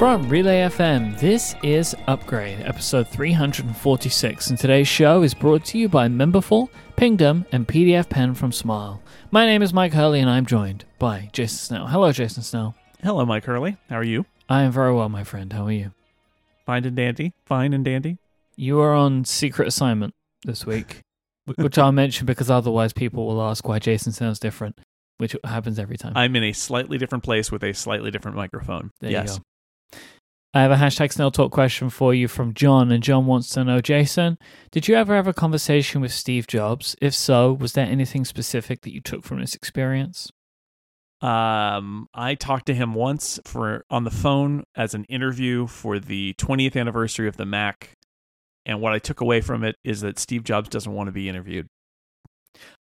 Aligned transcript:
From 0.00 0.30
Relay 0.30 0.60
FM, 0.62 1.20
this 1.20 1.54
is 1.62 1.94
Upgrade, 2.06 2.62
episode 2.62 3.06
346, 3.08 4.48
and 4.48 4.58
today's 4.58 4.88
show 4.88 5.22
is 5.22 5.34
brought 5.34 5.62
to 5.66 5.78
you 5.78 5.90
by 5.90 6.08
Memberful, 6.08 6.70
Pingdom, 6.96 7.44
and 7.52 7.68
PDFpen 7.68 8.34
from 8.34 8.50
Smile. 8.50 9.02
My 9.30 9.44
name 9.44 9.60
is 9.60 9.74
Myke 9.74 9.92
Hurley, 9.92 10.20
and 10.20 10.30
I'm 10.30 10.46
joined 10.46 10.86
by 10.98 11.28
Jason 11.34 11.58
Snell. 11.58 11.88
Hello, 11.88 12.12
Jason 12.12 12.42
Snell. 12.42 12.74
Hello, 13.02 13.26
Myke 13.26 13.44
Hurley. 13.44 13.76
How 13.90 13.96
are 13.96 14.02
you? 14.02 14.24
I 14.48 14.62
am 14.62 14.72
very 14.72 14.94
well, 14.94 15.10
my 15.10 15.22
friend. 15.22 15.52
How 15.52 15.66
are 15.66 15.72
you? 15.72 15.92
Fine 16.64 16.86
and 16.86 16.96
dandy. 16.96 17.34
Fine 17.44 17.74
and 17.74 17.84
dandy. 17.84 18.16
You 18.56 18.80
are 18.80 18.94
on 18.94 19.26
secret 19.26 19.68
assignment 19.68 20.14
this 20.46 20.64
week, 20.64 21.02
which 21.56 21.76
I'll 21.76 21.92
mention 21.92 22.24
because 22.24 22.50
otherwise 22.50 22.94
people 22.94 23.26
will 23.26 23.42
ask 23.42 23.68
why 23.68 23.78
Jason 23.78 24.12
sounds 24.12 24.38
different, 24.38 24.78
which 25.18 25.36
happens 25.44 25.78
every 25.78 25.98
time. 25.98 26.14
I'm 26.16 26.34
in 26.36 26.44
a 26.44 26.54
slightly 26.54 26.96
different 26.96 27.22
place 27.22 27.52
with 27.52 27.62
a 27.62 27.74
slightly 27.74 28.10
different 28.10 28.38
microphone. 28.38 28.92
There 29.02 29.10
yes. 29.10 29.38
I 30.52 30.62
have 30.62 30.72
a 30.72 30.76
hashtag 30.76 31.12
Snell 31.12 31.30
Talk 31.30 31.52
question 31.52 31.90
for 31.90 32.12
you 32.12 32.26
from 32.26 32.54
John, 32.54 32.90
and 32.90 33.04
John 33.04 33.26
wants 33.26 33.50
to 33.50 33.62
know, 33.62 33.80
Jason, 33.80 34.36
did 34.72 34.88
you 34.88 34.96
ever 34.96 35.14
have 35.14 35.28
a 35.28 35.32
conversation 35.32 36.00
with 36.00 36.12
Steve 36.12 36.48
Jobs? 36.48 36.96
If 37.00 37.14
so, 37.14 37.52
was 37.52 37.74
there 37.74 37.86
anything 37.86 38.24
specific 38.24 38.80
that 38.80 38.92
you 38.92 39.00
took 39.00 39.22
from 39.22 39.38
this 39.40 39.54
experience? 39.54 40.28
Um, 41.20 42.08
I 42.14 42.34
talked 42.34 42.66
to 42.66 42.74
him 42.74 42.94
once 42.94 43.38
for 43.44 43.84
on 43.90 44.02
the 44.02 44.10
phone 44.10 44.64
as 44.74 44.94
an 44.94 45.04
interview 45.04 45.68
for 45.68 46.00
the 46.00 46.34
20th 46.38 46.76
anniversary 46.76 47.28
of 47.28 47.36
the 47.36 47.46
Mac, 47.46 47.92
and 48.66 48.80
what 48.80 48.92
I 48.92 48.98
took 48.98 49.20
away 49.20 49.42
from 49.42 49.62
it 49.62 49.76
is 49.84 50.00
that 50.00 50.18
Steve 50.18 50.42
Jobs 50.42 50.68
doesn't 50.68 50.92
want 50.92 51.06
to 51.06 51.12
be 51.12 51.28
interviewed. 51.28 51.68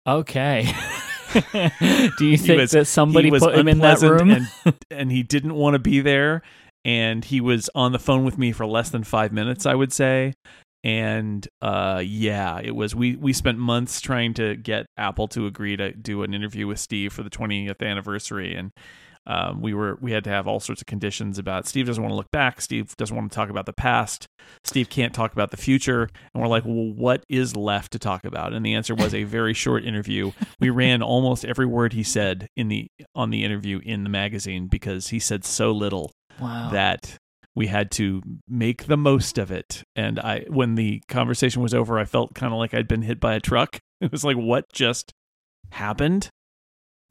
Okay. 0.07 0.73
Do 1.53 2.25
you 2.25 2.39
think 2.39 2.61
was- 2.61 2.71
that 2.71 2.87
somebody 2.87 3.31
put 3.31 3.57
him 3.57 3.67
in 3.67 3.79
that 3.81 4.01
room? 4.01 4.31
and 4.31 4.49
and 4.91 5.11
he 5.11 5.25
didn't 5.25 5.55
want 5.55 5.75
to 5.75 5.79
be 5.79 6.01
there 6.01 6.43
and 6.87 7.25
he 7.25 7.41
was 7.41 7.69
on 7.75 7.91
the 7.91 7.99
phone 7.99 8.25
with 8.25 8.39
me 8.39 8.53
for 8.53 8.65
less 8.65 8.89
than 8.91 9.05
5 9.05 9.33
minutes 9.33 9.67
I 9.67 9.75
would 9.75 9.93
say. 9.93 10.33
And 10.85 11.47
uh 11.61 12.01
yeah 12.05 12.61
it 12.63 12.75
was 12.75 12.95
we 12.95 13.17
we 13.17 13.33
spent 13.35 13.59
months 13.59 14.01
trying 14.01 14.33
to 14.35 14.57
get 14.57 14.87
Apple 14.97 15.29
to 15.29 15.47
agree 15.47 15.77
to 15.77 15.93
do 15.93 16.23
an 16.23 16.33
interview 16.33 16.67
with 16.67 16.79
Steve 16.79 17.13
for 17.13 17.23
the 17.23 17.31
20th 17.31 17.83
anniversary. 17.83 18.55
And 18.55 18.71
um, 19.29 19.61
we 19.61 19.75
were 19.75 19.99
we 20.01 20.13
had 20.13 20.23
to 20.25 20.31
have 20.31 20.47
all 20.47 20.61
sorts 20.61 20.81
of 20.81 20.87
conditions 20.87 21.39
about 21.39 21.67
Steve 21.67 21.87
doesn't 21.87 22.03
want 22.03 22.13
to 22.13 22.17
look 22.17 22.31
back. 22.31 22.61
Steve 22.61 22.97
doesn't 22.97 23.17
want 23.17 23.31
to 23.33 23.35
talk 23.35 23.51
about 23.51 23.67
the 23.67 23.73
past. 23.73 24.29
Steve 24.63 24.89
can't 24.89 25.13
talk 25.13 25.33
about 25.33 25.51
the 25.51 25.57
future. 25.57 26.09
And 26.33 26.41
we're 26.41 26.49
like 26.49 26.65
well 26.65 26.93
what 26.95 27.25
is 27.29 27.57
left 27.57 27.91
to 27.93 27.99
talk 27.99 28.25
about? 28.25 28.53
And 28.53 28.65
the 28.65 28.75
answer 28.75 28.95
was 28.95 29.13
a 29.13 29.25
very 29.25 29.55
short 29.55 29.85
interview. 29.85 30.31
We 30.61 30.71
ran 30.71 31.03
almost 31.03 31.45
every 31.45 31.67
word 31.67 31.93
he 31.93 32.05
said 32.05 32.47
in 32.57 32.69
the 32.69 32.87
on 33.17 33.31
the 33.31 33.45
interview 33.45 33.81
in 33.85 34.05
the 34.05 34.11
magazine 34.11 34.69
because 34.69 35.09
he 35.09 35.19
said 35.19 35.45
so 35.45 35.73
little 35.73 36.13
wow. 36.41 36.71
that 36.71 37.19
we 37.55 37.67
had 37.67 37.91
to 37.93 38.23
make 38.47 38.87
the 38.87 38.97
most 38.97 39.39
of 39.39 39.51
it. 39.51 39.83
And 39.95 40.21
i 40.21 40.45
when 40.49 40.75
the 40.75 41.03
conversation 41.09 41.63
was 41.63 41.75
over 41.75 41.99
i 41.99 42.05
felt 42.05 42.35
kind 42.35 42.53
of 42.53 42.59
like 42.59 42.75
i'd 42.75 42.89
been 42.89 43.03
hit 43.03 43.21
by 43.21 43.35
a 43.35 43.41
truck. 43.41 43.79
It 43.99 44.13
was 44.13 44.25
like 44.25 44.37
what 44.37 44.71
just 44.75 45.15
happened? 45.71 46.29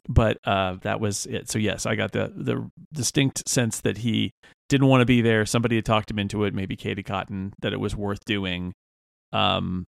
But 0.08 0.38
uh 0.44 0.76
that 0.84 1.00
was 1.00 1.26
it. 1.26 1.50
So 1.50 1.58
yes 1.58 1.86
i 1.86 1.96
got 1.96 2.12
the 2.12 2.32
the 2.36 2.70
distinct 2.94 3.50
sense 3.50 3.82
that 3.82 4.00
he 4.00 4.32
didn't 4.70 4.88
want 4.88 5.02
to 5.02 5.06
be 5.06 5.22
there. 5.22 5.46
Somebody 5.46 5.76
had 5.78 5.86
talked 5.86 6.12
him 6.12 6.20
into 6.20 6.44
it 6.44 6.54
maybe 6.54 6.76
katie 6.76 7.04
cotton 7.04 7.54
that 7.62 7.74
it 7.74 7.80
was 7.80 7.96
worth 7.96 8.24
doing. 8.26 8.74
Um 9.34 9.86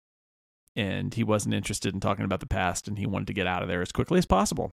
and 0.75 1.13
he 1.13 1.23
wasn't 1.23 1.53
interested 1.53 1.93
in 1.93 1.99
talking 1.99 2.25
about 2.25 2.39
the 2.39 2.47
past 2.47 2.87
and 2.87 2.97
he 2.97 3.05
wanted 3.05 3.27
to 3.27 3.33
get 3.33 3.47
out 3.47 3.61
of 3.61 3.67
there 3.67 3.81
as 3.81 3.91
quickly 3.91 4.17
as 4.17 4.25
possible. 4.25 4.71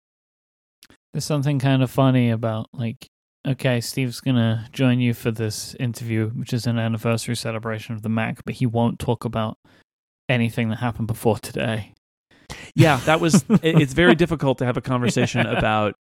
There's 1.13 1.25
something 1.25 1.59
kind 1.59 1.81
of 1.81 1.89
funny 1.89 2.30
about, 2.30 2.67
like, 2.73 3.08
okay, 3.45 3.81
Steve's 3.81 4.21
going 4.21 4.35
to 4.38 4.66
join 4.72 5.00
you 5.00 5.13
for 5.13 5.31
this 5.31 5.75
interview, 5.79 6.29
which 6.29 6.53
is 6.53 6.66
an 6.66 6.79
anniversary 6.79 7.35
celebration 7.35 7.95
of 7.95 8.01
the 8.01 8.09
Mac, 8.09 8.44
but 8.45 8.56
he 8.56 8.66
won't 8.66 9.00
talk 9.00 9.25
about 9.25 9.57
anything 10.29 10.69
that 10.69 10.78
happened 10.78 11.07
before 11.07 11.38
today. 11.39 11.94
yeah 12.75 12.97
that 13.06 13.19
was 13.19 13.44
it's 13.62 13.94
very 13.94 14.16
difficult 14.16 14.57
to 14.57 14.66
have 14.66 14.78
a 14.78 14.81
conversation 14.81 15.45
about 15.45 15.95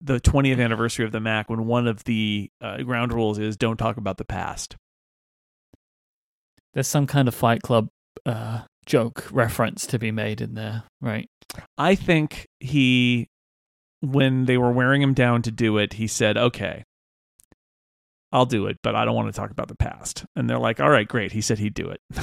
the 0.00 0.20
20th 0.20 0.62
anniversary 0.62 1.04
of 1.04 1.12
the 1.12 1.20
mac 1.20 1.50
when 1.50 1.66
one 1.66 1.86
of 1.86 2.04
the 2.04 2.50
uh, 2.60 2.78
ground 2.82 3.12
rules 3.12 3.38
is 3.38 3.56
don't 3.56 3.76
talk 3.78 3.96
about 3.96 4.16
the 4.16 4.24
past 4.24 4.76
There's 6.74 6.86
some 6.86 7.06
kind 7.06 7.26
of 7.28 7.34
Fight 7.34 7.62
Club 7.62 7.88
uh, 8.26 8.62
joke 8.86 9.26
reference 9.32 9.86
to 9.86 9.98
be 9.98 10.10
made 10.12 10.40
in 10.40 10.54
there, 10.54 10.84
right? 11.00 11.28
i 11.76 11.94
think 11.94 12.46
he 12.60 13.28
when 14.00 14.44
they 14.46 14.56
were 14.58 14.72
wearing 14.72 15.02
him 15.02 15.14
down 15.14 15.42
to 15.42 15.50
do 15.50 15.78
it 15.78 15.94
he 15.94 16.06
said 16.06 16.36
okay 16.36 16.84
i'll 18.32 18.46
do 18.46 18.66
it 18.66 18.76
but 18.82 18.94
i 18.94 19.04
don't 19.04 19.14
want 19.14 19.26
to 19.32 19.38
talk 19.38 19.50
about 19.50 19.68
the 19.68 19.74
past 19.74 20.24
and 20.36 20.48
they're 20.48 20.58
like 20.58 20.80
all 20.80 20.90
right 20.90 21.08
great 21.08 21.32
he 21.32 21.40
said 21.40 21.58
he'd 21.58 21.74
do 21.74 21.88
it 21.88 22.00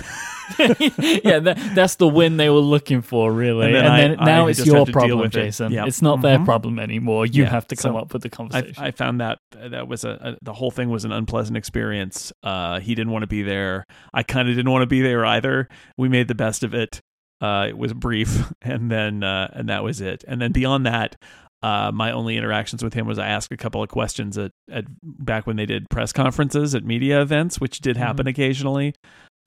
yeah, 0.59 1.40
that, 1.40 1.58
that's 1.74 1.96
the 1.96 2.08
win 2.08 2.38
they 2.38 2.52
were 2.52 2.59
looking 2.59 3.02
for, 3.02 3.31
really. 3.31 3.66
And 3.66 3.78
And 3.78 3.85
then 3.88 4.12
then, 4.12 4.19
I- 4.19 4.25
now 4.25 4.46
I 4.46 4.52
it's 4.52 4.64
your 4.64 4.75
had 4.78 4.85
to 4.85 4.91
deal 4.91 5.00
problem, 5.02 5.22
it. 5.25 5.30
Jason. 5.31 5.72
Yeah. 5.72 5.85
It's 5.88 6.03
not 6.03 6.22
their 6.22 6.38
Mhm. 6.38 6.46
problem 6.46 6.78
anymore. 6.78 7.25
You 7.25 7.44
Yeah. 7.46 7.50
have 7.50 7.66
to 7.69 7.75
come 7.75 7.94
So 7.94 7.97
up 7.97 8.14
with 8.14 8.22
the 8.22 8.28
I, 8.28 8.35
conversation. 8.35 8.84
I 8.84 8.91
found 8.91 9.22
that 9.22 9.40
that 9.53 9.88
was 9.88 10.03
a, 10.06 10.09
a 10.22 10.38
the 10.44 10.53
whole 10.53 10.69
thing 10.69 10.91
was 10.91 11.03
an 11.03 11.12
unpleasant 11.12 11.58
experience. 11.58 12.31
Uh, 12.44 12.80
he 12.80 12.94
didn't 12.94 13.12
want 13.12 13.24
to 13.24 13.28
be 13.28 13.41
there. 13.41 13.85
I 14.14 14.22
kind 14.22 14.47
of 14.47 14.56
didn't 14.56 14.72
want 14.72 14.84
to 14.84 14.88
be 14.88 15.02
there 15.02 15.25
either. 15.25 15.68
We 15.97 16.09
made 16.09 16.28
the 16.28 16.35
best 16.35 16.64
of 16.64 16.75
it. 16.75 17.02
Uh, 17.41 17.66
it 17.69 17.78
was 17.80 17.94
brief, 17.94 18.53
and 18.62 18.91
then 18.91 19.24
uh, 19.24 19.50
and 19.53 19.68
that 19.69 19.84
was 19.84 20.00
it. 20.00 20.24
And 20.28 20.40
then 20.40 20.52
beyond 20.52 20.85
that, 20.85 21.16
uh, 21.63 21.91
my 21.93 22.11
only 22.11 22.38
interactions 22.38 22.83
with 22.83 22.93
him 22.93 23.07
was 23.07 23.17
I 23.17 23.27
asked 23.27 23.51
a 23.51 23.57
couple 23.57 23.81
of 23.81 23.89
questions 23.89 24.38
at, 24.38 24.51
at 24.69 24.85
back 25.03 25.47
when 25.47 25.55
they 25.55 25.66
did 25.66 25.89
press 25.89 26.13
conferences 26.13 26.75
at 26.75 26.83
media 26.83 27.21
events, 27.21 27.59
which 27.59 27.79
did 27.79 27.97
happen 27.97 28.27
occasionally. 28.27 28.93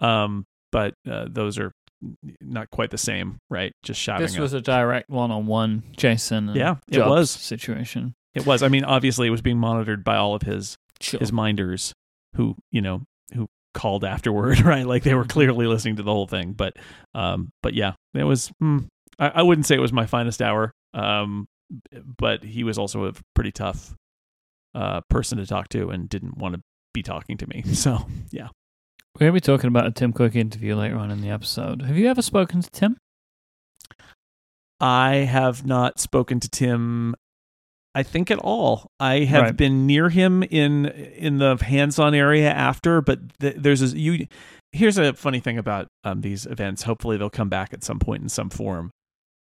Um, 0.00 0.44
but 0.72 0.94
uh, 1.10 1.26
those 1.28 1.58
are 1.58 1.72
not 2.40 2.70
quite 2.70 2.90
the 2.90 2.98
same, 2.98 3.38
right? 3.50 3.72
Just 3.82 4.00
shouting. 4.00 4.26
this 4.26 4.38
was 4.38 4.52
a 4.52 4.60
direct 4.60 5.08
one-on-one 5.10 5.82
Jason. 5.96 6.52
Yeah, 6.54 6.76
it 6.90 7.00
was. 7.00 7.30
situation. 7.30 8.14
it 8.34 8.46
was. 8.46 8.62
I 8.62 8.68
mean, 8.68 8.84
obviously, 8.84 9.26
it 9.26 9.30
was 9.30 9.42
being 9.42 9.58
monitored 9.58 10.04
by 10.04 10.16
all 10.16 10.34
of 10.34 10.42
his 10.42 10.76
Sure. 11.00 11.20
his 11.20 11.32
minders 11.32 11.92
who 12.34 12.56
you 12.72 12.80
know 12.80 13.02
who 13.32 13.46
called 13.72 14.04
afterward 14.04 14.60
right 14.64 14.84
like 14.84 15.04
they 15.04 15.14
were 15.14 15.24
clearly 15.24 15.66
listening 15.66 15.94
to 15.94 16.02
the 16.02 16.10
whole 16.12 16.26
thing 16.26 16.52
but 16.54 16.74
um 17.14 17.50
but 17.62 17.72
yeah 17.74 17.92
it 18.14 18.24
was 18.24 18.50
hmm, 18.58 18.78
I, 19.16 19.28
I 19.28 19.42
wouldn't 19.42 19.64
say 19.66 19.76
it 19.76 19.80
was 19.80 19.92
my 19.92 20.06
finest 20.06 20.42
hour 20.42 20.72
um 20.92 21.46
but 22.18 22.42
he 22.44 22.64
was 22.64 22.78
also 22.78 23.04
a 23.06 23.12
pretty 23.34 23.52
tough 23.52 23.94
uh 24.74 25.00
person 25.10 25.38
to 25.38 25.46
talk 25.46 25.68
to 25.68 25.90
and 25.90 26.08
didn't 26.08 26.36
want 26.38 26.54
to 26.54 26.60
be 26.94 27.02
talking 27.02 27.36
to 27.36 27.46
me 27.46 27.62
so 27.72 28.06
yeah 28.30 28.48
We're 29.14 29.20
going 29.20 29.32
to 29.32 29.34
be 29.34 29.40
talking 29.40 29.68
about 29.68 29.86
a 29.86 29.90
Tim 29.90 30.12
Cook 30.12 30.34
interview 30.36 30.74
later 30.76 30.96
on 30.96 31.10
in 31.10 31.20
the 31.20 31.30
episode. 31.30 31.82
Have 31.82 31.96
you 31.98 32.06
ever 32.08 32.22
spoken 32.22 32.62
to 32.62 32.70
Tim? 32.70 32.96
i 34.80 35.16
have 35.16 35.66
not 35.66 35.98
spoken 35.98 36.38
to 36.40 36.48
tim 36.48 37.14
I 37.94 38.04
think 38.04 38.30
at 38.30 38.38
all. 38.38 38.92
I 39.00 39.20
have 39.20 39.42
Right. 39.42 39.56
been 39.56 39.86
near 39.86 40.08
him 40.08 40.44
in 40.44 40.86
in 40.86 41.38
the 41.38 41.56
hands-on 41.56 42.14
area 42.14 42.48
after, 42.48 43.00
but 43.00 43.18
th- 43.40 43.56
there's 43.58 43.82
a 43.82 43.98
you. 43.98 44.28
Here's 44.70 44.98
a 44.98 45.14
funny 45.14 45.40
thing 45.40 45.58
about 45.58 45.88
um, 46.04 46.20
these 46.20 46.46
events. 46.46 46.82
Hopefully, 46.84 47.16
they'll 47.16 47.30
come 47.30 47.48
back 47.48 47.72
at 47.72 47.82
some 47.82 47.98
point 47.98 48.22
in 48.22 48.28
some 48.28 48.50
form. 48.50 48.90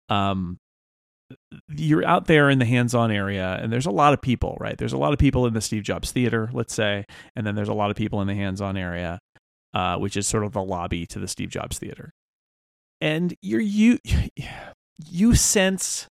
Um, 0.07 0.57
you're 1.69 2.06
out 2.06 2.25
there 2.25 2.50
in 2.50 2.59
the 2.59 2.66
hands-on 2.66 3.12
area, 3.12 3.59
and 3.62 3.72
there's 3.72 3.86
a 3.86 3.91
lot 3.91 4.13
of 4.13 4.22
people. 4.22 4.58
Right, 4.59 4.78
there's 4.78 4.94
a 4.94 4.97
lot 4.97 5.13
of 5.13 5.19
people 5.19 5.46
in 5.46 5.53
the 5.53 5.62
Steve 5.62 5.84
Jobs 5.84 6.12
Theater, 6.12 6.50
let's 6.53 6.74
say, 6.74 7.06
and 7.36 7.46
then 7.46 7.56
there's 7.56 7.69
a 7.69 7.74
lot 7.74 7.90
of 7.90 7.96
people 7.96 8.22
in 8.22 8.28
the 8.28 8.36
hands-on 8.36 8.78
area, 8.78 9.19
uh, 9.74 9.97
which 9.97 10.18
is 10.18 10.28
sort 10.28 10.44
of 10.44 10.53
the 10.53 10.63
lobby 10.63 11.06
to 11.08 11.19
the 11.19 11.28
Steve 11.28 11.50
Jobs 11.50 11.80
Theater. 11.80 12.12
And 13.02 13.36
you're 13.41 13.62
you 13.62 14.00
you 14.98 15.36
sense 15.36 16.07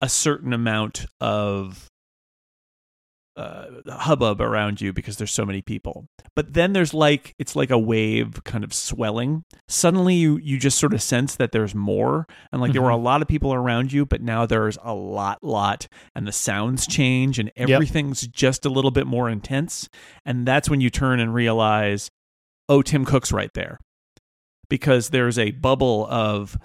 a 0.00 0.08
certain 0.08 0.52
amount 0.52 1.06
of 1.20 1.89
uh, 3.36 3.66
hubbub 3.88 4.40
around 4.40 4.80
you 4.80 4.92
because 4.92 5.16
there's 5.16 5.30
so 5.30 5.46
many 5.46 5.62
people. 5.62 6.06
But 6.34 6.52
then 6.52 6.72
there's 6.72 6.92
like 6.92 7.34
it's 7.38 7.56
like 7.56 7.70
a 7.70 7.78
wave 7.78 8.42
kind 8.44 8.64
of 8.64 8.74
swelling. 8.74 9.44
Suddenly 9.68 10.14
you 10.14 10.38
you 10.38 10.58
just 10.58 10.78
sort 10.78 10.94
of 10.94 11.02
sense 11.02 11.36
that 11.36 11.52
there's 11.52 11.74
more 11.74 12.26
and 12.52 12.60
like 12.60 12.72
there 12.72 12.82
were 12.82 12.90
a 12.90 12.96
lot 12.96 13.22
of 13.22 13.28
people 13.28 13.54
around 13.54 13.92
you 13.92 14.04
but 14.04 14.20
now 14.22 14.46
there's 14.46 14.78
a 14.82 14.94
lot 14.94 15.42
lot 15.42 15.86
and 16.14 16.26
the 16.26 16.32
sounds 16.32 16.86
change 16.86 17.38
and 17.38 17.50
everything's 17.56 18.26
just 18.26 18.66
a 18.66 18.70
little 18.70 18.90
bit 18.90 19.06
more 19.06 19.28
intense 19.28 19.88
and 20.24 20.46
that's 20.46 20.68
when 20.68 20.80
you 20.80 20.90
turn 20.90 21.20
and 21.20 21.34
realize 21.34 22.10
oh 22.68 22.82
Tim 22.82 23.04
Cook's 23.04 23.32
right 23.32 23.52
there. 23.54 23.78
Because 24.68 25.10
there's 25.10 25.36
a 25.36 25.50
bubble 25.50 26.06
of 26.08 26.56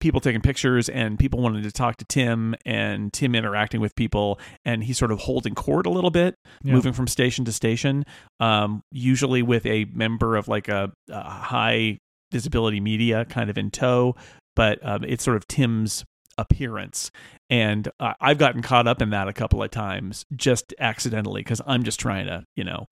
people 0.00 0.20
taking 0.20 0.40
pictures 0.40 0.88
and 0.88 1.18
people 1.18 1.40
wanting 1.40 1.62
to 1.62 1.72
talk 1.72 1.96
to 1.96 2.04
Tim 2.04 2.54
and 2.64 3.12
Tim 3.12 3.34
interacting 3.34 3.80
with 3.80 3.94
people 3.96 4.38
and 4.64 4.84
he's 4.84 4.98
sort 4.98 5.10
of 5.10 5.20
holding 5.20 5.54
court 5.54 5.86
a 5.86 5.90
little 5.90 6.10
bit, 6.10 6.34
Yeah. 6.62 6.74
moving 6.74 6.92
from 6.92 7.06
station 7.06 7.44
to 7.46 7.52
station, 7.52 8.04
um, 8.40 8.82
usually 8.92 9.42
with 9.42 9.66
a 9.66 9.86
member 9.92 10.36
of 10.36 10.48
like 10.48 10.68
a, 10.68 10.92
a 11.10 11.30
high 11.30 11.98
visibility 12.30 12.80
media 12.80 13.24
kind 13.24 13.50
of 13.50 13.58
in 13.58 13.70
tow, 13.70 14.14
but 14.54 14.78
um, 14.86 15.02
it's 15.04 15.24
sort 15.24 15.36
of 15.36 15.48
Tim's 15.48 16.04
appearance. 16.36 17.10
And 17.50 17.88
uh, 17.98 18.12
I've 18.20 18.38
gotten 18.38 18.62
caught 18.62 18.86
up 18.86 19.02
in 19.02 19.10
that 19.10 19.28
a 19.28 19.32
couple 19.32 19.62
of 19.62 19.70
times 19.70 20.24
just 20.36 20.72
accidentally 20.78 21.40
because 21.42 21.60
I'm 21.66 21.82
just 21.82 21.98
trying 21.98 22.26
to, 22.26 22.44
you 22.54 22.64
know, 22.64 22.86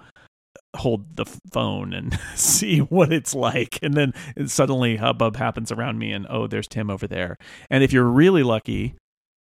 hold 0.76 1.16
the 1.16 1.26
phone 1.52 1.92
and 1.92 2.18
see 2.34 2.78
what 2.78 3.12
it's 3.12 3.34
like. 3.34 3.78
And 3.82 3.94
then 3.94 4.12
suddenly 4.46 4.96
hubbub 4.96 5.36
happens 5.36 5.72
around 5.72 5.98
me, 5.98 6.12
and 6.12 6.26
oh, 6.28 6.46
there's 6.46 6.68
Tim 6.68 6.90
over 6.90 7.06
there. 7.06 7.36
And 7.70 7.82
if 7.82 7.92
you're 7.92 8.04
really 8.04 8.42
lucky, 8.42 8.94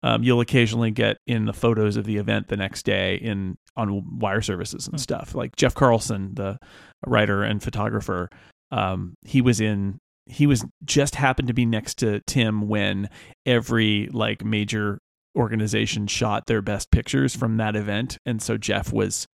um, 0.02 0.22
you'll 0.22 0.40
occasionally 0.40 0.90
get 0.90 1.18
in 1.26 1.44
the 1.44 1.52
photos 1.52 1.96
of 1.96 2.04
the 2.04 2.16
event 2.16 2.48
the 2.48 2.56
next 2.56 2.84
day 2.84 3.16
in 3.16 3.56
on 3.76 4.18
wire 4.18 4.42
services 4.42 4.88
and 4.88 5.00
stuff. 5.00 5.34
Like 5.34 5.56
Jeff 5.56 5.74
Carlson, 5.74 6.34
the 6.34 6.58
writer 7.06 7.42
and 7.42 7.62
photographer, 7.62 8.28
um, 8.70 9.14
he 9.24 9.40
was 9.40 9.60
in. 9.60 9.98
He 10.26 10.46
was 10.46 10.64
just 10.84 11.16
happened 11.16 11.48
to 11.48 11.54
be 11.54 11.66
next 11.66 11.98
to 11.98 12.20
Tim 12.28 12.68
when 12.68 13.10
every 13.44 14.08
like 14.12 14.44
major 14.44 14.98
organization 15.36 16.06
shot 16.06 16.46
their 16.46 16.62
best 16.62 16.92
pictures 16.92 17.34
from 17.34 17.56
that 17.56 17.76
event, 17.76 18.18
and 18.24 18.40
so 18.40 18.56
Jeff 18.56 18.92
was 18.92 19.26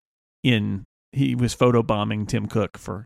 in 0.43 0.85
he 1.17 1.35
was 1.35 1.55
photobombing 1.55 2.27
Tim 2.27 2.47
Cook 2.47 2.77
for 2.77 3.05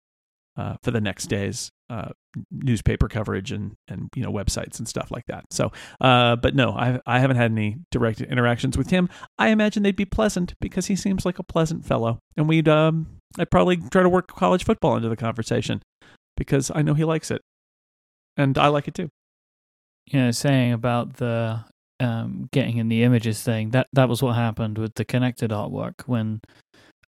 uh, 0.57 0.75
for 0.83 0.91
the 0.91 1.01
next 1.01 1.27
day's 1.27 1.71
uh, 1.89 2.09
newspaper 2.51 3.07
coverage 3.07 3.51
and 3.51 3.73
and 3.87 4.09
you 4.15 4.23
know 4.23 4.31
websites 4.31 4.79
and 4.79 4.87
stuff 4.87 5.11
like 5.11 5.25
that. 5.27 5.45
So, 5.51 5.71
uh, 5.99 6.35
but 6.35 6.55
no, 6.55 6.71
I 6.71 6.99
I 7.05 7.19
haven't 7.19 7.37
had 7.37 7.51
any 7.51 7.77
direct 7.91 8.21
interactions 8.21 8.77
with 8.77 8.89
him. 8.89 9.09
I 9.37 9.49
imagine 9.49 9.83
they'd 9.83 9.95
be 9.95 10.05
pleasant 10.05 10.53
because 10.59 10.87
he 10.87 10.95
seems 10.95 11.25
like 11.25 11.39
a 11.39 11.43
pleasant 11.43 11.85
fellow, 11.85 12.19
and 12.37 12.47
we'd 12.47 12.67
um 12.67 13.07
I'd 13.39 13.51
probably 13.51 13.77
try 13.77 14.03
to 14.03 14.09
work 14.09 14.27
college 14.27 14.65
football 14.65 14.95
into 14.95 15.09
the 15.09 15.15
conversation 15.15 15.81
because 16.35 16.71
I 16.73 16.81
know 16.81 16.93
he 16.93 17.05
likes 17.05 17.31
it, 17.31 17.41
and 18.37 18.57
I 18.57 18.67
like 18.67 18.87
it 18.87 18.93
too. 18.93 19.09
You 20.07 20.19
know, 20.19 20.31
saying 20.31 20.73
about 20.73 21.17
the 21.17 21.63
um, 22.01 22.49
getting 22.51 22.77
in 22.77 22.89
the 22.89 23.03
images 23.03 23.41
thing 23.43 23.69
that 23.71 23.87
that 23.93 24.09
was 24.09 24.21
what 24.21 24.35
happened 24.35 24.77
with 24.77 24.95
the 24.95 25.05
connected 25.05 25.51
artwork 25.51 26.07
when 26.07 26.41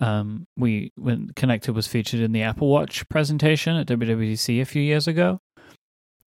um, 0.00 0.46
we 0.56 0.92
when 0.96 1.30
Connected 1.36 1.74
was 1.74 1.86
featured 1.86 2.20
in 2.20 2.32
the 2.32 2.42
Apple 2.42 2.68
Watch 2.68 3.08
presentation 3.08 3.76
at 3.76 3.86
WWDC 3.86 4.60
a 4.60 4.64
few 4.66 4.82
years 4.82 5.06
ago, 5.06 5.38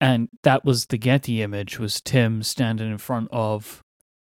and 0.00 0.28
that 0.42 0.64
was 0.64 0.86
the 0.86 0.98
Getty 0.98 1.42
image 1.42 1.78
was 1.78 2.00
Tim 2.00 2.42
standing 2.42 2.90
in 2.90 2.98
front 2.98 3.28
of 3.30 3.82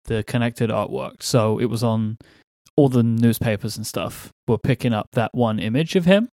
the 0.05 0.23
Connected 0.23 0.69
artwork. 0.69 1.21
So 1.21 1.59
it 1.59 1.65
was 1.65 1.83
on 1.83 2.17
all 2.75 2.89
the 2.89 3.03
newspapers 3.03 3.75
and 3.77 3.85
stuff 3.85 4.31
were 4.47 4.57
picking 4.57 4.93
up 4.93 5.07
that 5.13 5.31
one 5.33 5.59
image 5.59 5.95
of 5.95 6.05
him, 6.05 6.29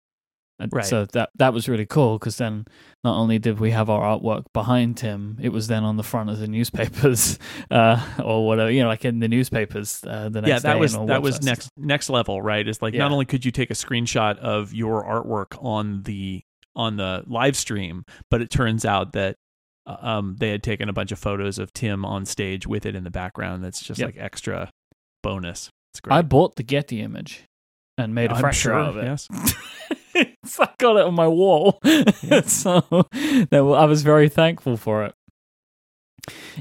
and 0.58 0.72
Right. 0.72 0.84
So 0.84 1.04
that 1.12 1.30
that 1.36 1.52
was 1.52 1.68
really 1.68 1.86
cool 1.86 2.18
because 2.18 2.36
then 2.38 2.64
not 3.04 3.16
only 3.16 3.38
did 3.38 3.60
we 3.60 3.70
have 3.72 3.90
our 3.90 4.18
artwork 4.18 4.44
behind 4.52 5.00
him, 5.00 5.38
it 5.40 5.50
was 5.50 5.68
then 5.68 5.84
on 5.84 5.96
the 5.96 6.02
front 6.02 6.30
of 6.30 6.38
the 6.38 6.48
newspapers 6.48 7.38
uh, 7.70 8.04
or 8.22 8.46
whatever, 8.46 8.70
you 8.70 8.82
know, 8.82 8.88
like 8.88 9.04
in 9.04 9.18
the 9.20 9.28
newspapers 9.28 10.02
uh, 10.06 10.28
the 10.30 10.40
next 10.40 10.48
yeah, 10.48 10.58
that 10.60 10.78
was 10.78 10.92
that 10.94 11.22
was 11.22 11.42
next 11.42 11.68
next 11.76 12.08
level, 12.10 12.40
right? 12.40 12.66
It's 12.66 12.80
like 12.80 12.94
Yeah. 12.94 13.00
not 13.00 13.12
only 13.12 13.24
could 13.26 13.44
you 13.44 13.50
take 13.52 13.70
a 13.70 13.74
screenshot 13.74 14.38
of 14.38 14.72
your 14.74 15.04
artwork 15.04 15.62
on 15.62 16.02
the 16.04 16.42
on 16.74 16.96
the 16.96 17.22
live 17.26 17.56
stream, 17.56 18.04
but 18.30 18.40
it 18.42 18.50
turns 18.50 18.84
out 18.84 19.12
that 19.12 19.36
uh, 19.86 19.96
um, 20.00 20.36
they 20.40 20.50
had 20.50 20.62
taken 20.62 20.88
a 20.88 20.92
bunch 20.92 21.12
of 21.12 21.18
photos 21.18 21.58
of 21.58 21.72
Tim 21.72 22.04
on 22.04 22.24
stage 22.26 22.66
with 22.66 22.84
it 22.86 22.94
in 22.96 23.04
the 23.04 23.10
background. 23.10 23.62
That's 23.64 23.80
just 23.80 23.98
Yep. 24.00 24.08
like 24.08 24.16
extra 24.18 24.70
bonus. 25.22 25.70
It's 25.92 26.00
great. 26.00 26.16
I 26.16 26.22
bought 26.22 26.56
the 26.56 26.62
Getty 26.62 27.00
image 27.00 27.44
and 27.98 28.14
made 28.14 28.32
a 28.32 28.38
fresher 28.38 28.70
sure, 28.70 28.74
out 28.74 28.90
of 28.90 28.96
it. 28.98 29.04
Yes. 29.04 29.28
so 30.44 30.64
I 30.64 30.70
got 30.78 30.96
it 30.96 31.04
on 31.04 31.14
my 31.14 31.28
wall. 31.28 31.78
so 32.44 32.82
that 33.12 33.52
I 33.52 33.84
was 33.84 34.02
very 34.02 34.28
thankful 34.28 34.76
for 34.76 35.04
it. 35.04 35.14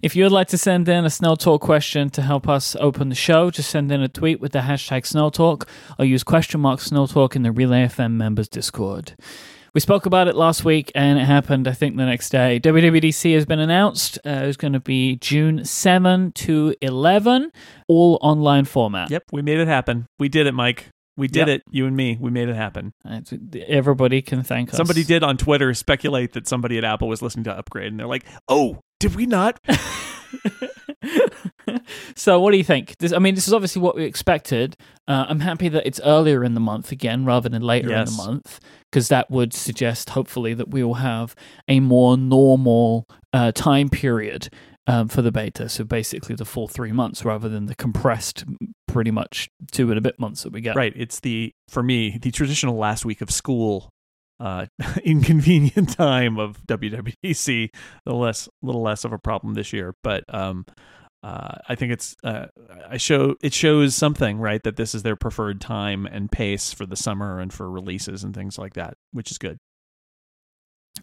If 0.04 0.16
you 0.16 0.24
would 0.24 0.32
like 0.32 0.48
to 0.50 0.58
send 0.58 0.88
in 0.88 1.06
a 1.06 1.10
Snell 1.10 1.38
Talk 1.38 1.62
question 1.62 2.10
to 2.12 2.22
help 2.22 2.48
us 2.48 2.76
open 2.80 3.10
the 3.10 3.16
show, 3.16 3.50
just 3.50 3.70
send 3.70 3.92
in 3.92 4.02
a 4.02 4.08
tweet 4.08 4.40
with 4.40 4.52
the 4.52 4.60
hashtag 4.60 5.06
Snell 5.06 5.32
Talk 5.32 5.68
or 5.98 6.06
use 6.06 6.24
question 6.24 6.62
mark 6.62 6.82
Snell 6.82 7.08
Talk 7.08 7.36
in 7.36 7.44
the 7.44 7.52
Relay 7.52 7.86
FM 7.86 8.12
members 8.12 8.48
Discord. 8.48 9.16
We 9.74 9.82
spoke 9.82 10.06
about 10.06 10.30
it 10.30 10.36
last 10.36 10.64
week 10.64 10.90
and 10.96 11.20
it 11.20 11.26
happened, 11.26 11.68
I 11.68 11.74
think, 11.74 11.98
the 11.98 12.06
next 12.06 12.30
day. 12.30 12.62
WWDC 12.62 13.34
has 13.34 13.46
been 13.46 13.60
announced. 13.60 14.18
Uh, 14.26 14.44
it's 14.44 14.56
going 14.56 14.72
to 14.72 14.80
be 14.80 15.18
June 15.18 15.66
7 15.66 16.32
to 16.32 16.74
11, 16.82 17.52
all 17.90 18.18
online 18.22 18.64
format. 18.64 19.12
Yep, 19.12 19.24
we 19.34 19.42
made 19.42 19.60
it 19.60 19.68
happen. 19.68 20.06
We 20.18 20.30
did 20.30 20.48
it, 20.48 20.54
Myke. 20.54 20.84
We 21.18 21.28
did 21.28 21.48
Yep. 21.48 21.58
it. 21.60 21.64
You 21.70 21.86
and 21.88 21.96
me. 21.96 22.18
We 22.20 22.30
made 22.32 22.50
it 22.50 22.56
happen. 22.56 22.94
Uh, 23.08 23.22
Everybody 23.68 24.22
can 24.22 24.44
thank 24.44 24.70
us. 24.72 24.78
Somebody 24.78 25.04
did 25.04 25.24
on 25.24 25.38
Twitter 25.38 25.74
speculate 25.74 26.34
that 26.34 26.48
somebody 26.48 26.78
at 26.78 26.84
Apple 26.84 27.08
was 27.08 27.22
listening 27.22 27.46
to 27.46 27.58
Upgrade, 27.58 27.88
and 27.92 28.00
they're 28.00 28.08
like, 28.08 28.26
"Oh, 28.48 28.80
did 29.00 29.16
we 29.16 29.26
not?" 29.26 29.60
so 32.16 32.40
what 32.40 32.52
do 32.52 32.58
you 32.58 32.64
think 32.64 32.98
this, 32.98 33.14
i 33.14 33.20
mean 33.20 33.36
this 33.36 33.48
is 33.48 33.54
obviously 33.54 33.82
what 33.82 33.96
we 33.96 34.04
expected 34.04 34.76
uh, 35.08 35.26
i'm 35.30 35.40
happy 35.40 35.70
that 35.70 35.86
it's 35.86 36.00
earlier 36.04 36.44
in 36.44 36.54
the 36.54 36.60
month 36.60 36.92
again 36.92 37.26
rather 37.26 37.48
than 37.50 37.62
later 37.62 37.94
in 37.94 38.06
the 38.06 38.12
month 38.12 38.60
because 38.92 39.08
that 39.08 39.30
would 39.32 39.54
suggest 39.54 40.12
hopefully 40.12 40.54
that 40.54 40.70
we 40.72 40.84
will 40.84 40.96
have 40.96 41.36
a 41.68 41.80
more 41.80 42.18
normal 42.18 43.08
uh, 43.34 43.52
time 43.52 43.90
period 43.90 44.50
um, 44.88 45.08
for 45.08 45.22
the 45.22 45.32
beta 45.32 45.68
so 45.68 45.84
basically 45.84 46.36
the 46.36 46.46
full 46.46 46.68
three 46.68 46.92
months 46.92 47.26
rather 47.26 47.50
than 47.50 47.66
the 47.66 47.76
compressed 47.76 48.46
pretty 48.88 49.12
much 49.12 49.50
two 49.72 49.90
and 49.90 49.98
a 49.98 50.02
bit 50.02 50.18
months 50.20 50.44
that 50.44 50.54
we 50.54 50.62
get 50.62 50.76
Right. 50.76 50.94
It's 50.96 51.20
the 51.20 51.54
for 51.70 51.82
me 51.82 52.18
the 52.18 52.32
traditional 52.32 52.76
last 52.76 53.06
week 53.06 53.22
of 53.22 53.32
school, 53.32 53.90
uh, 54.40 54.68
inconvenient 55.04 55.90
time 55.98 56.38
of 56.38 56.62
WWDC. 56.68 57.70
A 58.06 58.14
less, 58.14 58.50
little 58.62 58.82
less 58.82 59.06
of 59.06 59.14
a 59.14 59.18
problem 59.18 59.54
this 59.54 59.74
year, 59.74 59.96
but 60.04 60.24
um, 60.34 60.66
uh, 61.24 61.56
I 61.68 61.76
think 61.76 61.92
it's 61.94 62.16
uh, 62.24 62.48
I 62.90 62.98
show 62.98 63.36
it 63.42 63.54
shows 63.54 63.96
something 63.96 64.38
right 64.38 64.62
that 64.64 64.76
this 64.76 64.94
is 64.94 65.04
their 65.04 65.16
preferred 65.16 65.60
time 65.62 66.06
and 66.06 66.32
pace 66.32 66.72
for 66.74 66.86
the 66.86 66.96
summer 66.96 67.40
and 67.40 67.52
for 67.52 67.70
releases 67.70 68.24
and 68.24 68.36
things 68.36 68.58
like 68.58 68.74
that, 68.74 68.96
which 69.12 69.32
is 69.32 69.38
good. 69.38 69.58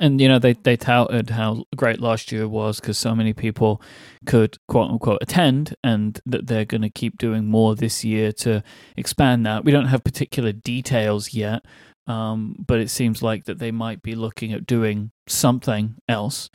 And 0.00 0.20
you 0.20 0.26
know 0.26 0.38
they 0.38 0.54
they 0.54 0.76
touted 0.76 1.30
how 1.30 1.64
great 1.76 2.00
last 2.00 2.32
year 2.32 2.48
was 2.48 2.80
because 2.80 2.98
so 2.98 3.14
many 3.14 3.32
people 3.32 3.80
could 4.24 4.56
quote 4.66 4.90
unquote 4.90 5.18
attend, 5.20 5.76
and 5.84 6.18
that 6.24 6.46
they're 6.46 6.64
going 6.64 6.82
to 6.82 6.90
keep 6.90 7.18
doing 7.18 7.46
more 7.46 7.74
this 7.74 8.04
year 8.04 8.32
to 8.32 8.62
expand 8.96 9.44
that. 9.46 9.64
We 9.64 9.72
don't 9.72 9.86
have 9.86 10.02
particular 10.02 10.52
details 10.52 11.34
yet, 11.34 11.64
um, 12.06 12.56
but 12.66 12.80
it 12.80 12.88
seems 12.90 13.22
like 13.22 13.44
that 13.44 13.58
they 13.58 13.70
might 13.70 14.02
be 14.02 14.14
looking 14.14 14.52
at 14.52 14.66
doing 14.66 15.10
something 15.28 15.96
else. 16.08 16.50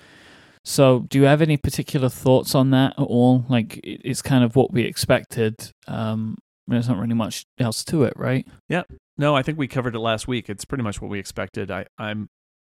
So, 0.68 1.06
do 1.07 1.18
you 1.18 1.24
have 1.24 1.42
any 1.42 1.56
particular 1.56 2.10
thoughts 2.10 2.54
on 2.54 2.72
that 2.72 2.94
at 2.98 3.04
all? 3.04 3.45
Like, 3.48 3.80
it's 3.83 4.21
kind 4.21 4.44
of 4.44 4.57
what 4.57 4.73
we 4.73 4.81
expected. 4.81 5.71
Um, 5.88 6.38
there's 6.68 6.90
not 6.90 6.97
really 6.97 7.14
much 7.14 7.45
else 7.57 7.85
to 7.85 8.04
it, 8.04 8.12
right? 8.18 8.45
Yeah. 8.68 8.83
No, 9.18 9.33
I 9.33 9.44
think 9.44 9.57
we 9.57 9.69
covered 9.69 9.95
it 9.95 10.00
last 10.00 10.28
week. 10.28 10.50
It's 10.50 10.66
pretty 10.66 10.83
much 10.83 11.02
what 11.02 11.09
we 11.09 11.19
expected. 11.19 11.71
I, 11.71 11.85
I'm, 11.97 12.28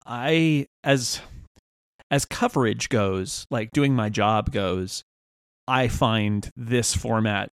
I 0.08 0.68
as 0.84 1.20
as 2.10 2.26
coverage 2.26 2.90
goes, 2.90 3.46
like 3.52 3.72
doing 3.72 3.94
my 3.94 4.10
job 4.10 4.52
goes, 4.52 5.04
I 5.68 5.90
find 5.90 6.50
this 6.56 6.96
format 6.96 7.50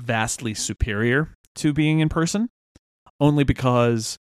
vastly 0.00 0.54
superior 0.54 1.34
to 1.56 1.72
being 1.72 2.00
in 2.00 2.08
person, 2.08 2.48
only 3.20 3.44
because 3.44 4.16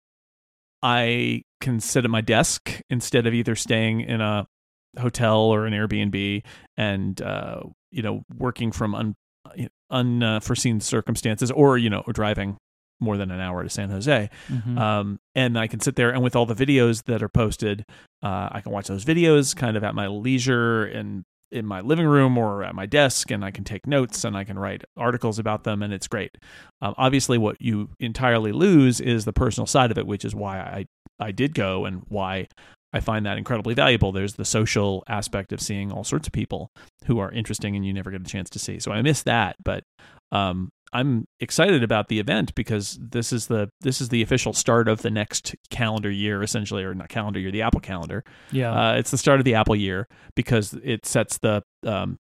I 0.83 1.42
can 1.61 1.80
sit 1.80 2.04
at 2.04 2.11
my 2.11 2.23
desk 2.23 2.80
instead 2.88 3.26
of 3.26 3.35
either 3.35 3.54
staying 3.54 4.00
in 4.00 4.21
a 4.21 4.47
hotel 4.99 5.38
or 5.38 5.66
an 5.66 5.75
Airbnb 5.75 6.42
and 6.78 7.21
uh, 7.21 7.61
you 7.90 8.02
know 8.02 8.23
working 8.35 8.73
from 8.73 8.95
un, 8.95 9.14
unforeseen 9.90 10.80
circumstances, 10.80 11.50
or 11.50 11.76
you 11.76 11.90
know, 11.90 12.02
driving 12.12 12.56
more 13.00 13.16
than 13.16 13.30
an 13.30 13.40
hour 13.40 13.62
to 13.62 13.68
San 13.68 13.90
Jose. 13.90 14.30
Mm-hmm. 14.48 14.78
Um, 14.78 15.20
and 15.34 15.58
I 15.58 15.66
can 15.66 15.80
sit 15.80 15.96
there 15.96 16.10
and 16.10 16.22
with 16.22 16.36
all 16.36 16.46
the 16.46 16.54
videos 16.54 17.04
that 17.04 17.22
are 17.22 17.28
posted, 17.28 17.84
uh, 18.22 18.48
I 18.52 18.60
can 18.62 18.72
watch 18.72 18.88
those 18.88 19.04
videos 19.04 19.54
kind 19.54 19.76
of 19.76 19.84
at 19.84 19.94
my 19.94 20.06
leisure 20.06 20.84
and 20.84 21.24
in 21.52 21.64
my 21.64 21.80
living 21.80 22.06
room 22.06 22.36
or 22.36 22.64
at 22.64 22.74
my 22.74 22.86
desk, 22.86 23.30
and 23.30 23.44
I 23.44 23.50
can 23.50 23.64
take 23.64 23.86
notes 23.86 24.24
and 24.24 24.36
I 24.36 24.44
can 24.44 24.58
write 24.58 24.84
articles 24.96 25.38
about 25.38 25.64
them, 25.64 25.82
and 25.82 25.92
it's 25.92 26.08
great. 26.08 26.36
Um, 26.82 26.94
obviously, 26.98 27.38
what 27.38 27.60
you 27.60 27.90
entirely 28.00 28.52
lose 28.52 29.00
is 29.00 29.24
the 29.24 29.32
personal 29.32 29.66
side 29.66 29.90
of 29.90 29.98
it, 29.98 30.06
which 30.06 30.24
is 30.24 30.34
why 30.34 30.58
I 30.58 30.86
I 31.18 31.32
did 31.32 31.54
go 31.54 31.84
and 31.84 32.02
why 32.08 32.48
I 32.92 33.00
find 33.00 33.26
that 33.26 33.38
incredibly 33.38 33.74
valuable. 33.74 34.12
There's 34.12 34.34
the 34.34 34.44
social 34.44 35.04
aspect 35.08 35.52
of 35.52 35.60
seeing 35.60 35.92
all 35.92 36.04
sorts 36.04 36.26
of 36.26 36.32
people 36.32 36.70
who 37.04 37.18
are 37.18 37.30
interesting 37.30 37.76
and 37.76 37.86
you 37.86 37.92
never 37.92 38.10
get 38.10 38.20
a 38.20 38.24
chance 38.24 38.50
to 38.50 38.58
see. 38.58 38.78
So 38.80 38.92
I 38.92 39.02
miss 39.02 39.22
that, 39.22 39.56
but 39.64 39.84
um, 40.32 40.70
I'm 40.93 41.26
excited 41.40 41.83
about 41.83 42.09
the 42.09 42.19
event 42.19 42.55
because 42.55 42.99
this 43.00 43.33
is 43.33 43.49
the 43.49 43.71
this 43.81 44.00
is 44.00 44.09
the 44.09 44.23
official 44.23 44.52
start 44.52 44.88
of 44.88 45.02
the 45.02 45.11
next 45.11 45.55
calendar 45.71 46.11
year, 46.11 46.43
essentially, 46.43 46.85
or 46.85 46.95
not 46.95 47.09
calendar 47.09 47.40
year, 47.40 47.50
the 47.50 47.62
Apple 47.62 47.81
calendar. 47.81 48.25
yeah. 48.52 48.73
Uh, 48.73 48.95
it's 48.95 49.11
the 49.11 49.19
start 49.19 49.40
of 49.40 49.45
the 49.45 49.55
Apple 49.55 49.76
year 49.76 50.07
because 50.35 50.75
it 50.83 51.05
sets 51.05 51.38
the 51.38 51.62
um, 51.85 52.19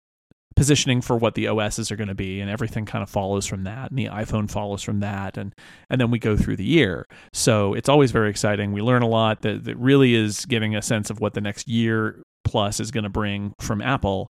positioning 0.55 1.01
for 1.01 1.17
what 1.17 1.35
the 1.35 1.47
OSs 1.47 1.91
are 1.91 1.95
going 1.95 2.07
to 2.07 2.15
be, 2.15 2.39
and 2.39 2.49
everything 2.49 2.85
kind 2.85 3.03
of 3.03 3.09
follows 3.09 3.45
from 3.45 3.63
that, 3.63 3.89
and 3.89 3.97
the 3.97 4.05
iPhone 4.05 4.49
follows 4.49 4.81
from 4.83 4.99
that, 5.01 5.37
and 5.37 5.53
and 5.89 5.99
then 5.99 6.11
we 6.11 6.19
go 6.19 6.37
through 6.37 6.55
the 6.55 6.65
year. 6.65 7.05
So 7.33 7.73
it's 7.73 7.89
always 7.89 8.11
very 8.11 8.29
exciting. 8.29 8.71
We 8.71 8.81
learn 8.81 9.01
a 9.01 9.07
lot 9.07 9.41
that 9.41 9.65
that 9.65 9.77
really 9.77 10.15
is 10.15 10.45
giving 10.45 10.75
a 10.75 10.81
sense 10.81 11.09
of 11.09 11.19
what 11.19 11.33
the 11.33 11.41
next 11.41 11.67
year 11.67 12.23
plus 12.43 12.79
is 12.79 12.91
going 12.91 13.03
to 13.03 13.09
bring 13.09 13.53
from 13.59 13.81
Apple. 13.81 14.27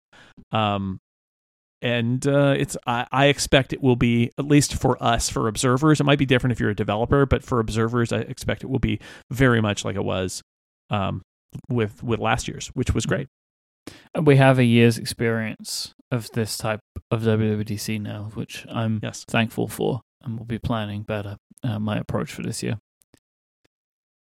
Um, 0.52 0.98
and 1.84 2.26
uh, 2.26 2.54
it's 2.58 2.76
I, 2.86 3.06
I 3.12 3.26
expect 3.26 3.72
it 3.72 3.82
will 3.82 3.94
be 3.94 4.30
at 4.38 4.46
least 4.46 4.74
for 4.74 5.00
us 5.02 5.28
for 5.28 5.46
observers. 5.46 6.00
It 6.00 6.04
might 6.04 6.18
be 6.18 6.26
different 6.26 6.52
if 6.52 6.58
you're 6.58 6.70
a 6.70 6.74
developer, 6.74 7.26
but 7.26 7.44
for 7.44 7.60
observers, 7.60 8.10
I 8.12 8.18
expect 8.20 8.64
it 8.64 8.70
will 8.70 8.78
be 8.80 8.98
very 9.30 9.60
much 9.60 9.84
like 9.84 9.94
it 9.94 10.04
was 10.04 10.42
um, 10.90 11.22
with 11.68 12.02
with 12.02 12.18
last 12.18 12.48
year's, 12.48 12.68
which 12.68 12.92
was 12.94 13.04
great. 13.06 13.28
We 14.20 14.36
have 14.36 14.58
a 14.58 14.64
year's 14.64 14.96
experience 14.96 15.92
of 16.10 16.30
this 16.32 16.56
type 16.56 16.80
of 17.10 17.22
WWDC 17.22 18.00
now, 18.00 18.30
which 18.34 18.64
I'm 18.70 19.00
Yes. 19.02 19.24
thankful 19.28 19.68
for, 19.68 20.00
and 20.22 20.36
we'll 20.38 20.46
be 20.46 20.58
planning 20.58 21.02
better 21.02 21.36
uh, 21.62 21.78
my 21.78 21.98
approach 21.98 22.32
for 22.32 22.42
this 22.42 22.62
year. 22.62 22.78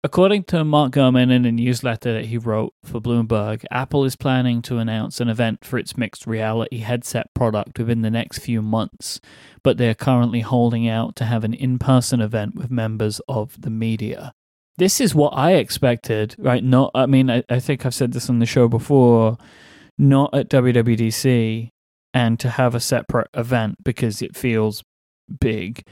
According 0.04 0.44
to 0.44 0.64
Mark 0.64 0.92
Gurman 0.92 1.32
in 1.32 1.46
a 1.46 1.50
newsletter 1.50 2.12
that 2.12 2.26
he 2.26 2.36
wrote 2.36 2.74
for 2.84 3.00
Bloomberg, 3.00 3.64
Apple 3.70 4.04
is 4.04 4.16
planning 4.16 4.60
to 4.60 4.76
announce 4.76 5.18
an 5.18 5.30
event 5.30 5.64
for 5.64 5.78
its 5.78 5.96
mixed 5.96 6.26
reality 6.26 6.80
headset 6.80 7.32
product 7.32 7.78
within 7.78 8.02
the 8.02 8.10
next 8.10 8.40
few 8.40 8.60
months, 8.60 9.18
but 9.62 9.78
they're 9.78 9.94
currently 9.94 10.40
holding 10.40 10.86
out 10.86 11.16
to 11.16 11.24
have 11.24 11.42
an 11.42 11.54
in 11.54 11.78
person 11.78 12.20
event 12.20 12.54
with 12.54 12.70
members 12.70 13.18
of 13.30 13.58
the 13.58 13.70
media. 13.70 14.34
This 14.76 15.00
is 15.00 15.14
what 15.14 15.30
I 15.30 15.54
expected, 15.54 16.36
right? 16.36 16.62
Not, 16.62 16.90
I 16.94 17.06
mean, 17.06 17.30
I, 17.30 17.42
I 17.48 17.58
think 17.58 17.86
I've 17.86 17.94
said 17.94 18.12
this 18.12 18.28
on 18.28 18.40
the 18.40 18.46
show 18.46 18.68
before, 18.68 19.38
not 19.96 20.34
at 20.34 20.50
WWDC 20.50 21.70
and 22.12 22.38
to 22.40 22.50
have 22.50 22.74
a 22.74 22.80
separate 22.80 23.28
event 23.32 23.82
because 23.82 24.20
it 24.20 24.36
feels 24.36 24.84
big. 25.40 25.82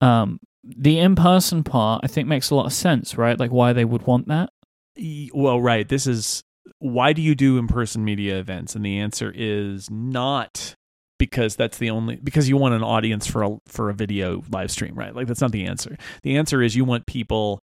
Um, 0.00 0.38
the 0.64 0.98
in 0.98 1.14
person 1.14 1.64
part, 1.64 2.02
I 2.04 2.06
think, 2.06 2.28
makes 2.28 2.50
a 2.50 2.54
lot 2.54 2.66
of 2.66 2.72
sense, 2.72 3.16
right? 3.16 3.38
Like 3.38 3.50
why 3.50 3.72
they 3.72 3.84
would 3.84 4.02
want 4.02 4.28
that. 4.28 4.50
Well, 5.32 5.60
right. 5.60 5.88
This 5.88 6.06
is 6.06 6.42
why 6.80 7.12
do 7.12 7.22
you 7.22 7.34
do 7.34 7.58
in 7.58 7.68
person 7.68 8.04
media 8.04 8.38
events? 8.38 8.74
And 8.74 8.84
the 8.84 8.98
answer 8.98 9.32
is 9.34 9.90
not 9.90 10.74
because 11.18 11.56
that's 11.56 11.78
the 11.78 11.90
only 11.90 12.16
because 12.16 12.48
you 12.48 12.56
want 12.56 12.74
an 12.74 12.82
audience 12.82 13.26
for 13.26 13.42
a 13.42 13.56
for 13.66 13.90
a 13.90 13.94
video 13.94 14.42
live 14.50 14.70
stream, 14.70 14.94
right? 14.94 15.14
Like 15.14 15.26
that's 15.26 15.40
not 15.40 15.52
the 15.52 15.66
answer. 15.66 15.96
The 16.22 16.36
answer 16.36 16.62
is 16.62 16.76
you 16.76 16.84
want 16.84 17.06
people 17.06 17.60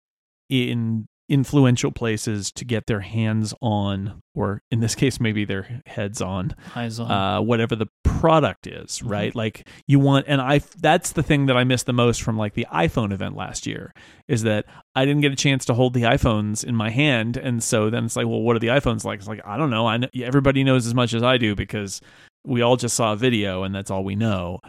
in 0.49 1.07
influential 1.31 1.91
places 1.91 2.51
to 2.51 2.65
get 2.65 2.87
their 2.87 2.99
hands 2.99 3.53
on 3.61 4.21
or 4.35 4.61
in 4.69 4.81
this 4.81 4.95
case 4.95 5.17
maybe 5.17 5.45
their 5.45 5.81
heads 5.85 6.21
on 6.21 6.53
Eyes 6.75 6.99
on. 6.99 7.09
uh, 7.09 7.41
whatever 7.41 7.73
the 7.73 7.87
product 8.03 8.67
is, 8.67 9.01
right? 9.01 9.33
Like 9.33 9.65
you 9.87 9.97
want, 9.97 10.25
and 10.27 10.41
I 10.41 10.59
that's 10.79 11.13
the 11.13 11.23
thing 11.23 11.45
that 11.45 11.55
I 11.55 11.63
missed 11.63 11.85
the 11.85 11.93
most 11.93 12.21
from 12.21 12.37
like 12.37 12.53
the 12.53 12.67
iPhone 12.71 13.13
event 13.13 13.35
last 13.37 13.65
year 13.65 13.93
is 14.27 14.43
that 14.43 14.65
I 14.93 15.05
didn't 15.05 15.21
get 15.21 15.31
a 15.31 15.37
chance 15.37 15.63
to 15.65 15.73
hold 15.73 15.93
the 15.93 16.03
iPhones 16.03 16.65
in 16.65 16.75
my 16.75 16.89
hand, 16.89 17.37
and 17.37 17.63
so 17.63 17.89
then 17.89 18.05
it's 18.05 18.17
like, 18.17 18.27
well, 18.27 18.41
what 18.41 18.57
are 18.57 18.59
the 18.59 18.67
iPhones 18.67 19.05
like? 19.05 19.19
It's 19.19 19.27
like 19.27 19.41
I 19.45 19.57
don't 19.57 19.69
know. 19.69 19.87
I 19.87 19.97
know, 19.97 20.09
everybody 20.21 20.63
knows 20.65 20.85
as 20.85 20.93
much 20.93 21.13
as 21.13 21.23
I 21.23 21.37
do 21.37 21.55
because 21.55 22.01
we 22.45 22.61
all 22.61 22.75
just 22.75 22.95
saw 22.95 23.13
a 23.13 23.15
video, 23.15 23.63
and 23.63 23.73
that's 23.73 23.89
all 23.89 24.03
we 24.03 24.15
know. 24.15 24.59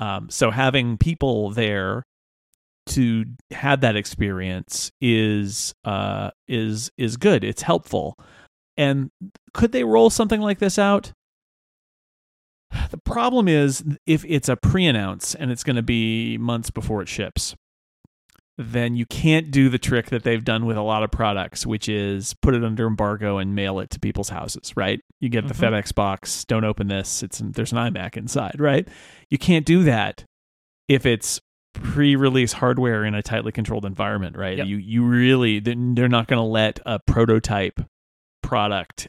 Um, 0.00 0.30
so 0.30 0.50
having 0.50 0.98
people 0.98 1.50
there 1.50 2.04
to 2.88 3.24
have 3.50 3.80
that 3.82 3.96
experience 3.96 4.90
is 5.00 5.74
uh 5.84 6.30
is 6.46 6.90
is 6.98 7.16
good. 7.16 7.44
It's 7.44 7.62
helpful. 7.62 8.16
And 8.76 9.10
could 9.54 9.72
they 9.72 9.84
roll 9.84 10.10
something 10.10 10.40
like 10.40 10.58
this 10.58 10.78
out? 10.78 11.12
The 12.90 12.98
problem 12.98 13.48
is 13.48 13.82
if 14.06 14.24
it's 14.26 14.48
a 14.48 14.56
pre-announce 14.56 15.34
and 15.34 15.50
it's 15.50 15.64
going 15.64 15.76
to 15.76 15.82
be 15.82 16.36
months 16.38 16.70
before 16.70 17.00
it 17.02 17.08
ships, 17.08 17.56
then 18.58 18.94
you 18.94 19.06
can't 19.06 19.50
do 19.50 19.68
the 19.68 19.78
trick 19.78 20.10
that 20.10 20.22
they've 20.22 20.44
done 20.44 20.66
with 20.66 20.76
a 20.76 20.82
lot 20.82 21.02
of 21.02 21.10
products, 21.10 21.64
which 21.64 21.88
is 21.88 22.34
put 22.42 22.54
it 22.54 22.62
under 22.64 22.86
embargo 22.86 23.38
and 23.38 23.54
mail 23.54 23.78
it 23.80 23.88
to 23.90 24.00
people's 24.00 24.28
houses, 24.28 24.76
right? 24.76 25.00
You 25.20 25.28
get 25.28 25.48
the 25.48 25.54
Mhm. 25.54 25.70
FedEx 25.70 25.94
box, 25.94 26.44
don't 26.44 26.64
open 26.64 26.88
this, 26.88 27.22
it's 27.22 27.38
there's 27.38 27.72
an 27.72 27.78
iMac 27.78 28.16
inside, 28.16 28.60
right? 28.60 28.86
You 29.30 29.38
can't 29.38 29.64
do 29.64 29.82
that 29.84 30.24
if 30.88 31.06
it's 31.06 31.40
pre-release 31.82 32.52
hardware 32.52 33.04
in 33.04 33.14
a 33.14 33.22
tightly 33.22 33.52
controlled 33.52 33.84
environment, 33.84 34.36
right? 34.36 34.58
Yep. 34.58 34.66
You 34.66 34.76
you 34.76 35.04
really 35.04 35.60
they're 35.60 36.08
not 36.08 36.26
going 36.26 36.38
to 36.38 36.42
let 36.42 36.80
a 36.86 36.98
prototype 36.98 37.80
product 38.42 39.08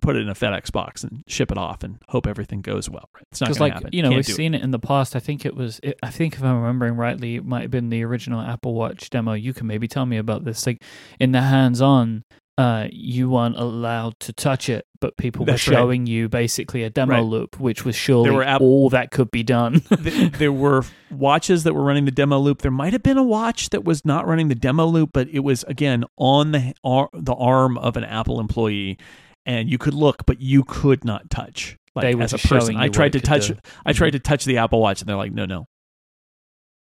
put 0.00 0.16
it 0.16 0.20
in 0.20 0.28
a 0.28 0.34
FedEx 0.34 0.70
box 0.70 1.02
and 1.02 1.24
ship 1.26 1.50
it 1.50 1.58
off 1.58 1.82
and 1.82 1.98
hope 2.08 2.26
everything 2.26 2.60
goes 2.60 2.88
well. 2.88 3.08
Right? 3.14 3.24
It's 3.32 3.40
not 3.40 3.48
going 3.48 3.60
like, 3.60 3.72
to 3.72 3.74
happen. 3.74 3.90
you 3.92 4.02
know, 4.02 4.10
Can't 4.10 4.18
we've 4.18 4.26
do 4.26 4.32
it. 4.32 4.36
seen 4.36 4.54
it 4.54 4.62
in 4.62 4.70
the 4.70 4.78
past. 4.78 5.16
I 5.16 5.18
think 5.18 5.44
it 5.44 5.56
was, 5.56 5.80
it, 5.82 5.98
I 6.02 6.10
think 6.10 6.34
if 6.34 6.42
I'm 6.42 6.60
remembering 6.60 6.94
rightly, 6.94 7.36
it 7.36 7.44
might 7.44 7.62
have 7.62 7.70
been 7.70 7.90
the 7.90 8.04
original 8.04 8.40
Apple 8.40 8.74
Watch 8.74 9.10
demo. 9.10 9.32
You 9.32 9.52
can 9.52 9.66
maybe 9.66 9.88
tell 9.88 10.06
me 10.06 10.16
about 10.16 10.44
this. 10.44 10.66
Like, 10.66 10.82
in 11.18 11.32
the 11.32 11.40
hands 11.40 11.80
on, 11.80 12.22
uh, 12.58 12.88
you 12.90 13.30
weren't 13.30 13.56
allowed 13.56 14.18
to 14.20 14.32
touch 14.32 14.68
it, 14.68 14.84
but 15.00 15.16
people 15.16 15.46
That's 15.46 15.64
were 15.66 15.72
right. 15.74 15.78
showing 15.80 16.06
you 16.06 16.28
basically 16.28 16.82
a 16.82 16.90
demo 16.90 17.14
Right. 17.14 17.24
loop, 17.24 17.58
which 17.60 17.84
was 17.84 17.94
surely 17.94 18.44
app- 18.44 18.60
all 18.60 18.90
that 18.90 19.10
could 19.12 19.30
be 19.30 19.42
done. 19.44 19.80
Th- 20.02 20.32
there 20.38 20.52
were 20.52 20.82
watches 21.10 21.62
that 21.64 21.72
were 21.74 21.84
running 21.84 22.04
the 22.04 22.10
demo 22.10 22.36
loop. 22.38 22.62
There 22.62 22.70
might 22.72 22.92
have 22.92 23.02
been 23.04 23.16
a 23.16 23.22
watch 23.22 23.70
that 23.70 23.84
was 23.84 24.04
not 24.04 24.26
running 24.26 24.48
the 24.48 24.54
demo 24.56 24.86
loop, 24.86 25.10
but 25.14 25.28
it 25.28 25.40
was 25.40 25.62
again 25.64 26.04
on 26.16 26.50
the 26.52 26.74
ar- 26.82 27.10
the 27.14 27.34
arm 27.34 27.78
of 27.78 27.96
an 27.96 28.02
Apple 28.04 28.40
employee, 28.40 28.98
and 29.46 29.70
you 29.70 29.78
could 29.78 29.94
look, 29.94 30.26
but 30.26 30.40
you 30.40 30.64
could 30.64 31.04
not 31.04 31.30
touch. 31.30 31.76
Like 31.94 32.02
They 32.02 32.14
were 32.16 32.24
as 32.24 32.32
a 32.32 32.38
person, 32.38 32.76
I 32.76 32.88
tried 32.88 33.12
to 33.12 33.20
touch. 33.20 33.46
do. 33.48 33.54
Mm-hmm. 33.54 33.88
I 33.88 33.92
tried 33.92 34.10
to 34.10 34.18
touch 34.18 34.44
the 34.44 34.58
Apple 34.58 34.80
Watch, 34.80 35.00
and 35.00 35.08
they're 35.08 35.16
like, 35.16 35.32
"No, 35.32 35.46
no, 35.46 35.66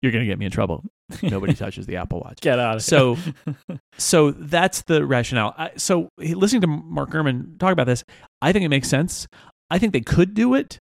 you're 0.03 0.13
going 0.13 0.25
to 0.25 0.29
get 0.29 0.39
me 0.39 0.47
in 0.47 0.53
trouble. 0.53 0.85
Nobody 1.23 1.55
touches 1.55 1.87
the 1.87 1.97
Apple 1.97 2.21
Watch." 2.21 2.41
Get 2.41 2.59
out 2.59 2.77
of 2.77 2.83
So- 2.83 3.15
here. 3.15 3.35
so 3.99 4.31
that's 4.33 4.83
the 4.83 5.05
rationale. 5.07 5.55
I, 5.57 5.71
so 5.77 6.09
listening 6.19 6.61
to 6.63 6.67
Mark 6.67 7.11
Gurman 7.11 7.59
talk 7.59 7.73
about 7.73 7.87
this, 7.87 8.05
I 8.43 8.53
think 8.53 8.65
it 8.65 8.69
makes 8.69 8.89
sense. 8.89 9.27
I 9.71 9.79
think 9.79 9.93
they 9.93 10.01
could 10.01 10.35
do 10.35 10.55
it. 10.55 10.79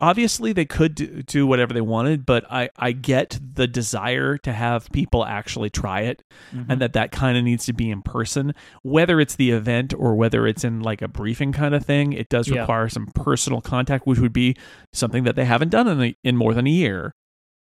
Obviously, 0.00 0.52
they 0.52 0.64
could 0.64 0.94
do, 0.94 1.22
do 1.24 1.44
whatever 1.44 1.74
they 1.74 1.80
wanted, 1.80 2.24
but 2.24 2.44
I, 2.48 2.70
I 2.76 2.92
get 2.92 3.36
the 3.42 3.66
desire 3.66 4.38
to 4.38 4.52
have 4.52 4.88
people 4.92 5.24
actually 5.24 5.70
try 5.70 6.02
it 6.02 6.22
Mhm. 6.54 6.66
and 6.68 6.80
that 6.80 6.92
that 6.92 7.10
kind 7.10 7.36
of 7.36 7.42
needs 7.42 7.66
to 7.66 7.72
be 7.72 7.90
in 7.90 8.02
person 8.02 8.54
whether 8.82 9.18
it's 9.18 9.34
the 9.34 9.50
event 9.50 9.92
or 9.98 10.14
whether 10.14 10.46
it's 10.46 10.62
in 10.62 10.78
like 10.80 11.02
a 11.02 11.08
briefing 11.08 11.50
kind 11.52 11.74
of 11.74 11.84
thing 11.84 12.12
it 12.12 12.28
does 12.28 12.46
Yeah. 12.48 12.60
require 12.60 12.88
some 12.88 13.08
personal 13.12 13.60
contact 13.60 14.06
which 14.06 14.20
would 14.20 14.32
be 14.32 14.54
something 14.92 15.24
that 15.24 15.34
they 15.34 15.44
haven't 15.44 15.70
done 15.70 15.88
in, 15.88 16.00
a, 16.00 16.14
in 16.22 16.36
more 16.36 16.54
than 16.54 16.68
a 16.68 16.70
year 16.70 17.12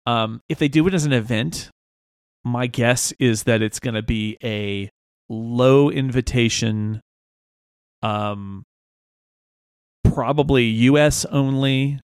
um, 0.05 0.41
if 0.49 0.59
they 0.59 0.67
do 0.67 0.87
it 0.87 0.93
as 0.93 1.05
an 1.05 1.13
event 1.13 1.69
my 2.43 2.67
guess 2.67 3.11
is 3.19 3.43
that 3.43 3.61
it's 3.63 3.79
going 3.79 3.95
to 3.95 4.03
be 4.03 4.37
a 4.43 4.89
low 5.29 5.89
invitation 5.89 7.01
um 8.03 8.63
probably 10.03 10.65
us 10.69 11.25
only 11.25 11.99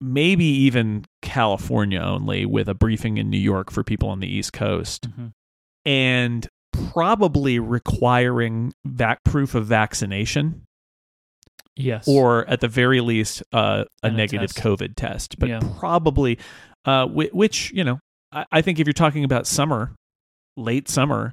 maybe 0.00 0.44
even 0.44 1.04
california 1.20 2.00
only 2.00 2.46
with 2.46 2.68
a 2.68 2.74
briefing 2.74 3.18
in 3.18 3.28
new 3.28 3.36
york 3.38 3.70
for 3.70 3.82
people 3.82 4.08
on 4.08 4.20
the 4.20 4.28
east 4.28 4.52
coast 4.52 5.08
Mhm. 5.10 5.32
and 5.84 6.48
probably 6.72 7.58
requiring 7.58 8.72
vac 8.86 9.18
proof 9.24 9.54
of 9.54 9.66
vaccination 9.66 10.62
yes. 11.76 12.06
or 12.08 12.46
at 12.48 12.60
the 12.60 12.68
very 12.68 13.00
least 13.00 13.42
uh, 13.52 13.84
a 14.02 14.06
And 14.06 14.14
a 14.14 14.16
negative 14.16 14.52
test. 14.52 14.64
COVID 14.66 14.94
test. 14.96 15.38
But 15.38 15.48
Yeah. 15.48 15.60
probably, 15.78 16.38
uh, 16.84 17.06
whi- 17.06 17.30
which 17.32 17.70
you 17.72 17.84
know, 17.84 17.98
I, 18.32 18.44
I 18.52 18.62
think 18.62 18.78
if 18.78 18.86
you're 18.86 18.92
talking 18.94 19.24
about 19.24 19.46
summer, 19.46 19.94
late 20.56 20.88
summer 20.88 21.32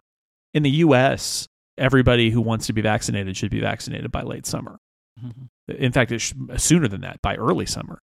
in 0.53 0.63
the 0.63 0.69
U.S., 0.71 1.47
everybody 1.77 2.29
who 2.31 2.41
wants 2.41 2.65
to 2.67 2.73
be 2.73 2.81
vaccinated 2.81 3.35
should 3.37 3.51
be 3.51 3.59
vaccinated 3.59 4.11
by 4.11 4.23
late 4.23 4.45
summer. 4.45 4.77
Mhm. 5.23 5.47
In 5.69 5.91
fact, 5.91 6.11
it's 6.11 6.33
sooner 6.57 6.87
than 6.87 7.01
that, 7.01 7.21
by 7.21 7.35
early 7.35 7.65
summer. 7.65 7.99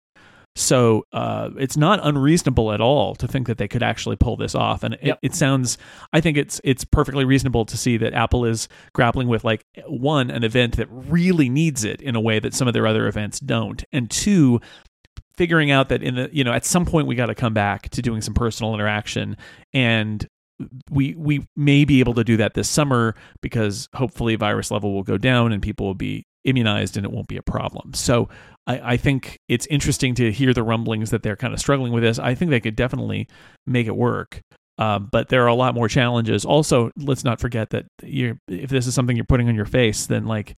So 0.56 1.06
uh, 1.12 1.50
it's 1.58 1.76
not 1.78 2.00
unreasonable 2.04 2.72
at 2.74 2.80
all 2.82 3.16
to 3.16 3.28
think 3.28 3.48
that 3.48 3.58
they 3.58 3.68
could 3.68 3.82
actually 3.82 4.16
pull 4.18 4.38
this 4.38 4.54
off, 4.54 4.84
and 4.84 4.98
Yep. 5.02 5.20
it, 5.22 5.28
it 5.32 5.36
sounds. 5.36 5.78
I 6.12 6.22
think 6.22 6.38
it's 6.38 6.62
it's 6.64 6.86
perfectly 6.86 7.26
reasonable 7.26 7.66
to 7.66 7.76
see 7.78 7.98
that 7.98 8.14
Apple 8.14 8.46
is 8.46 8.68
grappling 8.94 9.28
with 9.28 9.44
like 9.44 9.66
one 9.88 10.30
an 10.30 10.44
event 10.44 10.78
that 10.78 10.88
really 10.92 11.50
needs 11.50 11.84
it 11.84 12.02
in 12.02 12.16
a 12.16 12.22
way 12.22 12.40
that 12.40 12.54
some 12.54 12.68
of 12.68 12.76
their 12.76 12.86
other 12.86 13.08
events 13.08 13.40
don't, 13.40 13.84
and 13.92 14.12
two 14.12 14.62
figuring 15.36 15.72
out 15.72 15.90
that 15.90 16.04
in 16.04 16.14
the 16.16 16.30
you 16.32 16.44
know 16.44 16.54
at 16.54 16.66
some 16.66 16.86
point 16.86 17.08
we 17.08 17.16
got 17.16 17.26
to 17.26 17.36
come 17.36 17.54
back 17.56 17.90
to 17.90 18.04
doing 18.04 18.22
some 18.22 18.36
personal 18.36 18.76
interaction 18.76 19.36
and 19.74 20.28
we 20.92 21.16
we 21.18 21.46
may 21.56 21.84
be 21.84 22.00
able 22.00 22.14
to 22.14 22.24
do 22.24 22.38
that 22.38 22.54
this 22.54 22.70
summer 22.70 23.16
because 23.42 23.90
hopefully 23.96 24.36
virus 24.36 24.70
level 24.70 24.94
will 24.94 25.02
go 25.04 25.18
down 25.18 25.52
and 25.52 25.64
people 25.64 25.88
will 25.88 25.96
be 25.96 26.28
immunized 26.46 26.98
and 26.98 27.06
it 27.06 27.12
won't 27.12 27.28
be 27.28 27.38
a 27.38 27.44
problem. 27.44 27.94
So 27.94 28.30
I, 28.68 28.94
I 28.94 28.98
think 28.98 29.40
it's 29.48 29.66
interesting 29.68 30.16
to 30.16 30.32
hear 30.32 30.54
the 30.54 30.64
rumblings 30.64 31.12
that 31.12 31.24
they're 31.24 31.36
kind 31.36 31.54
of 31.54 31.60
struggling 31.60 31.92
with 31.94 32.04
this. 32.04 32.20
I 32.20 32.36
think 32.36 32.52
they 32.52 32.60
could 32.60 32.76
definitely 32.76 33.28
make 33.66 33.88
it 33.88 33.96
work. 33.96 34.42
Um, 34.80 35.08
but 35.12 35.30
there 35.30 35.44
are 35.44 35.48
a 35.48 35.54
lot 35.54 35.76
more 35.76 35.88
challenges. 35.88 36.46
Also, 36.46 36.90
let's 36.98 37.24
not 37.24 37.40
forget 37.40 37.70
that 37.72 37.86
if 38.02 38.70
this 38.70 38.88
is 38.88 38.96
something 38.96 39.16
you're 39.16 39.26
putting 39.26 39.48
on 39.48 39.56
your 39.56 39.66
face, 39.66 40.08
then 40.08 40.26
like 40.26 40.56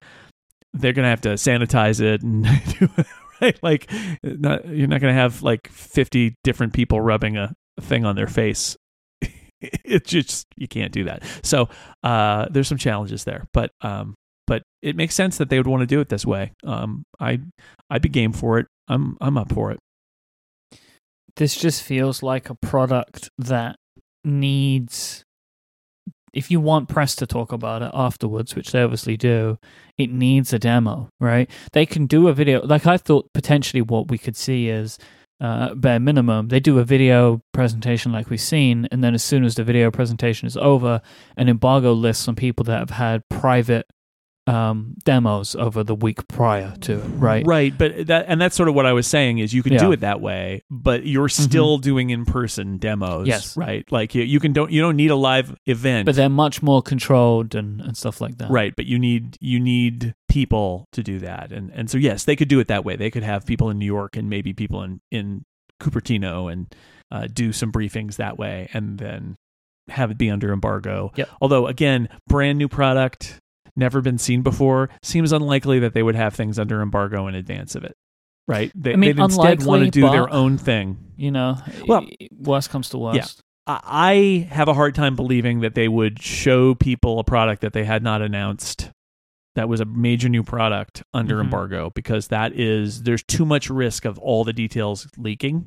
they're 0.75 0.93
gonna 0.93 1.09
have 1.09 1.21
to 1.21 1.29
sanitize 1.29 2.01
it 2.01 2.21
and 2.21 2.45
right, 3.41 3.57
like 3.63 3.91
not, 4.23 4.67
you're 4.67 4.87
not 4.87 5.01
gonna 5.01 5.13
have 5.13 5.41
like 5.41 5.67
50 5.69 6.35
different 6.43 6.73
people 6.73 7.01
rubbing 7.01 7.37
a 7.37 7.53
thing 7.79 8.05
on 8.05 8.15
their 8.15 8.27
face 8.27 8.77
it 9.61 10.05
just 10.05 10.47
you 10.57 10.67
can't 10.67 10.91
do 10.91 11.05
that 11.05 11.23
so 11.43 11.69
uh 12.03 12.47
there's 12.49 12.67
some 12.67 12.77
challenges 12.77 13.23
there 13.23 13.47
but 13.53 13.71
um 13.81 14.15
but 14.47 14.63
it 14.81 14.95
makes 14.95 15.15
sense 15.15 15.37
that 15.37 15.49
they 15.49 15.57
would 15.57 15.67
want 15.67 15.81
to 15.81 15.87
do 15.87 15.99
it 15.99 16.09
this 16.09 16.25
way. 16.25 16.51
Um, 16.63 17.03
I 17.19 17.39
I'd 17.89 18.01
be 18.01 18.09
game 18.09 18.33
for 18.33 18.59
it. 18.59 18.67
I'm 18.87 19.17
I'm 19.21 19.37
up 19.37 19.51
for 19.51 19.71
it. 19.71 19.79
This 21.35 21.55
just 21.55 21.83
feels 21.83 22.23
like 22.23 22.49
a 22.49 22.55
product 22.55 23.29
that 23.37 23.75
needs 24.23 25.23
if 26.33 26.51
you 26.51 26.59
want 26.59 26.89
press 26.89 27.15
to 27.15 27.25
talk 27.25 27.53
about 27.53 27.81
it 27.81 27.91
afterwards, 27.93 28.55
which 28.55 28.73
they 28.73 28.81
obviously 28.81 29.15
do, 29.15 29.57
it 29.97 30.11
needs 30.11 30.51
a 30.51 30.59
demo, 30.59 31.07
right? 31.21 31.49
They 31.71 31.85
can 31.85 32.07
do 32.07 32.27
a 32.27 32.33
video. 32.33 32.61
Like 32.65 32.85
I 32.85 32.97
thought 32.97 33.31
potentially 33.33 33.81
what 33.81 34.09
we 34.09 34.17
could 34.17 34.35
see 34.35 34.67
is 34.67 34.99
uh, 35.39 35.73
bare 35.75 35.99
minimum, 35.99 36.49
they 36.49 36.59
do 36.59 36.79
a 36.79 36.83
video 36.83 37.41
presentation 37.53 38.11
like 38.11 38.29
we've 38.29 38.39
seen, 38.39 38.87
and 38.91 39.03
then 39.03 39.13
as 39.13 39.23
soon 39.23 39.43
as 39.43 39.55
the 39.55 39.63
video 39.63 39.91
presentation 39.91 40.47
is 40.47 40.57
over, 40.57 41.01
an 41.37 41.49
embargo 41.49 41.93
lists 41.93 42.27
on 42.27 42.35
people 42.35 42.63
that 42.65 42.79
have 42.79 42.91
had 42.91 43.21
private 43.29 43.85
um, 44.47 44.93
demos 45.03 45.55
over 45.55 45.83
the 45.83 45.95
week 45.95 46.27
prior 46.27 46.75
to 46.81 46.99
it, 46.99 47.07
right? 47.17 47.43
Right, 47.47 47.75
but 47.75 48.07
that 48.07 48.25
and 48.27 48.39
that's 48.39 48.55
sort 48.55 48.69
of 48.69 48.75
what 48.75 48.85
I 48.85 48.93
was 48.93 49.07
saying 49.07 49.39
is 49.39 49.53
you 49.53 49.63
can 49.63 49.73
Yeah. 49.73 49.79
do 49.79 49.91
it 49.91 50.01
that 50.01 50.21
way, 50.21 50.63
but 50.69 51.05
you're 51.05 51.29
still 51.29 51.77
doing 51.79 52.11
in 52.11 52.25
person 52.25 52.77
demos. 52.77 53.27
Yes. 53.27 53.57
right. 53.57 53.89
Like 53.91 54.13
you, 54.13 54.23
you 54.23 54.39
can 54.39 54.53
don't 54.53 54.71
you 54.71 54.81
don't 54.81 54.95
need 54.95 55.09
a 55.09 55.15
live 55.15 55.55
event, 55.65 56.05
But 56.05 56.15
they're 56.15 56.29
much 56.29 56.61
more 56.61 56.81
controlled 56.83 57.55
and, 57.55 57.81
and 57.81 57.97
stuff 57.97 58.21
like 58.21 58.37
that. 58.37 58.51
right. 58.51 58.75
But 58.75 58.85
you 58.85 58.99
need 58.99 59.37
you 59.41 59.59
need 59.59 60.13
people 60.29 60.87
to 60.91 61.01
do 61.01 61.17
that, 61.19 61.51
and 61.51 61.71
and 61.73 61.89
so 61.89 61.97
yes, 61.97 62.25
they 62.25 62.35
could 62.35 62.47
do 62.47 62.59
it 62.59 62.67
that 62.67 62.85
way. 62.85 62.95
They 62.95 63.09
could 63.09 63.23
have 63.23 63.45
people 63.47 63.69
in 63.71 63.79
New 63.79 63.85
York 63.87 64.15
and 64.15 64.29
maybe 64.29 64.53
people 64.53 64.83
in 64.83 65.01
in 65.11 65.43
Cupertino 65.81 66.51
and 66.51 66.73
uh, 67.11 67.27
do 67.31 67.51
some 67.51 67.71
briefings 67.71 68.17
that 68.17 68.37
way, 68.37 68.69
and 68.73 68.97
then 68.99 69.35
have 69.89 70.09
it 70.11 70.17
be 70.17 70.29
under 70.29 70.51
embargo. 70.53 71.11
Yep. 71.15 71.29
Although 71.41 71.67
again, 71.67 72.09
brand 72.27 72.57
new 72.57 72.67
product, 72.67 73.39
never 73.75 74.01
been 74.01 74.17
seen 74.17 74.41
before, 74.41 74.89
seems 75.01 75.31
unlikely 75.31 75.79
that 75.79 75.93
they 75.93 76.03
would 76.03 76.15
have 76.15 76.33
things 76.33 76.57
under 76.59 76.81
embargo 76.81 77.27
in 77.27 77.35
advance 77.35 77.75
of 77.75 77.83
it. 77.83 77.95
Right? 78.47 78.71
They, 78.75 78.93
I 78.93 78.95
mean, 78.95 79.19
instead 79.19 79.63
want 79.63 79.83
to 79.85 79.89
do 79.91 80.09
their 80.09 80.29
own 80.31 80.57
thing. 80.57 80.97
You 81.17 81.31
know, 81.31 81.57
Well- 81.87 82.05
worst 82.37 82.69
comes 82.69 82.89
to 82.89 82.97
worst. 82.97 83.39
I 83.67 83.79
I 83.83 84.47
have 84.53 84.67
a 84.67 84.75
hard 84.75 84.93
time 84.93 85.15
believing 85.15 85.61
that 85.61 85.73
they 85.73 85.87
would 85.87 86.21
show 86.21 86.75
people 86.75 87.17
a 87.19 87.23
product 87.23 87.61
that 87.63 87.73
they 87.73 87.83
had 87.83 88.03
not 88.03 88.21
announced 88.21 88.91
that 89.55 89.67
was 89.67 89.79
a 89.79 89.85
major 89.85 90.29
new 90.29 90.43
product 90.43 91.01
under 91.15 91.37
Mhm. 91.37 91.45
embargo 91.45 91.89
because 91.95 92.27
that 92.27 92.53
is 92.53 93.03
there's 93.03 93.23
too 93.23 93.45
much 93.45 93.69
risk 93.69 94.05
of 94.05 94.19
all 94.19 94.43
the 94.43 94.53
details 94.53 95.07
leaking 95.17 95.65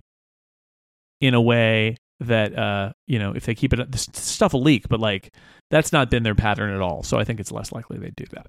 in 1.21 1.35
a 1.35 1.41
way 1.41 1.97
that 2.21 2.59
uh 2.59 2.93
you 3.07 3.19
know 3.19 3.33
if 3.33 3.47
they 3.47 3.55
keep 3.55 3.73
it 3.73 3.93
this 3.93 4.09
stuff 4.13 4.53
will 4.53 4.63
leak 4.63 4.89
but 4.89 4.99
like 5.01 5.33
that's 5.71 5.93
not 5.93 6.11
been 6.11 6.25
their 6.25 6.35
pattern 6.35 6.75
at 6.75 6.81
all 6.81 7.03
so 7.03 7.19
i 7.19 7.25
think 7.25 7.39
it's 7.39 7.53
less 7.53 7.71
likely 7.73 7.99
they'd 7.99 8.17
do 8.17 8.25
that 8.33 8.47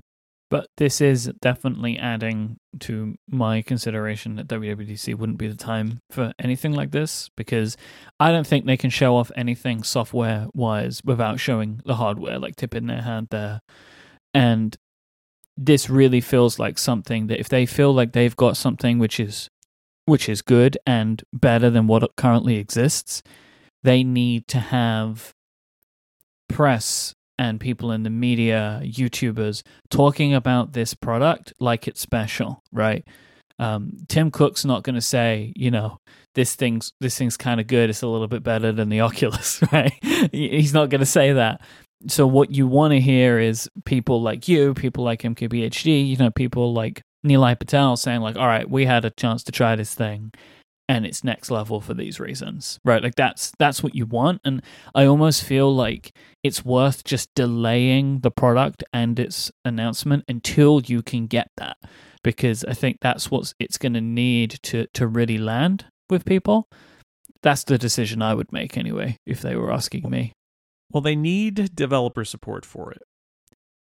But 0.50 0.68
this 0.78 1.00
is 1.00 1.32
definitely 1.42 2.00
adding 2.00 2.58
to 2.80 3.16
my 3.30 3.62
consideration 3.62 4.36
that 4.36 4.48
WWDC 4.48 5.14
wouldn't 5.16 5.38
be 5.38 5.48
the 5.48 5.56
time 5.56 6.00
for 6.10 6.34
anything 6.40 6.74
like 6.74 6.90
this 6.90 7.30
because 7.38 7.78
I 8.20 8.32
don't 8.32 8.48
think 8.48 8.66
they 8.66 8.78
can 8.78 8.90
show 8.90 9.16
off 9.16 9.32
anything 9.36 9.84
software 9.84 10.48
wise 10.56 11.02
without 11.06 11.40
showing 11.40 11.82
the 11.86 11.96
hardware, 11.96 12.40
like 12.40 12.56
tip 12.56 12.74
in 12.74 12.88
their 12.88 13.04
hand 13.04 13.28
there. 13.30 13.62
And 14.34 14.76
this 15.56 15.88
really 15.90 16.22
feels 16.22 16.58
like 16.58 16.80
something 16.80 17.28
that 17.28 17.40
if 17.40 17.50
they 17.50 17.68
feel 17.68 17.94
like 17.94 18.14
they've 18.14 18.36
got 18.36 18.58
something 18.58 18.98
which 18.98 19.20
is 19.20 19.50
which 20.06 20.28
is 20.28 20.42
good 20.42 20.80
and 20.88 21.22
better 21.32 21.70
than 21.70 21.86
what 21.86 22.16
currently 22.16 22.56
exists, 22.56 23.22
they 23.84 24.04
need 24.04 24.48
to 24.50 24.60
have 24.60 25.34
press 26.48 27.14
and 27.38 27.60
people 27.60 27.92
in 27.94 28.04
the 28.04 28.10
media, 28.10 28.82
YouTubers, 28.84 29.64
talking 29.90 30.34
about 30.34 30.74
this 30.74 30.94
product 30.94 31.54
like 31.60 31.88
it's 31.88 32.02
special, 32.02 32.62
right? 32.74 33.06
Um, 33.60 33.98
Tim 34.10 34.30
Cook's 34.30 34.66
not 34.66 34.84
going 34.84 34.96
to 34.96 35.02
say, 35.02 35.54
you 35.56 35.72
know, 35.72 36.00
this 36.36 36.56
thing's 36.56 36.92
this 37.00 37.18
thing's 37.18 37.38
kind 37.38 37.60
of 37.60 37.68
good. 37.68 37.89
It's 37.89 38.02
a 38.02 38.08
little 38.08 38.28
bit 38.28 38.44
better 38.44 38.72
than 38.72 38.89
the 38.89 39.02
Oculus, 39.10 39.62
right? 39.72 39.94
He's 40.32 40.74
not 40.74 40.89
going 40.89 41.00
to 41.00 41.06
say 41.06 41.34
that. 41.34 41.62
So 42.08 42.28
what 42.28 42.52
you 42.52 42.68
want 42.68 42.92
to 42.92 43.00
hear 43.00 43.39
is 43.39 43.70
people 43.86 44.22
like 44.22 44.48
you, 44.48 44.74
people 44.74 45.04
like 45.04 45.22
MKBHD, 45.22 46.08
you 46.08 46.18
know, 46.18 46.32
people 46.32 46.74
like 46.74 47.02
Nilay 47.26 47.60
Patel 47.60 47.98
saying 47.98 48.22
like, 48.22 48.38
"All 48.38 48.48
right, 48.48 48.70
we 48.70 48.86
had 48.86 49.04
a 49.04 49.10
chance 49.10 49.44
to 49.44 49.52
try 49.52 49.76
this 49.76 49.94
thing." 49.94 50.32
And 50.89 51.06
it's 51.06 51.23
next 51.23 51.52
level 51.52 51.80
for 51.82 51.93
these 51.93 52.19
reasons, 52.19 52.80
right? 52.84 53.02
Like 53.04 53.13
that's 53.15 53.54
that's 53.60 53.82
what 53.84 53.93
you 53.95 54.06
want, 54.08 54.41
and 54.43 54.62
I 54.95 55.06
almost 55.06 55.43
feel 55.43 55.73
like 55.73 56.12
it's 56.43 56.65
worth 56.65 57.04
just 57.04 57.30
delaying 57.36 58.21
the 58.21 58.32
product 58.32 58.84
and 58.91 59.19
its 59.19 59.52
announcement 59.63 60.23
until 60.28 60.82
you 60.82 61.04
can 61.04 61.28
get 61.28 61.47
that 61.58 61.78
because 62.23 62.65
I 62.65 62.73
think 62.73 62.97
that's 63.02 63.30
what 63.30 63.54
it's 63.60 63.78
going 63.78 63.93
to 63.93 64.02
need 64.02 64.58
to 64.63 64.88
to 64.95 65.06
really 65.08 65.38
land 65.38 65.86
with 66.10 66.25
people. 66.25 66.67
That's 67.43 67.63
the 67.63 67.78
decision 67.78 68.21
I 68.23 68.34
would 68.34 68.52
make 68.52 68.75
anyway 68.75 69.15
if 69.28 69.41
they 69.41 69.56
were 69.56 69.71
asking 69.71 70.10
me. 70.10 70.34
well 70.91 71.02
they 71.02 71.15
need 71.15 71.75
developer 71.75 72.25
support 72.25 72.65
for 72.65 72.91
it 72.91 73.04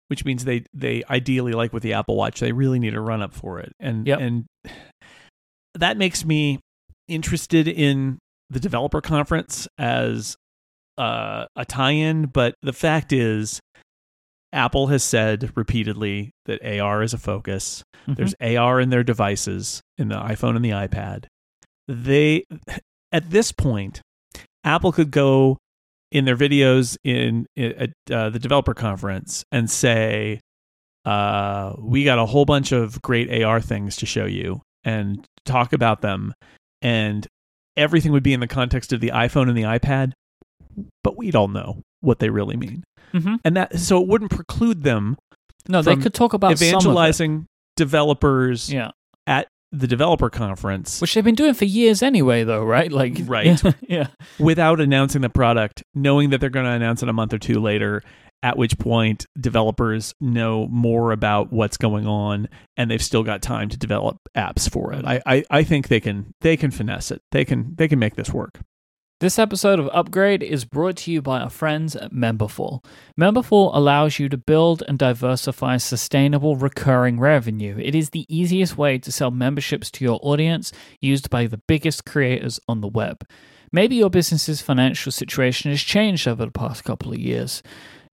which 0.09 0.25
means 0.25 0.45
they 0.45 0.65
they 0.73 1.03
ideally 1.11 1.53
like 1.53 1.75
with 1.75 1.83
the 1.83 1.93
apple 1.93 2.17
watch 2.17 2.41
they 2.41 2.53
really 2.53 2.79
need 2.79 2.95
a 2.95 3.01
run 3.01 3.21
up 3.21 3.35
for 3.35 3.61
it 3.61 3.73
and 3.79 4.07
Yep. 4.07 4.19
and 4.21 4.45
that 5.75 5.97
makes 5.99 6.25
me 6.25 6.59
interested 7.09 7.69
in 7.69 8.19
the 8.51 8.61
developer 8.61 9.01
conference 9.01 9.67
as 9.79 10.37
uh, 10.99 11.47
a 11.57 11.65
tie-in 11.65 12.27
but 12.27 12.55
the 12.63 12.73
fact 12.73 13.13
is 13.13 13.61
apple 14.53 14.87
has 14.87 15.03
said 15.05 15.51
repeatedly 15.55 16.31
that 16.47 16.63
ar 16.81 17.03
is 17.03 17.13
a 17.13 17.19
focus. 17.19 17.83
Mhm. 18.07 18.17
there's 18.17 18.35
ar 18.41 18.81
in 18.81 18.91
their 18.91 19.03
devices 19.05 19.83
in 19.99 20.09
the 20.09 20.15
iphone 20.17 20.57
and 20.57 20.65
the 20.65 20.71
ipad. 20.71 21.27
They 21.89 22.45
at 23.13 23.31
this 23.31 23.53
point 23.53 24.01
apple 24.65 24.93
could 24.93 25.11
go 25.11 25.59
in 26.13 26.25
their 26.25 26.37
videos 26.37 26.97
in, 27.05 27.47
in 27.57 27.73
at 27.73 27.91
uh, 28.11 28.31
the 28.31 28.39
developer 28.39 28.75
conference 28.75 29.45
and 29.53 29.69
say 29.71 30.41
uh, 31.05 31.75
we 31.79 32.05
got 32.05 32.19
a 32.19 32.27
whole 32.27 32.45
bunch 32.45 32.73
of 32.73 33.03
great 33.03 33.43
ar 33.43 33.61
things 33.61 33.97
to 33.97 34.07
show 34.07 34.25
you 34.25 34.63
and 34.85 35.25
talk 35.45 35.73
about 35.73 36.01
them 36.01 36.33
and 36.83 37.27
everything 37.77 38.13
would 38.13 38.23
be 38.23 38.33
in 38.33 38.41
the 38.41 38.47
context 38.47 38.93
of 38.93 39.01
the 39.01 39.11
iphone 39.15 39.49
and 39.49 39.57
the 39.57 39.63
ipad 39.63 40.13
but 41.05 41.17
we'd 41.17 41.35
all 41.37 41.49
know 41.49 41.83
what 42.01 42.19
they 42.19 42.31
really 42.31 42.57
mean 42.57 42.85
Mhm. 43.15 43.39
and 43.45 43.57
that 43.57 43.79
so 43.79 44.01
it 44.03 44.09
wouldn't 44.09 44.31
preclude 44.31 44.83
them 44.83 45.17
no, 45.69 45.83
they 45.83 45.97
could 45.97 46.15
talk 46.15 46.33
about 46.33 46.53
evangelizing 46.53 47.47
developers 47.77 48.73
Yeah, 48.73 48.91
at 49.27 49.49
the 49.73 49.87
developer 49.87 50.31
conference 50.31 51.01
which 51.01 51.15
they've 51.15 51.25
been 51.25 51.35
doing 51.35 51.55
for 51.55 51.65
years 51.65 52.03
anyway, 52.03 52.45
though, 52.45 52.63
right? 52.65 52.91
Like, 52.93 53.19
Right. 53.25 53.61
yeah, 53.89 54.09
without 54.39 54.81
announcing 54.81 55.23
the 55.23 55.29
product, 55.29 55.83
knowing 55.95 56.31
that 56.31 56.41
they're 56.41 56.51
going 56.51 56.67
to 56.67 56.73
announce 56.73 57.03
it 57.03 57.09
a 57.09 57.13
month 57.13 57.33
or 57.35 57.39
two 57.39 57.61
later, 57.61 58.03
at 58.43 58.57
which 58.57 58.79
point 58.79 59.27
developers 59.39 60.15
know 60.21 60.69
more 60.69 61.13
about 61.13 61.53
what's 61.53 61.77
going 61.77 62.07
on 62.07 62.49
and 62.77 62.91
they've 62.91 63.03
still 63.03 63.23
got 63.23 63.43
time 63.43 63.69
to 63.69 63.77
develop 63.77 64.19
apps 64.37 64.71
for 64.71 64.93
it. 64.93 65.05
I, 65.05 65.21
I, 65.27 65.45
I 65.51 65.65
think 65.65 65.89
they 65.89 66.01
can 66.01 66.33
they 66.41 66.57
can 66.57 66.71
finesse 66.71 67.11
it. 67.11 67.23
They 67.33 67.45
can 67.45 67.75
they 67.77 67.89
can 67.89 67.99
make 67.99 68.17
this 68.17 68.33
work. 68.33 68.61
This 69.19 69.39
episode 69.39 69.79
of 69.79 69.89
Upgrade 69.95 70.43
is 70.43 70.67
brought 70.67 70.97
to 70.99 71.11
you 71.11 71.23
by 71.23 71.41
our 71.41 71.49
friends 71.49 71.97
at 71.97 72.13
Memberful. 72.13 72.85
Memberful 73.19 73.75
allows 73.75 74.19
you 74.19 74.29
to 74.29 74.37
build 74.37 74.83
and 74.87 74.99
diversify 74.99 75.79
sustainable 75.79 76.55
recurring 76.55 77.19
revenue. 77.19 77.79
It 77.83 77.95
is 77.95 78.11
the 78.11 78.27
easiest 78.29 78.77
way 78.77 78.99
to 78.99 79.11
sell 79.11 79.31
memberships 79.31 79.91
to 79.93 80.05
your 80.05 80.21
audience 80.23 80.71
used 81.01 81.31
by 81.31 81.47
the 81.47 81.63
biggest 81.67 82.05
creators 82.05 82.61
on 82.69 82.83
the 82.83 82.89
web. 82.89 83.27
Maybe 83.73 83.97
your 83.97 84.11
business's 84.11 84.61
financial 84.61 85.11
situation 85.11 85.71
has 85.71 85.81
changed 85.81 86.29
over 86.29 86.45
the 86.45 86.53
past 86.53 86.85
couple 86.85 87.11
of 87.11 87.19
years. 87.19 87.63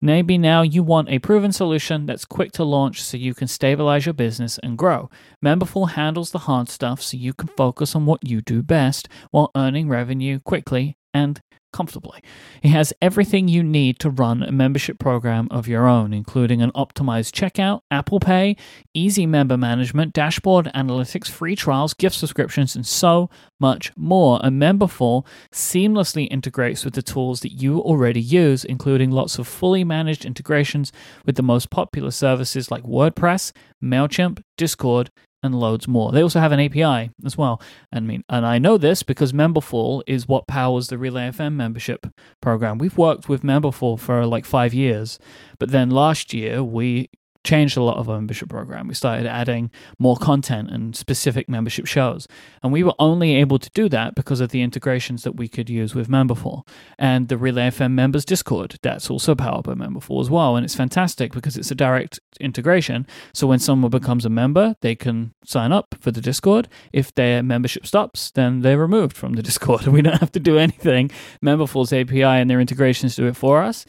Maybe 0.04 0.38
now 0.38 0.64
you 0.64 0.84
want 0.84 1.08
a 1.08 1.20
proven 1.20 1.54
solution 1.54 2.06
that's 2.08 2.26
quick 2.26 2.52
to 2.54 2.66
launch 2.66 3.02
so 3.02 3.16
you 3.16 3.34
can 3.34 3.48
stabilize 3.48 4.06
your 4.06 4.12
business 4.12 4.60
and 4.62 4.78
grow. 4.78 5.10
Memberful 5.42 5.92
handles 5.92 6.32
the 6.32 6.40
hard 6.40 6.68
stuff 6.68 7.02
so 7.02 7.16
you 7.16 7.34
can 7.34 7.48
focus 7.48 7.96
on 7.96 8.06
what 8.06 8.28
you 8.28 8.42
do 8.42 8.62
best 8.62 9.08
while 9.32 9.50
earning 9.56 9.88
revenue 9.88 10.42
quickly 10.42 10.98
and 11.14 11.40
comfortably. 11.74 12.22
It 12.62 12.70
has 12.70 12.94
everything 13.02 13.48
you 13.48 13.64
need 13.64 14.00
to 14.00 14.10
run 14.10 14.44
a 14.44 14.52
membership 14.52 15.00
program 15.00 15.48
of 15.52 15.68
your 15.68 15.88
own, 15.88 16.14
including 16.14 16.62
an 16.62 16.72
optimized 16.72 17.34
checkout, 17.34 17.82
Apple 17.92 18.20
Pay, 18.20 18.56
easy 18.94 19.26
member 19.26 19.58
management, 19.58 20.14
dashboard 20.14 20.72
analytics, 20.74 21.28
free 21.28 21.56
trials, 21.56 21.94
gift 21.94 22.16
subscriptions, 22.16 22.76
and 22.76 22.86
so 22.86 23.30
much 23.60 23.92
more. 23.98 24.40
And 24.44 24.62
Memberful 24.62 25.26
seamlessly 25.52 26.28
integrates 26.32 26.86
with 26.86 26.94
the 26.94 27.02
tools 27.02 27.42
that 27.42 27.52
you 27.52 27.80
already 27.80 28.22
use, 28.22 28.64
including 28.64 29.12
lots 29.12 29.40
of 29.40 29.48
fully 29.48 29.84
managed 29.84 30.24
integrations 30.24 30.92
with 31.26 31.36
the 31.36 31.44
most 31.44 31.70
popular 31.70 32.12
services 32.12 32.72
like 32.72 32.84
WordPress, 32.84 33.52
MailChimp, 33.84 34.42
Discord, 34.58 35.10
and 35.44 35.60
loads 35.60 35.88
more. 35.88 36.12
They 36.12 36.24
also 36.24 36.40
have 36.40 36.52
an 36.54 36.60
API 36.60 37.12
as 37.26 37.38
well. 37.38 37.62
I 37.92 38.00
mean, 38.00 38.24
and 38.30 38.46
I 38.46 38.58
know 38.58 38.78
this 38.78 39.04
because 39.04 39.34
Memberful 39.34 40.02
is 40.08 40.28
what 40.28 40.48
powers 40.48 40.88
the 40.88 40.98
Relay 40.98 41.30
FM 41.30 41.54
membership 41.54 42.08
program. 42.42 42.78
We've 42.78 42.98
worked 42.98 43.30
with 43.30 43.44
Memberful 43.44 44.00
for 44.00 44.26
like 44.26 44.46
five 44.46 44.74
years, 44.74 45.20
but 45.60 45.72
then 45.72 45.92
last 45.92 46.34
year 46.34 46.64
we 46.64 47.10
changed 47.44 47.76
a 47.76 47.84
lot 47.84 47.98
of 47.98 48.10
our 48.10 48.16
membership 48.16 48.50
program. 48.50 48.88
We 48.88 48.94
started 48.94 49.28
adding 49.28 49.70
more 50.00 50.16
content 50.16 50.70
and 50.72 50.96
specific 50.96 51.50
membership 51.50 51.86
shows. 51.86 52.28
And 52.62 52.72
we 52.72 52.84
were 52.84 52.96
only 53.00 53.36
able 53.36 53.60
to 53.60 53.70
do 53.72 53.90
that 53.90 54.16
because 54.16 54.40
of 54.40 54.50
the 54.50 54.62
integrations 54.62 55.24
that 55.24 55.36
we 55.36 55.48
could 55.48 55.70
use 55.70 55.94
with 55.94 56.08
Memberful. 56.08 56.66
And 56.98 57.28
the 57.28 57.38
Relay 57.38 57.70
FM 57.70 57.92
members 57.92 58.26
Discord, 58.26 58.78
that's 58.82 59.10
also 59.10 59.36
powered 59.36 59.64
by 59.64 59.74
Memberful 59.74 60.22
as 60.22 60.30
well. 60.30 60.56
And 60.56 60.64
it's 60.64 60.76
fantastic 60.76 61.34
because 61.34 61.58
it's 61.58 61.72
a 61.72 61.76
direct 61.76 62.20
integration. 62.40 63.06
So 63.34 63.48
when 63.48 63.60
someone 63.60 63.92
becomes 63.92 64.26
a 64.26 64.30
member, 64.30 64.76
they 64.82 64.96
can 64.96 65.34
sign 65.46 65.72
up 65.72 65.96
for 66.00 66.12
the 66.12 66.22
Discord. 66.22 66.70
If 66.94 67.14
their 67.14 67.44
membership 67.44 67.86
stops, 67.86 68.32
then 68.32 68.62
they're 68.62 68.78
removed 68.78 69.18
from 69.18 69.34
the 69.34 69.44
Discord. 69.54 69.88
We 69.88 70.02
don't 70.02 70.20
have 70.20 70.32
to 70.34 70.40
do 70.40 70.58
anything. 70.58 71.12
Memberful's 71.44 71.92
API 71.92 72.24
and 72.24 72.50
their 72.50 72.62
integrations 72.62 73.16
do 73.16 73.28
it 73.28 73.36
for 73.36 73.62
us. 73.62 73.86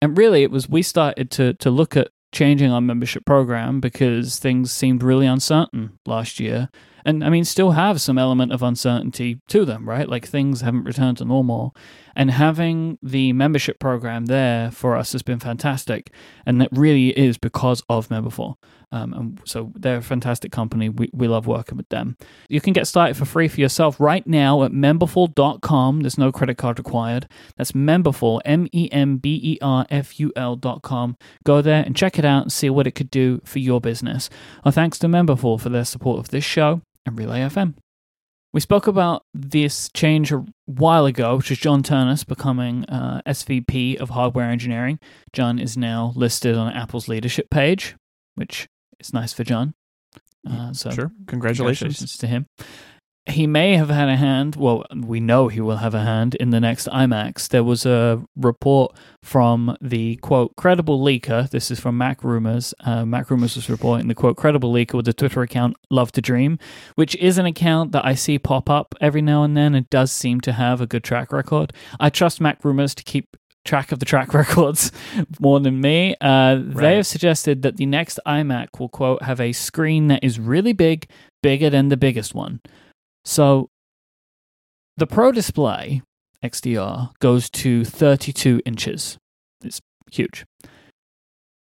And 0.00 0.18
really, 0.18 0.42
it 0.42 0.50
was 0.50 0.68
we 0.68 0.82
started 0.82 1.30
to 1.32 1.54
to 1.54 1.70
look 1.70 1.96
at 1.96 2.08
changing 2.32 2.72
our 2.72 2.80
membership 2.80 3.24
program 3.24 3.80
because 3.80 4.38
things 4.38 4.72
seemed 4.72 5.02
really 5.02 5.26
uncertain 5.26 5.98
last 6.06 6.40
year. 6.40 6.70
And 7.04 7.24
I 7.24 7.30
mean, 7.30 7.44
still 7.44 7.72
have 7.72 8.00
some 8.00 8.16
element 8.16 8.52
of 8.52 8.62
uncertainty 8.62 9.40
to 9.48 9.64
them, 9.64 9.88
right? 9.88 10.08
Like 10.08 10.26
things 10.26 10.60
haven't 10.60 10.84
returned 10.84 11.18
to 11.18 11.24
normal. 11.24 11.74
And 12.14 12.30
having 12.30 12.98
the 13.02 13.32
membership 13.32 13.78
program 13.78 14.26
there 14.26 14.70
for 14.70 14.96
us 14.96 15.12
has 15.12 15.22
been 15.22 15.40
fantastic. 15.40 16.12
And 16.46 16.60
that 16.60 16.68
really 16.72 17.08
is 17.18 17.38
because 17.38 17.82
of 17.88 18.08
Memberful. 18.08 18.56
Um, 18.92 19.12
and 19.14 19.40
so 19.44 19.72
they're 19.74 19.96
a 19.96 20.02
fantastic 20.02 20.52
company. 20.52 20.88
We, 20.88 21.10
we 21.12 21.26
love 21.26 21.46
working 21.46 21.76
with 21.76 21.88
them. 21.88 22.16
You 22.48 22.60
can 22.60 22.72
get 22.72 22.86
started 22.86 23.16
for 23.16 23.24
free 23.24 23.48
for 23.48 23.60
yourself 23.60 23.98
right 23.98 24.26
now 24.26 24.62
at 24.62 24.72
memberful.com. 24.72 26.00
There's 26.00 26.18
no 26.18 26.30
credit 26.30 26.58
card 26.58 26.78
required. 26.78 27.26
That's 27.56 27.72
memberful, 27.72 28.40
M 28.44 28.68
E 28.72 28.88
M 28.92 29.16
B 29.16 29.40
E 29.42 29.58
R 29.62 29.86
F 29.90 30.20
U 30.20 30.32
L.com. 30.36 31.16
Go 31.44 31.62
there 31.62 31.82
and 31.84 31.96
check 31.96 32.18
it 32.18 32.24
out 32.24 32.42
and 32.42 32.52
see 32.52 32.70
what 32.70 32.86
it 32.86 32.92
could 32.92 33.10
do 33.10 33.40
for 33.44 33.58
your 33.58 33.80
business. 33.80 34.28
Our 34.64 34.72
thanks 34.72 34.98
to 35.00 35.08
Memberful 35.08 35.60
for 35.60 35.68
their 35.68 35.84
support 35.84 36.18
of 36.18 36.28
this 36.28 36.44
show 36.44 36.82
and 37.06 37.18
Relay 37.18 37.40
FM. 37.40 37.74
We 38.52 38.60
spoke 38.60 38.86
about 38.86 39.24
this 39.32 39.88
change 39.94 40.30
a 40.30 40.44
while 40.66 41.06
ago, 41.06 41.36
which 41.36 41.50
is 41.50 41.58
John 41.58 41.82
Ternus 41.82 42.26
becoming 42.26 42.84
uh, 42.84 43.22
SVP 43.26 43.96
of 43.96 44.10
hardware 44.10 44.50
engineering. 44.50 44.98
John 45.32 45.58
is 45.58 45.78
now 45.78 46.12
listed 46.14 46.54
on 46.54 46.70
Apple's 46.70 47.08
leadership 47.08 47.48
page, 47.48 47.96
which 48.34 48.68
is 49.06 49.14
nice 49.14 49.32
for 49.32 49.44
John. 49.44 49.74
Uh, 50.48 50.72
so 50.72 50.90
sure, 50.90 51.12
congratulations. 51.26 51.98
congratulations 51.98 52.18
to 52.18 52.26
him 52.26 52.46
he 53.26 53.46
may 53.46 53.76
have 53.76 53.88
had 53.88 54.08
a 54.08 54.16
hand. 54.16 54.56
Well, 54.56 54.84
we 54.94 55.20
know 55.20 55.46
he 55.46 55.60
will 55.60 55.76
have 55.76 55.94
a 55.94 56.02
hand 56.02 56.34
in 56.36 56.50
the 56.50 56.58
next 56.58 56.88
iMacs. 56.88 57.48
There 57.48 57.62
was 57.62 57.86
a 57.86 58.24
report 58.34 58.96
from 59.22 59.76
the 59.80 60.16
quote 60.16 60.56
credible 60.56 61.00
leaker. 61.00 61.48
This 61.48 61.70
is 61.70 61.78
from 61.78 61.96
MacRumors. 61.96 62.74
Uh, 62.80 63.04
MacRumors 63.04 63.54
was 63.54 63.70
reporting 63.70 64.08
the 64.08 64.16
quote 64.16 64.36
credible 64.36 64.72
leaker 64.72 64.94
with 64.94 65.04
the 65.04 65.12
Twitter 65.12 65.42
account 65.42 65.76
Love 65.88 66.10
to 66.12 66.20
Dream, 66.20 66.58
which 66.96 67.14
is 67.16 67.38
an 67.38 67.46
account 67.46 67.92
that 67.92 68.04
I 68.04 68.14
see 68.14 68.40
pop 68.40 68.68
up 68.68 68.94
every 69.00 69.22
now 69.22 69.44
and 69.44 69.56
then. 69.56 69.76
It 69.76 69.88
does 69.88 70.10
seem 70.10 70.40
to 70.40 70.52
have 70.52 70.80
a 70.80 70.86
good 70.86 71.04
track 71.04 71.32
record. 71.32 71.72
I 72.00 72.10
trust 72.10 72.40
MacRumors 72.40 72.94
to 72.96 73.04
keep 73.04 73.36
track 73.64 73.92
of 73.92 73.98
the 73.98 74.04
track 74.04 74.34
records 74.34 74.92
more 75.40 75.60
than 75.60 75.80
me. 75.80 76.14
Uh, 76.20 76.60
right. 76.64 76.74
They 76.74 76.96
have 76.96 77.06
suggested 77.06 77.62
that 77.62 77.76
the 77.76 77.86
next 77.86 78.18
iMac 78.26 78.68
will 78.78 78.88
quote 78.88 79.22
have 79.22 79.40
a 79.40 79.52
screen 79.52 80.08
that 80.08 80.22
is 80.22 80.38
really 80.38 80.72
big, 80.72 81.08
bigger 81.42 81.70
than 81.70 81.88
the 81.88 81.96
biggest 81.96 82.34
one. 82.34 82.60
So 83.24 83.68
the 84.96 85.06
Pro 85.06 85.32
Display 85.32 86.02
XDR 86.44 87.12
goes 87.20 87.48
to 87.50 87.84
32 87.84 88.62
inches. 88.66 89.16
It's 89.64 89.80
huge. 90.10 90.44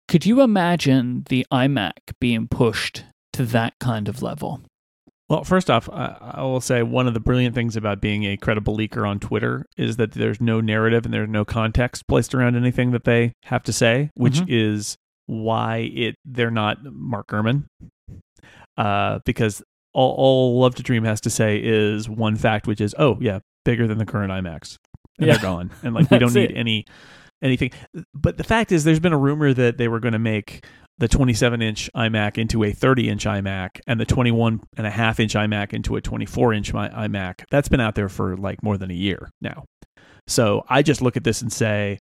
Could 0.07 0.25
you 0.25 0.41
imagine 0.41 1.25
the 1.29 1.45
iMac 1.51 1.91
being 2.19 2.47
pushed 2.47 3.03
to 3.33 3.43
that 3.45 3.73
kind 3.79 4.07
of 4.07 4.21
level? 4.21 4.61
Well, 5.29 5.43
first 5.43 5.69
off, 5.69 5.89
I, 5.89 6.41
will 6.41 6.61
say 6.61 6.83
one 6.83 7.05
of 7.05 7.13
the 7.13 7.19
brilliant 7.19 7.53
things 7.53 7.75
about 7.75 7.99
being 7.99 8.23
a 8.23 8.37
credible 8.37 8.77
leaker 8.77 9.07
on 9.07 9.19
Twitter 9.19 9.65
is 9.75 9.97
that 9.97 10.13
there's 10.13 10.39
no 10.39 10.61
narrative 10.61 11.03
and 11.03 11.13
there's 11.13 11.27
no 11.27 11.43
context 11.43 12.07
placed 12.07 12.33
around 12.33 12.55
anything 12.55 12.91
that 12.91 13.03
they 13.03 13.33
have 13.43 13.63
to 13.63 13.73
say, 13.73 14.09
which 14.13 14.35
mm-hmm. 14.35 14.45
is 14.47 14.95
why 15.25 15.91
it 15.93 16.15
they're 16.23 16.49
not 16.49 16.77
Mark 16.83 17.27
Gurman. 17.27 17.65
Uh, 18.77 19.19
because 19.25 19.61
all, 19.93 20.13
all 20.13 20.59
Love 20.61 20.75
to 20.75 20.83
Dream 20.83 21.03
has 21.03 21.19
to 21.21 21.29
say 21.29 21.59
is 21.61 22.07
one 22.07 22.37
fact, 22.37 22.65
which 22.65 22.79
is, 22.79 22.95
oh 22.97 23.17
yeah, 23.19 23.39
bigger 23.65 23.85
than 23.85 23.97
the 23.97 24.05
current 24.05 24.31
iMacs, 24.31 24.77
and 25.17 25.27
yeah. 25.27 25.33
they're 25.33 25.41
gone, 25.41 25.71
and 25.83 25.93
like 25.95 26.09
we 26.09 26.19
don't 26.19 26.33
need 26.33 26.51
it. 26.51 26.57
any 26.57 26.85
anything. 27.41 27.71
But 28.13 28.37
the 28.37 28.43
fact 28.45 28.71
is, 28.71 28.85
there's 28.85 28.99
been 29.01 29.13
a 29.13 29.17
rumor 29.17 29.53
that 29.53 29.77
they 29.77 29.89
were 29.89 29.99
going 29.99 30.13
to 30.13 30.19
make 30.19 30.65
the 30.99 31.07
27 31.07 31.61
inch 31.61 31.89
iMac 31.95 32.37
into 32.37 32.63
a 32.63 32.71
30 32.71 33.09
inch 33.09 33.25
iMac 33.25 33.79
and 33.85 33.99
the 33.99 34.05
21 34.05 34.61
and 34.77 34.87
a 34.87 34.89
half 34.89 35.19
inch 35.19 35.35
iMac 35.35 35.73
into 35.73 35.95
a 35.95 36.01
24 36.01 36.53
inch 36.53 36.73
iMac. 36.73 37.43
That's 37.51 37.69
been 37.69 37.79
out 37.79 37.95
there 37.95 38.09
for 38.09 38.35
like 38.35 38.63
more 38.63 38.77
than 38.77 38.91
a 38.91 38.95
year 38.95 39.29
now. 39.41 39.65
So 40.27 40.63
I 40.67 40.81
just 40.81 41.01
look 41.01 41.15
at 41.15 41.23
this 41.23 41.41
and 41.41 41.51
say, 41.51 41.99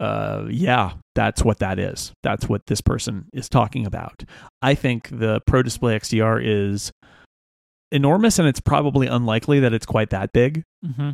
uh, 0.00 0.44
yeah, 0.48 0.92
that's 1.14 1.42
what 1.42 1.58
that 1.60 1.78
is. 1.78 2.12
That's 2.22 2.48
what 2.48 2.66
this 2.66 2.80
person 2.80 3.26
is 3.32 3.48
talking 3.48 3.86
about. 3.86 4.24
I 4.62 4.74
think 4.74 5.08
the 5.10 5.40
Pro 5.46 5.62
Display 5.62 5.98
XDR 5.98 6.40
is 6.44 6.92
enormous, 7.90 8.38
and 8.38 8.46
it's 8.46 8.60
probably 8.60 9.06
unlikely 9.06 9.60
that 9.60 9.72
it's 9.72 9.86
quite 9.86 10.10
that 10.10 10.32
big. 10.32 10.62
Mm-hmm. 10.84 11.10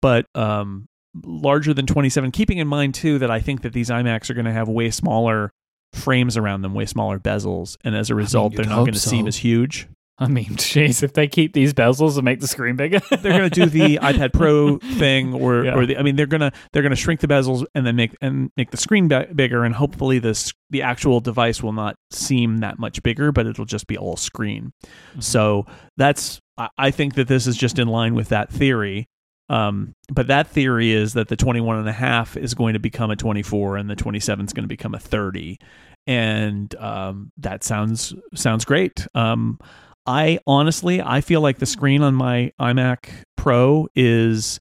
But 0.00 0.26
um, 0.34 0.86
larger 1.22 1.74
than 1.74 1.86
27. 1.86 2.30
Keeping 2.32 2.58
in 2.58 2.66
mind 2.66 2.94
too 2.94 3.18
that 3.18 3.30
I 3.30 3.40
think 3.40 3.62
that 3.62 3.72
these 3.72 3.90
iMacs 3.90 4.30
are 4.30 4.34
going 4.34 4.46
to 4.46 4.52
have 4.52 4.68
way 4.68 4.90
smaller 4.90 5.52
frames 5.94 6.36
around 6.36 6.62
them, 6.62 6.74
way 6.74 6.86
smaller 6.86 7.18
bezels, 7.18 7.76
and 7.84 7.94
as 7.94 8.10
a 8.10 8.14
result, 8.14 8.54
I 8.54 8.56
mean, 8.56 8.56
they're 8.56 8.76
not 8.76 8.82
going 8.82 8.92
to 8.94 8.98
so. 8.98 9.10
seem 9.10 9.26
as 9.26 9.36
huge. 9.36 9.88
I 10.16 10.28
mean, 10.28 10.44
jeez, 10.56 11.02
if 11.02 11.12
they 11.12 11.26
keep 11.26 11.52
these 11.52 11.74
bezels 11.74 12.16
and 12.16 12.24
make 12.24 12.40
the 12.40 12.46
screen 12.46 12.76
bigger, 12.76 13.00
they're 13.10 13.38
going 13.38 13.50
to 13.50 13.60
do 13.60 13.66
the 13.66 13.98
iPad 13.98 14.32
Pro 14.32 14.78
thing, 14.98 15.34
or 15.34 15.64
yeah. 15.64 15.74
or 15.74 15.86
the, 15.86 15.98
I 15.98 16.02
mean, 16.02 16.16
they're 16.16 16.26
gonna 16.26 16.52
they're 16.72 16.82
gonna 16.82 16.96
shrink 16.96 17.20
the 17.20 17.26
bezels 17.26 17.64
and 17.74 17.86
then 17.86 17.96
make 17.96 18.14
and 18.20 18.50
make 18.56 18.70
the 18.70 18.76
screen 18.76 19.08
b- 19.08 19.26
bigger, 19.34 19.64
and 19.64 19.74
hopefully 19.74 20.18
this 20.18 20.52
the 20.70 20.82
actual 20.82 21.20
device 21.20 21.62
will 21.62 21.72
not 21.72 21.96
seem 22.10 22.58
that 22.58 22.78
much 22.78 23.02
bigger, 23.02 23.32
but 23.32 23.46
it'll 23.46 23.64
just 23.64 23.86
be 23.86 23.98
all 23.98 24.16
screen. 24.16 24.72
Mm-hmm. 24.84 25.20
So 25.20 25.66
that's 25.96 26.40
I 26.78 26.92
think 26.92 27.14
that 27.14 27.26
this 27.26 27.46
is 27.48 27.56
just 27.56 27.78
in 27.78 27.88
line 27.88 28.14
with 28.14 28.28
that 28.28 28.50
theory. 28.52 29.08
Um, 29.50 29.94
but 30.10 30.28
that 30.28 30.46
theory 30.46 30.92
is 30.92 31.12
that 31.14 31.28
the 31.28 31.36
21 31.36 31.78
and 31.78 31.88
a 31.88 31.92
half 31.92 32.36
is 32.36 32.54
going 32.54 32.72
to 32.72 32.78
become 32.78 33.10
a 33.10 33.16
24 33.16 33.76
and 33.76 33.90
the 33.90 33.96
27 33.96 34.46
is 34.46 34.52
going 34.52 34.64
to 34.64 34.68
become 34.68 34.94
a 34.94 34.98
30 34.98 35.58
and 36.06 36.74
um, 36.76 37.30
that 37.36 37.62
sounds 37.62 38.14
sounds 38.34 38.64
great 38.64 39.06
um, 39.14 39.58
I 40.06 40.38
honestly, 40.46 41.00
I 41.00 41.20
feel 41.20 41.40
like 41.40 41.58
the 41.58 41.66
screen 41.66 42.02
on 42.02 42.14
my 42.14 42.52
iMac 42.60 43.08
Pro 43.36 43.88
is 43.94 44.60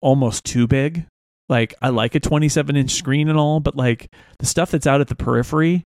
almost 0.00 0.44
too 0.44 0.66
big. 0.66 1.06
Like 1.48 1.74
I 1.80 1.88
like 1.88 2.14
a 2.14 2.20
27 2.20 2.76
inch 2.76 2.92
screen 2.92 3.28
and 3.28 3.38
all, 3.38 3.60
but 3.60 3.76
like 3.76 4.12
the 4.38 4.46
stuff 4.46 4.70
that's 4.70 4.86
out 4.86 5.00
at 5.00 5.08
the 5.08 5.14
periphery, 5.14 5.84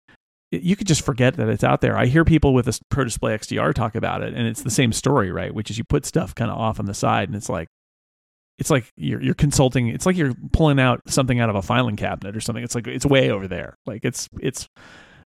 you 0.52 0.76
could 0.76 0.88
just 0.88 1.06
forget 1.06 1.36
that 1.36 1.50
it's 1.50 1.64
out 1.64 1.82
there. 1.82 1.96
I 1.96 2.08
hear 2.08 2.26
people 2.26 2.54
with 2.54 2.68
a 2.68 2.80
Pro 2.90 3.04
Display 3.04 3.38
XDR 3.38 3.74
talk 3.74 3.94
about 3.94 4.24
it, 4.24 4.34
and 4.34 4.48
it's 4.48 4.64
the 4.64 4.72
same 4.72 4.94
story, 4.94 5.32
right? 5.32 5.54
Which 5.54 5.70
is 5.70 5.78
you 5.78 5.84
put 5.84 6.06
stuff 6.06 6.34
kind 6.34 6.50
of 6.50 6.58
off 6.58 6.80
on 6.80 6.86
the 6.86 6.94
side, 6.94 7.30
and 7.30 7.36
it's 7.36 7.50
like, 7.50 7.68
it's 8.60 8.70
like 8.70 8.92
you're 8.96 9.22
you're 9.22 9.34
consulting. 9.34 9.88
It's 9.88 10.06
like 10.06 10.18
you're 10.18 10.34
pulling 10.52 10.80
out 10.80 11.02
something 11.08 11.40
out 11.40 11.50
of 11.50 11.56
a 11.56 11.62
filing 11.62 11.96
cabinet 11.96 12.36
or 12.36 12.42
something. 12.42 12.64
It's 12.64 12.76
like 12.76 12.88
it's 12.88 13.06
way 13.06 13.32
over 13.32 13.48
there. 13.48 13.78
Like 13.86 14.04
it's 14.04 14.30
it's 14.42 14.70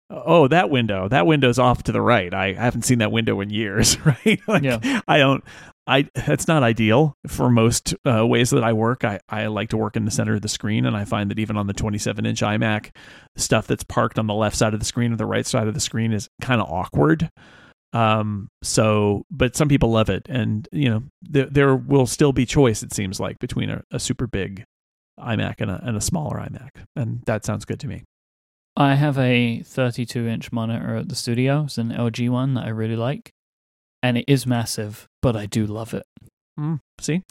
oh 0.10 0.48
that 0.48 0.69
window 0.69 1.08
that 1.08 1.26
window's 1.26 1.58
off 1.58 1.82
to 1.82 1.91
the 1.91 2.02
right 2.02 2.34
i 2.34 2.54
haven't 2.54 2.84
seen 2.84 3.00
that 3.00 3.12
window 3.12 3.39
in 3.39 3.50
years 3.50 4.00
right 4.06 4.39
like, 4.48 4.62
yeah. 4.62 5.02
i 5.08 5.17
don't 5.17 5.43
i 5.88 6.08
that's 6.13 6.48
not 6.48 6.62
ideal 6.62 7.15
for 7.26 7.50
most 7.50 7.96
uh, 8.06 8.26
ways 8.26 8.52
that 8.52 8.63
i 8.63 8.74
work 8.74 9.04
I, 9.04 9.19
I 9.30 9.48
like 9.48 9.69
to 9.69 9.78
work 9.78 9.96
in 9.96 10.06
the 10.06 10.12
center 10.12 10.36
of 10.36 10.41
the 10.41 10.50
screen 10.50 10.86
and 10.86 10.96
i 10.96 11.06
find 11.06 11.32
that 11.32 11.39
even 11.39 11.58
on 11.58 11.67
the 11.67 11.74
27 11.74 12.26
inch 12.26 12.41
imac 12.41 12.91
stuff 13.38 13.65
that's 13.65 13.84
parked 13.84 14.19
on 14.19 14.28
the 14.28 14.34
left 14.34 14.56
side 14.56 14.74
of 14.74 14.80
the 14.80 14.86
screen 14.86 15.13
or 15.13 15.15
the 15.15 15.26
right 15.26 15.48
side 15.48 15.67
of 15.67 15.74
the 15.74 15.80
screen 15.80 16.13
is 16.13 16.30
kind 16.41 16.62
of 16.62 16.69
awkward 16.69 17.32
um 17.93 18.49
so 18.62 19.23
but 19.29 19.56
some 19.56 19.67
people 19.67 19.91
love 19.91 20.10
it 20.10 20.25
and 20.29 20.67
you 20.71 20.89
know 20.89 21.03
there, 21.21 21.45
there 21.45 21.75
will 21.75 22.08
still 22.08 22.34
be 22.34 22.45
choice 22.45 22.84
it 22.84 22.93
seems 22.93 23.19
like 23.19 23.38
between 23.39 23.69
a, 23.69 23.84
a 23.91 23.99
super 23.99 24.27
big 24.27 24.63
imac 25.19 25.56
and 25.60 25.69
a, 25.69 25.79
and 25.84 25.95
a 25.95 26.01
smaller 26.01 26.38
imac 26.38 26.71
and 26.95 27.21
that 27.25 27.45
sounds 27.45 27.65
good 27.65 27.79
to 27.79 27.88
me 27.88 28.03
I 28.75 28.95
have 28.95 29.19
a 29.19 29.62
32 29.62 30.27
inch 30.27 30.51
monitor 30.51 30.95
at 30.95 31.10
the 31.10 31.15
studio. 31.15 31.65
It's 31.65 31.77
an 31.77 31.91
LG 31.91 32.29
one 32.29 32.56
that 32.56 32.65
I 32.65 32.69
really 32.69 32.95
like. 32.95 33.32
And 34.01 34.17
it 34.17 34.25
is 34.27 34.47
massive, 34.47 35.08
but 35.21 35.36
I 35.36 35.45
do 35.45 35.65
love 35.65 35.93
it. 35.93 36.06
Mm, 36.60 36.79
see? 36.99 37.21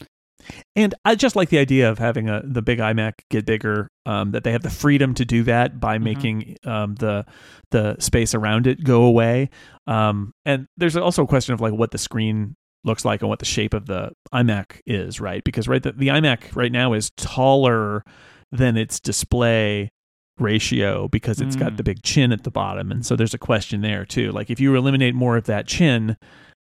And 0.75 0.93
I 1.05 1.15
just 1.15 1.35
like 1.35 1.49
the 1.49 1.59
idea 1.59 1.89
of 1.89 1.99
having 1.99 2.29
a 2.29 2.41
the 2.43 2.61
big 2.61 2.79
iMac 2.79 3.13
get 3.29 3.45
bigger. 3.45 3.89
Um, 4.05 4.31
that 4.31 4.43
they 4.43 4.51
have 4.51 4.63
the 4.63 4.69
freedom 4.69 5.13
to 5.13 5.23
do 5.23 5.43
that 5.43 5.79
by 5.79 5.95
mm-hmm. 5.95 6.03
making 6.03 6.57
um, 6.65 6.95
the 6.95 7.25
the 7.71 7.95
space 7.99 8.35
around 8.35 8.67
it 8.67 8.83
go 8.83 9.03
away. 9.03 9.49
Um, 9.87 10.33
and 10.45 10.67
there's 10.77 10.97
also 10.97 11.23
a 11.23 11.27
question 11.27 11.53
of 11.53 11.61
like 11.61 11.73
what 11.73 11.91
the 11.91 11.97
screen 11.97 12.55
looks 12.83 13.05
like 13.05 13.21
and 13.21 13.29
what 13.29 13.39
the 13.39 13.45
shape 13.45 13.73
of 13.73 13.85
the 13.85 14.11
iMac 14.33 14.81
is, 14.85 15.21
right? 15.21 15.41
Because 15.43 15.67
right 15.69 15.81
the, 15.81 15.93
the 15.93 16.09
iMac 16.09 16.55
right 16.55 16.71
now 16.71 16.91
is 16.93 17.11
taller 17.11 18.03
than 18.51 18.75
its 18.75 18.99
display 18.99 19.89
ratio 20.37 21.07
because 21.07 21.39
it's 21.39 21.55
got 21.55 21.73
Mm. 21.73 21.77
the 21.77 21.83
big 21.83 22.03
chin 22.03 22.31
at 22.31 22.43
the 22.43 22.51
bottom. 22.51 22.91
And 22.91 23.05
so 23.05 23.15
there's 23.15 23.33
a 23.33 23.39
question 23.39 23.81
there 23.81 24.05
too. 24.05 24.31
Like 24.31 24.49
if 24.49 24.59
you 24.59 24.75
eliminate 24.75 25.15
more 25.15 25.37
of 25.37 25.45
that 25.45 25.67
chin, 25.67 26.17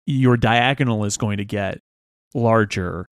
your 0.07 0.37
diagonal 0.37 1.05
is 1.05 1.17
going 1.17 1.37
to 1.37 1.45
get 1.45 1.79
larger, 2.35 3.07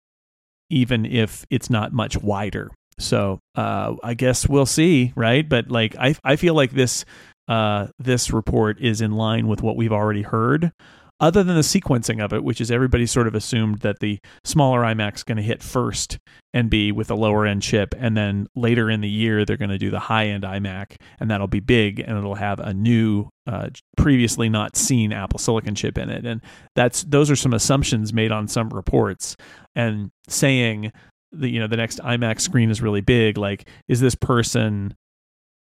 even 0.70 1.06
if 1.06 1.46
it's 1.50 1.70
not 1.70 1.94
much 1.94 2.18
wider. 2.18 2.72
So 2.98 3.40
uh, 3.56 3.96
I 4.04 4.14
guess 4.14 4.48
we'll 4.48 4.66
see, 4.66 5.14
right? 5.16 5.48
But 5.48 5.70
like 5.70 5.96
I 5.98 6.16
I 6.24 6.36
feel 6.38 6.54
like 6.54 6.72
this 6.72 7.06
uh, 7.48 7.88
this 8.00 8.32
report 8.32 8.80
is 8.82 9.02
in 9.02 9.12
line 9.12 9.48
with 9.48 9.62
what 9.62 9.76
we've 9.76 9.92
already 9.92 10.24
heard. 10.24 10.72
Other 11.20 11.44
than 11.44 11.56
the 11.56 11.62
sequencing 11.62 12.24
of 12.24 12.34
it, 12.34 12.44
which 12.44 12.60
is 12.60 12.70
everybody 12.70 13.06
sort 13.06 13.28
of 13.28 13.36
assumed 13.36 13.80
that 13.80 14.00
the 14.00 14.20
smaller 14.44 14.82
iMac's 14.82 15.24
going 15.24 15.38
to 15.38 15.44
hit 15.44 15.64
first 15.64 16.20
and 16.54 16.70
be 16.70 16.92
with 16.92 17.10
a 17.10 17.16
lower 17.16 17.46
end 17.46 17.62
chip, 17.62 17.96
and 17.98 18.18
then 18.18 18.48
later 18.54 18.90
in 18.90 19.00
the 19.00 19.10
year 19.10 19.46
they're 19.46 19.56
going 19.56 19.70
to 19.70 19.78
do 19.78 19.90
the 19.90 20.00
high 20.00 20.28
end 20.28 20.44
iMac, 20.44 20.98
and 21.20 21.32
that'll 21.32 21.48
be 21.48 21.62
big, 21.62 22.00
and 22.02 22.18
it'll 22.18 22.36
have 22.36 22.60
a 22.60 22.74
new, 22.74 23.30
uh, 23.48 23.70
previously 23.96 24.50
not 24.50 24.76
seen 24.76 25.14
Apple 25.14 25.40
Silicon 25.40 25.74
chip 25.74 25.98
in 25.98 26.10
it, 26.10 26.26
and 26.26 26.42
that's 26.76 27.04
those 27.04 27.32
are 27.32 27.36
some 27.38 27.54
assumptions 27.54 28.12
made 28.12 28.34
on 28.34 28.50
some 28.50 28.70
reports, 28.70 29.38
and 29.74 30.12
saying 30.28 30.92
the 31.32 31.48
you 31.50 31.62
know 31.62 31.68
the 31.68 31.78
next 31.78 32.00
iMac 32.00 32.42
screen 32.42 32.70
is 32.70 32.82
really 32.82 33.02
big. 33.02 33.38
Like, 33.38 33.70
is 33.88 34.02
this 34.02 34.16
person 34.16 34.96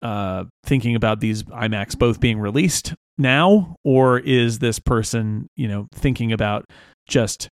uh, 0.04 0.46
thinking 0.64 0.96
about 0.96 1.22
these 1.22 1.42
iMacs 1.44 1.98
both 1.98 2.20
being 2.20 2.40
released 2.40 2.94
now, 3.20 3.76
or 3.84 4.20
is 4.20 4.60
this 4.60 4.80
person, 4.80 5.50
you 5.56 5.68
know, 5.68 5.88
thinking 5.94 6.32
about 6.32 6.66
just 7.08 7.50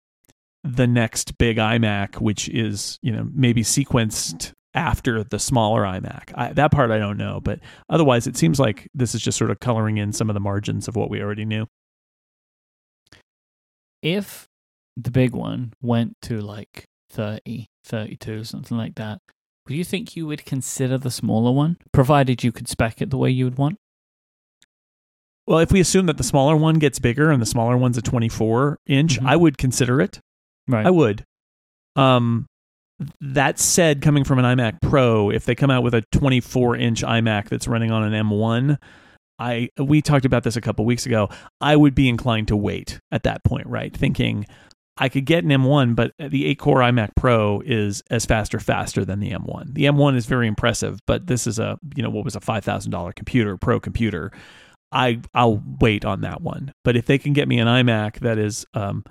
the 0.65 0.87
next 0.87 1.37
big 1.39 1.59
iMac, 1.59 2.21
which 2.21 2.49
is, 2.49 2.99
you 3.03 3.13
know, 3.13 3.29
maybe 3.33 3.63
sequenced 3.63 4.53
after 4.75 5.25
the 5.25 5.39
smaller 5.39 5.83
iMac? 5.83 6.33
I, 6.35 6.53
that 6.53 6.71
part 6.71 6.91
I 6.91 6.99
don't 6.99 7.19
know, 7.19 7.41
but 7.41 7.61
otherwise, 7.91 8.27
it 8.27 8.37
seems 8.37 8.61
like 8.61 8.89
this 8.95 9.15
is 9.15 9.23
just 9.23 9.39
sort 9.39 9.51
of 9.51 9.61
coloring 9.61 9.99
in 9.99 10.13
some 10.13 10.31
of 10.31 10.35
the 10.35 10.41
margins 10.41 10.89
of 10.89 10.97
what 10.97 11.11
we 11.11 11.21
already 11.21 11.45
knew. 11.45 11.67
If 14.03 14.47
the 14.97 15.11
big 15.11 15.35
one 15.35 15.73
went 15.83 16.17
to 16.23 16.41
like 16.41 16.85
30, 17.11 17.67
32, 17.85 18.45
something 18.45 18.77
like 18.77 18.95
that, 18.95 19.19
do 19.67 19.75
you 19.75 19.85
think 19.85 20.15
you 20.15 20.27
would 20.27 20.45
consider 20.45 20.97
the 20.97 21.11
smaller 21.11 21.51
one, 21.51 21.77
provided 21.93 22.45
you 22.45 22.53
could 22.53 22.69
spec 22.69 23.03
it 23.03 23.11
the 23.11 23.17
way 23.17 23.31
you 23.31 23.45
would 23.45 23.59
want? 23.59 23.79
Well, 25.47 25.61
if 25.61 25.71
we 25.73 25.81
assume 25.81 26.07
that 26.07 26.17
the 26.17 26.25
smaller 26.25 26.57
one 26.57 26.77
gets 26.77 26.99
bigger 26.99 27.31
and 27.31 27.41
the 27.41 27.47
smaller 27.47 27.77
one's 27.77 27.97
a 27.97 28.03
24 28.03 28.79
inch, 28.87 29.21
Mhm. 29.21 29.27
I 29.27 29.37
would 29.37 29.59
consider 29.59 30.01
it. 30.01 30.21
Right. 30.69 30.87
I 30.87 30.91
would. 30.91 31.25
Um, 31.95 32.47
that 33.21 33.59
said, 33.59 34.01
coming 34.03 34.25
from 34.25 34.39
an 34.39 34.45
iMac 34.45 34.81
Pro, 34.81 35.31
if 35.31 35.45
they 35.45 35.55
come 35.55 35.71
out 35.71 35.83
with 35.83 35.95
a 35.95 36.03
24 36.13 36.77
inch 36.77 37.03
iMac 37.03 37.49
that's 37.49 37.69
running 37.69 37.91
on 37.91 38.03
an 38.03 38.13
M1, 38.15 38.79
I 39.39 39.69
we 39.79 40.01
talked 40.01 40.25
about 40.25 40.45
this 40.45 40.57
a 40.57 40.61
couple 40.63 40.85
weeks 40.85 41.05
ago. 41.07 41.29
I 41.61 41.77
would 41.77 41.95
be 41.95 42.09
inclined 42.09 42.49
to 42.49 42.57
wait 42.57 42.99
at 43.13 43.23
that 43.25 43.45
point, 43.45 43.67
right? 43.67 43.95
Thinking 43.95 44.47
I 44.99 45.11
could 45.11 45.27
get 45.27 45.45
an 45.45 45.51
M1, 45.51 45.95
but 45.95 46.13
the 46.19 46.47
8 46.47 46.59
core 46.59 46.79
iMac 46.81 47.11
Pro 47.17 47.61
is 47.67 48.03
as 48.11 48.25
fast 48.25 48.55
or 48.55 48.61
faster 48.61 49.05
than 49.05 49.21
the 49.21 49.31
M1. 49.33 49.75
The 49.75 49.85
M1 49.85 50.17
is 50.17 50.25
very 50.25 50.49
impressive, 50.49 51.01
but 51.07 51.27
this 51.27 51.47
is 51.47 51.59
a 51.59 51.79
you 51.95 52.03
know 52.03 52.09
what 52.11 52.25
was 52.25 52.35
a 52.35 52.41
five 52.41 52.65
thousand 52.65 52.93
dollar 52.93 53.13
computer, 53.13 53.59
pro 53.59 53.79
computer. 53.79 54.33
I 54.93 55.21
I'll 55.35 55.63
wait 55.81 56.05
on 56.05 56.21
that 56.23 56.43
one. 56.43 56.73
But 56.85 56.97
if 56.97 57.07
they 57.07 57.19
can 57.19 57.33
get 57.33 57.49
me 57.49 57.59
an 57.59 57.69
iMac 57.69 58.21
that 58.21 58.39
is 58.39 58.67
um, 58.75 59.05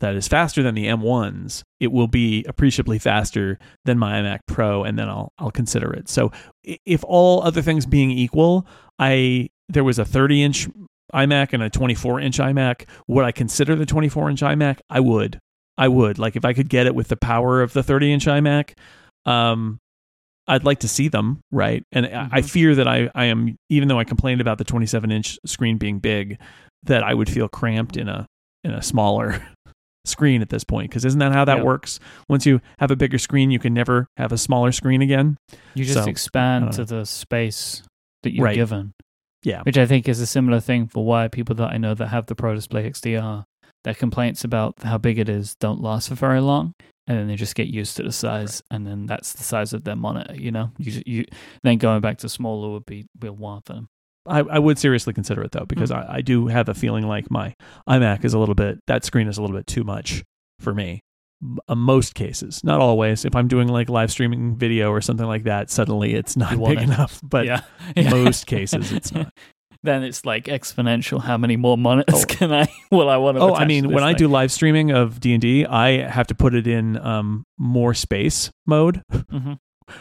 that 0.00 0.14
is 0.14 0.28
faster 0.28 0.62
than 0.62 0.74
the 0.74 0.86
M1s, 0.86 1.62
it 1.80 1.92
will 1.92 2.08
be 2.08 2.44
appreciably 2.48 2.98
faster 2.98 3.58
than 3.84 3.98
my 3.98 4.20
iMac 4.20 4.40
Pro, 4.46 4.84
and 4.84 4.98
then 4.98 5.08
I'll 5.08 5.32
I'll 5.38 5.50
consider 5.50 5.92
it. 5.92 6.08
So 6.08 6.32
if 6.64 7.04
all 7.04 7.42
other 7.42 7.62
things 7.62 7.86
being 7.86 8.10
equal, 8.10 8.66
I 8.98 9.48
there 9.68 9.84
was 9.84 9.98
a 9.98 10.04
30 10.04 10.42
inch 10.42 10.68
iMac 11.14 11.52
and 11.52 11.62
a 11.62 11.70
24 11.70 12.20
inch 12.20 12.38
iMac. 12.38 12.86
Would 13.06 13.24
I 13.24 13.32
consider 13.32 13.76
the 13.76 13.86
24 13.86 14.30
inch 14.30 14.40
iMac? 14.42 14.80
I 14.90 15.00
would. 15.00 15.38
I 15.78 15.88
would. 15.88 16.18
Like 16.18 16.36
if 16.36 16.44
I 16.44 16.52
could 16.52 16.68
get 16.68 16.86
it 16.86 16.94
with 16.94 17.08
the 17.08 17.16
power 17.16 17.62
of 17.62 17.72
the 17.72 17.82
30 17.82 18.12
inch 18.12 18.26
iMac, 18.26 18.74
um, 19.24 19.78
I'd 20.48 20.64
like 20.64 20.80
to 20.80 20.88
see 20.88 21.08
them, 21.08 21.40
right? 21.50 21.84
And 21.92 22.06
I 22.06 22.10
I 22.10 22.38
mm-hmm. 22.40 22.46
fear 22.46 22.74
that 22.74 22.88
I, 22.88 23.10
I 23.14 23.26
am, 23.26 23.56
even 23.70 23.88
though 23.88 23.98
I 23.98 24.04
complained 24.04 24.40
about 24.40 24.58
the 24.58 24.64
27 24.64 25.10
inch 25.10 25.38
screen 25.46 25.78
being 25.78 25.98
big, 25.98 26.38
that 26.84 27.02
I 27.02 27.14
would 27.14 27.30
feel 27.30 27.48
cramped 27.48 27.96
in 27.96 28.08
a 28.08 28.26
in 28.64 28.72
a 28.72 28.82
smaller 28.82 29.40
screen 30.04 30.42
at 30.42 30.48
this 30.48 30.64
point. 30.64 30.90
Because 30.90 31.04
isn't 31.04 31.20
that 31.20 31.32
how 31.32 31.44
that 31.44 31.58
Yeah. 31.58 31.64
works? 31.64 32.00
Once 32.28 32.44
you 32.46 32.60
have 32.78 32.90
a 32.90 32.96
bigger 32.96 33.18
screen, 33.18 33.50
you 33.50 33.58
can 33.58 33.74
never 33.74 34.08
have 34.16 34.32
a 34.32 34.38
smaller 34.38 34.72
screen 34.72 35.02
again. 35.02 35.36
You 35.74 35.84
just 35.84 36.04
So, 36.04 36.10
expand 36.10 36.72
to 36.72 36.84
the 36.84 37.04
space 37.04 37.82
that 38.22 38.34
you're 38.34 38.44
Right. 38.44 38.54
given. 38.54 38.92
Yeah. 39.44 39.62
Which 39.62 39.78
I 39.78 39.86
think 39.86 40.08
is 40.08 40.20
a 40.20 40.26
similar 40.26 40.60
thing 40.60 40.86
for 40.86 41.04
why 41.04 41.28
people 41.28 41.54
that 41.56 41.70
I 41.72 41.76
know 41.76 41.94
that 41.94 42.08
have 42.08 42.26
the 42.26 42.34
Pro 42.34 42.54
Display 42.54 42.88
XDR, 42.88 43.44
their 43.84 43.94
complaints 43.94 44.44
about 44.44 44.74
how 44.82 44.98
big 44.98 45.18
it 45.18 45.28
is 45.28 45.56
don't 45.58 45.80
last 45.80 46.08
for 46.08 46.14
very 46.14 46.40
long. 46.40 46.74
And 47.08 47.18
then 47.18 47.26
they 47.28 47.34
just 47.36 47.56
get 47.56 47.66
used 47.66 47.96
to 47.96 48.04
the 48.04 48.12
size, 48.12 48.62
and 48.70 48.86
then 48.86 49.06
that's 49.06 49.32
the 49.32 49.42
size 49.42 49.72
of 49.72 49.82
their 49.84 49.96
monitor. 49.96 50.34
You 50.36 50.52
know, 50.52 50.70
you, 50.78 51.02
you 51.04 51.24
then 51.64 51.78
going 51.78 52.00
back 52.00 52.18
to 52.18 52.28
smaller 52.28 52.70
would 52.70 52.86
be 52.86 53.06
while 53.20 53.60
for 53.66 53.72
them. 53.72 53.88
I, 54.24 54.38
I 54.38 54.58
would 54.60 54.78
seriously 54.78 55.12
consider 55.12 55.42
it 55.42 55.50
though, 55.50 55.64
because 55.66 55.90
Hmm. 55.90 55.96
I, 55.96 56.14
I 56.16 56.20
do 56.20 56.46
have 56.46 56.68
a 56.68 56.74
feeling 56.74 57.08
like 57.08 57.28
my 57.28 57.54
iMac 57.88 58.24
is 58.24 58.34
a 58.34 58.38
little 58.38 58.54
bit, 58.54 58.78
that 58.86 59.04
screen 59.04 59.26
is 59.26 59.36
a 59.36 59.40
little 59.42 59.56
bit 59.56 59.66
too 59.66 59.82
much 59.82 60.22
for 60.60 60.72
me. 60.72 61.00
Uh, 61.66 61.74
most 61.74 62.14
cases, 62.14 62.62
not 62.62 62.78
always. 62.80 63.24
If 63.24 63.34
I'm 63.34 63.48
doing 63.48 63.66
like 63.66 63.88
live 63.88 64.12
streaming 64.12 64.56
video 64.56 64.92
or 64.92 65.00
something 65.00 65.26
like 65.26 65.42
that, 65.42 65.70
suddenly 65.70 66.14
it's 66.14 66.36
not 66.36 66.56
big 66.56 66.78
it. 66.78 66.82
enough. 66.84 67.20
But 67.24 67.46
yeah, 67.46 67.62
most 68.10 68.46
cases, 68.46 68.92
it's 68.92 69.10
not. 69.12 69.32
then 69.82 70.02
it's 70.04 70.24
like 70.24 70.44
exponential. 70.44 71.20
How 71.22 71.36
many 71.36 71.56
more 71.56 71.76
monitors 71.78 72.22
Oh. 72.22 72.24
can 72.28 72.52
I? 72.52 72.66
Will 72.90 73.08
I 73.10 73.16
want 73.16 73.36
to? 73.38 73.42
Oh, 73.42 73.54
I 73.54 73.64
mean, 73.66 73.90
when 73.92 74.04
I 74.04 74.12
do 74.12 74.28
live 74.28 74.52
streaming 74.52 74.90
of 74.92 75.20
D 75.20 75.32
and 75.34 75.40
D, 75.42 75.64
I 75.66 76.06
have 76.08 76.26
to 76.28 76.34
put 76.34 76.54
it 76.54 76.66
in 76.66 76.96
um, 76.98 77.44
more 77.58 77.94
space 77.94 78.50
mode, 78.66 79.02
hmm 79.30 79.54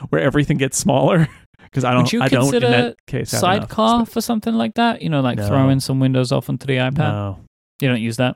where 0.09 0.21
everything 0.21 0.57
gets 0.57 0.77
smaller. 0.77 1.27
Because 1.63 1.85
I 1.85 1.91
don't, 1.93 2.01
Would 2.03 2.11
you 2.11 2.21
I 2.21 2.27
don't 2.27 2.41
in 2.43 2.51
consider 2.51 2.69
that 2.69 2.95
case 3.07 3.29
sidecar 3.29 4.05
for 4.05 4.19
something 4.19 4.53
like 4.55 4.73
that, 4.73 5.01
you 5.01 5.07
know, 5.07 5.21
like 5.21 5.37
No. 5.37 5.47
throwing 5.47 5.79
some 5.79 6.01
Windows 6.01 6.33
off 6.33 6.49
onto 6.49 6.65
the 6.65 6.73
iPad. 6.77 6.97
No, 6.97 7.39
You 7.81 7.87
don't 7.87 8.01
use 8.01 8.17
that. 8.17 8.35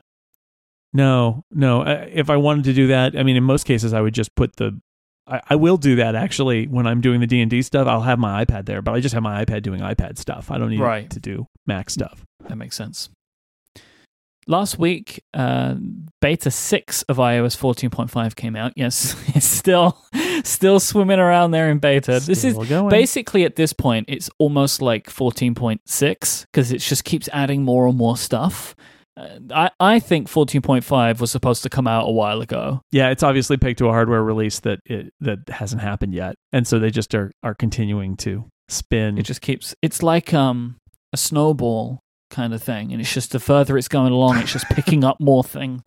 no, 0.94 1.44
no. 1.50 1.82
Uh, 1.82 2.06
If 2.10 2.30
I 2.30 2.36
wanted 2.36 2.64
to 2.64 2.72
do 2.72 2.86
that, 2.86 3.18
I 3.18 3.22
mean, 3.24 3.36
in 3.36 3.44
most 3.44 3.64
cases, 3.64 3.92
I 3.92 4.00
would 4.00 4.14
just 4.14 4.34
put 4.36 4.56
the. 4.56 4.80
I, 5.28 5.40
I 5.50 5.56
will 5.56 5.76
do 5.76 5.96
that 5.96 6.14
actually 6.14 6.66
when 6.66 6.86
I'm 6.86 7.00
doing 7.00 7.20
the 7.20 7.26
D 7.26 7.40
and 7.40 7.50
D 7.50 7.62
stuff. 7.62 7.86
I'll 7.88 8.02
have 8.02 8.18
my 8.18 8.44
iPad 8.44 8.66
there, 8.66 8.82
but 8.82 8.92
I 8.94 9.00
just 9.00 9.14
have 9.14 9.22
my 9.22 9.44
iPad 9.44 9.62
doing 9.62 9.80
iPad 9.80 10.18
stuff. 10.18 10.50
I 10.50 10.58
don't 10.58 10.70
need 10.70 10.80
Right. 10.80 11.10
to 11.10 11.20
do 11.20 11.46
Mac 11.66 11.90
stuff. 11.90 12.24
That 12.48 12.56
makes 12.56 12.76
sense. 12.76 13.08
Last 14.48 14.78
week, 14.78 15.24
uh, 15.34 15.74
beta 16.20 16.52
six 16.52 17.02
of 17.02 17.16
iOS 17.16 17.56
14.5 17.56 18.36
came 18.36 18.54
out. 18.54 18.72
Yes, 18.76 19.16
it's 19.34 19.44
still 19.44 19.98
still 20.44 20.78
swimming 20.78 21.18
around 21.18 21.50
there 21.50 21.68
in 21.68 21.78
beta. 21.80 22.20
this 22.24 22.44
is 22.44 22.54
going. 22.54 22.88
basically 22.88 23.44
at 23.44 23.56
this 23.56 23.72
point, 23.72 24.04
it's 24.08 24.30
almost 24.38 24.80
like 24.80 25.10
14.6 25.10 26.42
because 26.46 26.70
it 26.70 26.78
just 26.78 27.04
keeps 27.04 27.28
adding 27.32 27.64
more 27.64 27.88
and 27.88 27.98
more 27.98 28.16
stuff. 28.16 28.76
I 29.16 29.70
I 29.80 29.98
think 29.98 30.28
14.5 30.28 31.20
was 31.20 31.30
supposed 31.30 31.62
to 31.62 31.70
come 31.70 31.86
out 31.86 32.06
a 32.06 32.12
while 32.12 32.40
ago. 32.42 32.82
Yeah, 32.92 33.10
it's 33.10 33.22
obviously 33.22 33.56
pegged 33.56 33.78
to 33.78 33.86
a 33.86 33.92
hardware 33.92 34.22
release 34.22 34.60
that 34.60 34.80
it, 34.84 35.12
that 35.20 35.48
hasn't 35.48 35.82
happened 35.82 36.14
yet, 36.14 36.36
and 36.52 36.66
so 36.66 36.78
they 36.78 36.90
just 36.90 37.14
are 37.14 37.32
are 37.42 37.54
continuing 37.54 38.16
to 38.18 38.44
spin. 38.68 39.18
It 39.18 39.22
just 39.22 39.40
keeps. 39.40 39.74
It's 39.82 40.02
like 40.02 40.34
um 40.34 40.76
a 41.12 41.16
snowball 41.16 42.00
kind 42.30 42.52
of 42.52 42.62
thing, 42.62 42.92
and 42.92 43.00
it's 43.00 43.12
just 43.12 43.32
the 43.32 43.40
further 43.40 43.78
it's 43.78 43.88
going 43.88 44.12
along, 44.12 44.38
it's 44.38 44.52
just 44.52 44.68
picking 44.70 45.04
up 45.04 45.18
more 45.20 45.44
thing, 45.44 45.82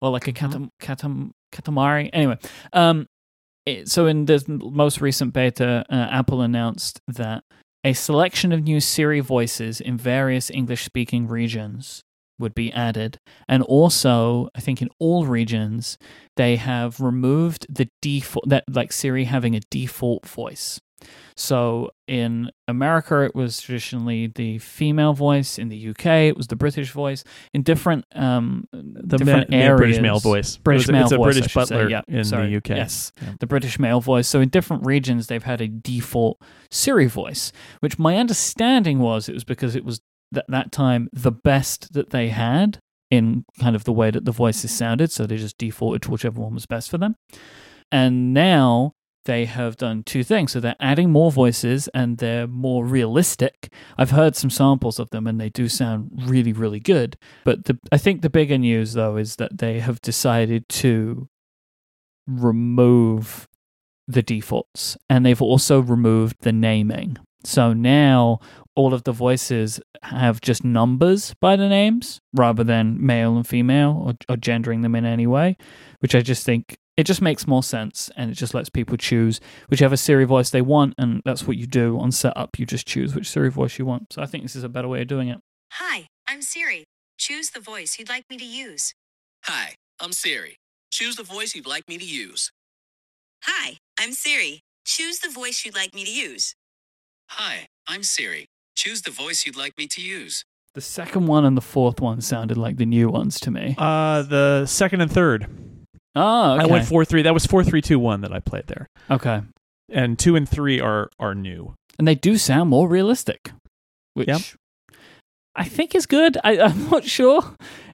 or 0.00 0.10
like 0.10 0.28
a 0.28 0.32
katam 0.32 0.68
katam 0.80 1.30
katamari. 1.52 2.10
Anyway, 2.12 2.38
um, 2.72 3.06
it, 3.66 3.88
so 3.88 4.06
in 4.06 4.26
the 4.26 4.42
most 4.48 5.00
recent 5.00 5.32
beta, 5.32 5.84
uh, 5.90 5.94
Apple 6.10 6.42
announced 6.42 7.00
that 7.08 7.42
a 7.82 7.92
selection 7.92 8.52
of 8.52 8.62
new 8.62 8.80
Siri 8.80 9.20
voices 9.20 9.80
in 9.80 9.96
various 9.96 10.50
English-speaking 10.50 11.28
regions 11.28 12.02
would 12.38 12.54
be 12.54 12.72
added, 12.72 13.18
and 13.48 13.62
also 13.62 14.48
I 14.54 14.60
think 14.60 14.80
in 14.82 14.88
all 14.98 15.26
regions 15.26 15.98
they 16.36 16.56
have 16.56 17.00
removed 17.00 17.66
the 17.68 17.88
default 18.02 18.48
that 18.48 18.64
like 18.68 18.92
Siri 18.92 19.24
having 19.24 19.54
a 19.56 19.60
default 19.70 20.26
voice. 20.26 20.80
So 21.36 21.90
in 22.08 22.50
America, 22.66 23.20
it 23.22 23.32
was 23.34 23.60
traditionally 23.60 24.26
the 24.34 24.58
female 24.58 25.12
voice. 25.12 25.56
In 25.56 25.68
the 25.68 25.88
UK, 25.90 26.06
it 26.26 26.36
was 26.36 26.48
the 26.48 26.56
British 26.56 26.90
voice. 26.90 27.22
In 27.54 27.62
different 27.62 28.04
um, 28.16 28.64
the 28.72 29.18
different 29.18 29.50
ma- 29.50 29.56
areas, 29.56 29.78
British 29.78 30.00
male 30.00 30.18
voice. 30.18 30.56
British 30.56 30.88
It 30.88 30.92
was- 30.92 30.92
male 30.92 31.02
it's 31.04 31.12
a 31.12 31.16
voice, 31.16 31.34
British 31.36 31.52
say. 31.52 31.60
butler 31.60 31.88
Yeah, 31.90 32.00
in 32.08 32.24
sorry. 32.24 32.48
the 32.48 32.56
UK. 32.56 32.70
Yes, 32.70 33.12
Yeah. 33.22 33.34
the 33.38 33.46
British 33.46 33.78
male 33.78 34.00
voice. 34.00 34.26
So 34.26 34.40
in 34.40 34.48
different 34.48 34.84
regions, 34.84 35.28
they've 35.28 35.42
had 35.44 35.60
a 35.60 35.68
default 35.68 36.40
Siri 36.72 37.06
voice, 37.06 37.52
which 37.78 37.96
my 37.98 38.16
understanding 38.16 38.98
was 38.98 39.28
it 39.28 39.34
was 39.34 39.44
because 39.44 39.76
it 39.76 39.84
was 39.84 40.00
at 40.34 40.44
that 40.48 40.72
time 40.72 41.08
the 41.12 41.32
best 41.32 41.92
that 41.92 42.10
they 42.10 42.28
had 42.28 42.78
in 43.10 43.44
kind 43.58 43.74
of 43.74 43.84
the 43.84 43.92
way 43.92 44.10
that 44.10 44.24
the 44.24 44.32
voices 44.32 44.70
sounded. 44.70 45.10
So 45.10 45.26
they 45.26 45.36
just 45.36 45.58
defaulted 45.58 46.02
to 46.02 46.10
whichever 46.10 46.40
one 46.40 46.54
was 46.54 46.66
best 46.66 46.90
for 46.90 46.98
them. 46.98 47.16
And 47.90 48.34
now 48.34 48.92
they 49.24 49.44
have 49.44 49.76
done 49.76 50.02
two 50.02 50.24
things. 50.24 50.52
So 50.52 50.60
they're 50.60 50.76
adding 50.80 51.10
more 51.10 51.30
voices 51.30 51.88
and 51.88 52.18
they're 52.18 52.46
more 52.46 52.84
realistic. 52.84 53.72
I've 53.96 54.10
heard 54.10 54.36
some 54.36 54.50
samples 54.50 54.98
of 54.98 55.10
them 55.10 55.26
and 55.26 55.40
they 55.40 55.50
do 55.50 55.68
sound 55.68 56.10
really, 56.26 56.52
really 56.52 56.80
good. 56.80 57.16
But 57.44 57.66
the, 57.66 57.78
I 57.92 57.98
think 57.98 58.22
the 58.22 58.30
bigger 58.30 58.58
news, 58.58 58.94
though, 58.94 59.16
is 59.16 59.36
that 59.36 59.58
they 59.58 59.80
have 59.80 60.00
decided 60.00 60.68
to 60.70 61.28
remove 62.26 63.48
the 64.06 64.22
defaults 64.22 64.96
and 65.10 65.24
they've 65.24 65.42
also 65.42 65.80
removed 65.80 66.36
the 66.40 66.52
naming. 66.52 67.18
So 67.44 67.72
now 67.72 68.40
all 68.78 68.94
of 68.94 69.02
the 69.02 69.10
voices 69.10 69.80
have 70.04 70.40
just 70.40 70.62
numbers 70.62 71.34
by 71.40 71.56
the 71.56 71.68
names 71.68 72.20
rather 72.32 72.62
than 72.62 73.04
male 73.04 73.36
and 73.36 73.44
female 73.44 74.04
or, 74.06 74.14
or 74.32 74.36
gendering 74.36 74.82
them 74.82 74.94
in 74.94 75.04
any 75.04 75.26
way, 75.26 75.56
which 75.98 76.14
I 76.14 76.20
just 76.20 76.46
think 76.46 76.76
it 76.96 77.02
just 77.02 77.20
makes 77.20 77.44
more 77.44 77.64
sense 77.64 78.08
and 78.16 78.30
it 78.30 78.34
just 78.34 78.54
lets 78.54 78.68
people 78.70 78.96
choose 78.96 79.40
whichever 79.68 79.96
Siri 79.96 80.24
voice 80.24 80.50
they 80.50 80.62
want. 80.62 80.94
And 80.96 81.22
that's 81.24 81.44
what 81.44 81.56
you 81.56 81.66
do 81.66 81.98
on 81.98 82.12
setup. 82.12 82.56
You 82.56 82.66
just 82.66 82.86
choose 82.86 83.16
which 83.16 83.28
Siri 83.28 83.50
voice 83.50 83.80
you 83.80 83.84
want. 83.84 84.12
So 84.12 84.22
I 84.22 84.26
think 84.26 84.44
this 84.44 84.54
is 84.54 84.62
a 84.62 84.68
better 84.68 84.86
way 84.86 85.02
of 85.02 85.08
doing 85.08 85.26
it. 85.26 85.38
Hi, 85.72 86.06
I'm 86.28 86.40
Siri. 86.40 86.84
Choose 87.18 87.50
the 87.50 87.60
voice 87.60 87.98
you'd 87.98 88.08
like 88.08 88.26
me 88.30 88.36
to 88.36 88.44
use. 88.44 88.94
Hi, 89.46 89.74
I'm 90.00 90.12
Siri. 90.12 90.54
Choose 90.92 91.16
the 91.16 91.24
voice 91.24 91.52
you'd 91.52 91.66
like 91.66 91.88
me 91.88 91.98
to 91.98 92.04
use. 92.04 92.52
Hi, 93.42 93.78
I'm 93.98 94.12
Siri. 94.12 94.60
Choose 94.84 95.18
the 95.18 95.30
voice 95.30 95.64
you'd 95.64 95.74
like 95.74 95.94
me 95.94 96.04
to 96.04 96.12
use. 96.12 96.54
Hi, 97.30 97.66
I'm 97.88 98.04
Siri. 98.04 98.46
Choose 98.78 99.02
the 99.02 99.10
voice 99.10 99.44
you'd 99.44 99.56
like 99.56 99.76
me 99.76 99.88
to 99.88 100.00
use. 100.00 100.44
The 100.74 100.80
second 100.80 101.26
one 101.26 101.44
and 101.44 101.56
the 101.56 101.60
fourth 101.60 102.00
one 102.00 102.20
sounded 102.20 102.56
like 102.56 102.76
the 102.76 102.86
new 102.86 103.08
ones 103.08 103.40
to 103.40 103.50
me. 103.50 103.74
Uh, 103.76 104.22
the 104.22 104.66
second 104.66 105.00
and 105.00 105.10
third. 105.10 105.48
Oh, 106.14 106.52
okay. 106.54 106.62
I 106.62 106.66
went 106.66 106.86
four 106.86 107.04
three. 107.04 107.22
That 107.22 107.34
was 107.34 107.44
four 107.44 107.64
three 107.64 107.80
two 107.82 107.98
one 107.98 108.20
that 108.20 108.32
I 108.32 108.38
played 108.38 108.68
there, 108.68 108.86
Okay. 109.10 109.40
and 109.88 110.16
two 110.16 110.36
and 110.36 110.48
three 110.48 110.78
are 110.78 111.10
are 111.18 111.34
new. 111.34 111.74
And 111.98 112.06
they 112.06 112.14
do 112.14 112.38
sound 112.38 112.70
more 112.70 112.88
realistic, 112.88 113.50
which 114.14 114.28
Yep. 114.28 114.40
I 115.56 115.64
think 115.64 115.96
is 115.96 116.06
good. 116.06 116.38
I, 116.44 116.58
I'm 116.66 116.88
not 116.88 117.02
sure 117.04 117.42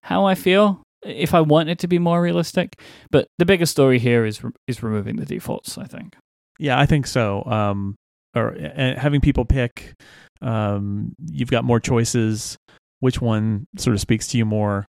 how 0.03 0.27
I 0.27 0.35
feel 0.35 0.83
if 1.03 1.33
I 1.33 1.40
want 1.40 1.70
it 1.70 1.79
to 1.79 1.88
be 1.88 1.99
more 1.99 2.20
realistic, 2.20 2.79
but 3.11 3.27
the 3.38 3.47
bigger 3.47 3.64
story 3.66 3.99
here 3.99 4.27
is 4.27 4.42
is 4.68 4.83
removing 4.83 5.16
the 5.16 5.25
defaults. 5.25 5.79
I 5.79 5.85
think. 5.87 6.14
Yeah, 6.59 6.79
I 6.79 6.85
think 6.85 7.07
so. 7.07 7.42
Um, 7.47 7.94
or 8.37 8.53
uh, 8.55 8.99
having 8.99 9.20
people 9.20 9.44
pick, 9.44 9.94
um, 10.42 11.14
you've 11.31 11.51
got 11.51 11.64
more 11.64 11.81
choices. 11.81 12.57
Which 13.01 13.20
one 13.20 13.66
sort 13.77 13.94
of 13.94 14.01
speaks 14.01 14.29
to 14.29 14.38
you 14.38 14.44
more? 14.44 14.87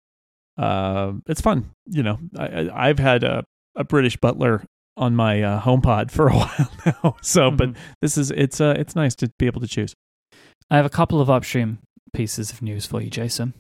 Uh, 0.57 1.14
it's 1.26 1.40
fun. 1.40 1.70
You 1.87 2.02
know, 2.04 2.18
I, 2.38 2.46
I, 2.46 2.88
I've 2.88 2.98
had 2.98 3.24
a, 3.24 3.44
a 3.74 3.83
British 3.85 4.16
butler 4.16 4.62
on 4.96 5.16
my 5.16 5.42
uh, 5.42 5.61
HomePod 5.61 6.11
for 6.12 6.28
a 6.28 6.33
while 6.37 6.70
now. 6.87 7.16
So, 7.22 7.50
but 7.50 7.70
Mhm. 7.70 7.76
this 8.00 8.16
is 8.16 8.30
it's 8.30 8.61
uh 8.61 8.74
it's 8.78 8.94
nice 8.94 9.16
to 9.16 9.30
be 9.38 9.46
able 9.46 9.61
to 9.61 9.66
choose. 9.66 9.94
I 10.70 10.76
have 10.76 10.87
a 10.87 10.90
couple 10.90 11.20
of 11.20 11.28
upstream 11.28 11.78
pieces 12.12 12.52
of 12.52 12.62
news 12.62 12.87
for 12.87 13.00
you, 13.02 13.11
Jason. 13.11 13.54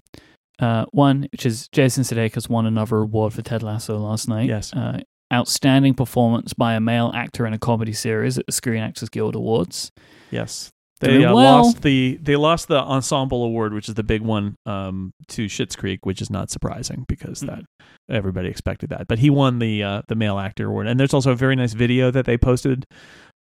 Uh, 0.60 0.84
one, 0.92 1.26
which 1.32 1.44
is 1.44 1.66
Jason 1.72 2.04
Sudeikis 2.04 2.48
won 2.48 2.64
another 2.66 2.98
award 2.98 3.32
for 3.32 3.42
Ted 3.42 3.64
Lasso 3.64 3.98
last 3.98 4.28
night. 4.28 4.48
Yes. 4.48 4.72
Uh, 4.72 5.00
outstanding 5.32 5.94
performance 5.94 6.52
by 6.52 6.74
a 6.74 6.80
male 6.80 7.10
actor 7.12 7.44
in 7.44 7.52
a 7.52 7.58
comedy 7.58 7.92
series 7.92 8.38
at 8.38 8.46
the 8.46 8.52
Screen 8.52 8.80
Actors 8.80 9.08
Guild 9.08 9.34
Awards. 9.34 9.90
Yes. 10.30 10.70
They 11.00 11.24
uh, 11.24 11.34
well. 11.34 11.62
lost 11.64 11.82
the 11.82 12.18
they 12.22 12.36
lost 12.36 12.68
the 12.68 12.78
ensemble 12.80 13.44
award, 13.44 13.74
which 13.74 13.88
is 13.88 13.94
the 13.94 14.02
big 14.04 14.22
one, 14.22 14.54
um, 14.64 15.12
to 15.28 15.46
Schitt's 15.46 15.76
Creek, 15.76 16.06
which 16.06 16.22
is 16.22 16.30
not 16.30 16.50
surprising 16.50 17.04
because 17.08 17.40
Mhm. 17.42 17.46
that 17.48 17.64
everybody 18.08 18.48
expected 18.48 18.90
that. 18.90 19.06
But 19.08 19.18
he 19.18 19.28
won 19.30 19.58
the 19.58 19.82
uh, 19.82 20.02
the 20.08 20.14
male 20.14 20.38
actor 20.38 20.66
award, 20.68 20.86
and 20.86 20.98
there's 20.98 21.12
also 21.14 21.32
a 21.32 21.36
very 21.36 21.56
nice 21.56 21.72
video 21.72 22.10
that 22.10 22.26
they 22.26 22.38
posted 22.38 22.84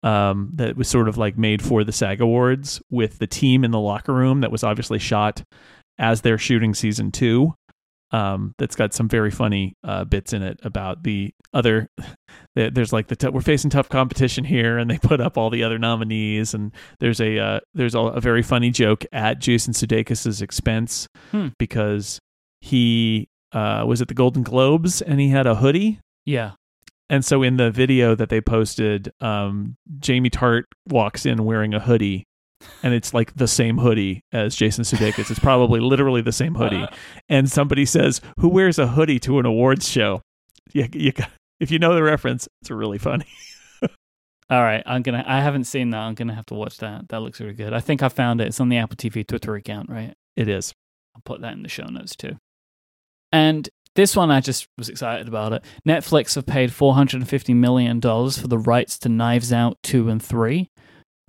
um, 0.02 0.50
that 0.54 0.76
was 0.76 0.88
sort 0.88 1.08
of 1.08 1.18
like 1.18 1.36
made 1.36 1.60
for 1.60 1.84
the 1.84 1.92
SAG 1.92 2.20
Awards 2.22 2.80
with 2.90 3.18
the 3.18 3.26
team 3.26 3.64
in 3.64 3.70
the 3.70 3.80
locker 3.80 4.14
room 4.14 4.40
that 4.40 4.50
was 4.50 4.64
obviously 4.64 4.98
shot 4.98 5.42
as 5.98 6.22
they're 6.22 6.38
shooting 6.38 6.72
season 6.72 7.10
two. 7.12 7.52
Um, 8.12 8.54
that's 8.58 8.74
got 8.74 8.92
some 8.92 9.08
very 9.08 9.30
funny 9.30 9.76
uh, 9.84 10.04
bits 10.04 10.32
in 10.32 10.42
it 10.42 10.58
about 10.64 11.02
the 11.04 11.32
other. 11.54 11.88
There's 12.56 12.92
like 12.92 13.06
the 13.08 13.16
t- 13.16 13.28
we're 13.28 13.40
facing 13.40 13.70
tough 13.70 13.88
competition 13.88 14.44
here, 14.44 14.78
and 14.78 14.90
they 14.90 14.98
put 14.98 15.20
up 15.20 15.38
all 15.38 15.50
the 15.50 15.62
other 15.62 15.78
nominees, 15.78 16.52
and 16.54 16.72
there's 16.98 17.20
a 17.20 17.38
uh, 17.38 17.60
there's 17.74 17.94
a, 17.94 18.00
a 18.00 18.20
very 18.20 18.42
funny 18.42 18.70
joke 18.70 19.04
at 19.12 19.38
Jason 19.38 19.72
Sudeikis' 19.72 20.42
expense 20.42 21.06
Hmm. 21.30 21.48
because 21.58 22.18
he 22.60 23.28
uh, 23.52 23.84
was 23.86 24.02
at 24.02 24.08
the 24.08 24.14
Golden 24.14 24.42
Globes 24.42 25.00
and 25.02 25.20
he 25.20 25.28
had 25.28 25.46
a 25.46 25.54
hoodie, 25.56 25.98
Yeah. 26.26 26.52
and 27.08 27.24
so 27.24 27.42
in 27.42 27.56
the 27.56 27.70
video 27.70 28.14
that 28.14 28.28
they 28.28 28.40
posted, 28.40 29.12
um, 29.20 29.76
Jamie 29.98 30.30
Tartt 30.30 30.64
walks 30.88 31.24
in 31.26 31.44
wearing 31.44 31.74
a 31.74 31.80
hoodie. 31.80 32.24
And 32.82 32.92
it's 32.94 33.14
like 33.14 33.34
the 33.34 33.48
same 33.48 33.78
hoodie 33.78 34.22
as 34.32 34.54
Jason 34.54 34.84
Sudeikis. 34.84 35.30
It's 35.30 35.40
probably 35.40 35.80
literally 35.80 36.20
the 36.20 36.32
same 36.32 36.54
hoodie. 36.54 36.86
And 37.28 37.50
somebody 37.50 37.86
says, 37.86 38.20
"Who 38.38 38.48
wears 38.48 38.78
a 38.78 38.88
hoodie 38.88 39.18
to 39.20 39.38
an 39.38 39.46
awards 39.46 39.88
show?" 39.88 40.22
You, 40.72 40.88
you, 40.92 41.12
if 41.58 41.70
you 41.70 41.78
know 41.78 41.94
the 41.94 42.02
reference, 42.02 42.48
it's 42.60 42.70
really 42.70 42.98
funny. 42.98 43.26
All 44.50 44.62
right, 44.62 44.82
I'm 44.86 45.02
gonna. 45.02 45.24
I 45.26 45.40
haven't 45.40 45.64
seen 45.64 45.90
that. 45.90 45.98
I'm 45.98 46.14
gonna 46.14 46.34
have 46.34 46.46
to 46.46 46.54
watch 46.54 46.78
that. 46.78 47.08
That 47.08 47.20
looks 47.20 47.40
really 47.40 47.54
good. 47.54 47.72
I 47.72 47.80
think 47.80 48.02
I 48.02 48.08
found 48.08 48.40
it. 48.40 48.48
It's 48.48 48.60
on 48.60 48.68
the 48.68 48.78
Apple 48.78 48.96
TV 48.96 49.26
Twitter 49.26 49.54
account, 49.54 49.88
right? 49.88 50.14
It 50.36 50.48
is. 50.48 50.72
I'll 51.14 51.22
put 51.24 51.40
that 51.42 51.52
in 51.52 51.62
the 51.62 51.68
show 51.68 51.84
notes 51.84 52.16
too. 52.16 52.36
And 53.32 53.68
this 53.94 54.16
one, 54.16 54.30
I 54.30 54.40
just 54.40 54.66
was 54.78 54.88
excited 54.88 55.28
about 55.28 55.52
it. 55.52 55.64
Netflix 55.86 56.34
have 56.34 56.46
paid 56.46 56.72
450 56.72 57.54
million 57.54 58.00
dollars 58.00 58.38
for 58.38 58.48
the 58.48 58.58
rights 58.58 58.98
to 59.00 59.08
Knives 59.08 59.52
Out 59.52 59.78
two 59.82 60.08
and 60.08 60.22
three. 60.22 60.69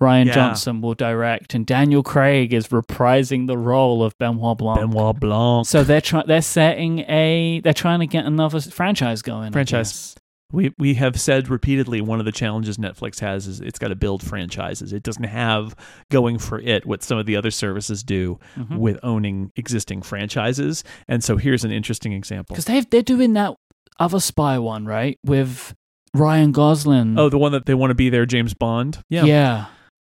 Rian 0.02 0.26
Yeah. 0.26 0.34
Johnson 0.34 0.80
will 0.80 0.94
direct, 0.94 1.54
and 1.54 1.64
Daniel 1.64 2.02
Craig 2.02 2.52
is 2.52 2.68
reprising 2.68 3.46
the 3.46 3.56
role 3.56 4.02
of 4.02 4.16
Benoit 4.18 4.58
Blanc. 4.58 4.80
Benoit 4.80 5.18
Blanc. 5.20 5.66
So 5.66 5.84
they're 5.84 6.00
trying. 6.00 6.24
They're 6.26 6.42
setting 6.42 6.98
a. 7.08 7.60
They're 7.62 7.72
trying 7.72 8.00
to 8.00 8.06
get 8.06 8.24
another 8.26 8.60
franchise 8.60 9.22
going. 9.22 9.52
Franchise. 9.52 10.14
we 10.52 10.70
we 10.78 10.94
have 10.94 11.18
said 11.18 11.48
repeatedly 11.48 12.00
one 12.02 12.18
of 12.18 12.26
the 12.26 12.32
challenges 12.32 12.76
Netflix 12.76 13.20
has 13.20 13.46
is 13.46 13.60
it's 13.60 13.78
got 13.78 13.88
to 13.88 13.94
build 13.96 14.22
franchises. 14.22 14.92
It 14.92 15.02
doesn't 15.02 15.24
have 15.24 15.74
going 16.10 16.38
for 16.38 16.58
it 16.60 16.84
what 16.84 17.02
some 17.02 17.16
of 17.16 17.24
the 17.24 17.36
other 17.36 17.50
services 17.50 18.02
do 18.02 18.38
Mhm. 18.58 18.76
with 18.76 18.98
owning 19.02 19.50
existing 19.56 20.02
franchises. 20.02 20.84
And 21.08 21.24
so 21.24 21.38
here's 21.38 21.64
an 21.64 21.70
interesting 21.72 22.12
example. 22.12 22.52
Because 22.54 22.66
they've 22.66 22.88
they're 22.90 23.00
doing 23.02 23.32
that 23.32 23.54
other 23.98 24.20
spy 24.20 24.58
one, 24.58 24.84
right? 24.84 25.18
With 25.24 25.74
Ryan 26.14 26.52
Gosling. 26.52 27.18
Oh, 27.18 27.30
the 27.30 27.38
one 27.38 27.52
that 27.52 27.64
they 27.64 27.72
want 27.74 27.90
to 27.90 27.94
be 27.94 28.10
their 28.10 28.26
James 28.26 28.52
Bond. 28.52 28.98
Yeah. 29.08 29.24
yeah. 29.24 29.64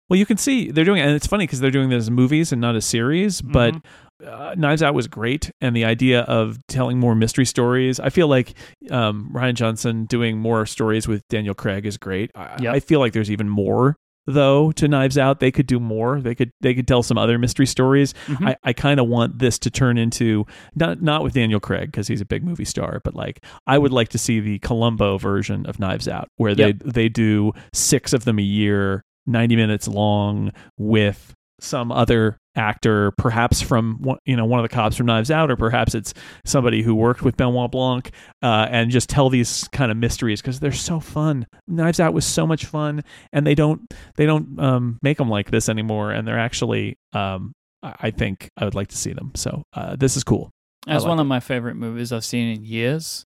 Well, 0.10 0.18
you 0.20 0.26
can 0.26 0.38
see 0.38 0.70
they're 0.72 0.86
doing, 0.86 1.02
and 1.02 1.12
it's 1.12 1.28
funny 1.28 1.44
because 1.46 1.60
they're 1.60 1.72
doing 1.72 1.90
this 1.90 2.04
as 2.04 2.12
movies 2.12 2.52
and 2.52 2.62
not 2.62 2.76
a 2.76 2.82
series. 2.82 3.42
But 3.42 3.74
Mhm. 3.74 3.82
uh, 4.28 4.54
Knives 4.56 4.84
Out 4.84 4.94
was 4.94 5.08
great, 5.08 5.50
and 5.62 5.76
the 5.76 5.84
idea 5.86 6.22
of 6.22 6.60
telling 6.68 7.00
more 7.00 7.16
mystery 7.16 7.46
stories. 7.46 8.00
I 8.00 8.10
feel 8.10 8.28
like 8.28 8.54
um, 8.92 9.30
Rian 9.34 9.56
Johnson 9.56 10.06
doing 10.06 10.38
more 10.38 10.66
stories 10.68 11.08
with 11.08 11.24
Daniel 11.30 11.56
Craig 11.56 11.86
is 11.86 11.98
great. 11.98 12.30
I, 12.36 12.56
Yep. 12.62 12.74
I 12.76 12.80
feel 12.80 13.00
like 13.00 13.14
there's 13.14 13.32
even 13.32 13.50
more 13.50 13.96
though 14.28 14.72
to 14.72 14.88
Knives 14.88 15.18
Out. 15.20 15.40
They 15.40 15.52
could 15.52 15.68
do 15.68 15.80
more. 15.80 16.20
They 16.20 16.34
could 16.34 16.50
they 16.62 16.74
could 16.74 16.88
tell 16.88 17.04
some 17.04 17.18
other 17.18 17.38
mystery 17.38 17.66
stories. 17.68 18.14
Mhm. 18.28 18.48
I, 18.50 18.56
I 18.64 18.74
kind 18.74 19.00
of 19.00 19.08
want 19.08 19.38
this 19.40 19.60
to 19.60 19.70
turn 19.70 19.98
into 20.00 20.46
not 20.76 21.02
not 21.02 21.22
with 21.24 21.34
Daniel 21.34 21.60
Craig 21.60 21.92
because 21.92 22.08
he's 22.08 22.22
a 22.22 22.26
big 22.26 22.44
movie 22.44 22.66
star, 22.66 23.02
but 23.04 23.14
like 23.16 23.44
I 23.68 23.78
would 23.78 23.92
like 23.92 24.10
to 24.10 24.18
see 24.18 24.40
the 24.40 24.58
Columbo 24.60 25.18
version 25.20 25.66
of 25.68 25.80
Knives 25.80 26.08
Out 26.08 26.28
where 26.38 26.52
Yep. 26.54 26.76
they 26.84 26.92
they 26.92 27.10
do 27.10 27.52
six 27.74 28.14
of 28.14 28.24
them 28.26 28.40
a 28.40 28.44
year, 28.44 29.04
ninety 29.26 29.56
minutes 29.56 29.88
long, 29.88 30.52
with 30.78 31.34
some 31.60 31.92
other 31.92 32.38
actor, 32.56 33.12
perhaps 33.18 33.62
from 33.62 34.18
you 34.26 34.36
know 34.36 34.46
one 34.46 34.60
of 34.60 34.64
the 34.64 34.74
cops 34.74 34.96
from 34.96 35.06
Knives 35.06 35.32
Out, 35.32 35.52
or 35.52 35.56
perhaps 35.56 35.96
it's 35.96 36.14
somebody 36.46 36.82
who 36.82 36.96
worked 36.96 37.22
with 37.22 37.38
Benoit 37.38 37.72
Blanc, 37.72 38.12
uh, 38.42 38.68
and 38.70 38.92
just 38.92 39.10
tell 39.10 39.30
these 39.30 39.68
kind 39.70 39.92
of 39.92 39.98
mysteries 39.98 40.42
because 40.42 40.60
they're 40.60 40.72
so 40.72 41.00
fun. 41.00 41.48
Knives 41.68 42.00
Out 42.00 42.14
was 42.14 42.26
so 42.26 42.46
much 42.46 42.66
fun, 42.66 43.04
and 43.34 43.46
they 43.46 43.56
don't 43.56 43.94
they 44.16 44.26
don't 44.26 44.60
um, 44.60 45.00
make 45.02 45.18
them 45.18 45.30
like 45.30 45.52
this 45.52 45.70
anymore, 45.70 46.12
and 46.12 46.28
they're 46.28 46.40
actually 46.40 46.98
um, 47.14 47.54
I 47.84 48.12
think 48.12 48.50
I 48.58 48.66
would 48.66 48.76
like 48.76 48.90
to 48.90 48.98
see 48.98 49.14
them. 49.14 49.32
So 49.36 49.64
uh, 49.74 49.96
this 49.96 50.18
is 50.18 50.24
cool. 50.24 50.52
That's 50.88 51.04
like 51.04 51.10
one 51.10 51.20
of 51.20 51.28
my 51.28 51.40
favorite 51.40 51.76
movies 51.76 52.12
I've 52.12 52.26
seen 52.26 52.56
in 52.56 52.64
years, 52.64 53.26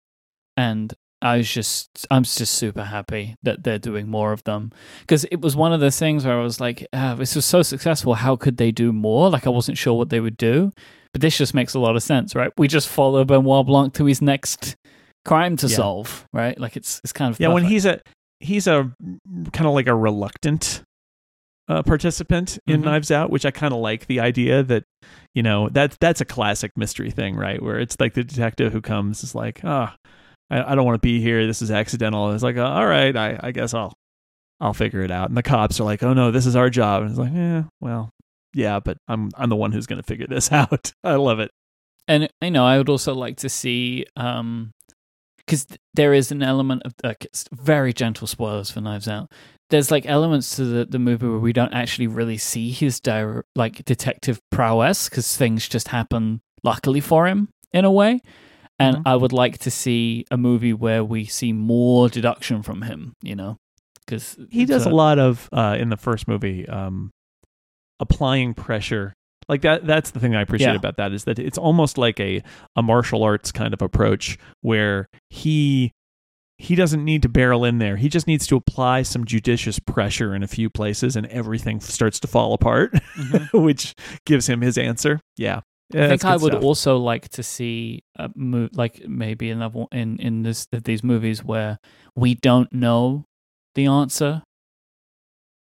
and 0.57 0.93
I 1.25 1.39
was 1.39 1.51
just 1.51 2.07
I'm 2.11 2.23
just 2.23 2.55
super 2.55 2.85
happy 2.85 3.35
that 3.43 3.65
they're 3.65 3.79
doing 3.79 4.09
more 4.09 4.33
of 4.33 4.45
them 4.45 4.71
because 5.01 5.25
it 5.33 5.41
was 5.41 5.57
one 5.57 5.73
of 5.73 5.81
those 5.81 5.99
things 5.99 6.25
where 6.25 6.39
I 6.39 6.43
was 6.43 6.61
like, 6.61 6.87
ah, 6.93 7.15
this 7.15 7.35
was 7.35 7.45
so 7.47 7.63
successful. 7.63 8.15
How 8.15 8.37
could 8.37 8.59
they 8.59 8.71
do 8.71 8.93
more? 8.93 9.31
Like 9.31 9.47
I 9.47 9.51
wasn't 9.51 9.79
sure 9.79 9.95
what 9.97 10.11
they 10.11 10.21
would 10.21 10.37
do, 10.37 10.71
but 11.13 11.23
this 11.23 11.37
just 11.39 11.55
makes 11.55 11.75
a 11.75 11.79
lot 11.81 11.97
of 11.97 12.03
sense, 12.03 12.35
right? 12.35 12.53
We 12.59 12.69
just 12.69 12.89
follow 12.89 13.25
Benoit 13.25 13.67
Blanc 13.67 13.95
to 13.95 14.05
his 14.05 14.21
next 14.21 14.77
crime 15.25 15.57
to 15.57 15.67
Yeah. 15.67 15.77
solve, 15.77 16.29
right? 16.33 16.61
Like 16.61 16.77
it's 16.77 17.01
it's 17.03 17.13
kind 17.15 17.33
of 17.33 17.41
Yeah, 17.41 17.49
when 17.49 17.65
he's 17.65 17.87
a 17.87 18.01
he's 18.41 18.67
a 18.67 18.93
kind 19.53 19.67
of 19.67 19.73
like 19.75 19.87
a 19.87 19.95
reluctant 19.97 20.83
uh, 21.67 21.83
participant 21.83 22.59
in 22.67 22.83
Mhm. 22.83 22.85
Knives 22.85 23.11
Out, 23.11 23.31
which 23.31 23.47
I 23.47 23.51
kind 23.51 23.73
of 23.73 23.81
like 23.81 24.07
the 24.07 24.21
idea 24.21 24.63
that 24.63 24.85
you 25.35 25.43
know 25.43 25.71
that's 25.71 25.97
that's 25.99 26.21
a 26.21 26.27
classic 26.27 26.73
mystery 26.77 27.11
thing, 27.11 27.37
right? 27.37 27.63
Where 27.63 27.79
it's 27.79 27.97
like 27.99 28.13
the 28.13 28.23
detective 28.25 28.75
who 28.75 28.83
comes 28.83 29.25
is 29.25 29.35
like, 29.35 29.63
ah, 29.65 29.97
I, 30.55 30.73
I 30.73 30.75
don't 30.75 30.85
want 30.85 30.95
to 30.95 31.07
be 31.07 31.21
here. 31.21 31.47
This 31.47 31.63
is 31.63 31.71
accidental. 31.71 32.31
It's 32.31 32.43
like, 32.43 32.57
all 32.57 32.87
right, 32.87 33.15
I, 33.17 33.39
I 33.43 33.51
guess 33.51 33.75
I'll 33.75 33.93
I'll 34.61 34.75
figure 34.75 35.03
it 35.03 35.11
out. 35.11 35.29
And 35.29 35.37
the 35.37 35.43
cops 35.43 35.81
are 35.81 35.85
like, 35.85 36.03
oh 36.03 36.13
no, 36.13 36.31
this 36.31 36.47
is 36.47 36.55
our 36.55 36.71
job. 36.71 37.03
And 37.03 37.11
it's 37.11 37.19
like, 37.19 37.33
yeah, 37.35 37.65
well, 37.81 38.11
yeah, 38.55 38.79
but 38.81 38.97
I'm 39.09 39.31
I'm 39.37 39.49
the 39.49 39.57
one 39.57 39.73
who's 39.73 39.87
going 39.87 40.01
to 40.01 40.07
figure 40.07 40.27
this 40.29 40.53
out. 40.53 40.93
I 41.03 41.17
love 41.17 41.41
it. 41.41 41.51
And 42.07 42.29
you 42.41 42.51
know, 42.51 42.65
I 42.65 42.79
would 42.79 42.89
also 42.89 43.15
like 43.15 43.39
to 43.39 43.49
see 43.49 44.07
um 44.17 44.71
because 45.39 45.67
there 45.93 46.15
is 46.15 46.31
an 46.31 46.43
element 46.43 46.83
of 46.85 46.95
like 47.03 47.27
very 47.53 47.93
gentle 47.93 48.27
spoilers 48.27 48.71
for 48.71 48.81
Knives 48.81 49.09
Out. 49.09 49.31
There's 49.71 49.91
like 49.91 50.07
elements 50.07 50.57
to 50.57 50.65
the, 50.65 50.85
the 50.85 50.99
movie 50.99 51.27
where 51.27 51.39
we 51.39 51.53
don't 51.53 51.75
actually 51.75 52.07
really 52.07 52.39
see 52.39 52.71
his 52.71 53.01
di- 53.01 53.41
like 53.57 53.85
detective 53.85 54.41
prowess 54.51 55.09
because 55.09 55.37
things 55.37 55.69
just 55.69 55.89
happen 55.89 56.41
luckily 56.63 57.01
for 57.01 57.27
him 57.27 57.49
in 57.73 57.85
a 57.85 57.91
way. 57.91 58.21
And 58.79 58.97
Mhm. 58.99 59.03
I 59.07 59.17
would 59.17 59.33
like 59.33 59.59
to 59.59 59.71
see 59.71 60.25
a 60.31 60.37
movie 60.37 60.73
where 60.73 61.05
we 61.05 61.25
see 61.27 61.53
more 61.53 62.09
deduction 62.09 62.63
from 62.63 62.83
him. 62.83 63.15
You 63.23 63.37
know, 63.37 63.57
because 64.05 64.37
He 64.51 64.65
does 64.65 64.85
a 64.87 64.91
lot 64.91 65.19
of 65.19 65.49
uh, 65.53 65.77
in 65.79 65.91
the 65.91 65.97
first 65.97 66.27
movie, 66.29 66.69
um, 66.69 67.11
applying 68.01 68.55
pressure. 68.55 69.13
Like 69.49 69.61
that. 69.63 69.87
That's 69.87 70.11
the 70.11 70.21
thing 70.21 70.35
I 70.35 70.41
appreciate 70.41 70.71
Yeah. 70.71 70.77
about 70.77 70.97
that 70.97 71.13
is 71.13 71.25
that 71.25 71.39
it's 71.39 71.59
almost 71.59 71.99
like 71.99 72.19
a 72.19 72.43
a 72.77 72.83
martial 72.83 73.23
arts 73.23 73.53
kind 73.53 73.75
of 73.75 73.83
approach 73.83 74.39
where 74.63 75.07
he 75.31 75.93
he 76.57 76.75
doesn't 76.77 77.05
need 77.05 77.21
to 77.23 77.29
barrel 77.29 77.65
in 77.65 77.79
there. 77.79 77.97
He 77.97 78.09
just 78.09 78.27
needs 78.27 78.47
to 78.47 78.57
apply 78.57 79.03
some 79.03 79.25
judicious 79.27 79.79
pressure 79.81 80.35
in 80.35 80.43
a 80.43 80.47
few 80.47 80.71
places, 80.71 81.15
and 81.17 81.27
everything 81.27 81.81
starts 81.81 82.19
to 82.21 82.29
fall 82.29 82.55
apart, 82.55 82.95
which 83.53 83.93
gives 84.25 84.49
him 84.49 84.61
his 84.63 84.79
answer. 84.79 85.21
Yeah. 85.37 85.61
I 85.93 86.09
think 86.09 86.25
I 86.25 86.37
would 86.37 86.55
also 86.55 86.97
like 86.99 87.29
to 87.31 87.43
see 87.43 88.03
a 88.17 88.31
mo- 88.35 88.69
like 88.73 89.07
maybe 89.07 89.51
another 89.51 89.85
in 89.93 90.19
in 90.19 90.43
this 90.43 90.67
these 90.73 91.05
movies 91.05 91.45
where 91.45 91.79
we 92.17 92.35
don't 92.35 92.73
know 92.73 93.25
the 93.75 93.87
answer 93.87 94.43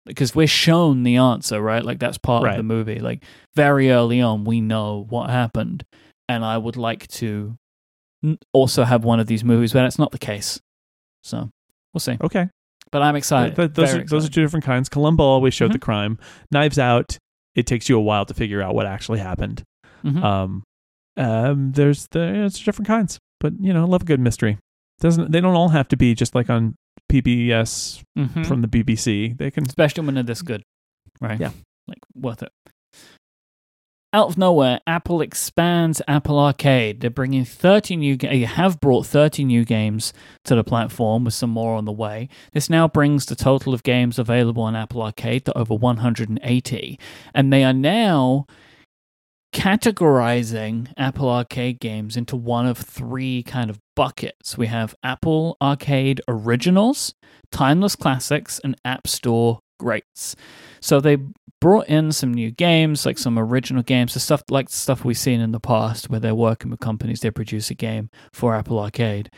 because 0.06 0.34
we're 0.34 0.48
shown 0.48 1.04
the 1.04 1.18
answer, 1.18 1.62
right? 1.62 1.84
Like 1.84 2.00
that's 2.00 2.18
part 2.18 2.44
of 2.50 2.58
the 2.58 2.64
movie. 2.64 3.00
Like 3.00 3.24
very 3.56 3.92
early 3.92 4.22
on, 4.22 4.44
we 4.46 4.62
know 4.62 5.06
what 5.10 5.30
happened, 5.30 5.84
and 6.28 6.44
I 6.44 6.58
would 6.58 6.76
like 6.78 7.08
to 7.10 7.56
also 8.54 8.84
have 8.84 9.04
one 9.04 9.20
of 9.20 9.28
these 9.28 9.44
movies 9.44 9.74
where 9.74 9.84
that's 9.84 10.00
not 10.00 10.12
the 10.12 10.18
case. 10.20 10.60
So 11.24 11.50
we'll 11.94 12.00
see. 12.00 12.18
okay. 12.22 12.50
But 12.92 13.04
I'm 13.04 13.16
excited. 13.16 13.56
Th- 13.56 13.72
those 13.72 13.92
Very 13.92 14.04
are 14.04 14.08
those 14.08 14.26
are 14.26 14.30
two 14.32 14.42
different 14.42 14.66
kinds. 14.66 14.90
Columbo 14.90 15.24
always 15.24 15.54
showed 15.54 15.70
Mhm. 15.70 15.74
the 15.74 15.80
crime. 15.80 16.18
Knives 16.52 16.80
Out. 16.80 17.18
It 17.56 17.68
takes 17.68 17.88
you 17.88 17.98
a 17.98 18.02
while 18.02 18.26
to 18.26 18.34
figure 18.34 18.62
out 18.62 18.74
what 18.74 18.88
actually 18.88 19.20
happened. 19.20 19.64
Mhm. 20.04 20.24
Um, 20.24 20.64
um, 21.18 21.72
there's 21.74 22.08
the 22.12 22.46
it's 22.46 22.60
different 22.60 22.88
kinds, 22.88 23.20
but 23.40 23.54
you 23.60 23.74
know, 23.74 23.86
love 23.86 24.04
a 24.04 24.06
good 24.06 24.20
mystery. 24.20 24.58
Doesn't 25.00 25.32
they 25.32 25.42
don't 25.42 25.56
all 25.56 25.70
have 25.70 25.88
to 25.90 25.98
be 25.98 26.14
just 26.16 26.36
like 26.36 26.50
on 26.50 26.76
PBS 27.12 28.02
Mhm. 28.18 28.46
from 28.46 28.62
the 28.62 28.68
BBC. 28.68 29.34
They 29.38 29.52
can 29.52 29.66
especially 29.66 30.06
when 30.06 30.16
they're 30.16 30.24
this 30.24 30.42
good, 30.42 30.62
right? 31.22 31.40
Yeah. 31.40 31.52
like 31.88 31.98
worth 32.14 32.44
it. 32.44 32.52
Out 34.12 34.28
of 34.30 34.38
nowhere, 34.40 34.80
Apple 34.88 35.22
expands 35.22 36.02
Apple 36.08 36.40
Arcade. 36.40 37.00
They're 37.02 37.12
bringing 37.12 37.46
30 37.46 37.96
new. 37.96 38.16
Ga- 38.18 38.44
have 38.44 38.80
brought 38.80 39.06
30 39.06 39.44
new 39.46 39.64
games 39.64 40.14
to 40.46 40.56
the 40.56 40.64
platform, 40.64 41.24
with 41.26 41.36
some 41.36 41.52
more 41.52 41.76
on 41.76 41.86
the 41.86 41.92
way. 41.92 42.28
This 42.52 42.72
now 42.72 42.88
brings 42.88 43.28
the 43.28 43.36
total 43.36 43.72
of 43.74 43.84
games 43.84 44.18
available 44.18 44.64
on 44.64 44.76
Apple 44.76 45.04
Arcade 45.04 45.46
to 45.46 45.56
over 45.58 45.76
180, 45.76 47.00
and 47.36 47.54
they 47.54 47.64
are 47.64 47.74
now 47.74 48.46
categorizing 49.54 50.92
Apple 50.98 51.30
Arcade 51.30 51.80
games 51.80 52.16
into 52.16 52.36
one 52.36 52.68
of 52.68 52.78
three 52.78 53.44
kind 53.44 53.70
of 53.70 53.80
buckets. 53.96 54.58
We 54.58 54.68
have 54.68 54.96
Apple 55.04 55.58
Arcade 55.62 56.22
Originals, 56.28 57.14
Timeless 57.52 57.96
Classics, 57.96 58.60
and 58.64 58.76
App 58.86 59.08
Store 59.08 59.60
Greats. 59.80 60.36
So 60.82 61.00
they 61.00 61.18
brought 61.62 61.88
in 61.88 62.12
some 62.12 62.34
new 62.34 62.52
games, 62.52 63.06
like 63.06 63.18
some 63.18 63.38
original 63.38 63.84
games, 63.84 64.14
the 64.14 64.20
stuff 64.20 64.44
like 64.50 64.70
stuff 64.70 65.04
we've 65.04 65.18
seen 65.18 65.42
in 65.42 65.52
the 65.52 65.60
past 65.60 66.10
where 66.10 66.20
they're 66.20 66.36
working 66.36 66.72
with 66.72 66.80
companies 66.80 67.20
they 67.20 67.32
produce 67.32 67.70
a 67.70 67.76
game 67.76 68.10
for 68.32 68.56
Apple 68.56 68.80
Arcade. 68.80 69.30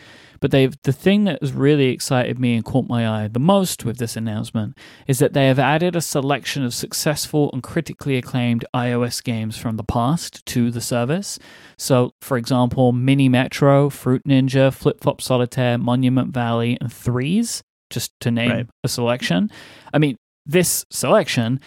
But 0.42 0.50
they've 0.50 0.76
the 0.84 0.92
thing 0.92 1.26
that 1.26 1.40
has 1.42 1.54
really 1.54 1.90
excited 1.90 2.40
me 2.40 2.56
and 2.56 2.66
caught 2.66 2.88
my 2.90 3.08
eye 3.08 3.28
the 3.28 3.40
most 3.40 3.86
with 3.86 3.98
this 3.98 4.16
announcement 4.16 4.76
is 5.08 5.20
that 5.20 5.34
they 5.34 5.48
have 5.48 5.60
added 5.60 5.96
a 5.96 6.02
selection 6.02 6.66
of 6.66 6.74
successful 6.74 7.52
and 7.54 7.62
critically 7.62 8.18
acclaimed 8.18 8.66
iOS 8.76 9.24
games 9.24 9.56
from 9.56 9.78
the 9.78 9.84
past 9.84 10.44
to 10.48 10.72
the 10.72 10.82
service. 10.82 11.38
So, 11.78 12.12
for 12.22 12.38
example, 12.38 12.92
Mini 12.92 13.30
Metro, 13.30 13.90
Fruit 13.92 14.24
Ninja, 14.28 14.74
Flip 14.74 15.00
Flop 15.00 15.22
Solitaire, 15.22 15.78
Monument 15.78 16.34
Valley, 16.34 16.78
and 16.82 16.92
Threes, 16.92 17.62
just 17.92 18.12
to 18.22 18.32
name 18.32 18.50
Right. 18.50 18.68
a 18.84 18.88
selection. 18.88 19.52
I 19.94 20.00
mean, 20.00 20.18
this 20.48 20.86
selection 20.90 21.60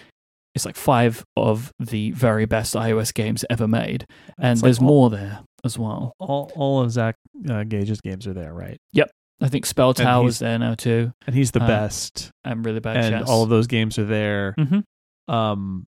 is 0.56 0.66
like 0.66 0.76
five 0.76 1.24
of 1.36 1.72
the 1.78 2.10
very 2.10 2.44
best 2.44 2.74
iOS 2.74 3.14
games 3.14 3.44
ever 3.48 3.68
made, 3.68 4.04
and 4.38 4.58
like 4.58 4.64
there's 4.64 4.80
more 4.80 5.10
there 5.10 5.40
as 5.64 5.78
well. 5.78 6.12
all 6.18 6.52
all 6.54 6.80
of 6.80 6.90
Zach 6.90 7.16
uh, 7.48 7.64
Gage's 7.64 8.00
games 8.00 8.26
are 8.26 8.34
there, 8.34 8.52
right? 8.54 8.78
Yep. 8.92 9.10
I 9.40 9.48
think 9.48 9.66
Spell 9.66 9.92
Tower 9.94 10.28
is 10.28 10.38
there 10.38 10.58
now 10.58 10.74
too. 10.74 11.12
And 11.26 11.34
he's 11.34 11.50
the 11.50 11.62
Uh, 11.62 11.66
best, 11.66 12.30
And 12.44 12.64
really 12.64 12.80
bad 12.80 12.96
and 12.98 13.14
chess. 13.20 13.28
all 13.28 13.42
of 13.42 13.48
those 13.48 13.66
games 13.66 13.98
are 13.98 14.04
there. 14.04 14.54
hmm 14.58 14.80
um 15.26 15.86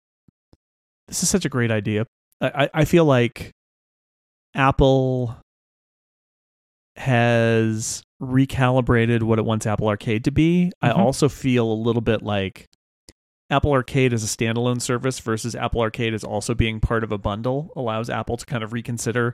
this 1.08 1.24
is 1.24 1.30
such 1.30 1.46
a 1.46 1.50
great 1.50 1.72
idea 1.72 2.06
i 2.42 2.64
i 2.66 2.70
I 2.82 2.86
feel 2.86 3.06
like 3.06 3.52
apple 4.56 5.38
has 6.98 8.04
recalibrated 8.22 9.24
what 9.24 9.40
it 9.40 9.46
wants 9.46 9.66
apple 9.66 9.88
arcade 9.88 10.24
to 10.26 10.32
be 10.32 10.72
i 10.82 10.90
Mhm. 10.90 10.98
also 10.98 11.30
feel 11.30 11.72
a 11.72 11.74
little 11.74 12.02
bit 12.02 12.22
like 12.22 12.66
apple 13.52 13.72
arcade 13.72 14.14
as 14.14 14.24
a 14.24 14.28
standalone 14.28 14.82
service 14.82 15.20
versus 15.20 15.56
apple 15.56 15.82
arcade 15.82 16.14
as 16.14 16.24
also 16.24 16.54
being 16.56 16.80
part 16.80 17.04
of 17.04 17.12
a 17.12 17.18
bundle 17.18 17.72
allows 17.76 18.10
apple 18.10 18.38
to 18.38 18.46
kind 18.46 18.64
of 18.64 18.74
reconsider 18.74 19.34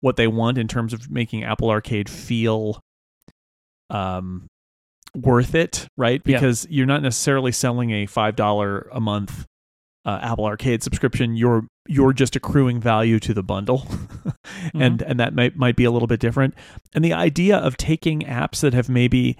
what 0.00 0.16
they 0.16 0.26
want 0.26 0.58
in 0.58 0.66
terms 0.66 0.92
of 0.92 1.10
making 1.10 1.44
apple 1.44 1.70
arcade 1.70 2.08
feel 2.08 2.80
um 3.90 4.46
worth 5.14 5.54
it 5.54 5.86
right 5.96 6.20
Yeah. 6.24 6.36
because 6.38 6.66
you're 6.70 6.86
not 6.86 7.02
necessarily 7.02 7.52
selling 7.52 7.90
a 7.90 8.06
five 8.06 8.36
dollar 8.36 8.88
a 8.92 9.00
month 9.00 9.44
uh, 10.04 10.20
Apple 10.22 10.46
Arcade 10.46 10.82
subscription, 10.82 11.36
you're 11.36 11.66
you're 11.86 12.14
just 12.14 12.34
accruing 12.34 12.80
value 12.80 13.18
to 13.20 13.34
the 13.34 13.42
bundle, 13.42 13.86
and 14.74 15.02
and 15.02 15.20
that 15.20 15.34
might 15.34 15.54
might 15.54 15.76
be 15.76 15.84
a 15.84 15.90
little 15.90 16.06
bit 16.06 16.18
different. 16.18 16.54
And 16.94 17.04
the 17.04 17.12
idea 17.12 17.58
of 17.58 17.76
taking 17.76 18.20
apps 18.20 18.60
that 18.60 18.72
have 18.72 18.88
maybe 18.88 19.36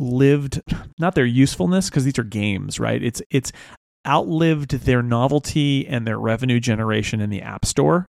outlived 0.00 0.62
not 0.98 1.14
their 1.14 1.26
usefulness 1.26 1.90
because 1.90 2.04
these 2.04 2.18
are 2.18 2.24
games, 2.24 2.80
right? 2.80 3.02
It's 3.02 3.22
it's 3.30 3.52
outlived 4.06 4.70
their 4.70 5.02
novelty 5.02 5.86
and 5.86 6.06
their 6.06 6.18
revenue 6.18 6.60
generation 6.60 7.20
in 7.20 7.30
the 7.30 7.42
App 7.42 7.64
Store. 7.64 8.06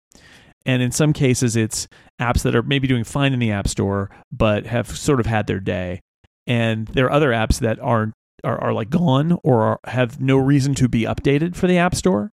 And 0.64 0.82
in 0.82 0.91
some 0.91 1.12
cases, 1.12 1.55
it's 1.55 1.87
apps 2.20 2.43
that 2.43 2.57
are 2.57 2.62
maybe 2.62 2.89
doing 2.89 3.05
fine 3.05 3.32
in 3.32 3.39
the 3.39 3.53
App 3.53 3.68
Store, 3.68 4.11
but 4.32 4.66
have 4.66 4.89
sort 4.97 5.20
of 5.20 5.26
had 5.26 5.47
their 5.47 5.61
day. 5.61 6.01
And 6.47 6.89
there 6.89 7.07
are 7.07 7.12
other 7.12 7.30
apps 7.30 7.61
that 7.61 7.78
are 7.78 8.12
are, 8.45 8.61
are 8.61 8.72
like 8.72 8.91
gone 8.91 9.39
or 9.45 9.62
are, 9.62 9.80
have 9.84 10.20
no 10.20 10.37
reason 10.37 10.74
to 10.74 10.89
be 10.89 11.03
updated 11.03 11.57
for 11.57 11.66
the 11.66 11.78
App 11.78 11.95
Store, 11.95 12.30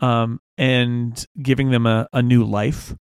um, 0.00 0.40
and 0.58 1.26
giving 1.42 1.70
them 1.70 1.86
a, 1.86 2.06
a 2.12 2.22
new 2.22 2.44
life 2.44 2.94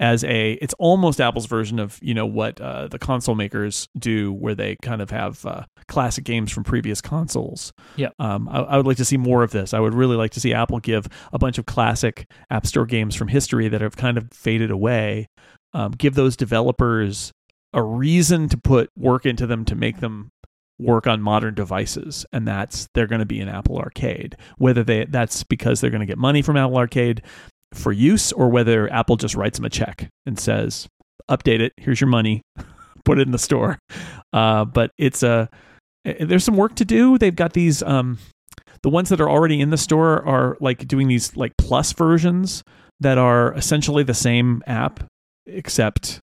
as 0.00 0.24
a 0.24 0.52
it's 0.54 0.74
almost 0.78 1.20
Apple's 1.20 1.46
version 1.46 1.78
of 1.78 1.98
you 2.02 2.14
know 2.14 2.26
what 2.26 2.60
uh, 2.60 2.88
the 2.88 2.98
console 2.98 3.34
makers 3.34 3.86
do, 3.96 4.32
where 4.32 4.54
they 4.54 4.76
kind 4.82 5.02
of 5.02 5.10
have 5.10 5.44
uh, 5.44 5.64
classic 5.86 6.24
games 6.24 6.50
from 6.50 6.64
previous 6.64 7.00
consoles. 7.00 7.72
Yeah. 7.96 8.08
um, 8.18 8.48
I, 8.48 8.60
I 8.60 8.76
would 8.78 8.86
like 8.86 8.96
to 8.96 9.04
see 9.04 9.18
more 9.18 9.42
of 9.42 9.52
this. 9.52 9.74
I 9.74 9.78
would 9.78 9.94
really 9.94 10.16
like 10.16 10.32
to 10.32 10.40
see 10.40 10.54
Apple 10.54 10.80
give 10.80 11.06
a 11.32 11.38
bunch 11.38 11.58
of 11.58 11.66
classic 11.66 12.26
App 12.50 12.66
Store 12.66 12.86
games 12.86 13.14
from 13.14 13.28
history 13.28 13.68
that 13.68 13.82
have 13.82 13.96
kind 13.96 14.16
of 14.16 14.32
faded 14.32 14.70
away. 14.70 15.28
Um, 15.72 15.92
give 15.92 16.14
those 16.14 16.36
developers 16.36 17.30
a 17.72 17.82
reason 17.82 18.48
to 18.48 18.56
put 18.56 18.90
work 18.96 19.26
into 19.26 19.46
them 19.46 19.64
to 19.66 19.76
make 19.76 20.00
them 20.00 20.32
work 20.80 21.06
on 21.06 21.20
modern 21.20 21.54
devices 21.54 22.24
and 22.32 22.48
that's 22.48 22.88
they're 22.94 23.06
going 23.06 23.20
to 23.20 23.26
be 23.26 23.38
in 23.38 23.48
Apple 23.48 23.78
Arcade 23.78 24.34
whether 24.56 24.82
they 24.82 25.04
that's 25.04 25.44
because 25.44 25.80
they're 25.80 25.90
going 25.90 26.00
to 26.00 26.06
get 26.06 26.16
money 26.16 26.40
from 26.40 26.56
Apple 26.56 26.78
Arcade 26.78 27.22
for 27.74 27.92
use 27.92 28.32
or 28.32 28.48
whether 28.48 28.92
Apple 28.92 29.16
just 29.16 29.34
writes 29.34 29.58
them 29.58 29.64
a 29.64 29.70
check 29.70 30.08
and 30.26 30.38
says 30.38 30.88
update 31.30 31.60
it. 31.60 31.72
Here's 31.76 32.00
your 32.00 32.08
money. 32.08 32.42
Put 33.04 33.18
it 33.18 33.22
in 33.22 33.32
the 33.32 33.38
store. 33.38 33.78
Uh, 34.32 34.64
but 34.64 34.90
it's 34.98 35.22
a 35.22 35.48
there's 36.04 36.44
some 36.44 36.56
work 36.56 36.74
to 36.76 36.84
do. 36.84 37.18
They've 37.18 37.34
got 37.34 37.52
these 37.52 37.82
um 37.82 38.18
the 38.82 38.88
ones 38.90 39.08
that 39.10 39.20
are 39.20 39.28
already 39.28 39.60
in 39.60 39.70
the 39.70 39.76
store 39.76 40.24
are 40.26 40.56
like 40.60 40.86
doing 40.88 41.08
these 41.08 41.36
like 41.36 41.52
plus 41.58 41.92
versions 41.92 42.62
that 43.00 43.18
are 43.18 43.52
essentially 43.54 44.02
the 44.02 44.14
same 44.14 44.62
app 44.66 45.00
except 45.46 46.20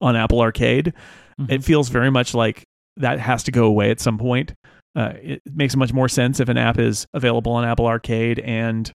on 0.00 0.16
Apple 0.16 0.40
Arcade. 0.40 0.92
Mhm. 1.40 1.50
it 1.52 1.64
feels 1.64 1.90
very 1.90 2.10
much 2.10 2.32
like 2.34 2.64
that 2.96 3.18
has 3.20 3.42
to 3.44 3.52
go 3.52 3.64
away 3.66 3.90
at 3.90 4.00
some 4.00 4.16
point. 4.16 4.54
Uh, 4.94 5.12
it 5.22 5.42
makes 5.54 5.76
much 5.76 5.92
more 5.92 6.08
sense 6.08 6.40
if 6.40 6.48
an 6.48 6.56
app 6.56 6.78
is 6.78 7.06
available 7.12 7.52
on 7.52 7.64
Apple 7.64 7.86
Arcade 7.86 8.38
and 8.38 8.90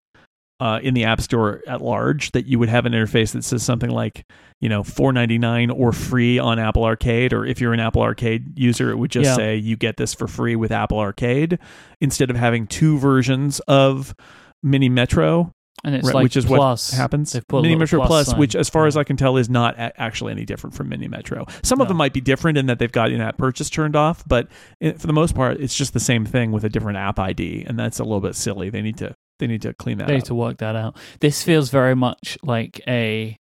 uh, 0.60 0.80
in 0.82 0.94
the 0.94 1.04
App 1.04 1.22
Store 1.22 1.62
at 1.68 1.82
large 1.82 2.32
that 2.32 2.46
you 2.48 2.58
would 2.60 2.70
have 2.70 2.86
an 2.86 2.94
interface 2.94 3.34
that 3.34 3.44
says 3.44 3.62
something 3.64 3.90
like, 3.92 4.26
you 4.60 4.70
know, 4.70 4.84
four 4.84 5.14
ninety 5.14 5.38
nine 5.38 5.70
or 5.70 5.92
free 5.92 6.40
on 6.40 6.58
Apple 6.58 6.84
Arcade, 6.84 7.32
or 7.34 7.46
if 7.46 7.62
you're 7.62 7.74
an 7.74 7.80
Apple 7.80 8.02
Arcade 8.02 8.58
user, 8.58 8.90
it 8.90 8.98
would 8.98 9.12
just 9.12 9.26
Yeah. 9.28 9.36
say 9.36 9.56
you 9.56 9.76
get 9.78 9.98
this 9.98 10.14
for 10.16 10.28
free 10.28 10.56
with 10.56 10.72
Apple 10.72 11.00
Arcade 11.00 11.60
instead 12.02 12.30
of 12.32 12.36
having 12.36 12.66
two 12.68 12.98
versions 12.98 13.60
of 13.68 14.16
Mini 14.64 14.90
Metro, 14.90 15.52
And 15.84 15.94
it's 15.94 16.08
right, 16.08 16.16
like 16.16 16.24
which 16.24 16.36
is 16.36 16.46
plus. 16.46 16.92
what 16.92 16.98
happens. 16.98 17.32
They've 17.34 17.48
put 17.48 17.60
a 17.60 17.62
Mini 17.62 17.76
Metro 17.76 18.04
plus 18.08 18.30
Plus, 18.30 18.38
which, 18.40 18.56
as 18.56 18.68
far 18.68 18.88
as 18.88 18.98
I 18.98 19.04
can 19.04 19.16
tell, 19.16 19.38
is 19.38 19.48
not 19.52 19.76
a- 19.78 20.02
actually 20.02 20.32
any 20.32 20.44
different 20.46 20.76
from 20.76 20.90
Mini 20.90 21.08
Metro. 21.08 21.46
Some 21.62 21.80
of 21.82 21.88
them 21.88 21.98
might 21.98 22.14
be 22.14 22.22
different 22.22 22.58
in 22.58 22.66
that 22.66 22.80
they've 22.80 22.92
got 22.92 23.12
in-app 23.12 23.38
purchase 23.38 23.70
turned 23.70 23.96
off, 23.96 24.24
but 24.28 24.48
it, 24.82 25.00
for 25.00 25.06
the 25.06 25.14
most 25.14 25.36
part, 25.36 25.62
it's 25.62 25.76
just 25.76 25.94
the 25.94 26.00
same 26.00 26.26
thing 26.26 26.52
with 26.52 26.64
a 26.64 26.70
different 26.70 26.98
app 26.98 27.20
ID, 27.20 27.64
and 27.68 27.78
that's 27.78 28.00
a 28.00 28.04
little 28.04 28.22
bit 28.22 28.36
silly. 28.36 28.72
They 28.72 28.82
need 28.82 28.98
to 28.98 29.14
they 29.40 29.48
need 29.48 29.62
to 29.64 29.74
clean 29.74 29.98
that 30.00 30.08
They 30.08 30.14
up. 30.14 30.18
need 30.18 30.26
to 30.26 30.36
work 30.36 30.58
that 30.58 30.76
out. 30.76 30.98
This 31.20 31.44
feels 31.44 31.70
very 31.70 31.96
much 31.96 32.38
like 32.44 32.82
a 32.88 33.38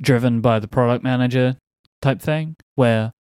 driven 0.00 0.40
by 0.40 0.58
the 0.58 0.68
product 0.68 1.04
manager 1.04 1.56
type 2.02 2.20
thing 2.20 2.56
where 2.74 3.12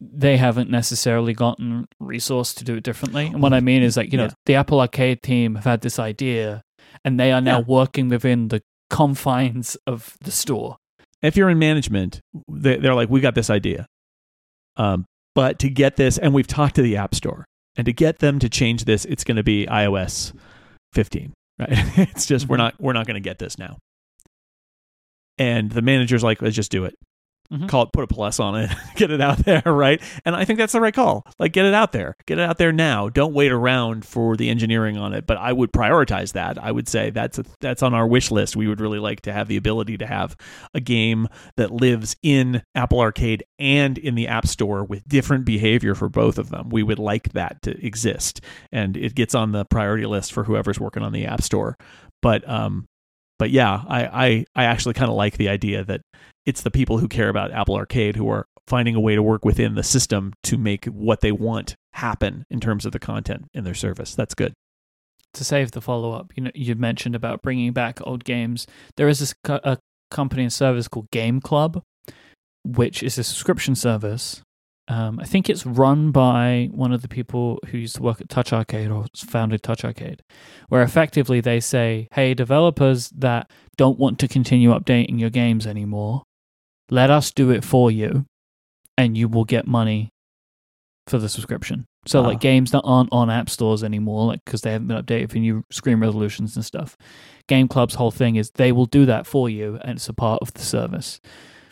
they 0.00 0.36
haven't 0.36 0.70
necessarily 0.70 1.32
gotten 1.32 1.86
resource 1.98 2.52
to 2.54 2.64
do 2.64 2.74
it 2.76 2.82
differently. 2.84 3.26
And 3.26 3.40
what 3.40 3.54
I 3.54 3.60
mean 3.60 3.82
is 3.82 3.96
like, 3.96 4.12
you 4.12 4.18
know, 4.18 4.24
Yeah. 4.24 4.30
the 4.46 4.54
Apple 4.56 4.80
Arcade 4.80 5.22
team 5.22 5.54
have 5.54 5.64
had 5.64 5.80
this 5.80 5.98
idea 5.98 6.62
and 7.04 7.18
they 7.18 7.32
are 7.32 7.40
now 7.40 7.58
Yeah. 7.58 7.64
working 7.66 8.08
within 8.08 8.48
the 8.48 8.62
confines 8.90 9.76
of 9.86 10.16
the 10.22 10.30
store. 10.30 10.76
if 11.22 11.38
you're 11.38 11.48
in 11.48 11.58
management, 11.58 12.20
they, 12.50 12.76
they're 12.76 12.94
like, 12.94 13.08
we 13.08 13.18
got 13.18 13.34
this 13.34 13.48
idea. 13.48 13.86
Um, 14.76 15.06
but 15.34 15.58
to 15.60 15.70
get 15.70 15.96
this, 15.96 16.18
and 16.18 16.34
we've 16.34 16.46
talked 16.46 16.74
to 16.74 16.82
the 16.82 16.98
App 16.98 17.14
Store, 17.14 17.46
and 17.76 17.84
to 17.86 17.92
get 17.92 18.18
them 18.20 18.38
to 18.38 18.48
change 18.48 18.84
this, 18.84 19.04
it's 19.04 19.24
going 19.24 19.36
to 19.36 19.42
be 19.42 19.66
iOS 19.66 20.32
15, 20.92 21.32
right? 21.58 21.68
it's 21.98 22.26
just 22.26 22.48
we're 22.48 22.56
Mhm. 22.56 22.58
not 22.58 22.74
we're 22.80 22.92
not 22.92 23.06
going 23.06 23.14
to 23.14 23.20
get 23.20 23.38
this 23.38 23.58
now. 23.58 23.78
And 25.38 25.72
the 25.72 25.82
manager's 25.82 26.22
like, 26.22 26.40
let's 26.42 26.54
just 26.54 26.70
do 26.70 26.84
it. 26.84 26.94
Mhm. 27.52 27.68
Call 27.68 27.82
it, 27.82 27.92
put 27.92 28.04
a 28.04 28.06
plus 28.06 28.40
on 28.40 28.54
it, 28.56 28.70
get 28.96 29.10
it 29.10 29.20
out 29.20 29.38
there, 29.38 29.62
right? 29.66 30.00
And 30.24 30.34
I 30.34 30.44
think 30.46 30.58
that's 30.58 30.72
the 30.72 30.80
right 30.80 30.94
call. 30.94 31.26
Like, 31.38 31.52
get 31.52 31.66
it 31.66 31.74
out 31.74 31.92
there, 31.92 32.16
get 32.26 32.38
it 32.38 32.42
out 32.42 32.56
there 32.56 32.72
now. 32.72 33.10
Don't 33.10 33.34
wait 33.34 33.52
around 33.52 34.04
for 34.06 34.34
the 34.36 34.48
engineering 34.48 34.96
on 34.96 35.12
it. 35.12 35.26
But 35.26 35.36
I 35.36 35.52
would 35.52 35.70
prioritize 35.70 36.32
that. 36.32 36.56
I 36.62 36.72
would 36.72 36.88
say 36.88 37.10
that's 37.10 37.38
a, 37.38 37.44
that's 37.60 37.82
on 37.82 37.92
our 37.92 38.06
wish 38.06 38.30
list. 38.30 38.56
We 38.56 38.66
would 38.66 38.80
really 38.80 38.98
like 38.98 39.20
to 39.22 39.32
have 39.32 39.46
the 39.48 39.58
ability 39.58 39.98
to 39.98 40.06
have 40.06 40.36
a 40.72 40.80
game 40.80 41.28
that 41.56 41.70
lives 41.70 42.16
in 42.22 42.62
Apple 42.74 43.00
Arcade 43.00 43.44
and 43.58 43.98
in 43.98 44.14
the 44.14 44.28
App 44.28 44.46
Store 44.46 44.82
with 44.82 45.06
different 45.06 45.44
behavior 45.44 45.94
for 45.94 46.08
both 46.08 46.38
of 46.38 46.48
them. 46.48 46.70
We 46.70 46.82
would 46.82 46.98
like 46.98 47.32
that 47.34 47.60
to 47.62 47.86
exist, 47.86 48.40
and 48.72 48.96
it 48.96 49.14
gets 49.14 49.34
on 49.34 49.52
the 49.52 49.64
priority 49.66 50.06
list 50.06 50.32
for 50.32 50.44
whoever's 50.44 50.80
working 50.80 51.02
on 51.02 51.12
the 51.12 51.26
App 51.26 51.42
Store. 51.42 51.76
But 52.22 52.48
um, 52.48 52.86
but 53.44 53.50
yeah, 53.50 53.82
I 53.86 54.06
I, 54.06 54.44
I 54.56 54.64
actually 54.64 54.94
kind 54.94 55.10
of 55.10 55.16
like 55.16 55.36
the 55.36 55.50
idea 55.50 55.84
that 55.84 56.00
it's 56.46 56.62
the 56.62 56.70
people 56.70 56.96
who 56.96 57.08
care 57.08 57.28
about 57.28 57.52
Apple 57.52 57.74
Arcade 57.76 58.16
who 58.16 58.30
are 58.30 58.46
finding 58.66 58.94
a 58.94 59.00
way 59.00 59.14
to 59.14 59.22
work 59.22 59.44
within 59.44 59.74
the 59.74 59.82
system 59.82 60.32
to 60.44 60.56
make 60.56 60.86
what 60.86 61.20
they 61.20 61.30
want 61.30 61.74
happen 61.92 62.46
in 62.48 62.58
terms 62.58 62.86
of 62.86 62.92
the 62.92 62.98
content 62.98 63.44
in 63.52 63.64
their 63.64 63.74
service. 63.74 64.14
That's 64.14 64.34
good. 64.34 64.54
to 65.34 65.44
save 65.44 65.72
the 65.72 65.82
follow 65.82 66.12
up, 66.12 66.32
you 66.36 66.44
know, 66.44 66.50
you 66.54 66.74
mentioned 66.74 67.14
about 67.14 67.42
bringing 67.42 67.72
back 67.74 67.98
old 68.06 68.24
games. 68.24 68.66
There 68.96 69.08
is 69.08 69.18
this 69.18 69.34
co- 69.44 69.60
a 69.62 69.76
company 70.10 70.44
and 70.44 70.52
service 70.52 70.88
called 70.88 71.10
Game 71.10 71.42
Club, 71.42 71.82
which 72.64 73.02
is 73.02 73.18
a 73.18 73.24
subscription 73.24 73.74
service. 73.74 74.40
Um, 74.86 75.18
I 75.18 75.24
think 75.24 75.48
it's 75.48 75.64
run 75.64 76.10
by 76.10 76.68
one 76.72 76.92
of 76.92 77.00
the 77.00 77.08
people 77.08 77.58
who 77.68 77.78
used 77.78 77.96
to 77.96 78.02
work 78.02 78.20
at 78.20 78.28
Touch 78.28 78.52
Arcade 78.52 78.90
or 78.90 79.06
founded 79.16 79.62
Touch 79.62 79.82
Arcade, 79.84 80.22
where 80.68 80.82
effectively 80.82 81.40
they 81.40 81.58
say, 81.60 82.06
"Hey, 82.12 82.34
developers 82.34 83.08
that 83.10 83.50
don't 83.78 83.98
want 83.98 84.18
to 84.18 84.28
continue 84.28 84.70
updating 84.74 85.18
your 85.18 85.30
games 85.30 85.66
anymore, 85.66 86.24
let 86.90 87.10
us 87.10 87.32
do 87.32 87.50
it 87.50 87.64
for 87.64 87.90
you, 87.90 88.26
and 88.98 89.16
you 89.16 89.26
will 89.26 89.46
get 89.46 89.66
money 89.66 90.10
for 91.06 91.18
the 91.18 91.30
subscription." 91.30 91.86
So, 92.06 92.20
Ah. 92.22 92.26
like 92.26 92.40
games 92.40 92.70
that 92.72 92.82
aren't 92.82 93.08
on 93.10 93.30
app 93.30 93.48
stores 93.48 93.82
anymore, 93.82 94.26
like 94.26 94.44
because 94.44 94.60
they 94.60 94.72
haven't 94.72 94.88
been 94.88 95.02
updated 95.02 95.30
for 95.30 95.38
new 95.38 95.64
screen 95.70 95.98
resolutions 95.98 96.56
and 96.56 96.64
stuff. 96.64 96.98
Game 97.48 97.68
Club's 97.68 97.94
whole 97.94 98.10
thing 98.10 98.36
is 98.36 98.50
they 98.56 98.70
will 98.72 98.84
do 98.84 99.06
that 99.06 99.26
for 99.26 99.48
you, 99.48 99.78
and 99.80 99.92
it's 99.92 100.10
a 100.10 100.12
part 100.12 100.42
of 100.42 100.52
the 100.52 100.60
service, 100.60 101.22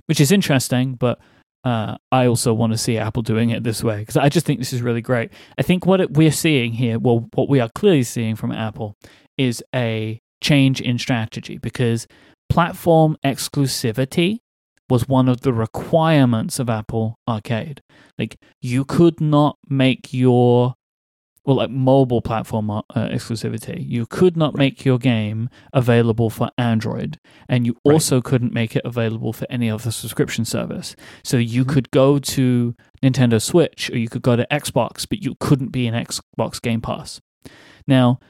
which 0.07 0.19
is 0.19 0.33
interesting. 0.33 0.95
But 0.95 1.19
uh, 1.65 1.97
I 2.11 2.27
also 2.27 2.53
want 2.53 2.73
to 2.73 2.79
see 2.79 2.99
Apple 2.99 3.23
doing 3.23 3.51
it 3.51 3.63
this 3.63 3.83
way 3.85 4.01
because 4.01 4.17
I 4.17 4.29
just 4.29 4.47
think 4.47 4.59
this 4.59 4.73
is 4.73 4.83
really 4.83 5.01
great. 5.01 5.33
I 5.59 5.63
think 5.63 5.87
what 5.87 6.13
we're 6.13 6.33
seeing 6.33 6.73
here, 6.73 6.99
well, 6.99 7.29
what 7.35 7.49
we 7.49 7.61
are 7.61 7.69
clearly 7.69 8.03
seeing 8.03 8.37
from 8.37 8.53
Apple, 8.53 8.97
is 9.39 9.63
a 9.75 10.21
change 10.43 10.81
in 10.81 10.99
strategy 10.99 11.59
because 11.59 12.07
platform 12.49 13.17
exclusivity 13.25 14.39
was 14.91 15.09
one 15.09 15.29
of 15.29 15.41
the 15.43 15.53
requirements 15.53 16.59
of 16.59 16.69
Apple 16.69 17.17
Arcade. 17.29 17.81
Like 18.19 18.37
you 18.61 18.85
could 18.85 19.21
not 19.21 19.57
make 19.69 20.13
your 20.13 20.75
well, 21.45 21.57
like 21.57 21.71
mobile 21.71 22.23
platform 22.23 22.71
uh, 22.71 22.83
exclusivity. 22.95 23.85
You 23.85 24.07
could 24.07 24.37
not 24.37 24.55
make 24.57 24.85
your 24.85 24.99
game 24.99 25.49
available 25.73 26.31
for 26.31 26.51
Android, 26.57 27.19
and 27.49 27.67
you 27.67 27.77
Right. 27.85 27.95
also 27.95 28.21
couldn't 28.21 28.53
make 28.53 28.77
it 28.77 28.83
available 28.85 29.33
for 29.33 29.47
any 29.51 29.71
other 29.71 29.91
subscription 29.91 30.45
service. 30.45 30.95
So 31.25 31.37
you 31.39 31.65
could 31.65 31.91
go 31.91 32.19
to 32.19 32.75
Nintendo 33.03 33.43
Switch 33.43 33.91
or 33.91 33.99
you 33.99 34.09
could 34.09 34.23
go 34.23 34.37
to 34.37 34.47
Xbox, 34.51 35.07
but 35.09 35.23
you 35.25 35.35
couldn't 35.41 35.69
be 35.73 35.87
an 35.87 35.95
Xbox 35.95 36.63
Game 36.63 36.81
Pass. 36.81 37.21
Now, 37.89 38.21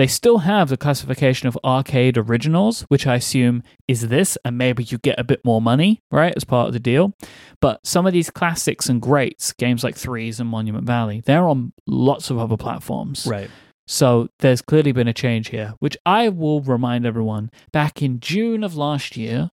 they 0.00 0.06
still 0.06 0.38
have 0.38 0.70
the 0.70 0.78
classification 0.78 1.46
of 1.46 1.58
arcade 1.62 2.16
originals, 2.16 2.86
which 2.88 3.06
I 3.06 3.16
assume 3.16 3.62
is 3.86 4.08
this, 4.08 4.38
and 4.46 4.56
maybe 4.56 4.82
you 4.82 4.96
get 4.96 5.20
a 5.20 5.24
bit 5.24 5.44
more 5.44 5.60
money, 5.60 6.00
right, 6.10 6.32
as 6.34 6.42
part 6.42 6.68
of 6.68 6.72
the 6.72 6.80
deal. 6.80 7.12
But 7.60 7.86
some 7.86 8.06
of 8.06 8.14
these 8.14 8.30
classics 8.30 8.88
and 8.88 9.02
greats, 9.02 9.52
games 9.52 9.84
like 9.84 9.94
Threes 9.94 10.40
and 10.40 10.48
Monument 10.48 10.86
Valley, 10.86 11.20
they're 11.26 11.46
on 11.46 11.74
lots 11.86 12.30
of 12.30 12.38
other 12.38 12.56
platforms. 12.56 13.26
Right. 13.26 13.50
So 13.84 14.30
there's 14.38 14.62
clearly 14.62 14.92
been 14.92 15.06
a 15.06 15.12
change 15.12 15.48
here, 15.48 15.74
which 15.80 15.98
I 16.06 16.30
will 16.30 16.62
remind 16.62 17.04
everyone. 17.04 17.50
Back 17.70 18.00
in 18.00 18.20
June 18.20 18.64
of 18.64 18.78
last 18.78 19.18
year, 19.18 19.50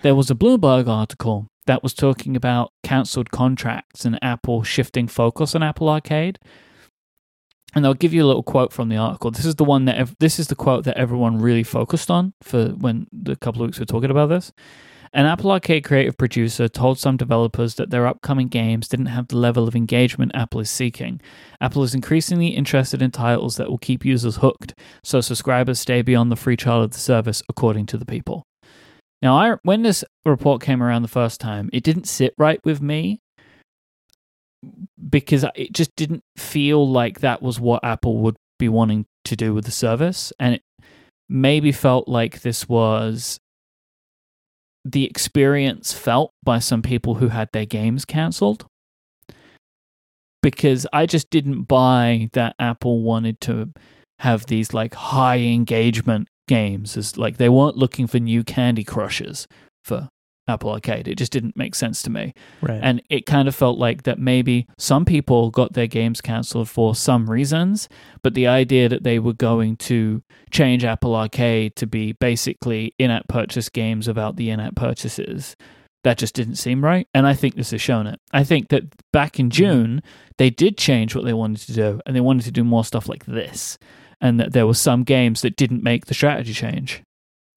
there 0.00 0.14
was 0.14 0.30
a 0.30 0.34
Bloomberg 0.34 0.88
article 0.88 1.50
that 1.66 1.82
was 1.82 1.92
talking 1.92 2.36
about 2.36 2.72
cancelled 2.82 3.30
contracts 3.30 4.06
and 4.06 4.18
Apple 4.22 4.62
shifting 4.62 5.08
focus 5.08 5.54
on 5.54 5.62
Apple 5.62 5.90
Arcade. 5.90 6.38
And 7.74 7.86
I'll 7.86 7.94
give 7.94 8.12
you 8.12 8.24
a 8.24 8.26
little 8.26 8.42
quote 8.42 8.72
from 8.72 8.88
the 8.88 8.96
article. 8.96 9.30
This 9.30 9.44
is 9.44 9.54
the 9.54 9.64
one 9.64 9.84
that 9.84 9.96
ev- 9.96 10.16
this 10.18 10.38
is 10.38 10.48
the 10.48 10.56
quote 10.56 10.84
that 10.84 10.96
everyone 10.96 11.38
really 11.38 11.62
focused 11.62 12.10
on 12.10 12.32
for 12.42 12.68
when 12.70 13.06
the 13.12 13.36
couple 13.36 13.62
of 13.62 13.68
weeks 13.68 13.78
we're 13.78 13.84
talking 13.84 14.10
about 14.10 14.28
this. 14.28 14.52
An 15.12 15.26
Apple 15.26 15.50
Arcade 15.50 15.82
creative 15.82 16.16
producer 16.16 16.68
told 16.68 16.96
some 16.98 17.16
developers 17.16 17.74
that 17.74 17.90
their 17.90 18.06
upcoming 18.06 18.46
games 18.46 18.86
didn't 18.86 19.06
have 19.06 19.26
the 19.26 19.36
level 19.36 19.66
of 19.66 19.74
engagement 19.74 20.30
Apple 20.34 20.60
is 20.60 20.70
seeking. 20.70 21.20
Apple 21.60 21.82
is 21.82 21.96
increasingly 21.96 22.48
interested 22.48 23.02
in 23.02 23.10
titles 23.10 23.56
that 23.56 23.68
will 23.68 23.78
keep 23.78 24.04
users 24.04 24.36
hooked, 24.36 24.72
so 25.02 25.20
subscribers 25.20 25.80
stay 25.80 26.00
beyond 26.00 26.30
the 26.30 26.36
free 26.36 26.56
trial 26.56 26.82
of 26.82 26.92
the 26.92 26.98
service, 26.98 27.42
according 27.48 27.86
to 27.86 27.98
the 27.98 28.06
people. 28.06 28.46
Now, 29.20 29.36
I, 29.36 29.56
when 29.64 29.82
this 29.82 30.04
report 30.24 30.62
came 30.62 30.80
around 30.80 31.02
the 31.02 31.08
first 31.08 31.40
time, 31.40 31.68
it 31.72 31.82
didn't 31.82 32.06
sit 32.06 32.32
right 32.38 32.60
with 32.64 32.80
me 32.80 33.20
because 35.08 35.44
it 35.54 35.72
just 35.72 35.94
didn't 35.96 36.22
feel 36.36 36.88
like 36.88 37.20
that 37.20 37.42
was 37.42 37.58
what 37.58 37.84
Apple 37.84 38.18
would 38.18 38.36
be 38.58 38.68
wanting 38.68 39.06
to 39.24 39.36
do 39.36 39.54
with 39.54 39.64
the 39.64 39.70
service. 39.70 40.32
And 40.38 40.56
it 40.56 40.62
maybe 41.28 41.72
felt 41.72 42.08
like 42.08 42.42
this 42.42 42.68
was 42.68 43.38
the 44.84 45.04
experience 45.04 45.92
felt 45.92 46.32
by 46.42 46.58
some 46.58 46.82
people 46.82 47.14
who 47.16 47.28
had 47.28 47.48
their 47.52 47.66
games 47.66 48.04
cancelled. 48.04 48.66
Because 50.42 50.86
I 50.92 51.04
just 51.04 51.28
didn't 51.30 51.64
buy 51.64 52.30
that 52.32 52.54
Apple 52.58 53.02
wanted 53.02 53.40
to 53.42 53.72
have 54.20 54.46
these 54.46 54.72
like 54.72 54.94
high 54.94 55.38
engagement 55.38 56.28
games 56.48 56.96
as 56.96 57.16
like 57.16 57.36
they 57.36 57.48
weren't 57.48 57.76
looking 57.76 58.06
for 58.06 58.18
new 58.18 58.42
Candy 58.42 58.84
Crushes 58.84 59.46
for 59.84 60.08
Apple 60.50 60.70
Arcade. 60.70 61.08
It 61.08 61.16
just 61.16 61.32
didn't 61.32 61.56
make 61.56 61.74
sense 61.74 62.02
to 62.02 62.10
me. 62.10 62.34
Right. 62.60 62.80
And 62.82 63.02
it 63.08 63.24
kind 63.24 63.48
of 63.48 63.54
felt 63.54 63.78
like 63.78 64.02
that 64.02 64.18
maybe 64.18 64.66
some 64.76 65.04
people 65.04 65.50
got 65.50 65.72
their 65.72 65.86
games 65.86 66.20
cancelled 66.20 66.68
for 66.68 66.94
some 66.94 67.30
reasons, 67.30 67.88
but 68.22 68.34
the 68.34 68.46
idea 68.46 68.88
that 68.88 69.02
they 69.02 69.18
were 69.18 69.32
going 69.32 69.76
to 69.76 70.22
change 70.50 70.84
Apple 70.84 71.14
Arcade 71.14 71.76
to 71.76 71.86
be 71.86 72.12
basically 72.12 72.94
in 72.98 73.10
app 73.10 73.28
purchase 73.28 73.68
games 73.68 74.08
without 74.08 74.36
the 74.36 74.50
in 74.50 74.60
app 74.60 74.76
purchases, 74.76 75.56
that 76.02 76.18
just 76.18 76.34
didn't 76.34 76.56
seem 76.56 76.84
right. 76.84 77.06
And 77.14 77.26
I 77.26 77.34
think 77.34 77.54
this 77.54 77.70
has 77.72 77.80
shown 77.80 78.06
it. 78.06 78.20
I 78.32 78.44
think 78.44 78.68
that 78.68 78.84
back 79.12 79.38
in 79.38 79.46
mm-hmm. 79.46 79.50
June, 79.50 80.02
they 80.38 80.50
did 80.50 80.78
change 80.78 81.14
what 81.14 81.24
they 81.24 81.32
wanted 81.32 81.66
to 81.66 81.72
do, 81.72 82.00
and 82.06 82.16
they 82.16 82.20
wanted 82.20 82.44
to 82.44 82.52
do 82.52 82.64
more 82.64 82.84
stuff 82.84 83.08
like 83.08 83.26
this. 83.26 83.78
And 84.22 84.38
that 84.38 84.52
there 84.52 84.66
were 84.66 84.74
some 84.74 85.02
games 85.02 85.40
that 85.40 85.56
didn't 85.56 85.82
make 85.82 86.06
the 86.06 86.14
strategy 86.14 86.52
change. 86.52 87.02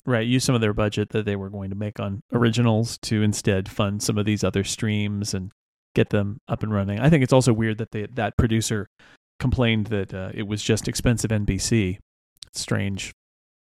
Right, 0.06 0.28
use 0.28 0.44
some 0.44 0.54
of 0.56 0.62
their 0.62 0.74
budget 0.74 1.10
that 1.10 1.26
they 1.26 1.36
were 1.38 1.50
going 1.50 1.70
to 1.70 1.76
make 1.78 2.00
on 2.00 2.22
originals 2.34 2.98
to 3.04 3.22
instead 3.24 3.70
fund 3.70 4.04
some 4.04 4.18
of 4.18 4.26
these 4.26 4.44
other 4.44 4.64
streams 4.64 5.34
and 5.34 5.52
get 5.96 6.10
them 6.10 6.40
up 6.50 6.62
and 6.64 6.74
running. 6.74 7.00
I 7.00 7.10
think 7.10 7.24
it's 7.24 7.32
also 7.34 7.54
weird 7.54 7.78
that 7.78 7.92
they, 7.92 8.08
that 8.16 8.36
producer 8.38 8.88
complained 9.40 9.88
that 9.88 10.14
uh, 10.14 10.32
it 10.34 10.44
was 10.44 10.62
just 10.62 10.88
expensive 10.88 11.32
NBC. 11.32 12.00
Strange 12.54 13.14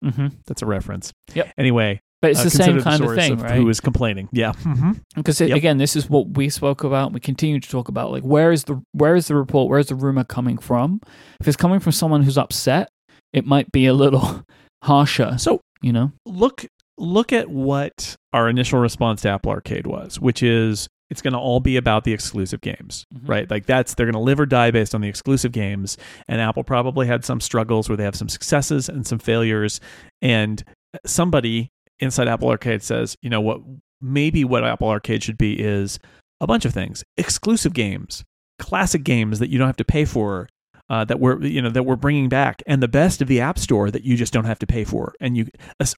Mm-hmm. 0.05 0.27
That's 0.47 0.63
a 0.63 0.67
reference. 0.67 1.13
Yep. 1.33 1.53
Anyway, 1.57 2.01
But 2.21 2.33
it's 2.33 2.41
uh, 2.41 2.45
the 2.45 2.51
same 2.51 2.83
kind 2.83 3.01
of 3.01 3.07
source 3.07 3.17
thing, 3.17 3.39
right? 3.39 3.55
Who 3.55 3.69
is 3.69 3.79
complaining? 3.81 4.29
Yeah. 4.33 4.53
hmm 4.53 4.93
Because 5.15 5.41
Yep. 5.41 5.57
again, 5.57 5.79
this 5.79 5.95
is 5.95 6.11
what 6.11 6.37
we 6.37 6.49
spoke 6.49 6.83
about. 6.83 7.13
We 7.13 7.21
continue 7.21 7.61
to 7.61 7.69
talk 7.69 7.89
about 7.89 8.11
like 8.11 8.25
where 8.25 8.51
is 8.51 8.65
the 8.65 8.83
where 8.93 9.15
is 9.15 9.29
the 9.29 9.37
report? 9.37 9.71
Where 9.71 9.79
is 9.79 9.87
the 9.87 9.95
rumor 9.95 10.25
coming 10.25 10.59
from? 10.59 11.01
If 11.41 11.47
it's 11.47 11.57
coming 11.57 11.79
from 11.79 11.93
someone 11.93 12.25
who's 12.25 12.37
upset, 12.37 12.89
it 13.33 13.47
might 13.47 13.71
be 13.71 13.87
a 13.87 13.95
little 13.95 14.43
harsher. 14.83 15.39
So 15.39 15.61
You 15.83 15.93
know, 15.93 16.13
look 16.27 16.65
look 16.99 17.33
at 17.33 17.49
what 17.49 18.17
our 18.33 18.49
initial 18.49 18.79
response 18.79 19.23
to 19.23 19.29
Apple 19.31 19.51
Arcade 19.51 19.87
was, 19.87 20.21
which 20.21 20.43
is 20.43 20.89
it's 21.11 21.21
going 21.21 21.33
to 21.33 21.39
all 21.39 21.61
be 21.61 21.77
about 21.77 22.05
the 22.05 22.13
exclusive 22.13 22.61
games, 22.63 23.05
Mhm. 23.15 23.29
right? 23.29 23.51
Like 23.51 23.67
that's 23.67 23.95
they're 23.95 24.07
going 24.07 24.15
to 24.15 24.19
live 24.21 24.41
or 24.41 24.47
die 24.47 24.71
based 24.71 24.95
on 24.95 25.01
the 25.01 25.09
exclusive 25.09 25.53
games. 25.53 25.99
And 26.29 26.41
Apple 26.41 26.65
probably 26.65 27.07
had 27.07 27.25
some 27.25 27.41
struggles 27.41 27.89
where 27.89 27.97
they 27.97 28.05
have 28.05 28.15
some 28.17 28.29
successes 28.31 28.89
and 28.89 29.07
some 29.07 29.19
failures. 29.19 29.81
And 30.23 30.63
somebody 31.05 31.71
inside 32.01 32.29
Apple 32.29 32.49
Arcade 32.49 32.83
says, 32.83 33.17
you 33.23 33.29
know 33.31 33.41
what? 33.41 33.61
Maybe 34.01 34.45
what 34.45 34.65
Apple 34.65 34.89
Arcade 34.89 35.23
should 35.23 35.39
be 35.39 35.61
is 35.61 35.99
a 36.41 36.47
bunch 36.47 36.65
of 36.65 36.73
things: 36.75 37.05
exclusive 37.17 37.73
games, 37.75 38.25
classic 38.59 39.05
games 39.05 39.39
that 39.39 39.49
you 39.51 39.59
don't 39.59 39.69
have 39.69 39.77
to 39.77 39.85
pay 39.85 40.05
for, 40.05 40.49
uh, 40.93 41.05
that 41.07 41.19
we're 41.19 41.43
you 41.43 41.63
know 41.63 41.71
that 41.71 41.85
we're 41.85 41.97
bringing 41.97 42.29
back, 42.29 42.63
and 42.67 42.83
the 42.83 42.89
best 42.89 43.23
of 43.23 43.27
the 43.29 43.41
App 43.41 43.59
Store 43.59 43.91
that 43.91 44.05
you 44.05 44.15
just 44.17 44.33
don't 44.33 44.45
have 44.45 44.59
to 44.59 44.67
pay 44.67 44.85
for, 44.85 45.15
and 45.21 45.37
you 45.39 45.47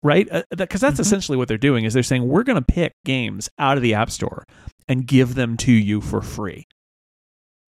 right 0.05 0.29
because 0.57 0.81
that's 0.81 0.97
Mhm. 0.99 1.01
essentially 1.01 1.37
what 1.37 1.49
they're 1.49 1.59
doing 1.59 1.85
is 1.85 1.95
they're 1.95 2.03
saying 2.05 2.29
we're 2.29 2.45
going 2.45 2.63
to 2.63 2.73
pick 2.75 2.93
games 3.05 3.51
out 3.59 3.77
of 3.77 3.83
the 3.83 3.93
App 3.93 4.11
Store 4.11 4.47
and 4.89 5.07
give 5.07 5.35
them 5.35 5.57
to 5.57 5.73
you 5.73 6.01
for 6.01 6.21
free. 6.23 6.65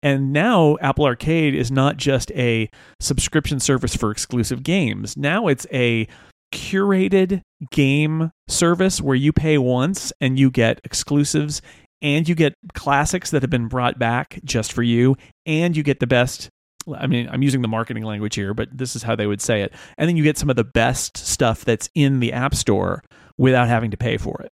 And 0.03 0.31
now 0.33 0.77
Apple 0.83 1.07
Arcade 1.07 1.55
is 1.55 1.71
not 1.71 1.97
just 1.97 2.31
a 2.33 2.69
subscription 3.01 3.61
service 3.61 3.97
for 3.97 4.11
exclusive 4.11 4.63
games. 4.63 5.17
Now 5.17 5.49
it's 5.49 5.67
a 5.73 6.07
curated 6.55 7.41
game 7.71 8.31
service 8.49 9.01
where 9.01 9.17
you 9.17 9.33
pay 9.33 9.59
once 9.59 10.13
and 10.21 10.39
you 10.39 10.51
get 10.51 10.81
exclusives 10.85 11.63
and 12.03 12.29
you 12.29 12.35
get 12.35 12.55
classics 12.75 13.31
that 13.31 13.43
have 13.43 13.51
been 13.51 13.69
brought 13.69 13.99
back 13.99 14.39
just 14.45 14.73
for 14.73 14.83
you 14.83 15.17
and 15.47 15.77
you 15.77 15.83
get 15.83 15.99
the 15.99 16.07
best 16.07 16.51
I 16.95 17.07
mean, 17.07 17.29
I'm 17.31 17.43
using 17.43 17.63
the 17.63 17.69
marketing 17.69 18.05
language 18.05 18.35
here, 18.35 18.55
but 18.55 18.69
this 18.77 18.95
is 18.97 19.03
how 19.03 19.17
they 19.17 19.27
would 19.27 19.41
say 19.41 19.63
it. 19.63 19.73
And 19.99 20.09
then 20.09 20.17
you 20.17 20.23
get 20.23 20.39
some 20.39 20.51
of 20.51 20.57
the 20.57 20.65
best 20.65 21.17
stuff 21.17 21.65
that's 21.65 21.89
in 21.95 22.21
the 22.21 22.33
App 22.33 22.55
Store 22.55 23.03
without 23.39 23.69
having 23.69 23.91
to 23.91 23.97
pay 23.97 24.17
for 24.17 24.41
it. 24.43 24.51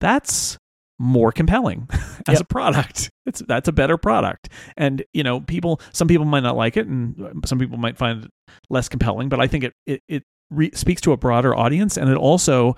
That's 0.00 0.58
more 0.98 1.32
compelling 1.32 1.88
as 2.28 2.34
Yep. 2.34 2.40
a 2.40 2.44
product. 2.44 3.10
It's 3.26 3.42
that's 3.46 3.68
a 3.68 3.72
better 3.72 3.96
product. 3.96 4.48
And 4.76 5.04
you 5.12 5.22
know, 5.22 5.40
people 5.40 5.80
some 5.92 6.08
people 6.08 6.26
might 6.26 6.42
not 6.42 6.56
like 6.56 6.76
it 6.76 6.86
and 6.86 7.42
some 7.46 7.58
people 7.58 7.78
might 7.78 7.96
find 7.96 8.24
it 8.24 8.30
less 8.70 8.88
compelling, 8.88 9.28
but 9.28 9.40
I 9.40 9.46
think 9.46 9.64
it 9.64 9.72
it, 9.86 10.02
it 10.08 10.22
re- 10.50 10.70
speaks 10.74 11.00
to 11.02 11.12
a 11.12 11.16
broader 11.16 11.54
audience 11.56 11.96
and 11.96 12.08
it 12.10 12.16
also 12.16 12.76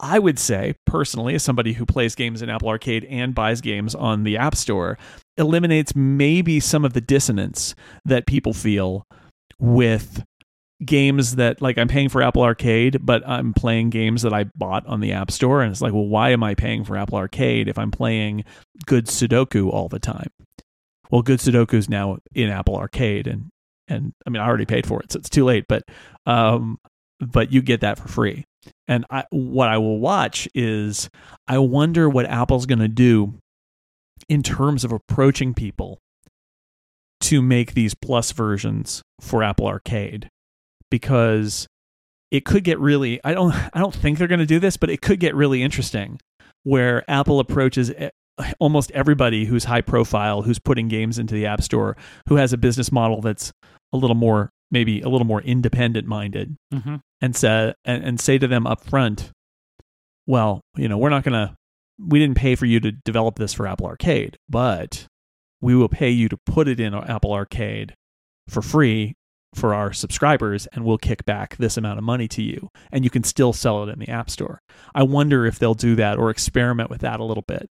I 0.00 0.18
would 0.18 0.38
say 0.38 0.74
personally 0.86 1.34
as 1.34 1.42
somebody 1.42 1.72
who 1.72 1.84
plays 1.84 2.14
games 2.14 2.42
in 2.42 2.48
Apple 2.48 2.68
Arcade 2.68 3.04
and 3.06 3.34
buys 3.34 3.60
games 3.60 3.94
on 3.94 4.22
the 4.22 4.36
App 4.36 4.54
Store 4.54 4.96
eliminates 5.36 5.94
maybe 5.96 6.60
some 6.60 6.84
of 6.84 6.92
the 6.92 7.00
dissonance 7.00 7.74
that 8.04 8.26
people 8.26 8.52
feel 8.52 9.06
with 9.58 10.24
games 10.84 11.36
that 11.36 11.60
like 11.60 11.78
I'm 11.78 11.88
paying 11.88 12.08
for 12.08 12.22
Apple 12.22 12.42
Arcade, 12.42 12.98
but 13.04 13.26
I'm 13.26 13.52
playing 13.52 13.90
games 13.90 14.22
that 14.22 14.32
I 14.32 14.44
bought 14.54 14.86
on 14.86 15.00
the 15.00 15.12
App 15.12 15.30
Store. 15.30 15.62
And 15.62 15.72
it's 15.72 15.80
like, 15.80 15.92
well, 15.92 16.06
why 16.06 16.30
am 16.30 16.42
I 16.44 16.54
paying 16.54 16.84
for 16.84 16.96
Apple 16.96 17.18
Arcade 17.18 17.68
if 17.68 17.78
I'm 17.78 17.90
playing 17.90 18.44
good 18.86 19.06
Sudoku 19.06 19.70
all 19.70 19.88
the 19.88 19.98
time? 19.98 20.28
Well, 21.10 21.22
good 21.22 21.40
Sudoku 21.40 21.74
is 21.74 21.88
now 21.88 22.18
in 22.34 22.50
Apple 22.50 22.76
Arcade 22.76 23.26
and 23.26 23.48
and 23.88 24.12
I 24.26 24.30
mean 24.30 24.42
I 24.42 24.46
already 24.46 24.66
paid 24.66 24.86
for 24.86 25.00
it, 25.02 25.12
so 25.12 25.18
it's 25.18 25.30
too 25.30 25.44
late, 25.44 25.64
but 25.68 25.82
um 26.26 26.78
but 27.20 27.52
you 27.52 27.62
get 27.62 27.80
that 27.80 27.98
for 27.98 28.06
free. 28.06 28.44
And 28.86 29.04
I 29.10 29.24
what 29.30 29.68
I 29.68 29.78
will 29.78 29.98
watch 29.98 30.48
is 30.54 31.10
I 31.46 31.58
wonder 31.58 32.08
what 32.08 32.26
Apple's 32.26 32.66
going 32.66 32.78
to 32.78 32.88
do 32.88 33.34
in 34.28 34.42
terms 34.42 34.84
of 34.84 34.92
approaching 34.92 35.54
people 35.54 35.98
to 37.20 37.42
make 37.42 37.74
these 37.74 37.94
plus 37.94 38.32
versions 38.32 39.02
for 39.20 39.42
Apple 39.42 39.66
Arcade. 39.66 40.28
Because 40.90 41.66
it 42.30 42.44
could 42.44 42.64
get 42.64 42.78
really 42.78 43.20
I 43.24 43.34
don't 43.34 43.54
I 43.54 43.78
don't 43.78 43.94
think 43.94 44.18
they're 44.18 44.28
going 44.28 44.38
to 44.40 44.46
do 44.46 44.58
this 44.58 44.76
but 44.76 44.90
it 44.90 45.00
could 45.00 45.20
get 45.20 45.34
really 45.34 45.62
interesting 45.62 46.18
where 46.62 47.08
Apple 47.10 47.40
approaches 47.40 47.92
almost 48.60 48.90
everybody 48.92 49.44
who's 49.44 49.64
high 49.64 49.80
profile 49.80 50.42
who's 50.42 50.58
putting 50.58 50.88
games 50.88 51.18
into 51.18 51.34
the 51.34 51.46
App 51.46 51.62
Store 51.62 51.96
who 52.28 52.36
has 52.36 52.52
a 52.52 52.58
business 52.58 52.92
model 52.92 53.20
that's 53.20 53.52
a 53.92 53.96
little 53.96 54.16
more 54.16 54.50
maybe 54.70 55.00
a 55.00 55.08
little 55.08 55.26
more 55.26 55.42
independent 55.42 56.06
minded 56.06 56.56
mm-hmm. 56.72 56.96
and 57.20 57.36
say 57.36 57.74
and, 57.84 58.04
and 58.04 58.20
say 58.20 58.38
to 58.38 58.46
them 58.46 58.66
up 58.66 58.84
front, 58.84 59.30
well, 60.26 60.60
you 60.76 60.88
know, 60.88 60.98
we're 60.98 61.08
not 61.08 61.24
going 61.24 61.32
to 61.32 61.54
we 61.98 62.18
didn't 62.18 62.36
pay 62.36 62.54
for 62.54 62.66
you 62.66 62.78
to 62.80 62.92
develop 62.92 63.36
this 63.36 63.52
for 63.52 63.66
Apple 63.66 63.86
Arcade, 63.86 64.36
but 64.48 65.06
we 65.60 65.74
will 65.74 65.88
pay 65.88 66.10
you 66.10 66.28
to 66.28 66.36
put 66.46 66.68
it 66.68 66.78
in 66.78 66.94
Apple 66.94 67.32
Arcade 67.32 67.94
for 68.48 68.62
free 68.62 69.14
for 69.54 69.74
our 69.74 69.92
subscribers 69.92 70.66
and 70.68 70.84
we'll 70.84 70.98
kick 70.98 71.24
back 71.24 71.56
this 71.56 71.76
amount 71.76 71.98
of 71.98 72.04
money 72.04 72.28
to 72.28 72.42
you 72.42 72.68
and 72.92 73.02
you 73.02 73.10
can 73.10 73.24
still 73.24 73.52
sell 73.52 73.82
it 73.82 73.88
in 73.92 73.98
the 73.98 74.08
App 74.08 74.30
Store. 74.30 74.60
I 74.94 75.02
wonder 75.02 75.46
if 75.46 75.58
they'll 75.58 75.74
do 75.74 75.96
that 75.96 76.18
or 76.18 76.30
experiment 76.30 76.90
with 76.90 77.00
that 77.00 77.18
a 77.18 77.24
little 77.24 77.44
bit 77.46 77.68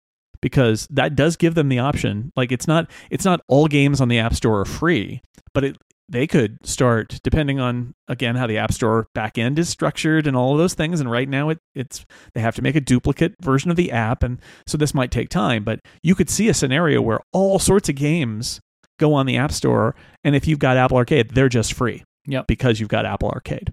because 0.42 0.88
that 0.92 1.16
does 1.16 1.38
give 1.38 1.56
them 1.56 1.70
the 1.70 1.80
option. 1.80 2.32
Like 2.36 2.52
it's 2.52 2.68
not 2.68 2.90
it's 3.10 3.26
not 3.26 3.42
all 3.48 3.68
games 3.68 4.02
on 4.02 4.10
the 4.10 4.20
App 4.20 4.36
Store 4.36 4.62
are 4.62 4.66
free, 4.66 5.22
but 5.54 5.64
it 5.64 5.78
they 6.12 6.28
could 6.28 6.58
start 6.64 7.20
depending 7.24 7.60
on 7.60 7.94
again 8.08 8.36
how 8.36 8.46
the 8.46 8.58
app 8.58 8.72
store 8.72 9.08
backend 9.16 9.58
is 9.58 9.70
structured 9.70 10.28
and 10.28 10.36
all 10.36 10.52
of 10.52 10.58
those 10.58 10.74
things 10.74 11.00
and 11.00 11.10
right 11.10 11.30
now 11.30 11.50
it, 11.50 11.58
it's 11.74 12.06
they 12.34 12.42
have 12.42 12.56
to 12.56 12.62
make 12.62 12.76
a 12.76 12.82
duplicate 12.82 13.34
version 13.42 13.72
of 13.72 13.78
the 13.78 13.92
app 13.92 14.22
and 14.22 14.40
so 14.68 14.78
this 14.78 14.94
might 14.94 15.12
take 15.12 15.30
time 15.30 15.64
but 15.64 15.80
you 16.04 16.14
could 16.14 16.30
see 16.30 16.50
a 16.50 16.54
scenario 16.54 17.02
where 17.02 17.22
all 17.32 17.58
sorts 17.58 17.90
of 17.90 17.96
games 17.96 18.60
go 19.00 19.14
on 19.14 19.26
the 19.26 19.38
app 19.38 19.52
store 19.52 19.96
and 20.24 20.36
if 20.36 20.48
you've 20.48 20.60
got 20.60 20.78
apple 20.78 20.98
arcade 20.98 21.32
they're 21.32 21.50
just 21.50 21.74
free 21.74 22.04
Yep. 22.28 22.46
because 22.48 22.80
you've 22.80 22.90
got 22.90 23.06
apple 23.06 23.30
arcade 23.30 23.72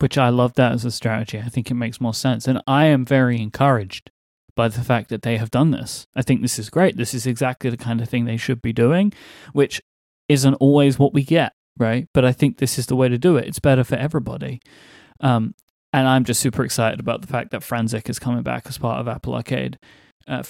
which 0.00 0.16
I 0.16 0.30
love 0.30 0.54
that 0.54 0.72
as 0.72 0.84
a 0.86 0.90
strategy. 0.90 1.38
I 1.38 1.48
think 1.50 1.70
it 1.70 1.74
makes 1.74 2.00
more 2.00 2.14
sense. 2.14 2.48
And 2.48 2.62
I 2.66 2.86
am 2.86 3.04
very 3.04 3.38
encouraged 3.38 4.10
by 4.56 4.68
the 4.68 4.80
fact 4.80 5.10
that 5.10 5.22
they 5.22 5.36
have 5.36 5.50
done 5.50 5.70
this. 5.70 6.06
I 6.16 6.22
think 6.22 6.40
this 6.40 6.58
is 6.58 6.70
great. 6.70 6.96
This 6.96 7.14
is 7.14 7.26
exactly 7.26 7.70
the 7.70 7.76
kind 7.76 8.00
of 8.00 8.08
thing 8.08 8.24
they 8.24 8.36
should 8.36 8.62
be 8.62 8.72
doing, 8.72 9.12
which 9.52 9.80
isn't 10.30 10.54
always 10.54 10.96
what 10.96 11.12
we 11.12 11.24
get, 11.24 11.52
right? 11.76 12.08
But 12.14 12.24
I 12.24 12.32
think 12.32 12.58
this 12.58 12.78
is 12.78 12.86
the 12.86 12.94
way 12.94 13.08
to 13.08 13.18
do 13.18 13.36
it. 13.36 13.48
It's 13.48 13.58
better 13.58 13.82
for 13.82 13.96
everybody. 13.96 14.60
Um, 15.18 15.54
and 15.92 16.06
I'm 16.06 16.24
just 16.24 16.40
super 16.40 16.64
excited 16.64 17.00
about 17.00 17.20
the 17.20 17.26
fact 17.26 17.50
that 17.50 17.62
Frenzic 17.62 18.08
is 18.08 18.20
coming 18.20 18.44
back 18.44 18.66
as 18.66 18.78
part 18.78 19.00
of 19.00 19.08
Apple 19.08 19.34
Arcade. 19.34 19.76
Uh, 20.28 20.44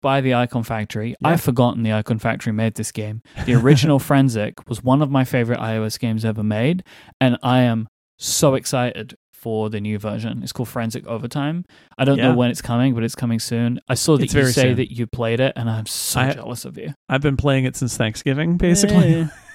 by 0.00 0.20
the 0.20 0.34
Icon 0.34 0.62
Factory. 0.62 1.10
Yeah. 1.10 1.28
I've 1.28 1.40
forgotten 1.40 1.82
the 1.82 1.92
Icon 1.92 2.20
Factory 2.20 2.52
made 2.52 2.74
this 2.74 2.92
game. 2.92 3.22
The 3.46 3.54
original 3.54 3.98
Frenzic 4.08 4.68
was 4.68 4.84
one 4.84 5.02
of 5.02 5.10
my 5.10 5.24
favorite 5.24 5.58
iOS 5.58 5.98
games 5.98 6.24
ever 6.24 6.44
made, 6.44 6.84
and 7.20 7.36
I 7.42 7.62
am 7.62 7.88
so 8.16 8.54
excited 8.54 9.16
for 9.44 9.68
the 9.68 9.78
new 9.80 9.98
version. 9.98 10.42
It's 10.42 10.52
called 10.52 10.70
Frenzic 10.70 11.06
Overtime. 11.06 11.66
I 11.98 12.04
don't 12.06 12.16
Yeah. 12.16 12.28
know 12.30 12.34
when 12.36 12.50
it's 12.50 12.62
coming, 12.62 12.94
but 12.94 13.04
it's 13.04 13.14
coming 13.14 13.38
soon. 13.38 13.78
I 13.90 13.94
saw 13.94 14.16
that 14.16 14.24
It's 14.24 14.32
you 14.34 14.46
say 14.46 14.62
soon. 14.68 14.76
that 14.76 14.90
you 14.96 15.06
played 15.06 15.38
it, 15.38 15.52
and 15.54 15.68
I'm 15.68 15.84
so 15.86 16.20
I- 16.20 16.32
jealous 16.32 16.64
of 16.64 16.78
you. 16.78 16.94
i've 17.10 17.20
been 17.20 17.36
playing 17.36 17.64
it 17.66 17.76
since 17.76 17.96
thanksgiving 17.98 18.56
basically 18.56 19.28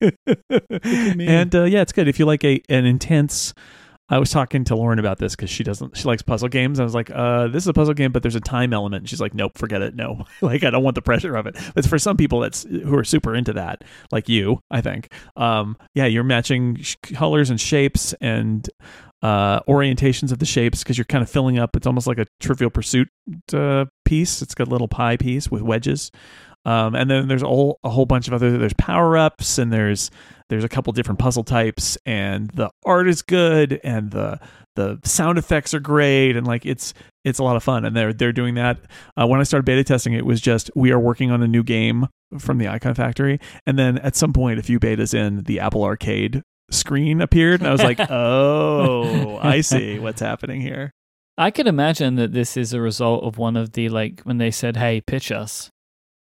and 0.00 1.54
uh, 1.54 1.64
yeah, 1.64 1.80
it's 1.82 1.92
good 1.92 2.08
if 2.08 2.18
you 2.18 2.24
like 2.26 2.44
a 2.44 2.60
an 2.68 2.84
intense. 2.86 3.54
I 4.08 4.18
was 4.18 4.30
talking 4.30 4.64
to 4.64 4.76
Lauren 4.76 4.98
about 4.98 5.18
this 5.18 5.34
because 5.34 5.50
she 5.50 5.64
doesn't. 5.64 5.96
She 5.96 6.04
likes 6.04 6.22
puzzle 6.22 6.48
games. 6.48 6.78
I 6.78 6.84
was 6.84 6.94
like, 6.94 7.10
uh, 7.10 7.48
"This 7.48 7.64
is 7.64 7.68
a 7.68 7.72
puzzle 7.72 7.94
game, 7.94 8.12
but 8.12 8.22
there's 8.22 8.36
a 8.36 8.40
time 8.40 8.72
element." 8.72 9.02
And 9.02 9.08
she's 9.08 9.20
like, 9.20 9.34
"Nope, 9.34 9.58
forget 9.58 9.82
it. 9.82 9.96
No, 9.96 10.24
like 10.40 10.62
I 10.64 10.70
don't 10.70 10.84
want 10.84 10.94
the 10.94 11.02
pressure 11.02 11.34
of 11.36 11.46
it." 11.46 11.56
But 11.74 11.86
for 11.86 11.98
some 11.98 12.16
people 12.16 12.40
that's 12.40 12.62
who 12.64 12.96
are 12.96 13.04
super 13.04 13.34
into 13.34 13.52
that, 13.54 13.82
like 14.12 14.28
you, 14.28 14.60
I 14.70 14.80
think. 14.80 15.12
Um, 15.36 15.76
yeah, 15.94 16.06
you're 16.06 16.24
matching 16.24 16.76
sh- 16.76 16.96
colors 17.14 17.50
and 17.50 17.60
shapes 17.60 18.14
and 18.20 18.68
uh, 19.22 19.60
orientations 19.62 20.30
of 20.30 20.38
the 20.38 20.46
shapes 20.46 20.82
because 20.82 20.96
you're 20.96 21.04
kind 21.04 21.22
of 21.22 21.30
filling 21.30 21.58
up. 21.58 21.74
It's 21.76 21.86
almost 21.86 22.06
like 22.06 22.18
a 22.18 22.26
Trivial 22.40 22.70
Pursuit 22.70 23.08
uh, 23.52 23.86
piece. 24.04 24.42
It's 24.42 24.54
got 24.54 24.68
a 24.68 24.70
little 24.70 24.88
pie 24.88 25.16
piece 25.16 25.50
with 25.50 25.62
wedges. 25.62 26.10
Um, 26.66 26.96
and 26.96 27.08
then 27.08 27.28
there's 27.28 27.44
a 27.44 27.46
whole, 27.46 27.78
a 27.84 27.88
whole 27.88 28.06
bunch 28.06 28.26
of 28.26 28.34
other 28.34 28.58
there's 28.58 28.74
power 28.74 29.16
ups 29.16 29.56
and 29.56 29.72
there's 29.72 30.10
there's 30.48 30.64
a 30.64 30.68
couple 30.68 30.92
different 30.92 31.20
puzzle 31.20 31.44
types 31.44 31.96
and 32.04 32.50
the 32.50 32.70
art 32.84 33.08
is 33.08 33.22
good 33.22 33.80
and 33.84 34.10
the 34.10 34.40
the 34.74 34.98
sound 35.04 35.38
effects 35.38 35.72
are 35.74 35.80
great 35.80 36.36
and 36.36 36.44
like 36.44 36.66
it's 36.66 36.92
it's 37.24 37.38
a 37.38 37.44
lot 37.44 37.54
of 37.54 37.62
fun 37.62 37.84
and 37.84 37.96
they're 37.96 38.12
they're 38.12 38.32
doing 38.32 38.56
that. 38.56 38.78
Uh, 39.16 39.26
when 39.28 39.38
i 39.38 39.44
started 39.44 39.64
beta 39.64 39.84
testing 39.84 40.12
it 40.12 40.26
was 40.26 40.40
just 40.40 40.68
we 40.74 40.90
are 40.90 40.98
working 40.98 41.30
on 41.30 41.40
a 41.40 41.46
new 41.46 41.62
game 41.62 42.08
from 42.36 42.58
the 42.58 42.66
icon 42.66 42.94
factory. 42.94 43.38
And 43.64 43.78
then 43.78 43.98
at 43.98 44.16
some 44.16 44.32
point 44.32 44.58
a 44.58 44.62
few 44.64 44.80
betas 44.80 45.14
in 45.14 45.44
the 45.44 45.60
apple 45.60 45.84
arcade 45.84 46.42
screen 46.72 47.20
appeared 47.20 47.60
and 47.60 47.68
i 47.68 47.70
was 47.70 47.84
like 47.84 48.00
oh 48.10 49.38
i 49.38 49.60
see 49.60 50.00
what's 50.00 50.20
happening 50.20 50.60
here. 50.60 50.90
I 51.38 51.50
can 51.50 51.66
imagine 51.66 52.16
that 52.16 52.32
this 52.32 52.56
is 52.56 52.72
a 52.72 52.80
result 52.80 53.22
of 53.22 53.38
one 53.38 53.56
of 53.56 53.72
the 53.72 53.88
like 53.90 54.22
when 54.22 54.38
they 54.38 54.50
said, 54.50 54.78
"Hey, 54.78 55.02
pitch 55.02 55.30
us." 55.30 55.70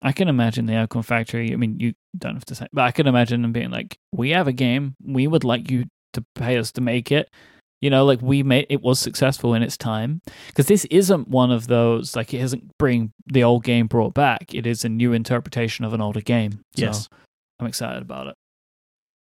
I 0.01 0.11
can 0.13 0.27
imagine 0.27 0.65
the 0.65 0.77
Icon 0.77 1.03
Factory. 1.03 1.51
I 1.51 1.55
mean, 1.57 1.79
you 1.79 1.93
don't 2.17 2.35
have 2.35 2.45
to 2.45 2.55
say, 2.55 2.67
but 2.71 2.83
I 2.83 2.91
can 2.91 3.07
imagine 3.07 3.41
them 3.41 3.51
being 3.51 3.69
like, 3.69 3.97
"We 4.13 4.29
have 4.31 4.47
a 4.47 4.53
game. 4.53 4.95
We 5.03 5.27
would 5.27 5.43
like 5.43 5.69
you 5.69 5.85
to 6.13 6.23
pay 6.35 6.57
us 6.57 6.71
to 6.73 6.81
make 6.81 7.11
it. 7.11 7.29
You 7.81 7.89
know, 7.89 8.03
like 8.05 8.21
we 8.21 8.43
made 8.43 8.65
it 8.69 8.81
was 8.81 8.99
successful 8.99 9.53
in 9.53 9.63
its 9.63 9.77
time 9.77 10.21
because 10.47 10.67
this 10.67 10.85
isn't 10.85 11.29
one 11.29 11.49
of 11.51 11.67
those 11.67 12.15
like 12.15 12.33
it 12.33 12.41
isn't 12.41 12.77
bring 12.77 13.13
the 13.27 13.43
old 13.43 13.63
game 13.63 13.87
brought 13.87 14.13
back. 14.13 14.53
It 14.53 14.65
is 14.67 14.83
a 14.83 14.89
new 14.89 15.13
interpretation 15.13 15.85
of 15.85 15.93
an 15.93 16.01
older 16.01 16.19
game. 16.21 16.61
So 16.75 16.85
Yes. 16.85 17.09
I'm 17.59 17.67
excited 17.67 18.01
about 18.01 18.27
it. 18.27 18.35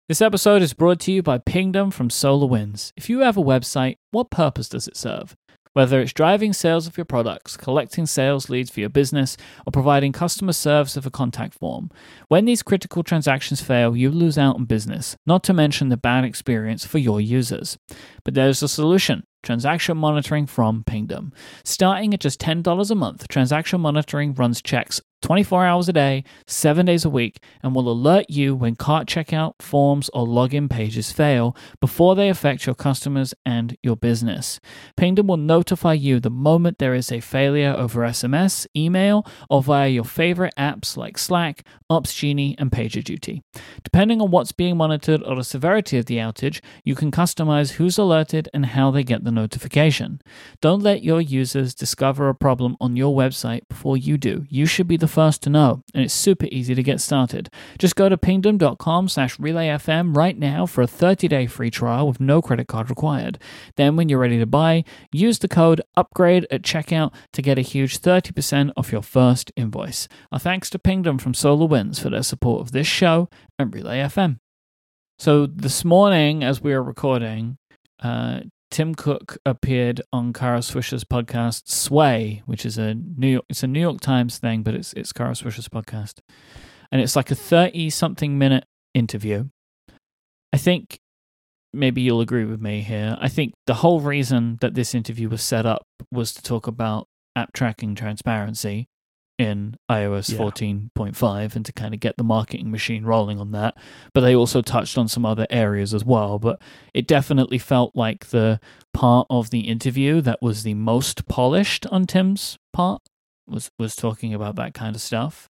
This 0.09 0.21
episode 0.21 0.61
is 0.61 0.73
brought 0.73 0.99
to 1.01 1.11
you 1.11 1.21
by 1.21 1.37
Pingdom 1.37 1.91
from 1.91 2.09
SolarWinds. 2.09 2.91
If 2.97 3.09
you 3.09 3.19
have 3.19 3.37
a 3.37 3.43
website, 3.43 3.95
what 4.11 4.31
purpose 4.31 4.67
does 4.67 4.87
it 4.87 4.97
serve? 4.97 5.35
Whether 5.73 6.01
it's 6.01 6.13
driving 6.13 6.51
sales 6.51 6.87
of 6.87 6.97
your 6.97 7.05
products, 7.05 7.55
collecting 7.55 8.07
sales 8.07 8.49
leads 8.49 8.71
for 8.71 8.79
your 8.79 8.89
business, 8.89 9.37
or 9.67 9.71
providing 9.71 10.11
customer 10.11 10.53
service 10.53 10.97
of 10.97 11.05
a 11.05 11.11
contact 11.11 11.53
form, 11.53 11.91
when 12.27 12.45
these 12.45 12.63
critical 12.63 13.03
transactions 13.03 13.61
fail, 13.61 13.95
you 13.95 14.09
lose 14.09 14.37
out 14.37 14.55
on 14.55 14.65
business, 14.65 15.15
not 15.27 15.43
to 15.43 15.53
mention 15.53 15.89
the 15.89 15.97
bad 15.97 16.23
experience 16.25 16.85
for 16.85 16.97
your 16.97 17.21
users. 17.21 17.77
But 18.23 18.33
there's 18.33 18.63
a 18.63 18.67
solution 18.67 19.23
transaction 19.41 19.97
monitoring 19.97 20.45
from 20.45 20.83
Pingdom. 20.83 21.31
Starting 21.63 22.13
at 22.13 22.19
just 22.19 22.41
$10 22.41 22.91
a 22.91 22.95
month, 22.95 23.27
transaction 23.29 23.79
monitoring 23.79 24.33
runs 24.33 24.61
checks 24.61 25.01
24 25.21 25.65
hours 25.65 25.89
a 25.89 25.93
day, 25.93 26.23
7 26.47 26.85
days 26.85 27.05
a 27.05 27.09
week, 27.09 27.43
and 27.61 27.75
will 27.75 27.89
alert 27.89 28.29
you 28.29 28.55
when 28.55 28.75
cart 28.75 29.07
checkout, 29.07 29.53
forms, 29.59 30.09
or 30.13 30.25
login 30.25 30.69
pages 30.69 31.11
fail 31.11 31.55
before 31.81 32.15
they 32.15 32.29
affect 32.29 32.65
your 32.65 32.75
customers 32.75 33.33
and 33.45 33.77
your 33.83 33.95
business. 33.95 34.59
Pingdom 34.95 35.27
will 35.27 35.37
notify 35.37 35.93
you 35.93 36.19
the 36.19 36.29
moment 36.29 36.77
there 36.77 36.93
is 36.93 37.11
a 37.11 37.19
failure 37.19 37.75
over 37.77 38.01
SMS, 38.01 38.65
email, 38.75 39.25
or 39.49 39.61
via 39.61 39.89
your 39.89 40.03
favorite 40.03 40.53
apps 40.57 40.95
like 40.95 41.17
Slack, 41.17 41.63
OpsGenie, 41.91 42.55
and 42.57 42.71
PagerDuty. 42.71 43.41
Depending 43.83 44.21
on 44.21 44.31
what's 44.31 44.51
being 44.51 44.77
monitored 44.77 45.21
or 45.23 45.35
the 45.35 45.43
severity 45.43 45.97
of 45.97 46.05
the 46.05 46.17
outage, 46.17 46.61
you 46.83 46.95
can 46.95 47.11
customize 47.11 47.71
who's 47.71 47.97
alerted 47.97 48.47
and 48.53 48.67
how 48.67 48.91
they 48.91 49.03
get 49.03 49.23
the 49.23 49.31
notification. 49.31 50.21
Don't 50.61 50.81
let 50.81 51.03
your 51.03 51.19
users 51.19 51.75
discover 51.75 52.29
a 52.29 52.35
problem 52.35 52.77
on 52.79 52.95
your 52.95 53.15
website 53.15 53.67
before 53.67 53.97
you 53.97 54.17
do. 54.17 54.45
You 54.49 54.65
should 54.65 54.87
be 54.87 54.97
the 54.97 55.08
first 55.09 55.43
to 55.43 55.49
know, 55.49 55.83
and 55.93 56.03
it's 56.03 56.13
super 56.13 56.47
easy 56.51 56.73
to 56.75 56.83
get 56.83 57.01
started. 57.01 57.49
Just 57.77 57.95
go 57.95 58.07
to 58.07 58.17
pingdom.com 58.17 59.09
slash 59.09 59.37
relayfm 59.37 60.15
right 60.15 60.37
now 60.37 60.65
for 60.65 60.81
a 60.81 60.87
30-day 60.87 61.47
free 61.47 61.69
trial 61.69 62.07
with 62.07 62.19
no 62.19 62.41
credit 62.41 62.67
card 62.67 62.89
required. 62.89 63.39
Then 63.75 63.95
when 63.95 64.07
you're 64.07 64.19
ready 64.19 64.39
to 64.39 64.45
buy, 64.45 64.83
use 65.11 65.39
the 65.39 65.47
code 65.47 65.81
UPGRADE 65.97 66.45
at 66.51 66.61
checkout 66.61 67.13
to 67.33 67.41
get 67.41 67.57
a 67.57 67.61
huge 67.61 67.99
30% 67.99 68.71
off 68.77 68.91
your 68.91 69.01
first 69.01 69.51
invoice. 69.55 70.07
Our 70.31 70.39
thanks 70.39 70.69
to 70.69 70.79
Pingdom 70.79 71.17
from 71.17 71.33
SolarWinds 71.33 71.99
for 71.99 72.09
their 72.09 72.23
support 72.23 72.61
of 72.61 72.71
this 72.71 72.87
show 72.87 73.29
and 73.57 73.73
Relay 73.73 73.99
FM. 73.99 74.39
So 75.17 75.45
this 75.45 75.83
morning, 75.83 76.43
as 76.43 76.61
we 76.61 76.71
are 76.73 76.81
recording, 76.81 77.57
uh, 78.01 78.41
Tim 78.71 78.93
Cook 78.93 79.37
appeared 79.45 80.01
on 80.13 80.33
Kara 80.33 80.59
Swisher's 80.59 81.03
podcast 81.03 81.69
Sway, 81.69 82.43
which 82.45 82.65
is 82.65 82.77
a 82.77 82.93
New 82.93 83.27
York 83.27 83.45
it's 83.49 83.63
a 83.63 83.67
New 83.67 83.79
York 83.79 83.99
Times 84.01 84.37
thing, 84.37 84.63
but 84.63 84.75
it's 84.75 84.93
it's 84.93 85.11
Kara 85.11 85.31
Swisher's 85.31 85.67
podcast. 85.67 86.19
And 86.91 87.01
it's 87.01 87.15
like 87.15 87.29
a 87.31 87.35
30 87.35 87.89
something 87.89 88.37
minute 88.37 88.65
interview. 88.93 89.49
I 90.51 90.57
think 90.57 90.99
maybe 91.71 92.01
you'll 92.01 92.21
agree 92.21 92.45
with 92.45 92.61
me 92.61 92.81
here. 92.81 93.17
I 93.19 93.29
think 93.29 93.53
the 93.67 93.75
whole 93.75 93.99
reason 93.99 94.57
that 94.61 94.73
this 94.73 94.95
interview 94.95 95.29
was 95.29 95.43
set 95.43 95.65
up 95.65 95.83
was 96.11 96.33
to 96.33 96.41
talk 96.41 96.65
about 96.65 97.07
app 97.35 97.53
tracking 97.53 97.93
transparency 97.93 98.87
in 99.39 99.77
iOS 99.89 100.31
Yeah. 100.33 100.37
14.5 100.37 101.55
and 101.55 101.65
to 101.65 101.71
kind 101.71 101.93
of 101.93 102.01
get 102.01 102.17
the 102.17 102.23
marketing 102.23 102.69
machine 102.69 103.05
rolling 103.05 103.39
on 103.39 103.51
that. 103.53 103.75
But 104.13 104.21
they 104.21 104.35
also 104.35 104.61
touched 104.61 104.97
on 104.97 105.07
some 105.07 105.25
other 105.25 105.47
areas 105.49 105.93
as 105.93 106.03
well. 106.03 106.37
But 106.37 106.61
it 106.93 107.07
definitely 107.07 107.57
felt 107.57 107.95
like 107.95 108.27
the 108.27 108.59
part 108.93 109.25
of 109.29 109.49
the 109.49 109.61
interview 109.61 110.19
that 110.21 110.41
was 110.41 110.63
the 110.63 110.73
most 110.73 111.25
polished 111.27 111.87
on 111.87 112.05
Tim's 112.05 112.59
part 112.73 113.01
was 113.47 113.71
was 113.79 113.95
talking 113.95 114.33
about 114.33 114.55
that 114.57 114.73
kind 114.73 114.95
of 114.95 115.01
stuff. 115.01 115.49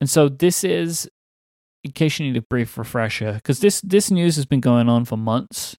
And 0.00 0.10
so 0.10 0.28
this 0.28 0.64
is 0.64 1.08
in 1.84 1.92
case 1.92 2.18
you 2.18 2.26
need 2.26 2.36
a 2.36 2.42
brief 2.42 2.76
refresher 2.76 3.34
because 3.34 3.60
this 3.60 3.80
this 3.82 4.10
news 4.10 4.34
has 4.36 4.44
been 4.44 4.60
going 4.60 4.88
on 4.88 5.04
for 5.04 5.16
months 5.16 5.76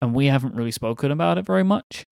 and 0.00 0.14
we 0.14 0.26
haven't 0.26 0.54
really 0.54 0.70
spoken 0.70 1.10
about 1.10 1.38
it 1.38 1.44
very 1.44 1.64
much. 1.64 2.06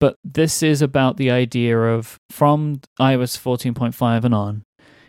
But 0.00 0.16
this 0.24 0.62
is 0.62 0.80
about 0.80 1.18
the 1.18 1.30
idea 1.30 1.78
of 1.78 2.18
from 2.30 2.80
iOS 2.98 3.38
14.5 3.38 4.24
and 4.24 4.34
on, 4.34 4.64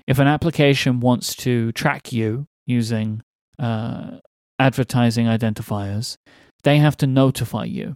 if 0.06 0.20
an 0.20 0.28
application 0.28 1.00
wants 1.00 1.34
to 1.38 1.72
track 1.72 2.12
you 2.12 2.48
using 2.68 3.22
uh, 3.58 4.18
advertising 4.60 5.28
identifiers, 5.28 6.18
they 6.64 6.78
have 6.78 6.98
to 6.98 7.08
notify 7.08 7.64
you. 7.64 7.96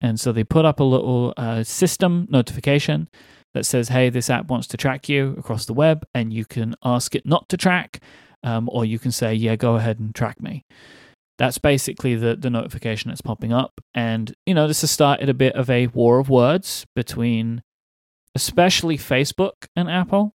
And 0.00 0.18
so 0.18 0.32
they 0.32 0.42
put 0.42 0.64
up 0.64 0.80
a 0.80 0.84
little 0.84 1.32
uh, 1.36 1.62
system 1.62 2.26
notification 2.28 3.08
that 3.54 3.64
says, 3.64 3.88
hey, 3.88 4.10
this 4.10 4.28
app 4.28 4.48
wants 4.48 4.66
to 4.68 4.76
track 4.76 5.08
you 5.08 5.36
across 5.38 5.66
the 5.66 5.74
web, 5.74 6.04
and 6.14 6.32
you 6.32 6.44
can 6.44 6.74
ask 6.82 7.14
it 7.14 7.24
not 7.24 7.48
to 7.50 7.56
track, 7.56 8.02
um, 8.42 8.68
or 8.72 8.84
you 8.84 8.98
can 8.98 9.12
say, 9.12 9.32
yeah, 9.34 9.54
go 9.54 9.76
ahead 9.76 10.00
and 10.00 10.14
track 10.14 10.42
me. 10.42 10.64
That's 11.42 11.58
basically 11.58 12.14
the, 12.14 12.36
the 12.36 12.50
notification 12.50 13.08
that's 13.08 13.20
popping 13.20 13.52
up. 13.52 13.72
And, 13.96 14.32
you 14.46 14.54
know, 14.54 14.68
this 14.68 14.82
has 14.82 14.92
started 14.92 15.28
a 15.28 15.34
bit 15.34 15.56
of 15.56 15.68
a 15.68 15.88
war 15.88 16.20
of 16.20 16.28
words 16.28 16.86
between 16.94 17.62
especially 18.36 18.96
Facebook 18.96 19.66
and 19.74 19.90
Apple. 19.90 20.34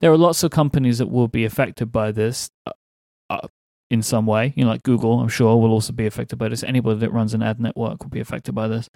There 0.00 0.10
are 0.10 0.16
lots 0.16 0.42
of 0.42 0.50
companies 0.50 0.96
that 0.98 1.10
will 1.10 1.28
be 1.28 1.44
affected 1.44 1.92
by 1.92 2.12
this 2.12 2.48
uh, 2.64 2.72
uh, 3.28 3.48
in 3.90 4.00
some 4.00 4.24
way. 4.24 4.54
You 4.56 4.64
know, 4.64 4.70
like 4.70 4.84
Google, 4.84 5.20
I'm 5.20 5.28
sure, 5.28 5.60
will 5.60 5.70
also 5.70 5.92
be 5.92 6.06
affected 6.06 6.38
by 6.38 6.48
this. 6.48 6.62
Anybody 6.62 7.00
that 7.00 7.12
runs 7.12 7.34
an 7.34 7.42
ad 7.42 7.60
network 7.60 8.02
will 8.02 8.08
be 8.08 8.20
affected 8.20 8.54
by 8.54 8.68
this. 8.68 8.88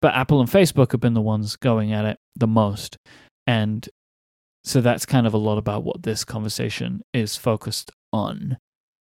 But 0.00 0.14
Apple 0.14 0.40
and 0.40 0.48
Facebook 0.48 0.92
have 0.92 1.02
been 1.02 1.12
the 1.12 1.20
ones 1.20 1.56
going 1.56 1.92
at 1.92 2.06
it 2.06 2.16
the 2.34 2.46
most. 2.46 2.96
And 3.46 3.86
so 4.64 4.80
that's 4.80 5.04
kind 5.04 5.26
of 5.26 5.34
a 5.34 5.38
lot 5.38 5.58
about 5.58 5.84
what 5.84 6.02
this 6.02 6.24
conversation 6.24 7.02
is 7.12 7.36
focused 7.36 7.90
on. 8.10 8.56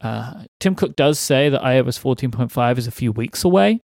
Uh, 0.02 0.44
Tim 0.60 0.76
Cook 0.76 0.96
does 0.96 1.20
say 1.20 1.50
that 1.50 1.62
iOS 1.62 2.00
14.5 2.00 2.78
is 2.78 2.88
a 2.88 2.92
few 2.92 3.12
weeks 3.12 3.44
away. 3.44 3.82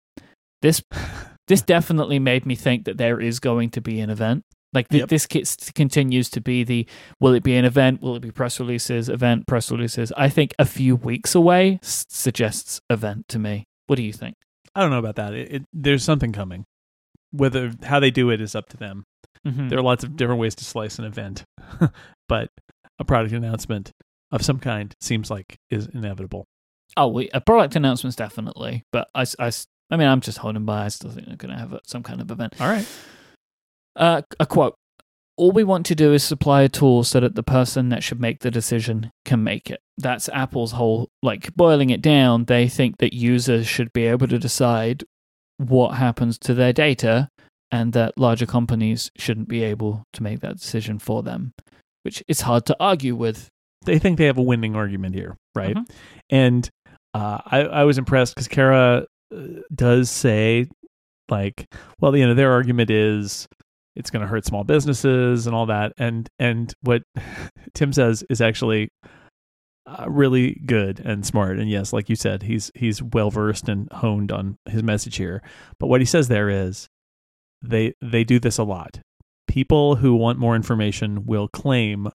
This 0.62 0.82
this 1.48 1.62
definitely 1.62 2.20
made 2.20 2.46
me 2.46 2.56
think 2.56 2.86
that 2.86 2.98
there 2.98 3.20
is 3.20 3.40
going 3.40 3.70
to 3.72 3.82
be 3.82 4.00
an 4.00 4.10
event. 4.10 4.44
Like 4.74 4.88
th- 4.90 5.02
Yep. 5.02 5.10
this 5.10 5.26
kit 5.28 5.72
continues 5.76 6.30
to 6.32 6.42
be 6.42 6.64
the 6.64 6.88
will 7.20 7.34
it 7.34 7.44
be 7.44 7.56
an 7.56 7.66
event? 7.66 8.02
Will 8.02 8.16
it 8.16 8.22
be 8.22 8.32
press 8.32 8.60
releases? 8.60 9.08
Event 9.10 9.46
press 9.48 9.70
releases. 9.72 10.12
I 10.18 10.30
think 10.30 10.54
a 10.58 10.66
few 10.66 10.96
weeks 10.96 11.36
away 11.36 11.80
s- 11.84 12.06
suggests 12.10 12.80
event 12.90 13.28
to 13.30 13.40
me. 13.40 13.66
What 13.88 13.98
do 13.98 14.04
you 14.04 14.14
think? 14.14 14.36
I 14.76 14.82
don't 14.82 14.90
know 14.90 14.98
about 15.00 15.16
that. 15.18 15.34
It, 15.34 15.52
it, 15.54 15.64
there's 15.74 16.04
something 16.04 16.32
coming. 16.32 16.66
Whether 17.32 17.72
how 17.84 18.00
they 18.00 18.10
do 18.12 18.30
it 18.32 18.42
is 18.42 18.56
up 18.56 18.70
to 18.70 18.78
them. 18.78 19.04
Mm-hmm. 19.46 19.68
There 19.70 19.78
are 19.78 19.84
lots 19.84 20.04
of 20.04 20.16
different 20.16 20.40
ways 20.40 20.56
to 20.56 20.64
slice 20.64 20.98
an 21.00 21.06
event, 21.06 21.44
but 22.30 22.50
a 23.00 23.04
product 23.06 23.34
announcement 23.34 23.92
of 24.34 24.44
some 24.44 24.60
kind 24.60 24.94
seems 25.00 25.32
like 25.32 25.56
is 25.70 25.88
inevitable. 25.94 26.46
Oh, 26.98 27.08
we, 27.08 27.30
a 27.34 27.40
product 27.40 27.78
announcement's 27.78 28.18
definitely, 28.18 28.84
but 28.92 29.08
I, 29.16 29.26
I, 29.40 29.52
I 29.90 29.96
mean, 29.96 30.08
I'm 30.08 30.20
just 30.20 30.40
holding 30.40 30.66
by. 30.66 30.86
I 30.86 30.88
still 30.90 31.12
think 31.12 31.28
they're 31.28 31.38
going 31.38 31.54
to 31.54 31.60
have 31.60 31.80
some 31.86 32.04
kind 32.04 32.20
of 32.20 32.30
event. 32.30 32.60
All 32.60 32.68
right. 32.68 32.88
Uh, 33.96 34.22
a 34.40 34.46
quote. 34.46 34.76
All 35.36 35.52
we 35.52 35.64
want 35.64 35.88
to 35.88 35.96
do 35.96 36.14
is 36.14 36.24
supply 36.24 36.62
a 36.62 36.70
tool 36.70 37.04
so 37.04 37.20
that 37.20 37.34
the 37.34 37.42
person 37.42 37.90
that 37.90 38.04
should 38.04 38.20
make 38.20 38.42
the 38.42 38.52
decision 38.52 39.12
can 39.26 39.44
make 39.44 39.72
it. 39.72 39.80
That's 39.98 40.30
Apple's 40.30 40.74
whole, 40.74 41.10
like, 41.24 41.56
boiling 41.56 41.90
it 41.90 42.02
down. 42.04 42.46
They 42.46 42.68
think 42.68 42.98
that 42.98 43.16
users 43.16 43.66
should 43.66 43.92
be 43.94 44.06
able 44.06 44.28
to 44.28 44.38
decide 44.38 45.04
what 45.58 45.96
happens 45.96 46.38
to 46.40 46.54
their 46.54 46.74
data 46.74 47.30
and 47.72 47.94
that 47.94 48.18
larger 48.18 48.46
companies 48.46 49.10
shouldn't 49.18 49.48
be 49.48 49.64
able 49.64 50.04
to 50.14 50.22
make 50.22 50.42
that 50.42 50.58
decision 50.58 51.00
for 51.00 51.24
them, 51.24 51.54
which 52.04 52.24
is 52.28 52.42
hard 52.42 52.68
to 52.68 52.78
argue 52.80 53.16
with. 53.16 53.50
They 53.84 54.00
think 54.00 54.18
they 54.18 54.26
have 54.26 54.38
a 54.38 54.44
winning 54.44 54.76
argument 54.76 55.16
here, 55.16 55.38
right? 55.56 55.76
Mhm. 55.76 55.90
And 56.30 56.70
uh, 57.14 57.40
I, 57.46 57.60
I 57.62 57.84
was 57.84 57.98
impressed 57.98 58.36
because 58.36 58.48
Kara 58.48 59.06
uh, 59.36 59.38
does 59.74 60.10
say, 60.10 60.68
like, 61.30 61.68
well, 62.00 62.16
you 62.16 62.26
know, 62.26 62.34
their 62.34 62.52
argument 62.52 62.90
is 62.90 63.48
it's 63.96 64.10
going 64.10 64.22
to 64.22 64.28
hurt 64.28 64.46
small 64.46 64.64
businesses 64.64 65.46
and 65.48 65.56
all 65.56 65.68
that. 65.68 65.94
And 65.98 66.30
and 66.40 66.74
what 66.82 67.04
Tim 67.74 67.94
says 67.94 68.24
is 68.30 68.42
actually 68.42 68.90
uh, 69.86 70.06
really 70.10 70.62
good 70.66 71.00
and 71.00 71.26
smart. 71.26 71.60
And 71.60 71.70
yes, 71.70 71.94
like 71.94 72.10
you 72.10 72.16
said, 72.16 72.44
he's 72.44 72.72
he's 72.76 73.02
well 73.02 73.30
versed 73.30 73.70
and 73.70 73.88
honed 73.92 74.32
on 74.32 74.58
his 74.66 74.84
message 74.84 75.18
here. 75.18 75.42
But 75.80 75.88
what 75.88 76.02
he 76.02 76.06
says 76.06 76.28
there 76.28 76.50
is 76.50 76.88
they 77.62 77.94
they 78.02 78.24
do 78.24 78.40
this 78.40 78.58
a 78.58 78.64
lot. 78.64 79.00
People 79.48 79.98
who 79.98 80.16
want 80.16 80.40
more 80.40 80.56
information 80.56 81.26
will 81.26 81.48
claim, 81.48 82.08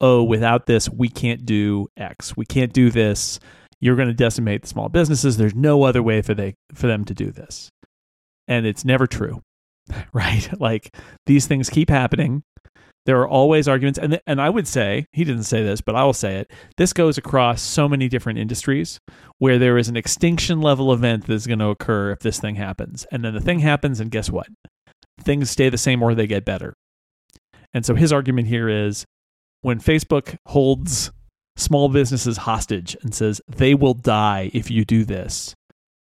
"Oh, 0.00 0.22
without 0.22 0.66
this, 0.66 0.88
we 0.88 1.08
can't 1.08 1.44
do 1.44 1.88
X. 1.96 2.36
We 2.36 2.44
can't 2.44 2.72
do 2.72 2.90
this. 2.90 3.40
You're 3.80 3.96
going 3.96 4.08
to 4.08 4.14
decimate 4.14 4.62
the 4.62 4.68
small 4.68 4.88
businesses. 4.88 5.36
There's 5.36 5.54
no 5.54 5.82
other 5.82 6.02
way 6.02 6.22
for 6.22 6.34
they 6.34 6.54
for 6.74 6.86
them 6.86 7.04
to 7.06 7.14
do 7.14 7.30
this." 7.30 7.70
And 8.48 8.66
it's 8.66 8.84
never 8.84 9.06
true. 9.06 9.42
Right? 10.12 10.48
Like 10.58 10.96
these 11.26 11.46
things 11.46 11.70
keep 11.70 11.90
happening. 11.90 12.42
There 13.06 13.20
are 13.20 13.28
always 13.28 13.68
arguments, 13.68 14.00
and 14.00 14.20
and 14.26 14.40
I 14.40 14.50
would 14.50 14.66
say 14.66 15.06
he 15.12 15.22
didn't 15.22 15.44
say 15.44 15.62
this, 15.62 15.80
but 15.80 15.94
I 15.94 16.02
will 16.04 16.12
say 16.12 16.38
it. 16.38 16.50
This 16.76 16.92
goes 16.92 17.16
across 17.16 17.62
so 17.62 17.88
many 17.88 18.08
different 18.08 18.40
industries 18.40 18.98
where 19.38 19.60
there 19.60 19.78
is 19.78 19.88
an 19.88 19.96
extinction 19.96 20.60
level 20.60 20.92
event 20.92 21.26
that 21.26 21.32
is 21.32 21.46
going 21.46 21.60
to 21.60 21.68
occur 21.68 22.10
if 22.10 22.18
this 22.18 22.40
thing 22.40 22.56
happens, 22.56 23.06
and 23.12 23.24
then 23.24 23.32
the 23.32 23.40
thing 23.40 23.60
happens, 23.60 24.00
and 24.00 24.10
guess 24.10 24.28
what? 24.28 24.48
Things 25.20 25.50
stay 25.50 25.68
the 25.68 25.78
same 25.78 26.02
or 26.02 26.16
they 26.16 26.26
get 26.26 26.44
better. 26.44 26.74
And 27.72 27.86
so 27.86 27.94
his 27.94 28.12
argument 28.12 28.48
here 28.48 28.68
is 28.68 29.04
when 29.66 29.80
Facebook 29.80 30.38
holds 30.46 31.10
small 31.56 31.88
businesses 31.88 32.36
hostage 32.36 32.96
and 33.02 33.12
says 33.12 33.40
they 33.48 33.74
will 33.74 33.94
die 33.94 34.48
if 34.54 34.70
you 34.70 34.84
do 34.84 35.04
this, 35.04 35.56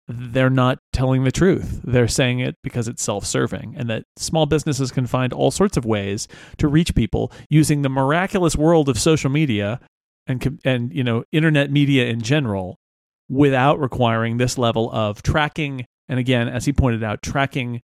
they're 0.08 0.50
not 0.50 0.80
telling 0.92 1.22
the 1.22 1.30
truth. 1.30 1.80
They're 1.84 2.08
saying 2.08 2.40
it 2.40 2.56
because 2.64 2.88
it's 2.88 3.04
self 3.04 3.24
serving, 3.24 3.76
and 3.78 3.88
that 3.88 4.02
small 4.16 4.46
businesses 4.46 4.90
can 4.90 5.06
find 5.06 5.32
all 5.32 5.52
sorts 5.52 5.76
of 5.76 5.84
ways 5.84 6.26
to 6.58 6.66
reach 6.66 6.96
people 6.96 7.30
using 7.48 7.82
the 7.82 7.88
miraculous 7.88 8.56
world 8.56 8.88
of 8.88 8.98
social 8.98 9.30
media 9.30 9.78
and, 10.26 10.58
and 10.64 10.92
you 10.92 11.04
know, 11.04 11.22
internet 11.30 11.70
media 11.70 12.06
in 12.06 12.22
general 12.22 12.80
without 13.28 13.78
requiring 13.78 14.38
this 14.38 14.58
level 14.58 14.90
of 14.90 15.22
tracking. 15.22 15.86
And 16.08 16.18
again, 16.18 16.48
as 16.48 16.64
he 16.64 16.72
pointed 16.72 17.04
out, 17.04 17.22
tracking 17.22 17.80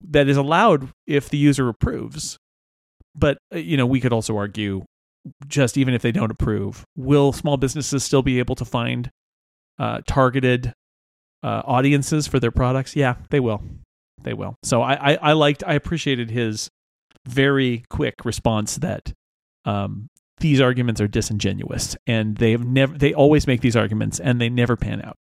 that 0.00 0.28
is 0.28 0.36
allowed 0.36 0.88
if 1.06 1.28
the 1.28 1.38
user 1.38 1.68
approves. 1.68 2.40
But, 3.14 3.38
uh, 3.52 3.58
you 3.58 3.76
know, 3.76 3.86
we 3.86 4.00
could 4.00 4.12
also 4.12 4.36
argue 4.36 4.84
just 5.46 5.76
even 5.76 5.94
if 5.94 6.02
they 6.02 6.12
don't 6.12 6.30
approve, 6.30 6.84
will 6.96 7.32
small 7.32 7.56
businesses 7.56 8.04
still 8.04 8.22
be 8.22 8.38
able 8.38 8.54
to 8.54 8.64
find 8.64 9.10
uh, 9.78 10.00
targeted 10.06 10.72
uh, 11.42 11.62
audiences 11.64 12.26
for 12.26 12.40
their 12.40 12.50
products? 12.50 12.96
Yeah, 12.96 13.16
they 13.30 13.40
will. 13.40 13.62
They 14.22 14.34
will. 14.34 14.56
So 14.62 14.82
I, 14.82 15.12
I, 15.12 15.14
I 15.14 15.32
liked, 15.32 15.62
I 15.66 15.74
appreciated 15.74 16.30
his 16.30 16.68
very 17.26 17.84
quick 17.90 18.24
response 18.24 18.76
that 18.78 19.12
um, 19.64 20.08
these 20.40 20.60
arguments 20.60 21.00
are 21.00 21.08
disingenuous, 21.08 21.96
and 22.06 22.36
they 22.36 22.52
have 22.52 22.64
never, 22.64 22.96
they 22.96 23.12
always 23.12 23.46
make 23.46 23.60
these 23.60 23.76
arguments, 23.76 24.18
and 24.20 24.40
they 24.40 24.48
never 24.48 24.76
pan 24.76 25.02
out. 25.02 25.16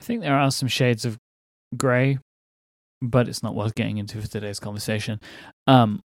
I 0.00 0.04
think 0.04 0.22
there 0.22 0.38
are 0.38 0.50
some 0.50 0.68
shades 0.68 1.04
of 1.04 1.18
gray, 1.76 2.18
but 3.00 3.28
it's 3.28 3.42
not 3.42 3.54
worth 3.54 3.74
getting 3.74 3.98
into 3.98 4.20
for 4.20 4.28
today's 4.28 4.60
conversation. 4.60 5.20
Um, 5.66 6.02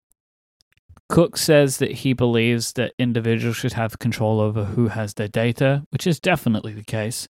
Cook 1.09 1.37
says 1.37 1.77
that 1.77 1.91
he 1.91 2.13
believes 2.13 2.73
that 2.73 2.93
individuals 2.99 3.55
should 3.55 3.73
have 3.73 3.99
control 3.99 4.39
over 4.41 4.65
who 4.65 4.89
has 4.89 5.13
their 5.13 5.29
data, 5.29 5.83
which 5.91 6.05
is 6.05 6.19
definitely 6.19 6.73
the 6.73 6.83
case. 6.83 7.27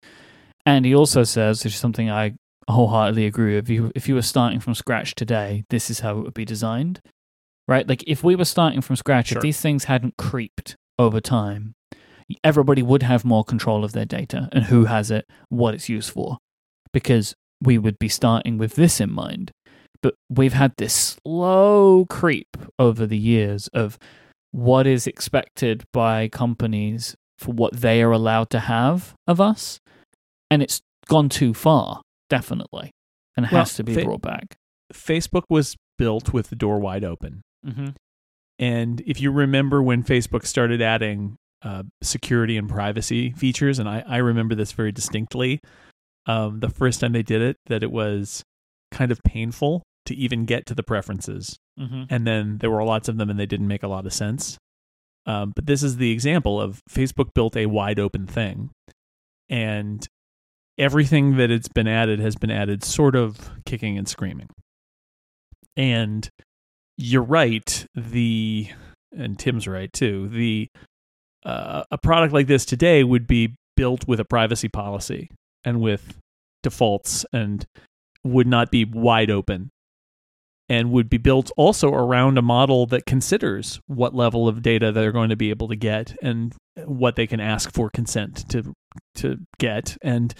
And 0.65 0.85
he 0.85 0.95
also 0.95 1.23
says, 1.23 1.63
which 1.63 1.73
is 1.73 1.79
something 1.79 2.09
I 2.09 2.33
wholeheartedly 2.69 3.25
agree 3.25 3.55
with, 3.55 3.65
if 3.65 3.69
you, 3.69 3.91
if 3.95 4.07
you 4.09 4.15
were 4.15 4.21
starting 4.23 4.59
from 4.59 4.73
scratch 4.73 5.13
today, 5.15 5.63
this 5.69 5.89
is 5.89 5.99
how 5.99 6.17
it 6.17 6.23
would 6.23 6.33
be 6.33 6.45
designed. 6.45 7.01
Right? 7.67 7.87
Like 7.87 8.03
if 8.07 8.23
we 8.23 8.35
were 8.35 8.45
starting 8.45 8.81
from 8.81 8.95
scratch, 8.95 9.27
Sure. 9.27 9.37
if 9.37 9.41
these 9.41 9.61
things 9.61 9.83
hadn't 9.85 10.17
creeped 10.17 10.75
over 10.97 11.21
time, 11.21 11.75
everybody 12.43 12.81
would 12.81 13.03
have 13.03 13.23
more 13.23 13.43
control 13.43 13.83
of 13.83 13.91
their 13.91 14.05
data 14.05 14.49
and 14.51 14.65
who 14.65 14.85
has 14.85 15.11
it, 15.11 15.25
what 15.49 15.73
it's 15.75 15.87
used 15.87 16.09
for. 16.11 16.37
Because 16.91 17.35
we 17.61 17.77
would 17.77 17.97
be 17.99 18.09
starting 18.09 18.57
with 18.57 18.75
this 18.75 18.99
in 18.99 19.11
mind 19.11 19.51
but 20.01 20.13
we've 20.29 20.53
had 20.53 20.73
this 20.77 21.17
slow 21.23 22.05
creep 22.09 22.55
over 22.77 23.05
the 23.07 23.17
years 23.17 23.67
of 23.69 23.97
what 24.51 24.85
is 24.85 25.07
expected 25.07 25.83
by 25.91 26.27
companies 26.27 27.15
for 27.37 27.51
what 27.53 27.73
they 27.73 28.01
are 28.01 28.11
allowed 28.11 28.49
to 28.49 28.59
have 28.59 29.13
of 29.27 29.41
us 29.41 29.79
and 30.51 30.61
it's 30.61 30.81
gone 31.07 31.29
too 31.29 31.53
far 31.53 32.01
definitely 32.29 32.91
and 33.35 33.47
Well, 33.51 33.61
has 33.61 33.75
to 33.75 33.83
be 33.83 33.93
fa- 33.95 34.03
brought 34.03 34.21
back 34.21 34.55
Facebook 34.93 35.43
was 35.49 35.75
built 35.97 36.31
with 36.31 36.49
the 36.49 36.55
door 36.55 36.79
wide 36.79 37.03
open. 37.03 37.41
mm-hmm. 37.65 37.89
And 38.59 39.01
if 39.05 39.21
you 39.21 39.31
remember 39.31 39.83
when 39.83 40.01
Facebook 40.03 40.45
started 40.45 40.81
adding 40.81 41.35
uh, 41.61 41.83
security 42.01 42.57
and 42.57 42.67
privacy 42.69 43.31
features, 43.33 43.77
and 43.79 43.87
I, 43.89 44.03
I 44.07 44.17
remember 44.17 44.55
this 44.55 44.71
very 44.71 44.91
distinctly, 44.91 45.59
um, 46.27 46.59
the 46.59 46.69
first 46.69 46.99
time 46.99 47.13
they 47.13 47.23
did 47.23 47.41
it, 47.41 47.57
that 47.67 47.83
it 47.83 47.91
was 47.91 48.43
kind 48.91 49.11
of 49.11 49.23
painful 49.23 49.83
to 50.05 50.15
even 50.15 50.45
get 50.45 50.65
to 50.67 50.75
the 50.75 50.83
preferences. 50.83 51.57
Mm-hmm. 51.79 52.03
And 52.09 52.27
then 52.27 52.57
there 52.59 52.71
were 52.71 52.83
lots 52.83 53.09
of 53.09 53.17
them 53.17 53.29
and 53.29 53.39
they 53.39 53.45
didn't 53.45 53.67
make 53.67 53.83
a 53.83 53.87
lot 53.87 54.05
of 54.05 54.13
sense. 54.13 54.57
Um, 55.25 55.51
but 55.55 55.65
this 55.65 55.83
is 55.83 55.97
the 55.97 56.11
example 56.11 56.61
of 56.61 56.81
Facebook 56.89 57.33
built 57.33 57.57
a 57.57 57.65
wide 57.65 57.99
open 57.99 58.27
thing. 58.27 58.71
And 59.49 60.05
everything 60.77 61.37
that 61.37 61.51
it's 61.51 61.67
been 61.67 61.87
added 61.87 62.19
has 62.19 62.35
been 62.35 62.51
added 62.51 62.83
sort 62.83 63.15
of 63.15 63.49
kicking 63.65 63.97
and 63.97 64.07
screaming. 64.07 64.49
And 65.75 66.27
you're 66.97 67.23
right. 67.23 67.85
The 67.95 68.69
and 69.15 69.37
Tim's 69.37 69.67
right 69.67 69.91
too. 69.91 70.27
The 70.29 70.67
uh, 71.45 71.83
a 71.91 71.97
product 71.97 72.33
like 72.33 72.47
this 72.47 72.65
today 72.65 73.03
would 73.03 73.27
be 73.27 73.55
built 73.75 74.07
with 74.07 74.19
a 74.19 74.25
privacy 74.25 74.67
policy 74.67 75.29
and 75.63 75.81
with 75.81 76.17
defaults 76.63 77.25
and 77.31 77.65
would 78.23 78.47
not 78.47 78.71
be 78.71 78.85
wide 78.85 79.31
open 79.31 79.69
and 80.69 80.91
would 80.91 81.09
be 81.09 81.17
built 81.17 81.51
also 81.55 81.93
around 81.93 82.37
a 82.37 82.41
model 82.41 82.85
that 82.87 83.05
considers 83.05 83.79
what 83.87 84.13
level 84.13 84.47
of 84.47 84.61
data 84.61 84.91
they're 84.91 85.13
going 85.13 85.29
to 85.29 85.35
be 85.35 85.49
able 85.49 85.67
to 85.67 85.75
get 85.75 86.15
and 86.21 86.53
what 86.85 87.15
they 87.15 87.25
can 87.25 87.39
ask 87.39 87.71
for 87.73 87.89
consent 87.89 88.47
to 88.49 88.73
to 89.15 89.37
get 89.59 89.97
and 90.01 90.33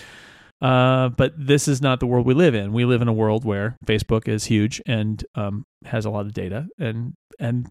uh, 0.61 1.09
but 1.09 1.34
this 1.38 1.68
is 1.68 1.82
not 1.82 1.99
the 1.99 2.07
world 2.07 2.26
we 2.26 2.34
live 2.34 2.55
in. 2.55 2.74
We 2.74 2.86
live 2.86 3.01
in 3.01 3.07
a 3.07 3.13
world 3.13 3.45
where 3.45 3.78
Facebook 3.86 4.28
is 4.28 4.45
huge 4.45 4.82
and 4.88 5.24
um, 5.36 5.63
has 5.86 6.05
a 6.05 6.09
lot 6.09 6.26
of 6.26 6.34
data, 6.34 6.68
and 6.80 7.13
and 7.39 7.68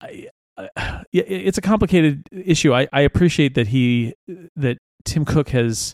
I, 0.00 0.28
I, 0.56 0.68
it's 1.12 1.58
a 1.58 1.62
complicated 1.62 2.28
issue. 2.30 2.72
I, 2.72 2.86
I 2.92 3.00
appreciate 3.00 3.54
that 3.56 3.68
he 3.68 4.14
that 4.54 4.78
Tim 5.04 5.24
Cook 5.24 5.48
has 5.48 5.92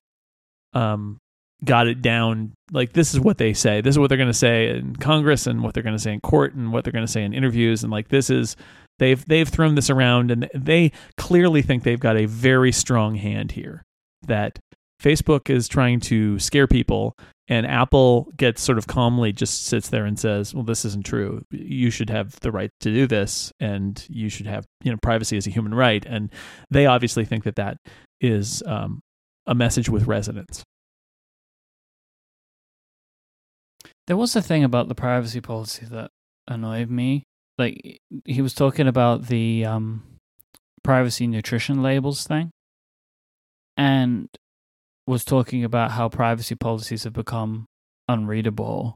um, 0.76 1.18
got 1.64 1.88
it 1.88 2.02
down. 2.02 2.52
Like 2.70 2.92
this 2.92 3.14
is 3.14 3.20
what 3.20 3.38
they 3.38 3.54
say. 3.54 3.80
This 3.80 3.94
is 3.94 3.98
what 3.98 4.08
they're 4.08 4.18
going 4.18 4.28
to 4.28 4.34
say 4.34 4.68
in 4.68 4.96
Congress, 4.96 5.46
and 5.46 5.62
what 5.62 5.74
they're 5.74 5.82
going 5.82 5.96
to 5.96 6.02
say 6.02 6.12
in 6.12 6.20
court, 6.20 6.54
and 6.54 6.72
what 6.72 6.84
they're 6.84 6.92
going 6.92 7.06
to 7.06 7.12
say 7.12 7.24
in 7.24 7.32
interviews, 7.32 7.82
and 7.82 7.90
like 7.90 8.08
this 8.08 8.30
is 8.30 8.56
they've 8.98 9.24
they've 9.26 9.48
thrown 9.48 9.74
this 9.74 9.90
around, 9.90 10.30
and 10.30 10.48
they 10.54 10.92
clearly 11.16 11.62
think 11.62 11.82
they've 11.82 12.00
got 12.00 12.16
a 12.16 12.26
very 12.26 12.72
strong 12.72 13.14
hand 13.14 13.52
here. 13.52 13.82
That 14.26 14.58
Facebook 15.02 15.48
is 15.48 15.68
trying 15.68 16.00
to 16.00 16.38
scare 16.38 16.66
people, 16.66 17.14
and 17.48 17.66
Apple 17.66 18.30
gets 18.36 18.62
sort 18.62 18.78
of 18.78 18.86
calmly 18.86 19.32
just 19.32 19.66
sits 19.66 19.88
there 19.88 20.04
and 20.04 20.18
says, 20.18 20.54
"Well, 20.54 20.64
this 20.64 20.84
isn't 20.84 21.06
true. 21.06 21.42
You 21.50 21.90
should 21.90 22.10
have 22.10 22.38
the 22.40 22.52
right 22.52 22.70
to 22.80 22.92
do 22.92 23.06
this, 23.06 23.52
and 23.60 24.04
you 24.10 24.28
should 24.28 24.46
have 24.46 24.66
you 24.82 24.90
know 24.90 24.98
privacy 25.00 25.36
as 25.36 25.46
a 25.46 25.50
human 25.50 25.72
right." 25.72 26.04
And 26.04 26.30
they 26.70 26.86
obviously 26.86 27.24
think 27.24 27.44
that 27.44 27.56
that 27.56 27.78
is 28.20 28.62
um, 28.66 29.00
a 29.46 29.54
message 29.54 29.88
with 29.88 30.06
resonance. 30.06 30.62
There 34.06 34.16
was 34.16 34.36
a 34.36 34.42
thing 34.42 34.64
about 34.64 34.88
the 34.88 34.94
privacy 34.94 35.40
policy 35.40 35.86
that 35.86 36.10
annoyed 36.46 36.90
me. 36.90 37.24
Like 37.58 37.98
he 38.24 38.42
was 38.42 38.54
talking 38.54 38.86
about 38.86 39.26
the 39.26 39.64
um, 39.64 40.02
privacy 40.84 41.26
nutrition 41.26 41.82
labels 41.82 42.26
thing, 42.26 42.50
and 43.76 44.28
was 45.06 45.24
talking 45.24 45.64
about 45.64 45.92
how 45.92 46.08
privacy 46.08 46.54
policies 46.54 47.04
have 47.04 47.12
become 47.12 47.66
unreadable, 48.08 48.94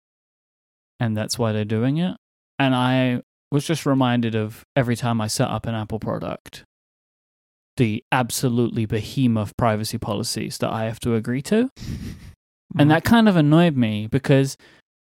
and 0.99 1.17
that's 1.17 1.39
why 1.39 1.53
they're 1.53 1.65
doing 1.65 1.97
it. 1.97 2.17
And 2.59 2.75
I 2.75 3.23
was 3.51 3.67
just 3.67 3.87
reminded 3.87 4.35
of 4.35 4.63
every 4.77 4.95
time 4.97 5.21
I 5.21 5.27
set 5.27 5.49
up 5.49 5.67
an 5.67 5.75
Apple 5.75 5.99
product, 5.99 6.65
the 7.81 8.05
absolutely 8.13 8.85
behemoth 8.85 9.57
privacy 9.57 9.97
policies 9.97 10.59
that 10.59 10.71
I 10.71 10.85
have 10.85 11.01
to 11.01 11.15
agree 11.15 11.41
to. 11.41 11.71
And 12.79 12.91
that 12.91 13.05
kind 13.05 13.27
of 13.27 13.37
annoyed 13.37 13.75
me 13.75 14.07
because, 14.07 14.59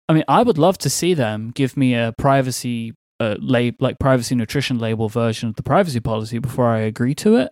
I 0.10 0.14
mean, 0.14 0.26
I 0.28 0.44
would 0.44 0.58
love 0.58 0.78
to 0.80 0.90
see 0.90 1.14
them 1.14 1.52
give 1.56 1.78
me 1.78 1.96
a 1.96 2.14
privacy, 2.18 2.92
uh, 3.22 3.36
lab, 3.40 3.76
like 3.80 3.98
privacy 3.98 4.36
nutrition 4.36 4.78
label 4.78 5.08
version 5.08 5.48
of 5.48 5.56
the 5.56 5.64
privacy 5.64 6.02
policy 6.02 6.38
before 6.38 6.68
I 6.68 6.80
agree 6.80 7.16
to 7.16 7.38
it. 7.38 7.52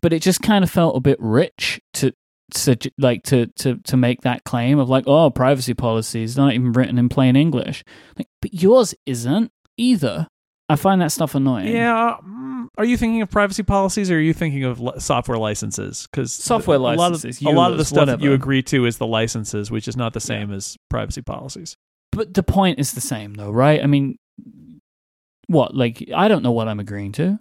But 0.00 0.14
it 0.14 0.22
just 0.22 0.40
kind 0.40 0.64
of 0.64 0.70
felt 0.70 0.96
a 0.96 1.00
bit 1.00 1.18
rich 1.20 1.78
to, 1.92 2.14
to 2.54 2.90
like 2.96 3.22
to 3.24 3.48
to 3.56 3.76
to 3.84 3.96
make 3.98 4.22
that 4.22 4.44
claim 4.44 4.78
of 4.78 4.88
like, 4.88 5.04
oh, 5.06 5.28
privacy 5.28 5.74
policy 5.74 6.22
is 6.22 6.38
not 6.38 6.54
even 6.54 6.72
written 6.72 6.96
in 6.96 7.10
plain 7.10 7.36
English. 7.36 7.84
Like, 8.16 8.28
but 8.40 8.54
yours 8.54 8.94
isn't 9.04 9.52
either. 9.76 10.28
I 10.68 10.76
find 10.76 11.00
that 11.02 11.12
stuff 11.12 11.34
annoying. 11.34 11.68
Yeah. 11.68 12.16
mm, 12.24 12.68
Are 12.78 12.84
you 12.84 12.96
thinking 12.96 13.20
of 13.22 13.30
privacy 13.30 13.62
policies 13.62 14.10
or 14.10 14.16
are 14.16 14.20
you 14.20 14.32
thinking 14.32 14.64
of 14.64 14.80
li- 14.80 14.98
software 14.98 15.36
licenses? 15.38 16.06
Because 16.10 16.32
Software 16.32 16.76
a 16.76 16.80
lot 16.80 16.96
licenses, 16.98 17.40
of, 17.40 17.46
a 17.46 17.50
lot 17.50 17.70
of 17.72 17.78
the 17.78 17.84
stuff 17.84 18.06
that 18.06 18.22
you 18.22 18.32
agree 18.32 18.62
to 18.64 18.86
is 18.86 18.96
the 18.98 19.06
licenses, 19.06 19.70
which 19.70 19.86
is 19.88 19.96
not 19.96 20.12
the 20.14 20.20
same 20.20 20.52
as 20.52 20.76
privacy 20.88 21.20
policies. 21.22 21.76
but 22.12 22.32
the 22.34 22.42
point 22.42 22.78
is 22.78 22.92
the 22.92 23.00
same 23.00 23.34
though 23.34 23.50
right 23.50 23.82
i 23.82 23.86
mean 23.86 24.16
what 25.48 25.74
like 25.74 26.08
i 26.14 26.28
don't 26.28 26.42
know 26.42 26.52
what 26.52 26.68
i'm 26.68 26.78
agreeing 26.80 27.10
to 27.12 27.38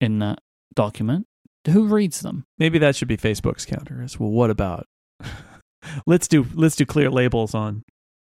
in 0.00 0.18
that 0.18 0.38
document 0.74 1.26
who 1.68 1.86
reads 1.86 2.20
them 2.22 2.44
Maybe 2.58 2.78
that 2.78 2.96
should 2.96 3.06
be 3.08 3.16
Facebook's 3.16 3.64
counter. 3.66 4.02
Is 4.02 4.18
well, 4.18 4.30
what 4.30 4.50
about? 4.50 4.86
let's 6.06 6.26
do 6.26 6.44
let's 6.54 6.74
do 6.74 6.84
clear 6.84 7.08
labels 7.10 7.54
on 7.54 7.82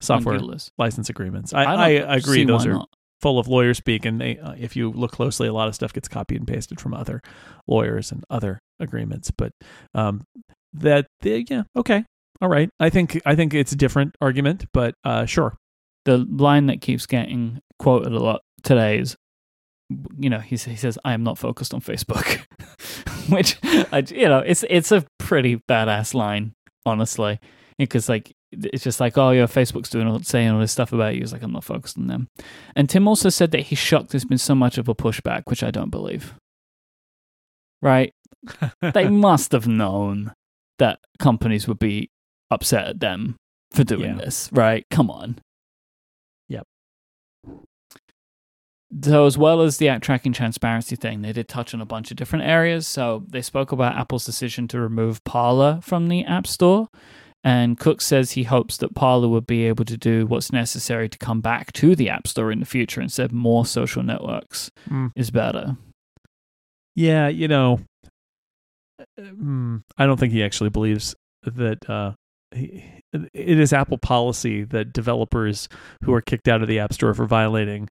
software 0.00 0.40
license 0.78 1.09
agreements. 1.09 1.53
I 1.55 1.62
I, 1.64 1.88
I, 2.00 2.16
agree. 2.16 2.44
Those 2.44 2.66
are 2.66 2.72
not. 2.72 2.88
Full 3.22 3.38
of 3.38 3.48
lawyer 3.48 3.72
speak, 3.72 4.04
and 4.04 4.20
they, 4.20 4.38
uh, 4.38 4.54
if 4.58 4.76
you 4.76 4.90
look 4.90 5.12
closely, 5.12 5.46
a 5.46 5.52
lot 5.52 5.68
of 5.68 5.74
stuff 5.74 5.92
gets 5.92 6.08
copied 6.08 6.38
and 6.38 6.48
pasted 6.48 6.80
from 6.80 6.92
other 6.92 7.22
lawyers 7.68 8.10
and 8.10 8.24
other 8.28 8.58
agreements. 8.80 9.30
But 9.30 9.52
um, 9.94 10.24
that, 10.74 11.06
they, 11.20 11.44
yeah, 11.48 11.62
okay, 11.76 12.04
all 12.42 12.48
right. 12.48 12.68
I 12.80 12.90
think 12.90 13.20
I 13.24 13.36
think 13.36 13.54
it's 13.54 13.72
a 13.72 13.76
different 13.76 14.16
argument, 14.20 14.66
but 14.74 14.94
uh, 15.04 15.24
sure. 15.24 15.56
The 16.04 16.18
line 16.18 16.66
that 16.66 16.80
keeps 16.80 17.06
getting 17.06 17.60
quoted 17.78 18.12
a 18.12 18.18
lot 18.18 18.40
today 18.64 18.98
is, 18.98 19.16
you 20.18 20.28
know, 20.28 20.40
he 20.40 20.56
he 20.56 20.76
says, 20.76 20.98
"I 21.04 21.12
am 21.12 21.22
not 21.22 21.38
focused 21.38 21.72
on 21.72 21.80
Facebook," 21.80 22.44
which, 23.28 23.56
I, 23.92 24.04
you 24.08 24.28
know, 24.28 24.40
it's 24.40 24.64
it's 24.68 24.90
a 24.90 25.06
pretty 25.18 25.62
badass 25.70 26.12
line, 26.12 26.54
honestly, 26.84 27.38
because 27.78 28.08
like 28.08 28.32
it's 28.53 28.84
just 28.84 29.00
like, 29.00 29.16
oh 29.18 29.30
yeah, 29.30 29.44
Facebook's 29.44 29.88
doing 29.90 30.07
all 30.07 30.22
saying 30.22 30.50
all 30.50 30.61
this 30.61 30.72
stuff 30.72 30.92
about 30.92 31.14
you. 31.14 31.22
It's 31.22 31.32
like 31.32 31.42
I'm 31.42 31.53
not 31.53 31.64
focused 31.64 31.98
on 31.98 32.07
them. 32.07 32.28
And 32.76 32.88
Tim 32.88 33.09
also 33.09 33.28
said 33.28 33.50
that 33.53 33.61
he's 33.62 33.78
shocked 33.78 34.11
there's 34.11 34.24
been 34.24 34.38
so 34.38 34.55
much 34.55 34.78
of 34.78 34.88
a 34.88 34.94
pushback, 34.94 35.42
which 35.46 35.62
I 35.62 35.70
don't 35.70 35.90
believe. 35.90 36.34
Right? 37.80 38.12
they 38.80 39.09
must 39.09 39.53
have 39.53 39.66
known 39.66 40.32
that 40.78 40.98
companies 41.18 41.66
would 41.68 41.78
be 41.78 42.11
upset 42.50 42.86
at 42.88 43.00
them 43.00 43.36
for 43.72 43.84
doing 43.84 44.16
Yeah. 44.16 44.24
this, 44.24 44.48
right? 44.53 44.84
Come 44.90 45.11
on. 45.11 45.38
Yep. 46.48 46.66
So, 49.03 49.24
as 49.24 49.38
well 49.38 49.62
as 49.62 49.78
the 49.78 49.88
app 49.88 50.03
tracking 50.03 50.32
transparency 50.34 50.96
thing, 50.96 51.22
they 51.22 51.32
did 51.32 51.48
touch 51.48 51.72
on 51.72 51.80
a 51.80 51.86
bunch 51.86 52.11
of 52.11 52.16
different 52.18 52.44
areas. 52.44 52.86
So, 52.86 53.24
they 53.28 53.40
spoke 53.40 53.72
about 53.72 53.96
Apple's 53.96 54.26
decision 54.26 54.68
to 54.68 54.80
remove 54.80 55.24
Parler 55.24 55.80
from 55.82 56.09
the 56.09 56.24
App 56.24 56.46
Store. 56.46 56.88
And 57.45 57.76
Cook 57.78 58.01
says 58.01 58.32
he 58.32 58.45
hopes 58.45 58.76
that 58.76 58.95
Parler 58.95 59.26
would 59.28 59.47
be 59.49 59.64
able 59.66 59.84
to 59.86 59.97
do 59.97 60.26
what's 60.26 60.53
necessary 60.53 61.09
to 61.09 61.18
come 61.18 61.40
back 61.40 61.72
to 61.74 61.97
the 61.97 62.09
App 62.09 62.28
Store 62.28 62.53
in 62.53 62.61
the 62.61 62.66
future 62.66 63.01
and 63.01 63.11
said 63.11 63.32
more 63.32 63.66
social 63.66 64.03
networks 64.05 64.70
Mm. 64.88 65.11
is 65.16 65.30
better. 65.32 65.76
Yeah, 66.95 67.26
you 67.28 67.49
know, 67.49 67.80
mm, 69.18 69.82
I 69.99 70.07
don't 70.07 70.18
think 70.20 70.32
he 70.32 70.43
actually 70.45 70.70
believes 70.70 71.14
that 71.43 71.88
uh, 71.90 72.12
he, 72.55 72.84
it 73.12 73.59
is 73.59 73.72
Apple 73.72 73.99
policy 73.99 74.64
that 74.64 74.93
developers 74.93 75.68
who 76.05 76.12
are 76.14 76.20
kicked 76.20 76.49
out 76.49 76.62
of 76.62 76.68
the 76.68 76.78
App 76.78 76.93
Store 76.93 77.14
for 77.14 77.26
violating 77.26 77.88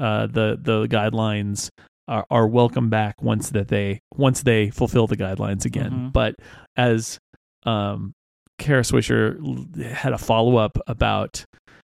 uh, 0.00 0.26
the 0.26 0.58
the 0.60 0.86
guidelines 0.86 1.68
are, 2.08 2.24
are 2.30 2.46
welcome 2.46 2.88
back 2.88 3.20
once 3.22 3.50
that 3.50 3.68
they 3.68 4.00
once 4.14 4.42
they 4.42 4.70
fulfill 4.70 5.06
the 5.06 5.16
guidelines 5.16 5.64
again. 5.64 5.90
Mhm. 5.90 6.12
But 6.12 6.34
as 6.76 7.18
um, 7.64 8.12
Kara 8.62 8.82
Swisher 8.82 9.82
had 9.84 10.12
a 10.12 10.18
follow 10.18 10.56
up 10.56 10.78
about 10.86 11.44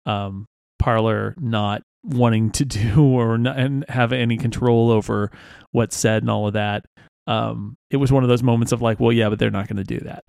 um, 0.06 0.46
Parler 0.78 1.34
not 1.38 1.82
wanting 2.04 2.50
to 2.52 2.64
do 2.64 3.02
or 3.02 3.36
not 3.38 3.58
and 3.58 3.84
have 3.88 4.12
any 4.12 4.36
control 4.36 4.90
over 4.90 5.30
what's 5.72 5.96
said 5.96 6.22
and 6.22 6.30
all 6.30 6.46
of 6.46 6.54
that. 6.54 6.84
Um, 7.26 7.76
it 7.90 7.98
was 7.98 8.10
one 8.10 8.24
of 8.24 8.28
those 8.28 8.42
moments 8.42 8.72
of 8.72 8.82
like, 8.82 8.98
well, 8.98 9.12
yeah, 9.12 9.28
but 9.28 9.38
they're 9.38 9.50
not 9.50 9.68
going 9.68 9.76
to 9.76 9.84
do 9.84 10.00
that. 10.00 10.24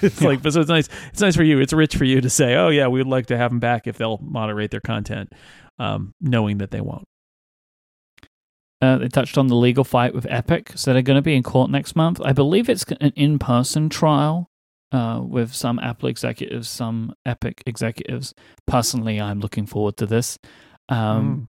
it's 0.00 0.20
Yeah. 0.20 0.28
like, 0.28 0.42
but 0.42 0.52
so 0.52 0.60
it's 0.60 0.68
nice. 0.68 0.88
It's 1.12 1.20
nice 1.20 1.34
for 1.34 1.42
you. 1.42 1.58
It's 1.60 1.72
rich 1.72 1.96
for 1.96 2.04
you 2.04 2.20
to 2.20 2.30
say, 2.30 2.54
oh 2.54 2.68
yeah, 2.68 2.86
we 2.88 3.00
would 3.00 3.08
like 3.08 3.26
to 3.26 3.36
have 3.36 3.50
them 3.50 3.58
back 3.60 3.86
if 3.86 3.96
they'll 3.98 4.18
moderate 4.22 4.70
their 4.70 4.80
content, 4.80 5.32
um, 5.80 6.12
knowing 6.20 6.58
that 6.58 6.70
they 6.70 6.80
won't. 6.80 7.04
Uh, 8.82 8.98
they 8.98 9.08
touched 9.08 9.36
on 9.36 9.48
the 9.48 9.56
legal 9.56 9.84
fight 9.84 10.14
with 10.14 10.26
Epic, 10.30 10.72
so 10.74 10.92
they're 10.92 11.02
going 11.02 11.18
to 11.18 11.22
be 11.22 11.34
in 11.36 11.42
court 11.42 11.70
next 11.70 11.94
month. 11.96 12.20
I 12.24 12.32
believe 12.32 12.68
it's 12.68 12.84
an 13.00 13.12
in-person 13.16 13.88
trial 13.90 14.46
uh, 14.92 15.20
with 15.22 15.54
some 15.54 15.78
Apple 15.78 16.08
executives, 16.08 16.68
some 16.68 17.14
Epic 17.24 17.62
executives. 17.66 18.34
Personally, 18.66 19.20
I'm 19.20 19.40
looking 19.40 19.66
forward 19.66 19.96
to 19.98 20.06
this. 20.06 20.38
Um, 20.88 21.48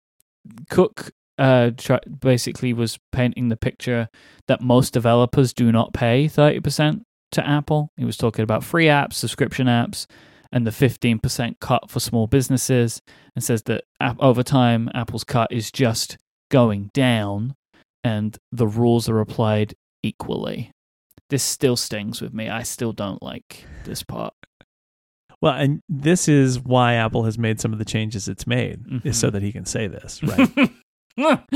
Cook 0.70 1.12
uh, 1.38 1.70
try- 1.76 2.00
basically 2.20 2.72
was 2.72 2.98
painting 3.12 3.48
the 3.48 3.56
picture 3.56 4.08
that 4.48 4.60
most 4.60 4.92
developers 4.92 5.52
do 5.52 5.72
not 5.72 5.92
pay 5.94 6.26
30% 6.26 7.02
to 7.32 7.46
Apple. 7.48 7.90
He 7.96 8.04
was 8.04 8.16
talking 8.16 8.42
about 8.42 8.64
free 8.64 8.86
apps, 8.86 9.14
subscription 9.14 9.66
apps, 9.66 10.06
and 10.50 10.66
the 10.66 10.70
15% 10.70 11.60
cut 11.60 11.90
for 11.90 12.00
small 12.00 12.26
businesses, 12.26 13.00
and 13.34 13.42
says 13.42 13.62
that 13.62 13.84
app- 14.00 14.20
over 14.20 14.42
time, 14.42 14.90
Apple's 14.94 15.24
cut 15.24 15.50
is 15.50 15.70
just 15.72 16.18
going 16.50 16.90
down 16.92 17.54
and 18.04 18.36
the 18.50 18.66
rules 18.66 19.08
are 19.08 19.20
applied 19.20 19.74
equally. 20.02 20.70
This 21.32 21.42
still 21.42 21.76
stings 21.76 22.20
with 22.20 22.34
me. 22.34 22.50
I 22.50 22.62
still 22.62 22.92
don't 22.92 23.22
like 23.22 23.64
this 23.86 24.02
part. 24.02 24.34
Well, 25.40 25.54
and 25.54 25.80
this 25.88 26.28
is 26.28 26.60
why 26.60 26.92
Apple 26.94 27.24
has 27.24 27.38
made 27.38 27.58
some 27.58 27.72
of 27.72 27.78
the 27.78 27.86
changes 27.86 28.28
it's 28.28 28.46
made, 28.46 28.84
is 29.02 29.16
Mhm. 29.16 29.20
so 29.20 29.30
that 29.30 29.40
he 29.42 29.50
can 29.50 29.64
say 29.64 29.86
this, 29.88 30.22
right? 31.16 31.48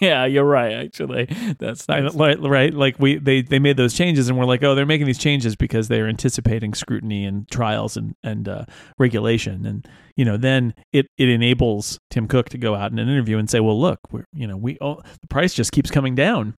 yeah, 0.00 0.24
you're 0.24 0.44
right. 0.46 0.72
Actually, 0.72 1.26
that's 1.58 1.86
nice. 1.88 2.14
right, 2.14 2.40
right. 2.40 2.72
Like 2.74 2.98
we, 2.98 3.18
they, 3.18 3.42
they 3.42 3.58
made 3.58 3.76
those 3.76 3.94
changes, 3.94 4.28
and 4.30 4.38
we're 4.38 4.44
like, 4.46 4.62
oh, 4.62 4.74
they're 4.74 4.86
making 4.86 5.06
these 5.06 5.18
changes 5.18 5.56
because 5.56 5.88
they're 5.88 6.08
anticipating 6.08 6.72
scrutiny 6.74 7.24
and 7.26 7.46
trials 7.50 7.96
and 7.98 8.14
and 8.22 8.48
uh, 8.48 8.64
regulation, 8.98 9.66
and 9.66 9.86
you 10.16 10.24
know, 10.24 10.36
then 10.36 10.74
it 10.92 11.06
it 11.18 11.28
enables 11.28 11.98
Tim 12.10 12.26
Cook 12.28 12.48
to 12.50 12.58
go 12.58 12.74
out 12.74 12.92
in 12.92 12.98
an 12.98 13.08
interview 13.08 13.38
and 13.38 13.48
say, 13.48 13.60
well, 13.60 13.78
look, 13.80 13.98
we're 14.10 14.24
you 14.32 14.46
know, 14.46 14.56
we 14.56 14.78
oh, 14.80 15.00
the 15.20 15.28
price 15.28 15.54
just 15.54 15.72
keeps 15.72 15.90
coming 15.90 16.14
down. 16.14 16.54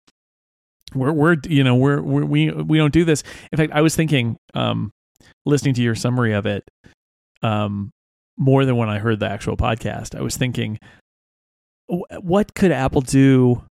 We're 0.95 1.13
we're 1.13 1.37
you 1.49 1.65
know 1.65 1.77
we're, 1.77 2.01
we're 2.01 2.25
we 2.25 2.51
we 2.51 2.79
don't 2.79 2.93
do 2.93 3.05
this. 3.05 3.23
In 3.53 3.57
fact, 3.57 3.73
I 3.73 3.81
was 3.81 3.97
thinking, 3.97 4.37
um, 4.55 4.93
listening 5.47 5.75
to 5.75 5.83
your 5.83 5.95
summary 5.95 6.33
of 6.33 6.47
it, 6.47 6.65
um, 7.43 7.91
more 8.37 8.65
than 8.65 8.77
when 8.77 8.89
I 8.89 8.99
heard 8.99 9.21
the 9.21 9.29
actual 9.29 9.57
podcast, 9.57 10.19
I 10.19 10.23
was 10.23 10.37
thinking, 10.37 10.79
what 11.87 12.55
could 12.55 12.73
Apple 12.73 13.01
do 13.01 13.63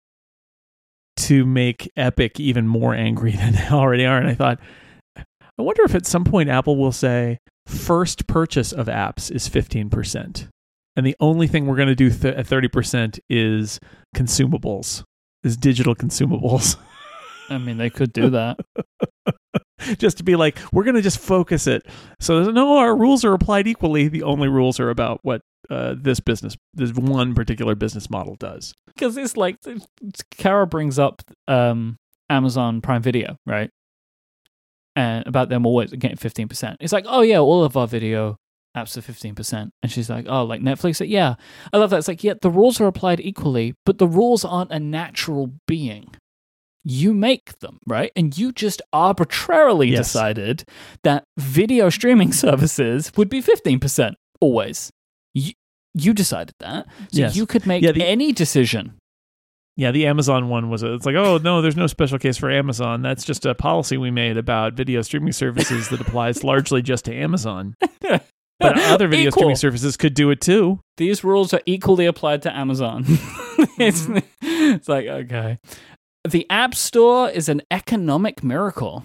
to 1.18 1.44
make 1.44 1.90
Epic 1.96 2.40
even 2.40 2.66
more 2.66 2.94
angry 2.94 3.32
than 3.36 3.54
they 3.54 3.68
already 3.68 4.06
are? 4.06 4.18
And 4.18 4.28
I 4.28 4.34
thought, 4.34 4.60
I 5.16 5.62
wonder 5.62 5.82
if 5.82 5.94
at 5.94 6.06
some 6.06 6.24
point 6.24 6.48
Apple 6.48 6.76
will 6.76 6.92
say 6.92 7.38
first 7.66 8.26
purchase 8.26 8.72
of 8.72 8.86
apps 8.86 9.30
is 9.30 9.48
15%. 9.48 10.48
And 10.94 11.06
the 11.06 11.16
only 11.20 11.46
thing 11.46 11.66
we're 11.66 11.76
going 11.76 11.88
to 11.88 11.94
do 11.94 12.10
th- 12.10 12.34
at 12.34 12.46
30% 12.46 13.18
is 13.30 13.80
consumables, 14.14 15.04
is 15.42 15.56
digital 15.56 15.94
consumables. 15.94 16.76
I 17.48 17.58
mean, 17.58 17.76
they 17.76 17.90
could 17.90 18.12
do 18.12 18.30
that. 18.30 18.58
just 19.98 20.18
to 20.18 20.24
be 20.24 20.36
like, 20.36 20.58
we're 20.72 20.84
going 20.84 20.94
to 20.96 21.02
just 21.02 21.18
focus 21.18 21.66
it. 21.66 21.86
So 22.20 22.50
no, 22.50 22.78
our 22.78 22.96
rules 22.96 23.24
are 23.24 23.32
applied 23.32 23.66
equally. 23.66 24.08
The 24.08 24.22
only 24.22 24.48
rules 24.48 24.78
are 24.80 24.90
about 24.90 25.20
what 25.22 25.40
uh, 25.70 25.94
this 25.98 26.20
business, 26.20 26.56
this 26.74 26.92
one 26.92 27.34
particular 27.34 27.74
business 27.74 28.10
model 28.10 28.36
does. 28.36 28.72
because 28.94 29.16
it's 29.16 29.36
like 29.36 29.56
Kara 30.36 30.66
brings 30.66 30.98
up 30.98 31.22
um, 31.48 31.96
Amazon 32.30 32.80
Prime 32.80 33.02
Video, 33.02 33.36
right? 33.46 33.70
And 34.94 35.26
about 35.26 35.48
them 35.48 35.64
always 35.64 35.90
getting 35.92 36.18
fifteen 36.18 36.48
percent. 36.48 36.76
It's 36.80 36.92
like, 36.92 37.06
oh 37.08 37.22
yeah, 37.22 37.38
all 37.38 37.64
of 37.64 37.76
our 37.78 37.86
video 37.86 38.36
apps 38.76 38.96
are 38.96 39.00
fifteen 39.00 39.34
percent, 39.34 39.70
and 39.82 39.90
she's 39.90 40.10
like, 40.10 40.26
oh, 40.28 40.44
like 40.44 40.60
Netflix. 40.60 41.06
Yeah, 41.08 41.36
I 41.72 41.78
love 41.78 41.90
that. 41.90 41.98
It's 41.98 42.08
like, 42.08 42.22
yeah, 42.22 42.34
the 42.40 42.50
rules 42.50 42.78
are 42.78 42.86
applied 42.86 43.18
equally, 43.20 43.74
but 43.86 43.96
the 43.96 44.06
rules 44.06 44.44
aren't 44.44 44.70
a 44.70 44.78
natural 44.78 45.54
being. 45.66 46.14
You 46.84 47.14
make 47.14 47.58
them, 47.60 47.78
right? 47.86 48.10
And 48.16 48.36
you 48.36 48.52
just 48.52 48.82
arbitrarily 48.92 49.88
Yes. 49.90 49.98
decided 50.06 50.64
that 51.04 51.24
video 51.38 51.90
streaming 51.90 52.32
services 52.44 53.12
would 53.16 53.28
be 53.28 53.40
fifteen 53.40 53.78
percent 53.78 54.16
always. 54.40 54.90
You, 55.34 55.52
you 55.94 56.12
decided 56.12 56.54
that, 56.60 56.86
so 57.12 57.20
Yes. 57.20 57.36
you 57.36 57.46
could 57.46 57.66
make 57.66 57.82
Yeah, 57.82 57.92
the- 57.92 58.04
any 58.04 58.32
decision. 58.32 58.94
Yeah, 59.76 59.90
the 59.90 60.06
Amazon 60.06 60.50
one 60.50 60.68
was 60.68 60.82
a, 60.82 60.92
it's 60.92 61.06
like, 61.06 61.14
oh 61.14 61.38
no, 61.38 61.62
there's 61.62 61.76
no 61.76 61.86
special 61.86 62.18
case 62.18 62.36
for 62.36 62.50
Amazon. 62.50 63.00
That's 63.00 63.24
just 63.24 63.46
a 63.46 63.54
policy 63.54 63.96
we 63.96 64.10
made 64.10 64.36
about 64.36 64.74
video 64.74 65.00
streaming 65.00 65.32
services 65.32 65.88
that 65.88 66.00
applies 66.00 66.44
largely 66.52 66.82
just 66.82 67.04
to 67.06 67.14
Amazon. 67.14 67.74
But 68.60 68.78
other 68.78 69.08
video 69.08 69.28
Equal. 69.28 69.32
streaming 69.40 69.56
services 69.56 69.96
could 69.96 70.14
do 70.14 70.30
it 70.30 70.40
too. 70.40 70.78
These 70.96 71.24
rules 71.24 71.52
are 71.52 71.60
equally 71.66 72.06
applied 72.06 72.42
to 72.42 72.56
Amazon. 72.56 73.04
it's, 73.76 74.02
mm-hmm. 74.02 74.18
it's 74.40 74.88
like, 74.88 75.06
okay. 75.06 75.58
The 76.24 76.46
App 76.48 76.74
Store 76.74 77.28
is 77.28 77.48
an 77.48 77.62
economic 77.70 78.44
miracle. 78.44 79.04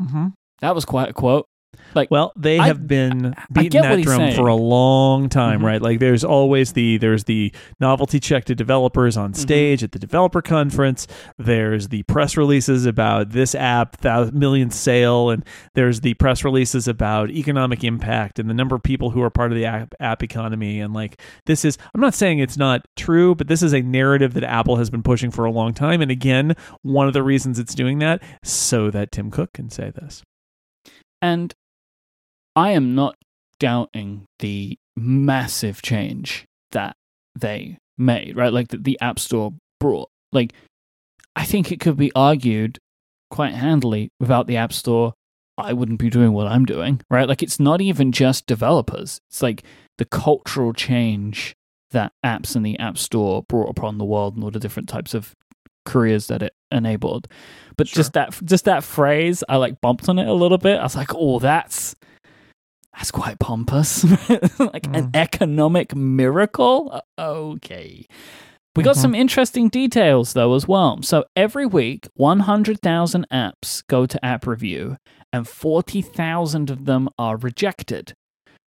Mm-hmm. 0.00 0.28
That 0.60 0.74
was 0.74 0.86
quite 0.86 1.10
a 1.10 1.12
quote. 1.12 1.46
Like, 1.94 2.10
Well, 2.10 2.32
they 2.36 2.58
I- 2.58 2.66
have 2.66 2.86
been 2.86 3.34
beating 3.52 3.82
that 3.82 4.02
drum 4.02 4.16
saying. 4.18 4.36
for 4.36 4.48
a 4.48 4.54
long 4.54 5.28
time, 5.28 5.60
Mhm. 5.60 5.64
right? 5.64 5.82
Like 5.82 5.98
there's 5.98 6.24
always 6.24 6.72
the 6.72 6.96
there's 6.98 7.24
the 7.24 7.52
novelty 7.80 8.18
check 8.20 8.44
to 8.46 8.54
developers 8.54 9.16
on 9.16 9.32
Mm-hmm. 9.32 9.40
stage 9.42 9.82
at 9.82 9.92
the 9.92 9.98
developer 9.98 10.42
conference. 10.42 11.06
There's 11.38 11.88
the 11.88 12.02
press 12.04 12.36
releases 12.36 12.86
about 12.86 13.30
this 13.30 13.54
app 13.54 13.96
thousand 13.96 14.72
sale, 14.72 15.30
and 15.30 15.44
there's 15.74 16.00
the 16.00 16.14
press 16.14 16.44
releases 16.44 16.88
about 16.88 17.30
economic 17.30 17.84
impact 17.84 18.38
and 18.38 18.48
the 18.48 18.54
number 18.54 18.74
of 18.76 18.82
people 18.82 19.10
who 19.10 19.22
are 19.22 19.30
part 19.30 19.52
of 19.52 19.56
the 19.56 19.64
app, 19.64 19.94
app 20.00 20.22
economy. 20.22 20.80
And 20.80 20.92
like 20.94 21.20
this 21.46 21.64
is, 21.64 21.78
I'm 21.94 22.00
not 22.00 22.14
saying 22.14 22.38
it's 22.38 22.56
not 22.56 22.86
true, 22.96 23.34
but 23.34 23.48
this 23.48 23.62
is 23.62 23.72
a 23.72 23.82
narrative 23.82 24.34
that 24.34 24.44
Apple 24.44 24.76
has 24.76 24.90
been 24.90 25.02
pushing 25.02 25.30
for 25.30 25.44
a 25.44 25.50
long 25.50 25.74
time. 25.74 26.00
And 26.00 26.10
again, 26.10 26.54
one 26.82 27.06
of 27.06 27.12
the 27.12 27.22
reasons 27.22 27.58
it's 27.58 27.74
doing 27.74 27.98
that 28.00 28.22
so 28.42 28.90
that 28.90 29.12
Tim 29.12 29.30
Cook 29.30 29.52
can 29.52 29.70
say 29.70 29.90
this. 29.90 30.22
and 31.20 31.54
I 32.56 32.70
am 32.70 32.94
not 32.94 33.16
doubting 33.58 34.24
the 34.38 34.76
massive 34.96 35.82
change 35.82 36.44
that 36.72 36.96
they 37.38 37.78
made, 37.96 38.36
right? 38.36 38.52
Like 38.52 38.68
that 38.68 38.84
the 38.84 38.98
App 39.00 39.18
Store 39.18 39.52
brought. 39.80 40.08
Like, 40.32 40.52
I 41.36 41.44
think 41.44 41.72
it 41.72 41.80
could 41.80 41.96
be 41.96 42.12
argued 42.14 42.78
quite 43.30 43.54
handily 43.54 44.10
without 44.20 44.46
the 44.46 44.56
App 44.56 44.72
Store, 44.72 45.14
I 45.56 45.72
wouldn't 45.72 45.98
be 45.98 46.10
doing 46.10 46.32
what 46.32 46.46
I'm 46.46 46.64
doing, 46.64 47.00
right? 47.10 47.28
Like, 47.28 47.42
it's 47.42 47.60
not 47.60 47.80
even 47.80 48.12
just 48.12 48.46
developers, 48.46 49.18
it's 49.30 49.42
like 49.42 49.62
the 49.98 50.04
cultural 50.04 50.72
change 50.72 51.54
that 51.92 52.12
apps 52.24 52.56
and 52.56 52.64
the 52.64 52.78
App 52.78 52.96
Store 52.98 53.42
brought 53.48 53.68
upon 53.68 53.98
the 53.98 54.04
world 54.04 54.34
and 54.34 54.42
all 54.44 54.50
the 54.50 54.58
different 54.58 54.88
types 54.88 55.12
of 55.14 55.34
careers 55.84 56.26
that 56.28 56.42
it 56.42 56.52
enabled. 56.70 57.28
But 57.76 57.88
Sure. 57.88 57.96
just 57.96 58.12
that 58.14 58.38
just 58.44 58.64
that 58.64 58.82
phrase, 58.84 59.44
I 59.48 59.56
like 59.56 59.80
bumped 59.80 60.08
on 60.08 60.18
it 60.18 60.26
a 60.26 60.32
little 60.32 60.58
bit. 60.58 60.78
I 60.78 60.82
was 60.84 60.96
like, 60.96 61.10
oh, 61.14 61.38
that's 61.38 61.94
that's 62.94 63.10
quite 63.10 63.38
pompous. 63.38 64.04
like 64.58 64.86
an 64.86 65.10
Mm. 65.12 65.16
economic 65.16 65.94
miracle? 65.96 67.00
Okay. 67.18 68.06
We 68.76 68.82
got 68.82 68.96
Mhm. 68.96 69.00
some 69.00 69.14
interesting 69.14 69.68
details 69.68 70.32
though 70.34 70.54
as 70.54 70.66
well. 70.68 71.02
So 71.02 71.24
every 71.36 71.66
week, 71.66 72.08
100,000 72.14 73.26
apps 73.32 73.82
go 73.86 74.06
to 74.06 74.24
app 74.24 74.46
review 74.46 74.96
and 75.32 75.46
40,000 75.48 76.70
of 76.70 76.84
them 76.86 77.08
are 77.18 77.36
rejected. 77.36 78.14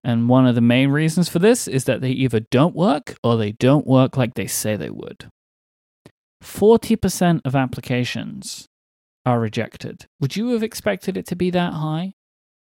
And 0.03 0.27
one 0.27 0.45
of 0.45 0.55
the 0.55 0.61
main 0.61 0.89
reasons 0.89 1.29
for 1.29 1.39
this 1.39 1.67
is 1.67 1.85
that 1.85 2.01
they 2.01 2.11
either 2.11 2.41
don't 2.51 2.75
work 2.75 3.15
or 3.23 3.37
they 3.37 3.53
don't 3.53 3.87
work 3.87 4.17
like 4.17 4.33
they 4.33 4.47
say 4.47 4.75
they 4.75 4.89
would. 4.89 5.27
40% 6.41 7.41
of 7.45 7.55
applications 7.55 8.65
are 9.25 9.39
rejected. 9.39 10.05
Would 10.19 10.35
you 10.35 10.49
have 10.49 10.63
expected 10.63 11.15
it 11.15 11.25
to 11.27 11.35
be 11.35 11.49
that 11.51 11.73
high? 11.73 12.13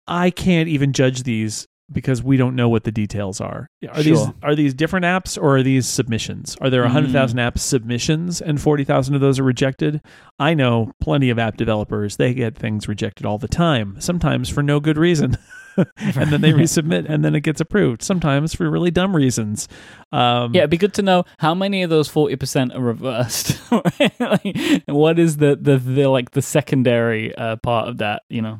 I 0.07 0.29
can't 0.29 0.69
even 0.69 0.93
judge 0.93 1.23
these 1.23 1.67
because 1.91 2.21
we 2.21 2.35
don't 2.35 2.55
know 2.55 2.67
what 2.67 2.83
the 2.83 2.91
details 2.91 3.39
are. 3.39 3.69
Are 3.89 4.03
these 4.03 4.19
are 4.43 4.55
these 4.55 4.73
different 4.73 5.05
apps 5.05 5.41
or 5.41 5.57
are 5.57 5.63
these 5.63 5.87
submissions? 5.87 6.57
Are 6.59 6.69
there 6.69 6.81
100,000 6.81 7.39
app 7.39 7.57
submissions 7.57 8.41
and 8.41 8.59
40,000 8.59 9.15
of 9.15 9.21
those 9.21 9.39
are 9.39 9.43
rejected? 9.43 10.01
I 10.37 10.53
know 10.53 10.91
plenty 10.99 11.29
of 11.29 11.39
app 11.39 11.55
developers, 11.57 12.17
they 12.17 12.33
get 12.33 12.57
things 12.57 12.87
rejected 12.87 13.25
all 13.25 13.37
the 13.37 13.47
time, 13.47 13.95
sometimes 13.99 14.49
for 14.49 14.61
no 14.61 14.79
good 14.79 14.97
reason. 14.97 15.37
and 15.97 16.31
then 16.31 16.41
they 16.41 16.51
resubmit 16.51 17.05
and 17.07 17.23
then 17.23 17.35
it 17.35 17.41
gets 17.41 17.61
approved, 17.61 18.01
sometimes 18.01 18.53
for 18.53 18.69
really 18.69 18.91
dumb 18.91 19.15
reasons. 19.15 19.67
Um, 20.11 20.53
Yeah, 20.53 20.61
it'd 20.61 20.71
be 20.71 20.77
good 20.77 20.95
to 20.95 21.03
know 21.03 21.23
how 21.39 21.53
many 21.53 21.83
of 21.83 21.89
those 21.89 22.09
forty 22.09 22.35
percent 22.35 22.73
are 22.73 22.81
reversed. 22.81 23.59
like, 24.19 24.83
what 24.87 25.19
is 25.19 25.37
the, 25.37 25.55
the 25.55 25.77
the 25.77 26.07
like 26.09 26.31
the 26.31 26.41
secondary 26.41 27.33
uh, 27.35 27.57
part 27.57 27.87
of 27.87 27.99
that? 27.99 28.23
You 28.27 28.41
know, 28.41 28.59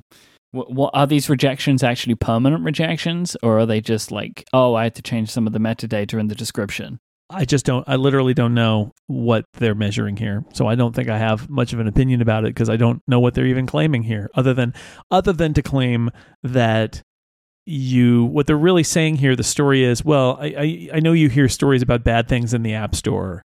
what, 0.52 0.72
what 0.72 0.92
are 0.94 1.08
these 1.08 1.30
rejections 1.30 1.84
actually 1.84 2.16
permanent 2.16 2.64
rejections, 2.64 3.36
or 3.44 3.60
are 3.60 3.66
they 3.66 3.82
just 3.82 4.12
like, 4.12 4.46
oh, 4.54 4.76
I 4.76 4.86
had 4.86 4.96
to 4.96 5.02
change 5.02 5.30
some 5.30 5.48
of 5.48 5.54
the 5.54 5.60
metadata 5.60 6.20
in 6.20 6.28
the 6.28 6.36
description? 6.36 7.00
I 7.30 7.44
just 7.44 7.66
don't, 7.66 7.88
I 7.90 7.98
literally 7.98 8.34
don't 8.34 8.54
know 8.54 8.94
what 9.08 9.46
they're 9.54 9.76
measuring 9.76 10.16
here. 10.16 10.46
So 10.54 10.68
I 10.68 10.76
don't 10.76 10.96
think 10.96 11.10
I 11.10 11.18
have 11.18 11.50
much 11.50 11.74
of 11.74 11.80
an 11.80 11.88
opinion 11.88 12.22
about 12.22 12.46
it 12.46 12.54
because 12.54 12.70
I 12.70 12.78
don't 12.78 13.02
know 13.06 13.20
what 13.20 13.34
they're 13.34 13.46
even 13.46 13.68
claiming 13.68 14.04
here 14.04 14.30
other 14.34 14.54
than, 14.54 14.74
other 15.12 15.34
than 15.34 15.54
to 15.56 15.62
claim 15.62 16.10
that 16.44 17.02
you, 17.66 18.24
what 18.26 18.48
they're 18.48 18.56
really 18.56 18.84
saying 18.84 19.18
here, 19.18 19.36
the 19.36 19.44
story 19.44 19.84
is, 19.84 20.06
well, 20.06 20.38
I, 20.40 20.46
I, 20.58 20.90
I 20.96 21.00
know 21.02 21.12
you 21.12 21.28
hear 21.28 21.50
stories 21.50 21.82
about 21.82 22.06
bad 22.06 22.30
things 22.30 22.54
in 22.54 22.64
the 22.64 22.74
App 22.74 22.96
Store, 22.96 23.44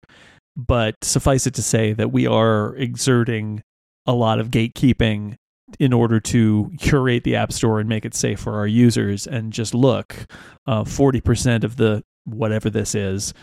but 0.56 0.94
suffice 1.02 1.48
it 1.48 1.54
to 1.54 1.62
say 1.62 1.92
that 1.92 2.12
we 2.12 2.24
are 2.24 2.76
exerting 2.76 3.62
a 4.06 4.12
lot 4.12 4.38
of 4.38 4.50
gatekeeping 4.50 5.34
in 5.78 5.92
order 5.92 6.20
to 6.20 6.70
curate 6.78 7.24
the 7.24 7.36
App 7.36 7.52
Store 7.52 7.80
and 7.80 7.88
make 7.88 8.04
it 8.04 8.14
safe 8.14 8.40
for 8.40 8.54
our 8.54 8.66
users. 8.66 9.26
And 9.26 9.52
just 9.52 9.74
look, 9.74 10.26
uh, 10.66 10.84
40% 10.84 11.64
of 11.64 11.76
the 11.76 12.02
whatever 12.24 12.70
this 12.70 12.94
is 12.94 13.34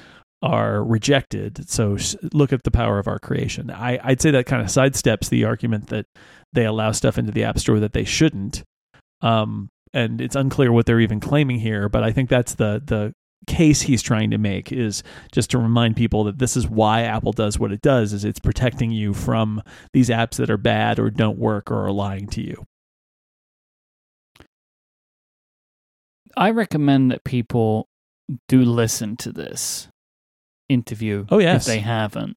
are 0.42 0.84
rejected. 0.84 1.70
So 1.70 1.98
look 2.34 2.54
at 2.54 2.64
the 2.64 2.72
power 2.72 3.00
of 3.00 3.08
our 3.08 3.20
creation. 3.20 3.70
I, 3.72 4.00
I'd 4.04 4.22
say 4.22 4.32
that 4.32 4.46
kind 4.46 4.62
of 4.62 4.70
sidesteps 4.70 5.30
the 5.30 5.46
argument 5.46 5.88
that 5.88 6.06
they 6.54 6.66
allow 6.66 6.92
stuff 6.92 7.18
into 7.18 7.32
the 7.32 7.44
App 7.44 7.60
Store 7.60 7.80
that 7.80 7.94
they 7.94 8.06
shouldn't. 8.06 8.64
Um, 9.22 9.70
and 9.94 10.22
it's 10.22 10.36
unclear 10.36 10.72
what 10.72 10.86
they're 10.86 11.00
even 11.00 11.20
claiming 11.20 11.60
here, 11.60 11.90
but 11.90 12.04
I 12.04 12.12
think 12.12 12.30
that's 12.30 12.56
the 12.56 12.82
the 12.86 13.14
case 13.50 13.82
he's 13.82 14.02
trying 14.02 14.32
to 14.32 14.38
make 14.38 14.72
is 14.72 15.04
just 15.32 15.50
to 15.52 15.58
remind 15.58 15.96
people 15.98 16.24
that 16.24 16.40
this 16.40 16.56
is 16.56 16.68
why 16.68 17.02
Apple 17.02 17.34
does 17.34 17.60
what 17.60 17.72
it 17.74 17.82
does 17.82 18.14
is 18.14 18.24
it's 18.24 18.40
protecting 18.40 18.92
you 18.92 19.14
from 19.14 19.62
these 19.92 20.10
apps 20.10 20.36
that 20.38 20.50
are 20.50 20.58
bad 20.58 21.00
or 21.00 21.10
don't 21.10 21.38
work 21.38 21.70
or 21.72 21.86
are 21.86 21.92
lying 21.92 22.28
to 22.28 22.42
you. 22.42 22.66
I 26.38 26.52
recommend 26.52 27.12
that 27.12 27.24
people 27.24 27.88
do 28.48 28.64
listen 28.64 29.18
to 29.18 29.32
this 29.32 29.88
interview 30.70 31.26
Oh, 31.30 31.40
yes. 31.40 31.68
if 31.68 31.74
they 31.74 31.80
haven't. 31.80 32.38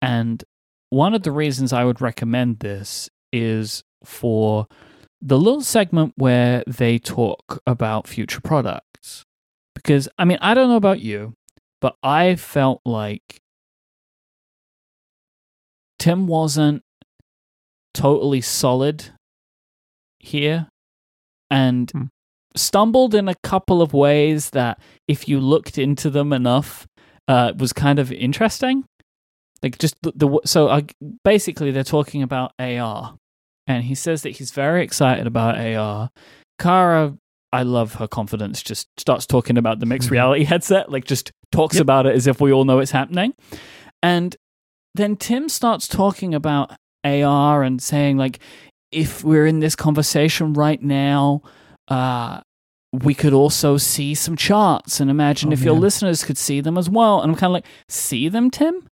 And 0.00 0.42
one 0.90 1.14
of 1.14 1.22
the 1.22 1.32
reasons 1.32 1.72
I 1.72 1.84
would 1.84 2.00
recommend 2.00 2.60
this 2.60 3.10
is 3.32 3.82
for 4.04 4.66
the 5.20 5.38
little 5.38 5.60
segment 5.62 6.14
where 6.16 6.62
they 6.66 6.98
talk 6.98 7.60
about 7.66 8.06
future 8.06 8.40
products. 8.40 8.86
Because, 9.82 10.08
I 10.18 10.24
mean, 10.24 10.38
I 10.40 10.54
don't 10.54 10.68
know 10.68 10.76
about 10.76 11.00
you, 11.00 11.34
but 11.80 11.96
I 12.02 12.36
felt 12.36 12.80
like 12.84 13.40
Tim 15.98 16.26
wasn't 16.26 16.82
totally 17.94 18.40
solid 18.40 19.10
here 20.18 20.68
and 21.50 21.90
Hmm. 21.90 22.04
stumbled 22.56 23.14
in 23.14 23.28
a 23.28 23.34
couple 23.42 23.82
of 23.82 23.92
ways 23.92 24.50
that, 24.50 24.80
if 25.08 25.28
you 25.28 25.40
looked 25.40 25.78
into 25.78 26.10
them 26.10 26.32
enough, 26.32 26.86
uh, 27.28 27.52
was 27.56 27.72
kind 27.72 27.98
of 27.98 28.10
interesting. 28.12 28.84
Like 29.62 29.78
just 29.78 29.94
the, 30.02 30.12
the 30.14 30.40
so 30.44 30.68
I, 30.68 30.84
basically 31.24 31.70
they're 31.70 31.84
talking 31.84 32.22
about 32.22 32.52
AR, 32.58 33.16
and 33.66 33.84
he 33.84 33.94
says 33.94 34.22
that 34.22 34.30
he's 34.30 34.50
very 34.50 34.82
excited 34.82 35.26
about 35.26 35.56
AR. 35.58 36.10
Kara, 36.58 37.16
I 37.52 37.62
love 37.64 37.94
her 37.94 38.08
confidence. 38.08 38.62
Just 38.62 38.88
starts 38.98 39.26
talking 39.26 39.58
about 39.58 39.78
the 39.80 39.86
mixed 39.86 40.10
reality 40.10 40.44
headset, 40.52 40.90
like 40.90 41.04
just 41.04 41.32
talks 41.50 41.74
Yep. 41.76 41.82
about 41.82 42.06
it 42.06 42.14
as 42.14 42.26
if 42.26 42.40
we 42.40 42.52
all 42.52 42.64
know 42.64 42.78
it's 42.78 42.90
happening, 42.92 43.34
and 44.02 44.34
then 44.94 45.16
Tim 45.16 45.48
starts 45.48 45.86
talking 45.88 46.34
about 46.34 46.72
AR 47.04 47.62
and 47.62 47.82
saying 47.82 48.16
like, 48.18 48.38
if 48.90 49.24
we're 49.24 49.46
in 49.46 49.60
this 49.60 49.74
conversation 49.74 50.52
right 50.52 50.82
now, 50.82 51.42
uh, 51.88 52.40
we 52.92 53.14
could 53.14 53.32
also 53.32 53.78
see 53.78 54.14
some 54.14 54.36
charts 54.36 55.00
and 55.00 55.10
imagine 55.10 55.48
Oh, 55.48 55.52
if 55.54 55.62
your 55.62 55.74
listeners 55.74 56.24
could 56.24 56.36
see 56.36 56.60
them 56.60 56.76
as 56.76 56.90
well. 56.90 57.22
And 57.22 57.32
I'm 57.32 57.36
kind 57.38 57.50
of 57.50 57.54
like, 57.54 57.66
see 57.88 58.28
them, 58.28 58.50
Tim? 58.50 58.86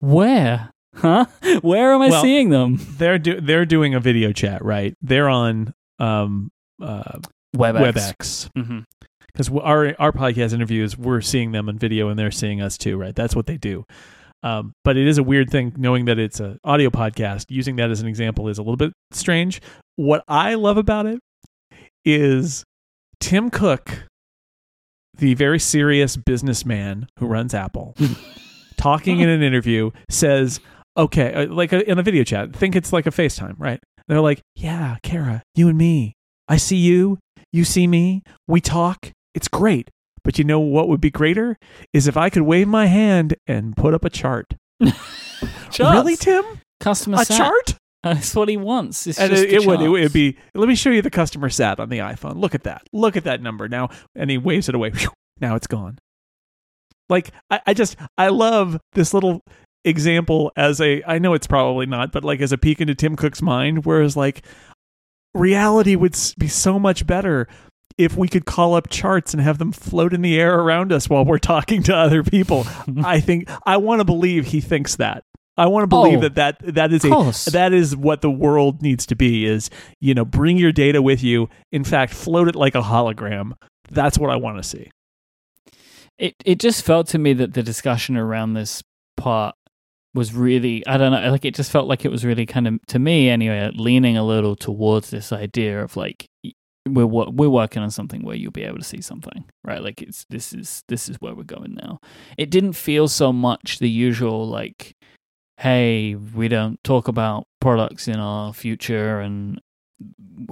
Where? 0.00 0.70
Huh? 0.96 1.26
Where 1.62 1.92
am 1.92 2.00
I 2.02 2.08
Well, 2.08 2.22
seeing 2.22 2.48
them? 2.50 2.78
They're 2.96 3.18
do, 3.18 3.40
they're 3.40 3.66
doing 3.66 3.94
a 3.94 4.00
video 4.00 4.32
chat, 4.32 4.64
right? 4.64 4.94
They're 5.02 5.28
on 5.28 5.74
um 5.98 6.50
uh 6.80 7.18
WebEx. 7.56 7.92
WebEx. 7.92 8.50
hmm 8.54 8.80
because 9.32 9.48
our 9.48 9.94
our 9.98 10.12
podcast 10.12 10.52
interviews 10.52 10.98
we're 10.98 11.22
seeing 11.22 11.52
them 11.52 11.66
on 11.68 11.78
video 11.78 12.08
and 12.08 12.18
they're 12.18 12.30
seeing 12.30 12.60
us 12.60 12.76
too 12.76 12.96
right? 12.98 13.14
That's 13.14 13.34
what 13.34 13.46
they 13.46 13.56
do. 13.56 13.84
Um, 14.42 14.74
but 14.84 14.96
it 14.96 15.06
is 15.06 15.18
a 15.18 15.22
weird 15.22 15.50
thing 15.50 15.72
knowing 15.76 16.06
that 16.06 16.18
it's 16.18 16.40
an 16.40 16.58
audio 16.64 16.90
podcast 16.90 17.46
using 17.48 17.76
that 17.76 17.90
as 17.90 18.00
an 18.00 18.08
example 18.08 18.48
is 18.48 18.58
a 18.58 18.62
little 18.62 18.76
bit 18.76 18.92
strange. 19.10 19.62
What 19.96 20.24
i 20.28 20.54
love 20.54 20.76
about 20.76 21.06
it 21.06 21.20
is 22.04 22.64
tim 23.20 23.50
cook 23.50 24.04
the 25.16 25.34
very 25.34 25.58
serious 25.58 26.16
businessman 26.16 27.06
who 27.18 27.26
runs 27.26 27.54
apple 27.54 27.94
talking 28.76 29.20
in 29.20 29.28
an 29.28 29.42
interview 29.42 29.90
says 30.10 30.60
okay 30.96 31.32
uh, 31.32 31.46
like 31.46 31.72
a, 31.72 31.88
in 31.88 31.98
a 31.98 32.02
video 32.02 32.24
chat 32.24 32.54
think 32.54 32.74
it's 32.74 32.92
like 32.92 33.06
a 33.06 33.10
facetime 33.10 33.54
right? 33.58 33.80
They're 34.08 34.20
like 34.20 34.42
yeah 34.56 34.96
kara 35.02 35.42
you 35.54 35.68
and 35.68 35.78
me. 35.78 36.14
I 36.48 36.56
see 36.56 36.76
you 36.76 37.18
you 37.52 37.64
see 37.64 37.86
me 37.86 38.22
we 38.48 38.60
talk 38.60 39.12
it's 39.34 39.48
great. 39.48 39.90
But 40.24 40.38
you 40.38 40.44
know 40.44 40.60
what 40.60 40.88
would 40.88 41.00
be 41.00 41.10
greater? 41.10 41.58
Is 41.92 42.06
if 42.06 42.16
i 42.16 42.30
could 42.30 42.42
wave 42.42 42.68
my 42.68 42.86
hand 42.86 43.34
and 43.46 43.76
put 43.76 43.94
up 43.94 44.04
a 44.04 44.10
chart. 44.10 44.54
Really 45.78 46.16
tim? 46.16 46.44
Customer 46.80 47.22
a 47.22 47.24
sat. 47.24 47.38
chart? 47.38 47.78
That's 48.04 48.34
what 48.36 48.48
he 48.48 48.56
wants. 48.56 49.06
It's 49.06 49.18
and 49.18 49.30
just 49.30 49.44
it, 49.44 49.52
it 49.52 49.66
would 49.66 49.80
it 49.80 49.88
would 49.88 50.12
be 50.12 50.36
let 50.54 50.68
me 50.68 50.74
show 50.76 50.90
you 50.90 51.02
the 51.02 51.10
customer 51.10 51.48
sat 51.48 51.80
on 51.80 51.88
the 51.88 51.98
iphone. 51.98 52.36
Look 52.36 52.54
at 52.54 52.64
that. 52.64 52.82
Look 52.92 53.16
at 53.16 53.24
that 53.24 53.42
number. 53.42 53.68
Now 53.68 53.88
and 54.14 54.30
he 54.30 54.38
waves 54.38 54.68
it 54.68 54.74
away. 54.74 54.90
Phew, 54.90 55.10
now 55.40 55.56
it's 55.56 55.66
gone. 55.66 55.98
Like 57.08 57.32
I, 57.50 57.60
I 57.68 57.74
just 57.74 57.96
i 58.18 58.28
love 58.28 58.78
this 58.92 59.12
little 59.14 59.40
example 59.84 60.52
as 60.56 60.80
a 60.80 61.02
i 61.08 61.18
know 61.18 61.34
it's 61.34 61.48
probably 61.48 61.86
not 61.86 62.12
but 62.12 62.22
like 62.22 62.40
as 62.40 62.52
a 62.52 62.58
peek 62.58 62.80
into 62.80 62.94
tim 62.94 63.16
cook's 63.16 63.42
mind 63.42 63.84
whereas 63.84 64.16
like 64.16 64.44
reality 65.34 65.96
would 65.96 66.16
be 66.38 66.48
so 66.48 66.78
much 66.78 67.06
better 67.06 67.48
if 67.98 68.16
we 68.16 68.28
could 68.28 68.46
call 68.46 68.74
up 68.74 68.88
charts 68.88 69.34
and 69.34 69.42
have 69.42 69.58
them 69.58 69.72
float 69.72 70.12
in 70.14 70.22
the 70.22 70.38
air 70.38 70.58
around 70.58 70.92
us 70.92 71.08
while 71.08 71.24
we're 71.24 71.38
talking 71.38 71.82
to 71.84 71.94
other 71.94 72.22
people. 72.22 72.66
I 73.04 73.20
think 73.20 73.48
i 73.66 73.76
want 73.76 74.00
to 74.00 74.04
believe 74.04 74.46
he 74.46 74.60
thinks 74.60 74.96
that. 74.96 75.24
I 75.56 75.66
want 75.66 75.82
to 75.82 75.86
believe 75.86 76.18
Oh, 76.18 76.28
that 76.28 76.34
that 76.36 76.74
that 76.74 76.92
is 76.92 77.04
a 77.04 77.50
that 77.50 77.74
is 77.74 77.94
what 77.94 78.22
the 78.22 78.30
world 78.30 78.80
needs 78.80 79.04
to 79.06 79.14
be 79.14 79.44
is 79.44 79.68
you 80.00 80.14
know 80.14 80.24
bring 80.24 80.56
your 80.56 80.72
data 80.72 81.02
with 81.02 81.22
you. 81.22 81.50
In 81.70 81.84
fact 81.84 82.14
float 82.14 82.48
it 82.48 82.56
like 82.56 82.74
a 82.74 82.80
hologram. 82.80 83.52
That's 83.90 84.18
what 84.18 84.30
i 84.30 84.36
want 84.36 84.56
to 84.56 84.62
see. 84.62 84.90
It 86.18 86.34
it 86.44 86.58
just 86.58 86.82
felt 86.84 87.06
to 87.08 87.18
me 87.18 87.34
that 87.34 87.52
the 87.52 87.62
discussion 87.62 88.16
around 88.16 88.54
this 88.54 88.82
part 89.18 89.54
was 90.14 90.34
really 90.34 90.86
I 90.86 90.96
don't 90.98 91.12
know 91.12 91.30
like 91.30 91.44
it 91.44 91.54
just 91.54 91.70
felt 91.70 91.88
like 91.88 92.04
it 92.04 92.10
was 92.10 92.24
really 92.24 92.44
kind 92.46 92.68
of 92.68 92.78
to 92.88 92.98
me 92.98 93.28
anyway 93.30 93.70
leaning 93.74 94.16
a 94.16 94.24
little 94.24 94.54
towards 94.56 95.10
this 95.10 95.32
idea 95.32 95.82
of 95.82 95.96
like 95.96 96.26
we're 96.86 97.06
we're 97.06 97.48
working 97.48 97.82
on 97.82 97.90
something 97.90 98.22
where 98.22 98.34
you'll 98.36 98.50
be 98.50 98.64
able 98.64 98.78
to 98.78 98.84
see 98.84 99.00
something 99.00 99.44
right? 99.64 99.82
Like 99.82 100.02
it's 100.02 100.26
this 100.28 100.52
is 100.52 100.82
this 100.88 101.08
is 101.08 101.16
where 101.20 101.34
we're 101.34 101.44
going 101.44 101.74
now. 101.80 102.00
It 102.36 102.50
didn't 102.50 102.72
feel 102.74 103.08
so 103.08 103.32
much 103.32 103.78
the 103.78 103.88
usual 103.88 104.46
like 104.48 104.92
hey 105.58 106.14
we 106.16 106.48
don't 106.48 106.82
talk 106.82 107.06
about 107.08 107.44
products 107.60 108.08
in 108.08 108.16
our 108.16 108.52
future 108.52 109.20
and 109.20 109.60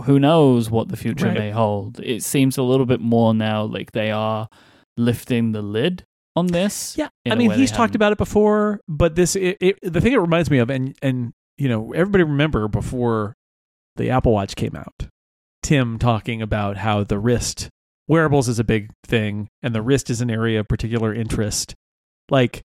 who 0.05 0.21
knows 0.21 0.71
what 0.71 0.89
the 0.89 0.97
future 0.97 1.27
Right. 1.27 1.35
may 1.39 1.51
hold. 1.51 1.99
It 2.01 2.23
seems 2.23 2.57
a 2.57 2.63
little 2.63 2.87
bit 2.87 3.01
more 3.01 3.35
now 3.35 3.65
like 3.65 3.91
they 3.93 4.13
are 4.13 4.49
lifting 4.97 5.51
the 5.53 5.63
lid 5.63 6.05
on 6.37 6.47
this 6.47 6.97
Yeah, 6.97 7.09
I 7.29 7.35
mean, 7.35 7.51
he's 7.51 7.71
talked 7.71 7.79
haven't. 7.79 7.97
about 7.97 8.13
it 8.13 8.19
before, 8.19 8.81
but 8.89 9.15
this 9.15 9.37
it, 9.37 9.57
it, 9.61 9.79
the 9.83 10.01
thing 10.01 10.13
it 10.13 10.21
reminds 10.21 10.51
me 10.51 10.59
of, 10.59 10.71
and 10.71 10.97
and 11.03 11.33
you 11.59 11.69
know, 11.69 11.93
everybody 11.93 12.25
remember 12.25 12.69
before 12.69 13.35
the 13.97 14.11
Apple 14.11 14.33
Watch 14.33 14.57
came 14.57 14.77
out, 14.77 15.09
Tim 15.63 15.99
talking 15.99 16.41
about 16.41 16.77
how 16.79 17.05
the 17.05 17.19
wrist 17.19 17.69
wearables 18.09 18.49
is 18.49 18.59
a 18.59 18.65
big 18.65 18.91
thing, 19.05 19.49
and 19.63 19.75
the 19.75 19.83
wrist 19.83 20.11
is 20.11 20.21
an 20.21 20.31
area 20.31 20.61
of 20.61 20.69
particular 20.69 21.15
interest. 21.15 21.75
Like 22.31 22.63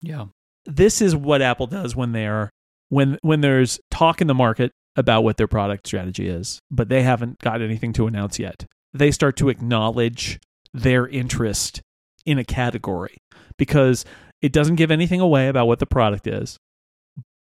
yeah 0.00 0.26
this 0.68 1.00
is 1.00 1.16
what 1.16 1.42
Apple 1.42 1.66
does 1.66 1.96
when 1.96 2.12
they 2.12 2.26
are 2.26 2.50
when 2.90 3.18
when 3.22 3.40
there's 3.40 3.80
talk 3.90 4.20
in 4.20 4.26
the 4.26 4.34
market 4.34 4.70
about 4.94 5.24
what 5.24 5.36
their 5.36 5.48
product 5.48 5.86
strategy 5.86 6.28
is, 6.28 6.60
but 6.70 6.88
they 6.88 7.02
haven't 7.02 7.38
got 7.38 7.62
anything 7.62 7.92
to 7.94 8.06
announce 8.06 8.38
yet. 8.38 8.66
They 8.92 9.10
start 9.10 9.36
to 9.36 9.48
acknowledge 9.48 10.38
their 10.74 11.06
interest 11.08 11.80
in 12.28 12.38
a 12.38 12.44
category 12.44 13.16
because 13.56 14.04
it 14.42 14.52
doesn't 14.52 14.76
give 14.76 14.90
anything 14.90 15.20
away 15.20 15.48
about 15.48 15.66
what 15.66 15.78
the 15.78 15.86
product 15.86 16.26
is, 16.26 16.58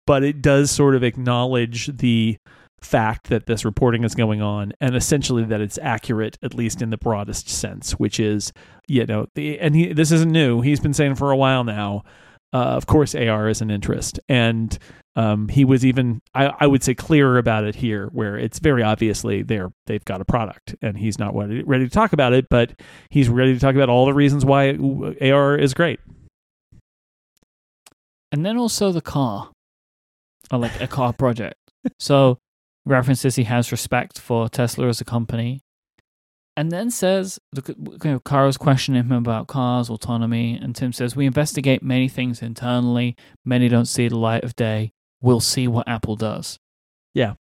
but 0.06 0.22
it 0.22 0.42
does 0.42 0.70
sort 0.70 0.94
of 0.94 1.02
acknowledge 1.02 1.86
the 1.96 2.36
fact 2.80 3.28
that 3.28 3.46
this 3.46 3.64
reporting 3.64 4.04
is 4.04 4.14
going 4.14 4.42
on 4.42 4.70
and 4.78 4.94
essentially 4.94 5.42
that 5.42 5.62
it's 5.62 5.78
accurate 5.80 6.36
at 6.42 6.52
least 6.52 6.82
in 6.82 6.90
the 6.90 6.98
broadest 6.98 7.48
sense 7.48 7.92
which 7.92 8.20
is 8.20 8.52
you 8.86 9.06
know 9.06 9.26
the, 9.34 9.58
and 9.58 9.74
he, 9.74 9.94
this 9.94 10.12
isn't 10.12 10.30
new. 10.30 10.60
He's 10.60 10.80
been 10.80 10.92
saying 10.92 11.14
for 11.14 11.30
a 11.30 11.36
while 11.36 11.64
now 11.64 12.04
uh, 12.54 12.76
of 12.76 12.86
course 12.86 13.14
AR 13.14 13.48
is 13.48 13.60
an 13.60 13.70
interest. 13.70 14.20
And 14.28 14.78
um, 15.16 15.48
he 15.48 15.64
was 15.64 15.84
even 15.84 16.22
I, 16.34 16.52
I 16.60 16.66
would 16.66 16.82
say 16.82 16.94
clearer 16.94 17.36
about 17.36 17.64
it 17.64 17.74
here 17.74 18.08
where 18.12 18.38
it's 18.38 18.60
very 18.60 18.82
obviously 18.82 19.42
they're 19.42 19.72
they've 19.86 20.04
got 20.04 20.20
a 20.20 20.24
product 20.24 20.74
and 20.80 20.96
he's 20.96 21.18
not 21.18 21.34
ready, 21.34 21.62
to 21.64 21.88
talk 21.88 22.12
about 22.12 22.32
it 22.32 22.46
but 22.48 22.80
he's 23.10 23.28
ready 23.28 23.54
to 23.54 23.60
talk 23.60 23.74
about 23.74 23.88
all 23.88 24.06
the 24.06 24.14
reasons 24.14 24.44
why 24.44 24.78
AR 25.20 25.56
is 25.56 25.74
great. 25.74 26.00
And 28.32 28.46
then 28.46 28.56
also 28.56 28.90
the 28.90 29.00
car. 29.00 29.50
Like 30.50 30.80
a 30.80 30.86
car 30.86 31.12
project. 31.12 31.56
So 31.98 32.38
references 32.86 33.36
he 33.36 33.44
has 33.44 33.72
respect 33.72 34.18
for 34.18 34.48
tesla 34.48 34.88
as 34.88 35.00
a 35.00 35.04
company 35.04 35.62
and 36.56 36.70
then 36.70 36.90
says 36.90 37.38
the 37.52 37.74
you 37.78 38.10
know, 38.12 38.20
Kara's 38.20 38.56
questioning 38.56 39.04
him 39.04 39.12
about 39.12 39.46
cars 39.48 39.90
autonomy 39.90 40.58
and 40.60 40.74
tim 40.74 40.92
says 40.92 41.16
we 41.16 41.26
investigate 41.26 41.82
many 41.82 42.08
things 42.08 42.42
internally 42.42 43.16
many 43.44 43.68
don't 43.68 43.86
see 43.86 44.08
the 44.08 44.16
light 44.18 44.44
of 44.44 44.54
day 44.56 44.92
we'll 45.20 45.40
see 45.40 45.66
what 45.68 45.88
apple 45.88 46.16
does 46.16 46.58
Yeah. 47.14 47.34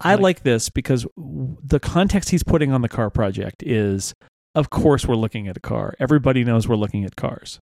I 0.00 0.14
Like- 0.14 0.22
like 0.22 0.42
this 0.42 0.68
because 0.68 1.06
the 1.16 1.78
context 1.80 2.30
he's 2.30 2.42
putting 2.42 2.72
on 2.72 2.82
the 2.82 2.88
car 2.88 3.08
project 3.10 3.62
is 3.62 4.14
of 4.54 4.68
course 4.70 5.06
we're 5.06 5.14
looking 5.14 5.46
at 5.46 5.56
a 5.56 5.60
car. 5.60 5.94
Everybody 6.00 6.42
knows 6.42 6.66
we're 6.66 6.74
looking 6.74 7.04
at 7.04 7.14
cars. 7.14 7.60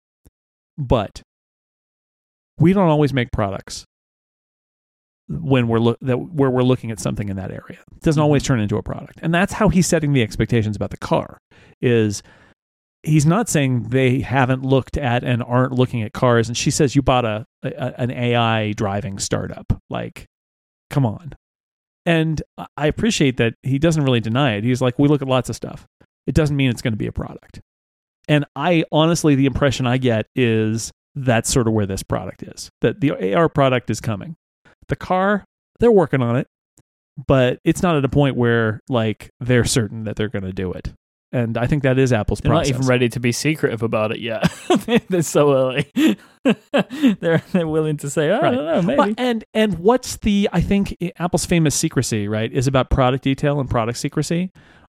But 0.78 1.20
we 2.58 2.72
don't 2.72 2.88
always 2.88 3.12
make 3.12 3.30
products 3.30 3.84
when 5.28 5.68
we're 5.68 5.80
look 5.80 5.98
that 6.00 6.16
where 6.16 6.48
we're 6.50 6.62
looking 6.62 6.90
at 6.90 6.98
something 6.98 7.28
in 7.28 7.36
that 7.36 7.50
area. 7.50 7.80
It 7.98 8.04
doesn't 8.04 8.20
mm-hmm. 8.20 8.24
always 8.24 8.42
turn 8.44 8.60
into 8.60 8.76
a 8.76 8.82
product. 8.82 9.18
And 9.22 9.34
that's 9.34 9.52
how 9.52 9.68
he's 9.68 9.86
setting 9.86 10.12
the 10.12 10.22
expectations 10.22 10.76
about 10.76 10.90
the 10.90 10.96
car 10.96 11.38
is 11.80 12.22
he's 13.02 13.26
not 13.26 13.48
saying 13.48 13.88
they 13.88 14.20
haven't 14.20 14.62
looked 14.62 14.96
at 14.96 15.24
and 15.24 15.42
aren't 15.42 15.72
looking 15.72 16.02
at 16.02 16.12
cars 16.12 16.48
and 16.48 16.56
she 16.56 16.70
says 16.70 16.94
you 16.94 17.02
bought 17.02 17.24
a, 17.24 17.44
a 17.62 18.00
an 18.00 18.10
AI 18.10 18.72
driving 18.72 19.18
startup. 19.18 19.80
Like 19.90 20.26
come 20.90 21.04
on. 21.04 21.34
And 22.06 22.40
I 22.76 22.86
appreciate 22.86 23.36
that 23.36 23.54
he 23.62 23.78
doesn't 23.78 24.02
really 24.02 24.20
deny 24.20 24.54
it. 24.54 24.64
He's 24.64 24.80
like, 24.80 24.98
we 24.98 25.08
look 25.08 25.20
at 25.20 25.28
lots 25.28 25.50
of 25.50 25.56
stuff. 25.56 25.86
It 26.26 26.34
doesn't 26.34 26.56
mean 26.56 26.70
it's 26.70 26.80
going 26.80 26.92
to 26.92 26.98
be 26.98 27.06
a 27.06 27.12
product. 27.12 27.60
And 28.28 28.44
I 28.54 28.84
honestly, 28.92 29.34
the 29.34 29.46
impression 29.46 29.86
I 29.86 29.98
get 29.98 30.26
is 30.34 30.92
that's 31.14 31.50
sort 31.50 31.66
of 31.66 31.74
where 31.74 31.86
this 31.86 32.02
product 32.02 32.42
is. 32.44 32.70
That 32.80 33.00
the 33.00 33.34
AR 33.34 33.48
product 33.48 33.90
is 33.90 34.00
coming. 34.00 34.36
The 34.86 34.96
car, 34.96 35.44
they're 35.80 35.92
working 35.92 36.22
on 36.22 36.36
it, 36.36 36.46
but 37.26 37.58
it's 37.64 37.82
not 37.82 37.96
at 37.96 38.04
a 38.04 38.08
point 38.08 38.36
where 38.36 38.80
like 38.88 39.30
they're 39.40 39.64
certain 39.64 40.04
that 40.04 40.16
they're 40.16 40.28
going 40.28 40.44
to 40.44 40.52
do 40.52 40.72
it. 40.72 40.92
And 41.30 41.58
I 41.58 41.66
think 41.66 41.82
that 41.82 41.98
is 41.98 42.10
Apple's 42.10 42.40
they're 42.40 42.50
process. 42.50 42.72
not 42.72 42.76
even 42.78 42.88
ready 42.88 43.08
to 43.10 43.20
be 43.20 43.32
secretive 43.32 43.82
about 43.82 44.12
it 44.12 44.20
yet 44.20 44.50
they're 45.10 45.20
so 45.20 45.52
early 45.52 45.90
they're 47.20 47.42
they're 47.52 47.68
willing 47.68 47.98
to 47.98 48.08
say 48.08 48.30
oh, 48.30 48.38
i 48.38 48.50
don't 48.50 48.64
know 48.64 48.96
maybe 48.96 49.14
and 49.18 49.44
and 49.52 49.78
what's 49.78 50.16
the 50.18 50.48
I 50.52 50.60
think 50.60 50.96
Apple's 51.16 51.44
famous 51.44 51.74
secrecy, 51.74 52.28
right, 52.28 52.50
is 52.50 52.66
about 52.66 52.90
product 52.90 53.24
detail 53.24 53.60
and 53.60 53.68
product 53.68 53.98
secrecy. 53.98 54.50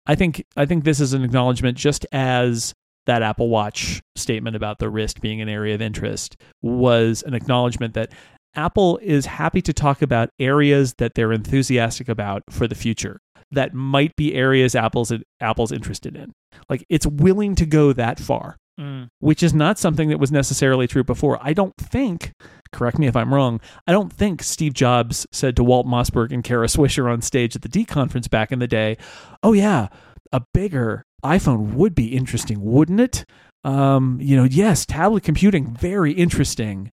I 0.05 0.15
think 0.15 0.43
I 0.57 0.65
think 0.65 0.83
this 0.83 0.99
is 0.99 1.13
an 1.13 1.23
acknowledgement 1.23 1.77
just 1.77 2.05
as 2.11 2.73
that 3.05 3.21
Apple 3.21 3.49
Watch 3.49 4.01
statement 4.15 4.55
about 4.55 4.79
the 4.79 4.89
wrist 4.89 5.21
being 5.21 5.41
an 5.41 5.49
area 5.49 5.75
of 5.75 5.81
interest 5.81 6.37
was 6.61 7.23
an 7.23 7.33
acknowledgement 7.33 7.93
that 7.95 8.11
Apple 8.55 8.99
is 9.01 9.25
happy 9.25 9.61
to 9.61 9.73
talk 9.73 10.01
about 10.01 10.29
areas 10.39 10.95
that 10.97 11.15
they're 11.15 11.31
enthusiastic 11.33 12.07
about 12.09 12.43
for 12.49 12.67
the 12.67 12.75
future 12.75 13.19
that 13.51 13.73
might 13.73 14.15
be 14.15 14.33
areas 14.33 14.75
Apple's 14.75 15.13
Apple's 15.39 15.71
interested 15.71 16.15
in. 16.15 16.31
Like 16.69 16.85
it's 16.89 17.05
willing 17.05 17.55
to 17.55 17.65
go 17.65 17.93
that 17.93 18.19
far 18.19 18.57
Mm. 18.79 19.09
which 19.19 19.43
is 19.43 19.53
not 19.53 19.77
something 19.77 20.09
that 20.09 20.17
was 20.17 20.31
necessarily 20.31 20.87
true 20.87 21.03
before. 21.03 21.37
I 21.39 21.53
don't 21.53 21.77
think, 21.77 22.31
correct 22.71 22.97
me 22.97 23.05
if 23.05 23.15
I'm 23.15 23.31
wrong, 23.31 23.61
I 23.85 23.91
don't 23.91 24.11
think 24.11 24.41
Steve 24.41 24.73
Jobs 24.73 25.27
said 25.31 25.55
to 25.57 25.63
Walt 25.63 25.85
Mossberg 25.85 26.31
and 26.31 26.43
Kara 26.43 26.65
Swisher 26.65 27.07
on 27.07 27.21
stage 27.21 27.55
at 27.55 27.61
the 27.61 27.69
D 27.69 27.85
conference 27.85 28.27
back 28.27 28.51
in 28.51 28.57
the 28.57 28.67
day, 28.67 28.97
oh, 29.43 29.53
yeah, 29.53 29.89
a 30.31 30.41
bigger 30.55 31.05
iPhone 31.23 31.73
would 31.73 31.93
be 31.93 32.15
interesting, 32.15 32.63
wouldn't 32.63 32.99
it? 32.99 33.25
Um, 33.63 34.17
you 34.19 34.35
know, 34.35 34.45
yes, 34.45 34.87
tablet 34.87 35.21
computing, 35.21 35.67
very 35.75 36.11
interesting. 36.13 36.89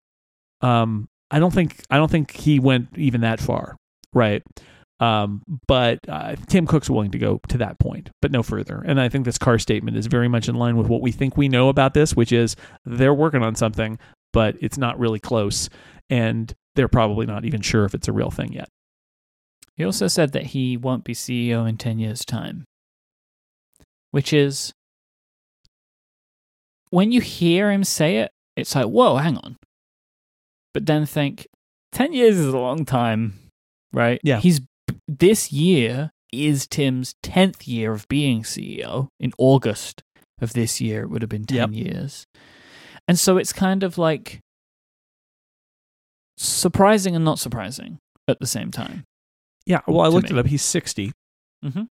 Um, 0.61 1.09
I 1.31 1.39
don't 1.39 1.53
think 1.53 1.83
I 1.91 1.97
don't 1.97 2.11
think 2.11 2.33
he 2.33 2.59
went 2.61 2.89
even 2.97 3.23
that 3.23 3.41
far, 3.41 3.77
right? 4.13 4.43
Um, 5.01 5.43
but 5.67 5.99
uh, 6.09 6.37
Tim 6.49 6.67
Cook's 6.67 6.89
willing 6.89 7.11
to 7.11 7.19
go 7.19 7.41
to 7.49 7.59
that 7.59 7.79
point, 7.79 8.11
but 8.23 8.31
no 8.31 8.43
further. 8.43 8.83
And 8.87 9.01
I 9.01 9.09
think 9.09 9.25
this 9.25 9.39
car 9.39 9.59
statement 9.59 9.97
is 9.97 10.07
very 10.07 10.29
much 10.29 10.49
in 10.49 10.55
line 10.55 10.77
with 10.77 10.87
what 10.87 11.03
we 11.03 11.11
think 11.11 11.37
we 11.37 11.49
know 11.49 11.69
about 11.69 11.95
this, 11.95 12.15
which 12.15 12.33
is 12.33 12.55
they're 12.85 13.15
working 13.15 13.43
on 13.43 13.55
something, 13.57 13.99
but 14.33 14.57
it's 14.61 14.79
not 14.79 14.99
really 14.99 15.19
close, 15.19 15.69
and 16.09 16.55
they're 16.75 16.89
probably 16.89 17.27
not 17.27 17.45
even 17.45 17.61
sure 17.61 17.85
if 17.85 17.95
it's 17.95 18.09
a 18.09 18.13
real 18.13 18.31
thing 18.31 18.53
yet. 18.53 18.69
He 19.77 19.85
also 19.85 20.07
said 20.07 20.33
that 20.33 20.47
he 20.47 20.77
won't 20.77 21.05
be 21.05 21.15
CEO 21.15 21.69
in 21.69 21.77
10 21.77 21.99
years' 21.99 22.25
time, 22.25 22.65
which 24.13 24.33
is 24.33 24.73
when 26.91 27.11
you 27.11 27.21
hear 27.21 27.73
him 27.73 27.83
say 27.83 28.19
it, 28.19 28.31
it's 28.57 28.77
like, 28.77 28.87
whoa, 28.87 29.17
hang 29.17 29.37
on. 29.39 29.57
But 30.75 30.87
then 30.87 31.07
think 31.07 31.47
10 31.93 32.13
years 32.13 32.37
is 32.37 32.53
a 32.53 32.59
long 32.59 32.85
time, 32.85 33.39
right? 33.93 34.21
Yeah. 34.25 34.41
He's 34.41 34.61
this 35.09 35.53
year 35.53 36.11
is 36.33 36.67
Tim's 36.67 37.15
10th 37.23 37.67
year 37.69 37.93
of 37.93 38.07
being 38.09 38.43
CEO. 38.43 39.07
In 39.21 39.33
August 39.39 40.03
of 40.41 40.53
this 40.53 40.81
year, 40.81 41.03
it 41.03 41.11
would 41.11 41.23
have 41.23 41.29
been 41.29 41.45
10 41.47 41.73
Yep. 41.73 41.87
years. 41.87 42.27
And 43.07 43.19
so 43.19 43.37
it's 43.39 43.53
kind 43.53 43.83
of 43.85 43.97
like 43.99 44.41
surprising 46.37 47.15
and 47.15 47.25
not 47.25 47.39
surprising 47.39 47.99
at 48.29 48.39
the 48.41 48.47
same 48.47 48.71
time. 48.71 49.05
Yeah, 49.67 49.81
well, 49.87 50.01
I 50.01 50.09
looked 50.09 50.31
me. 50.31 50.37
it 50.37 50.41
up. 50.41 50.47
He's 50.47 50.63
60. 50.63 51.13
Mhm. 51.65 51.87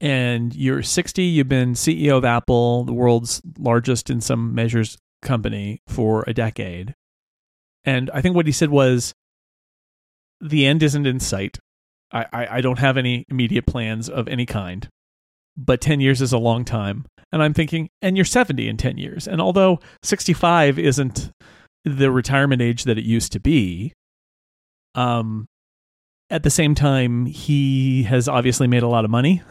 And 0.00 0.54
you're 0.54 0.82
60, 0.82 1.22
you've 1.24 1.48
been 1.48 1.74
CEO 1.74 2.16
of 2.18 2.24
Apple, 2.24 2.84
the 2.84 2.92
world's 2.92 3.40
largest 3.58 4.10
in 4.10 4.20
some 4.20 4.54
measures 4.54 4.96
company 5.22 5.80
for 5.88 6.22
a 6.26 6.34
decade. 6.34 6.94
And 7.86 8.10
I 8.12 8.20
think 8.20 8.34
what 8.34 8.46
he 8.46 8.52
said 8.52 8.70
was 8.70 9.14
the 10.40 10.66
end 10.66 10.82
isn't 10.82 11.06
in 11.06 11.20
sight. 11.20 11.58
I, 12.12 12.26
I, 12.32 12.46
I 12.56 12.60
don't 12.60 12.78
have 12.78 12.96
any 12.96 13.24
immediate 13.28 13.66
plans 13.66 14.08
of 14.08 14.28
any 14.28 14.44
kind, 14.44 14.88
but 15.56 15.80
10 15.80 16.00
years 16.00 16.20
is 16.20 16.32
a 16.32 16.38
long 16.38 16.64
time. 16.64 17.06
And 17.32 17.42
I'm 17.42 17.54
thinking, 17.54 17.88
and 18.02 18.16
you're 18.16 18.24
70 18.24 18.68
in 18.68 18.76
10 18.76 18.98
years. 18.98 19.26
And 19.26 19.40
although 19.40 19.80
65 20.02 20.78
isn't 20.78 21.30
the 21.84 22.10
retirement 22.10 22.60
age 22.60 22.84
that 22.84 22.98
it 22.98 23.04
used 23.04 23.32
to 23.32 23.40
be, 23.40 23.92
um, 24.94 25.46
at 26.30 26.42
the 26.42 26.50
same 26.50 26.74
time, 26.74 27.26
he 27.26 28.02
has 28.04 28.28
obviously 28.28 28.66
made 28.66 28.82
a 28.82 28.88
lot 28.88 29.04
of 29.04 29.10
money 29.10 29.42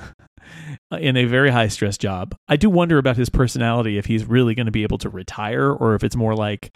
in 0.99 1.15
a 1.15 1.25
very 1.25 1.49
high 1.49 1.67
stress 1.67 1.97
job. 1.97 2.35
I 2.47 2.57
do 2.57 2.69
wonder 2.69 2.97
about 2.97 3.17
his 3.17 3.29
personality 3.29 3.97
if 3.97 4.05
he's 4.05 4.25
really 4.25 4.55
going 4.55 4.65
to 4.65 4.71
be 4.71 4.83
able 4.83 4.97
to 4.99 5.09
retire 5.09 5.71
or 5.71 5.95
if 5.95 6.03
it's 6.03 6.15
more 6.15 6.35
like 6.35 6.75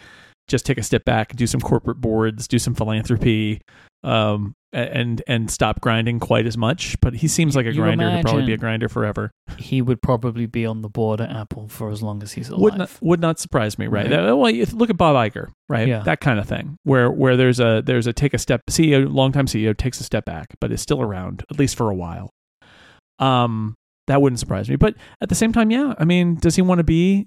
just 0.50 0.66
take 0.66 0.78
a 0.78 0.82
step 0.82 1.04
back, 1.04 1.34
do 1.34 1.46
some 1.46 1.60
corporate 1.60 2.00
boards, 2.00 2.46
do 2.48 2.58
some 2.58 2.74
philanthropy, 2.74 3.60
um, 4.02 4.54
and 4.72 5.22
and 5.26 5.50
stop 5.50 5.80
grinding 5.80 6.20
quite 6.20 6.46
as 6.46 6.56
much. 6.56 6.96
But 7.00 7.14
he 7.14 7.28
seems 7.28 7.56
like 7.56 7.66
a 7.66 7.72
You 7.72 7.82
grinder. 7.82 8.10
He'll 8.10 8.22
probably 8.22 8.46
be 8.46 8.52
a 8.52 8.56
grinder 8.56 8.88
forever. 8.88 9.30
He 9.56 9.82
would 9.82 10.02
probably 10.02 10.46
be 10.46 10.66
on 10.66 10.82
the 10.82 10.88
board 10.88 11.20
at 11.20 11.30
Apple 11.30 11.68
for 11.68 11.90
as 11.90 12.02
long 12.02 12.22
as 12.22 12.32
he's 12.32 12.48
alive. 12.48 12.62
Would 12.62 12.78
not 12.78 12.90
would 13.00 13.20
not 13.20 13.38
surprise 13.38 13.78
me, 13.78 13.86
right? 13.86 14.10
Right. 14.10 14.32
Well, 14.32 14.52
look 14.72 14.90
at 14.90 14.96
Bob 14.96 15.16
Iger, 15.16 15.50
right? 15.68 15.88
Yeah. 15.88 16.02
That 16.02 16.20
kind 16.20 16.38
of 16.38 16.48
thing, 16.48 16.76
where 16.84 17.10
where 17.10 17.36
there's 17.36 17.60
a 17.60 17.82
there's 17.84 18.06
a 18.06 18.12
take 18.12 18.34
a 18.34 18.38
step 18.38 18.62
CEO, 18.70 19.12
longtime 19.12 19.46
CEO 19.46 19.76
takes 19.76 20.00
a 20.00 20.04
step 20.04 20.24
back, 20.24 20.48
but 20.60 20.72
is 20.72 20.80
still 20.80 21.00
around 21.00 21.44
at 21.50 21.58
least 21.58 21.76
for 21.76 21.90
a 21.90 21.94
while. 21.94 22.30
Um, 23.18 23.74
that 24.06 24.22
wouldn't 24.22 24.40
surprise 24.40 24.68
me. 24.68 24.76
But 24.76 24.94
at 25.20 25.28
the 25.28 25.34
same 25.34 25.52
time, 25.52 25.70
yeah, 25.70 25.94
I 25.98 26.04
mean, 26.04 26.36
does 26.36 26.56
he 26.56 26.62
want 26.62 26.78
to 26.78 26.84
be 26.84 27.26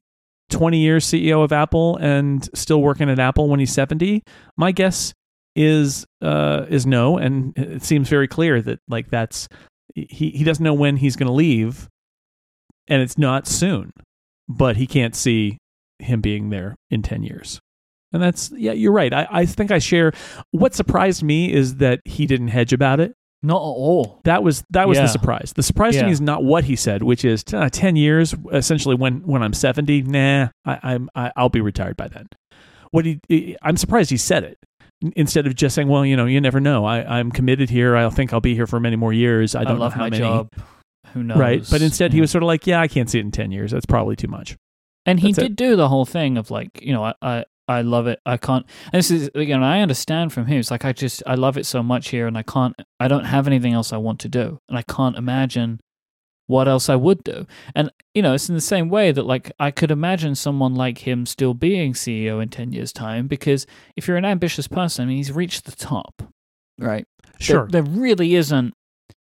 20 0.49 0.77
years 0.77 1.05
CEO 1.05 1.43
of 1.43 1.51
Apple 1.51 1.97
and 1.97 2.47
still 2.53 2.81
working 2.81 3.09
at 3.09 3.19
Apple 3.19 3.49
when 3.49 3.59
he's 3.59 3.73
70? 3.73 4.23
My 4.57 4.71
guess 4.71 5.13
is 5.55 6.05
uh 6.21 6.65
is 6.67 6.85
no, 6.85 7.17
and 7.17 7.57
it 7.57 7.83
seems 7.83 8.09
very 8.09 8.27
clear 8.27 8.61
that 8.61 8.79
like 8.87 9.09
that's 9.11 9.47
he 9.93 10.31
he 10.31 10.43
doesn't 10.43 10.63
know 10.63 10.73
when 10.73 10.97
he's 10.97 11.15
going 11.15 11.27
to 11.27 11.33
leave, 11.33 11.87
and 12.87 13.01
it's 13.01 13.17
not 13.17 13.47
soon 13.47 13.91
but 14.47 14.77
he 14.77 14.87
can't 14.87 15.15
see 15.15 15.57
him 15.99 16.21
being 16.21 16.49
there 16.49 16.75
in 16.89 17.01
10 17.01 17.23
years. 17.23 17.59
And 18.11 18.21
that's, 18.21 18.51
yeah, 18.51 18.73
you're 18.73 18.91
right. 18.91 19.13
I, 19.13 19.27
I 19.31 19.45
think 19.45 19.71
I 19.71 19.79
share. 19.79 20.11
What 20.51 20.75
surprised 20.75 21.23
me 21.23 21.51
is 21.51 21.77
that 21.77 21.99
he 22.05 22.25
didn't 22.27 22.49
hedge 22.49 22.73
about 22.73 22.99
it. 22.99 23.15
Not 23.45 23.57
at 23.57 23.59
all. 23.59 24.21
That 24.23 24.41
was 24.41 24.63
that 24.69 24.87
was 24.87 24.97
Yeah. 24.97 25.03
the 25.03 25.07
surprise. 25.09 25.51
The 25.53 25.63
surprise 25.63 25.95
to 25.97 26.05
me 26.05 26.11
is 26.11 26.21
not 26.21 26.43
what 26.43 26.63
he 26.63 26.75
said, 26.77 27.03
which 27.03 27.25
is 27.25 27.43
uh, 27.53 27.69
10 27.69 27.95
years, 27.97 28.33
essentially 28.53 28.95
when, 28.95 29.17
when 29.27 29.43
I'm 29.43 29.53
70, 29.53 30.03
nah, 30.03 30.47
I, 30.65 30.79
I'm, 30.81 31.09
I, 31.13 31.31
I'll 31.35 31.49
be 31.49 31.59
retired 31.61 31.97
by 31.97 32.07
then. 32.07 32.27
What 32.91 33.05
he, 33.05 33.57
I'm 33.61 33.75
surprised 33.75 34.09
he 34.11 34.17
said 34.17 34.43
it 34.43 34.57
instead 35.17 35.45
of 35.45 35.55
just 35.55 35.75
saying, 35.75 35.89
well, 35.89 36.05
you 36.05 36.15
know, 36.15 36.25
you 36.25 36.39
never 36.39 36.61
know. 36.61 36.85
I, 36.85 37.19
I'm 37.19 37.31
committed 37.31 37.69
here. 37.69 37.97
I 37.97 38.09
think 38.09 38.31
I'll 38.31 38.39
be 38.39 38.55
here 38.55 38.67
for 38.67 38.79
many 38.79 38.95
more 38.95 39.11
years. 39.11 39.55
I 39.55 39.61
I, 39.61 39.63
don't 39.65 39.79
love 39.79 39.91
know 39.91 39.95
how 39.97 40.01
my 40.03 40.09
many. 40.09 40.19
job. 40.23 40.49
Who 41.13 41.23
knows? 41.23 41.37
Right. 41.37 41.67
But 41.69 41.81
instead, 41.81 42.13
he 42.13 42.21
was 42.21 42.31
sort 42.31 42.43
of 42.43 42.47
like, 42.47 42.65
yeah, 42.65 42.79
I 42.79 42.87
can't 42.87 43.09
see 43.09 43.19
it 43.19 43.25
in 43.25 43.31
10 43.31 43.51
years. 43.51 43.71
That's 43.71 43.85
probably 43.85 44.15
too 44.15 44.29
much. 44.29 44.55
And 45.05 45.19
he 45.19 45.33
That's 45.33 45.39
it. 45.39 45.41
did 45.49 45.55
do 45.57 45.75
the 45.75 45.89
whole 45.89 46.05
thing 46.05 46.37
of 46.37 46.49
like, 46.49 46.81
you 46.81 46.93
know, 46.93 47.03
I, 47.03 47.13
I, 47.21 47.43
I 47.73 47.81
love 47.81 48.07
it. 48.07 48.19
I 48.25 48.37
can't. 48.37 48.65
And 48.91 48.99
this 48.99 49.11
is 49.11 49.29
again, 49.35 49.63
I 49.63 49.81
understand 49.81 50.33
from 50.33 50.45
him. 50.45 50.59
It's 50.59 50.71
like 50.71 50.85
I 50.85 50.93
just 50.93 51.23
I 51.25 51.35
love 51.35 51.57
it 51.57 51.65
so 51.65 51.83
much 51.83 52.09
here, 52.09 52.27
and 52.27 52.37
I 52.37 52.43
can't. 52.43 52.75
I 52.99 53.07
don't 53.07 53.25
have 53.25 53.47
anything 53.47 53.73
else 53.73 53.91
I 53.91 53.97
want 53.97 54.19
to 54.21 54.29
do, 54.29 54.59
and 54.69 54.77
I 54.77 54.83
can't 54.83 55.17
imagine 55.17 55.79
what 56.47 56.67
else 56.67 56.89
I 56.89 56.95
would 56.95 57.23
do. 57.23 57.45
And 57.75 57.89
you 58.13 58.21
know, 58.21 58.33
it's 58.33 58.49
in 58.49 58.55
the 58.55 58.61
same 58.61 58.89
way 58.89 59.11
that 59.11 59.23
like 59.25 59.51
I 59.59 59.71
could 59.71 59.91
imagine 59.91 60.35
someone 60.35 60.75
like 60.75 60.99
him 60.99 61.25
still 61.25 61.53
being 61.53 61.93
CEO 61.93 62.41
in 62.41 62.49
ten 62.49 62.71
years' 62.71 62.93
time, 62.93 63.27
because 63.27 63.65
if 63.95 64.07
you're 64.07 64.17
an 64.17 64.25
ambitious 64.25 64.67
person, 64.67 65.03
I 65.03 65.05
mean, 65.07 65.17
he's 65.17 65.31
reached 65.31 65.65
the 65.65 65.75
top, 65.75 66.23
right? 66.77 67.05
Sure. 67.39 67.67
there 67.69 67.83
really 67.83 68.35
isn't 68.35 68.73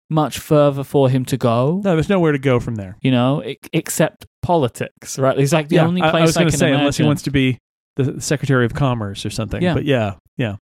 much 0.09 0.39
further 0.39 0.85
for 0.85 1.09
him 1.09 1.25
to 1.25 1.37
go. 1.37 1.81
No, 1.83 1.95
there's 1.95 2.09
nowhere 2.09 2.33
to 2.33 2.39
go 2.39 2.61
from 2.61 2.77
there. 2.77 2.97
You 3.01 3.11
know, 3.11 3.43
except 3.73 4.27
politics, 4.43 5.19
right? 5.19 5.37
He's 5.37 5.53
like 5.53 5.69
the 5.69 5.81
only 5.81 6.01
place 6.01 6.15
I, 6.15 6.21
was 6.23 6.37
I, 6.37 6.41
gonna 6.41 6.51
can 6.51 6.59
say 6.59 6.69
imagine. 6.69 6.81
unless 6.81 6.97
he 6.97 7.05
wants 7.05 7.23
to 7.23 7.31
be 7.31 7.59
the 7.97 8.21
Secretary 8.21 8.65
of 8.65 8.75
Commerce 8.75 9.27
or 9.27 9.31
something. 9.31 9.63
Yeah. 9.63 9.75
But 9.75 9.85
yeah, 9.85 10.15
yeah. 10.37 10.57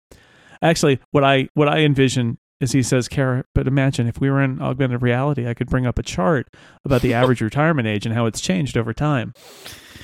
Actually, 0.62 1.01
what 1.11 1.24
I 1.24 1.48
what 1.55 1.69
I 1.69 1.81
envision 1.81 2.39
is 2.61 2.73
he 2.73 2.82
says, 2.82 3.09
"Kara, 3.09 3.44
but 3.55 3.66
imagine 3.66 4.06
if 4.06 4.20
we 4.20 4.31
were 4.31 4.43
in 4.43 4.61
augmented 4.62 5.02
reality, 5.02 5.47
I 5.47 5.55
could 5.55 5.69
bring 5.69 5.86
up 5.86 5.98
a 5.98 6.02
chart 6.02 6.48
about 6.85 7.02
the 7.02 7.15
average 7.15 7.40
retirement 7.43 7.86
age 7.86 8.06
and 8.06 8.15
how 8.15 8.27
it's 8.27 8.40
changed 8.40 8.77
over 8.77 8.93
time." 8.93 9.35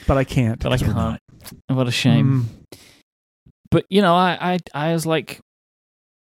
But 0.07 0.19
I 0.19 0.25
can't. 0.25 0.61
But 0.61 0.73
I 0.73 0.77
can't. 0.77 0.95
not. 0.95 1.21
What 1.69 1.89
a 1.89 1.93
shame. 1.93 2.49
Mm. 2.75 2.79
But 3.71 3.87
you 3.89 4.03
know, 4.03 4.15
I 4.15 4.59
I 4.75 4.89
I 4.89 4.93
was 4.93 5.07
like, 5.07 5.41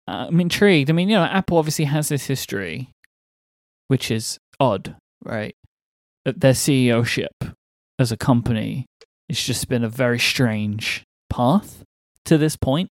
I'm 0.08 0.40
intrigued. 0.40 0.90
I 0.90 0.92
mean, 0.92 1.08
you 1.08 1.16
know, 1.16 1.24
Apple 1.24 1.58
obviously 1.58 1.84
has 1.84 2.08
this 2.08 2.26
history, 2.26 2.90
which 3.88 4.10
is 4.10 4.38
odd, 4.60 4.96
right? 5.24 5.54
That 6.24 6.40
their 6.40 6.52
CEOship 6.52 7.54
as 7.98 8.12
a 8.12 8.16
company, 8.16 8.86
it's 9.28 9.44
just 9.44 9.68
been 9.68 9.84
a 9.84 9.88
very 9.88 10.18
strange 10.18 11.04
path 11.30 11.84
to 12.26 12.38
this 12.38 12.56
point. 12.56 12.90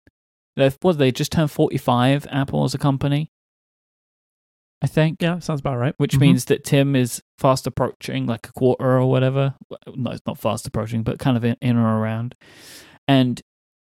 They've, 0.57 0.77
what 0.83 0.99
they 0.99 1.11
just 1.13 1.33
turned 1.33 1.51
45, 1.51 2.27
Apple 2.31 2.65
as 2.65 2.75
a 2.75 2.79
company, 2.79 3.31
I 4.83 4.87
think. 4.87 5.21
Yeah, 5.23 5.39
sounds 5.39 5.61
about 5.61 5.79
right. 5.79 5.95
Which 5.97 6.15
Mhm. 6.17 6.21
means 6.21 6.45
that 6.47 6.65
Tim 6.65 6.95
is 6.95 7.23
fast 7.39 7.67
approaching, 7.67 8.27
like 8.27 8.49
a 8.49 8.53
quarter 8.53 8.99
or 8.99 9.07
whatever. 9.11 9.55
No, 9.95 10.11
it's 10.13 10.23
not 10.27 10.39
fast 10.39 10.67
approaching, 10.67 11.03
but 11.03 11.19
kind 11.19 11.37
of 11.37 11.45
in, 11.45 11.57
in 11.61 11.77
or 11.77 11.99
around. 11.99 12.35
And 13.09 13.41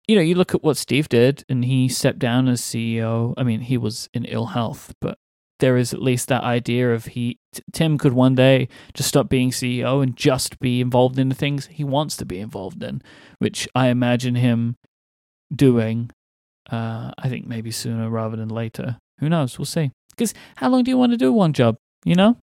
you 0.09 0.17
know, 0.17 0.23
you 0.23 0.35
look 0.35 0.57
at 0.57 0.65
what 0.65 0.77
Steve 0.77 1.09
did, 1.09 1.45
and 1.49 1.65
he 1.65 1.89
stepped 1.89 2.19
down 2.19 2.49
as 2.49 2.61
CEO. 2.61 3.33
I 3.37 3.45
mean, 3.45 3.61
he 3.61 3.79
was 3.79 4.09
in 4.13 4.25
ill 4.25 4.47
health, 4.47 4.93
but 5.01 5.19
there 5.61 5.77
is 5.77 5.95
at 5.95 6.03
least 6.03 6.29
that 6.29 6.43
idea 6.43 6.93
of 6.93 7.07
he 7.07 7.39
t- 7.53 7.63
Tim 7.73 7.97
could 7.99 8.13
one 8.13 8.35
day 8.35 8.69
just 8.95 9.09
stop 9.09 9.29
being 9.29 9.51
CEO 9.51 10.03
and 10.03 10.17
just 10.17 10.59
be 10.59 10.81
involved 10.81 11.19
in 11.19 11.29
the 11.29 11.35
things 11.35 11.67
he 11.67 11.85
wants 11.85 12.17
to 12.19 12.27
be 12.27 12.41
involved 12.41 12.83
in, 12.83 13.01
which 13.39 13.69
I 13.75 13.89
imagine 13.89 14.35
him 14.35 14.77
doing. 15.55 16.11
Uh, 16.71 17.13
I 17.19 17.29
think 17.29 17.47
maybe 17.47 17.71
sooner 17.71 18.11
rather 18.11 18.37
than 18.37 18.49
later. 18.49 18.99
Who 19.19 19.29
knows? 19.29 19.59
We'll 19.59 19.67
see. 19.67 19.93
Because 20.11 20.35
how 20.57 20.69
long 20.69 20.85
do 20.85 20.91
you 20.91 20.99
want 20.99 21.13
to 21.13 21.19
do 21.19 21.33
one 21.33 21.53
job? 21.53 21.77
You 22.05 22.15
know, 22.15 22.37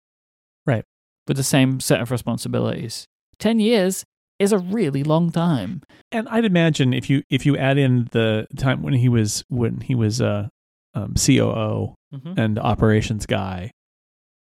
Right. 0.66 0.84
With 1.28 1.36
the 1.36 1.42
same 1.44 1.80
set 1.80 2.00
of 2.00 2.10
responsibilities. 2.10 3.06
Ten 3.38 3.60
years 3.60 4.04
is 4.38 4.52
a 4.52 4.58
really 4.58 5.02
long 5.02 5.30
time. 5.30 5.82
And 6.12 6.28
I'd 6.28 6.44
imagine 6.44 6.92
if 6.92 7.08
you 7.08 7.22
if 7.30 7.46
you 7.46 7.56
add 7.56 7.78
in 7.78 8.08
the 8.12 8.46
time 8.56 8.82
when 8.82 8.94
he 8.94 9.08
was 9.08 9.44
when 9.48 9.80
he 9.80 9.94
was 9.94 10.20
uh, 10.20 10.48
um, 10.96 11.14
COO 11.14 11.94
Mm-hmm. 12.14 12.38
and 12.38 12.58
operations 12.60 13.26
guy. 13.26 13.72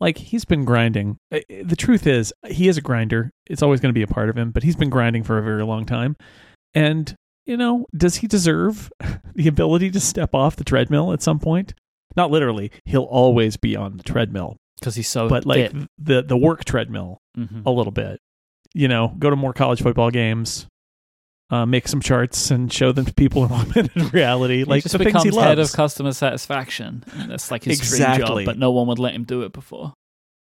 Like 0.00 0.18
he's 0.18 0.44
been 0.44 0.64
grinding. 0.64 1.16
The 1.30 1.76
truth 1.78 2.08
is, 2.08 2.32
he 2.48 2.66
is 2.68 2.76
a 2.76 2.80
grinder. 2.80 3.30
It's 3.46 3.62
always 3.62 3.80
going 3.80 3.90
to 3.94 3.98
be 3.98 4.02
a 4.02 4.08
part 4.08 4.28
of 4.28 4.36
him, 4.36 4.50
but 4.50 4.64
he's 4.64 4.74
been 4.74 4.90
grinding 4.90 5.22
for 5.22 5.38
a 5.38 5.42
very 5.42 5.64
long 5.64 5.86
time. 5.86 6.16
And, 6.74 7.14
you 7.46 7.56
know, 7.56 7.86
does 7.96 8.16
he 8.16 8.26
deserve 8.26 8.90
the 9.36 9.46
ability 9.46 9.92
to 9.92 10.00
step 10.00 10.34
off 10.34 10.56
the 10.56 10.64
treadmill 10.64 11.12
at 11.12 11.22
some 11.22 11.38
point? 11.38 11.72
Not 12.16 12.32
literally. 12.32 12.72
He'll 12.84 13.04
always 13.04 13.56
be 13.56 13.76
on 13.76 13.96
the 13.96 14.02
treadmill, 14.02 14.56
Because 14.80 14.96
he's 14.96 15.08
so 15.08 15.28
but 15.28 15.46
like 15.46 15.70
fit. 15.70 15.88
the 15.98 16.22
the 16.22 16.36
work 16.36 16.64
treadmill 16.64 17.18
Mhm. 17.38 17.62
a 17.64 17.70
little 17.70 17.92
bit. 17.92 18.18
You 18.74 18.88
know, 18.88 19.14
go 19.20 19.30
to 19.30 19.36
more 19.36 19.52
college 19.52 19.80
football 19.82 20.10
games. 20.10 20.66
Uh, 21.52 21.66
make 21.66 21.86
some 21.86 22.00
charts 22.00 22.50
and 22.50 22.72
show 22.72 22.92
them 22.92 23.04
to 23.04 23.12
people 23.12 23.44
in 23.44 23.52
augmented 23.60 24.14
reality, 24.14 24.58
He 24.58 24.64
like 24.64 24.82
just 24.84 24.92
the 24.92 24.98
things 24.98 25.08
becomes 25.08 25.24
he 25.24 25.30
loves. 25.32 25.46
head 25.48 25.58
of 25.58 25.70
customer 25.72 26.12
satisfaction. 26.12 27.04
And 27.14 27.30
that's 27.30 27.50
like 27.50 27.62
his 27.64 27.78
dream 27.78 28.18
job, 28.18 28.44
but 28.46 28.56
no 28.56 28.70
one 28.72 28.86
would 28.86 28.98
let 28.98 29.12
him 29.12 29.24
do 29.24 29.42
it 29.42 29.52
before. 29.52 29.92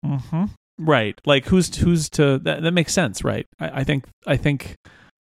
hmm 0.06 0.46
Right. 0.78 1.20
Like 1.26 1.46
who's 1.46 1.74
who's 1.78 2.10
to 2.12 2.38
that? 2.40 2.62
That 2.62 2.72
makes 2.74 2.94
sense, 2.94 3.24
right? 3.24 3.48
I, 3.58 3.80
I 3.80 3.84
think 3.86 4.04
I 4.28 4.36
think 4.38 4.76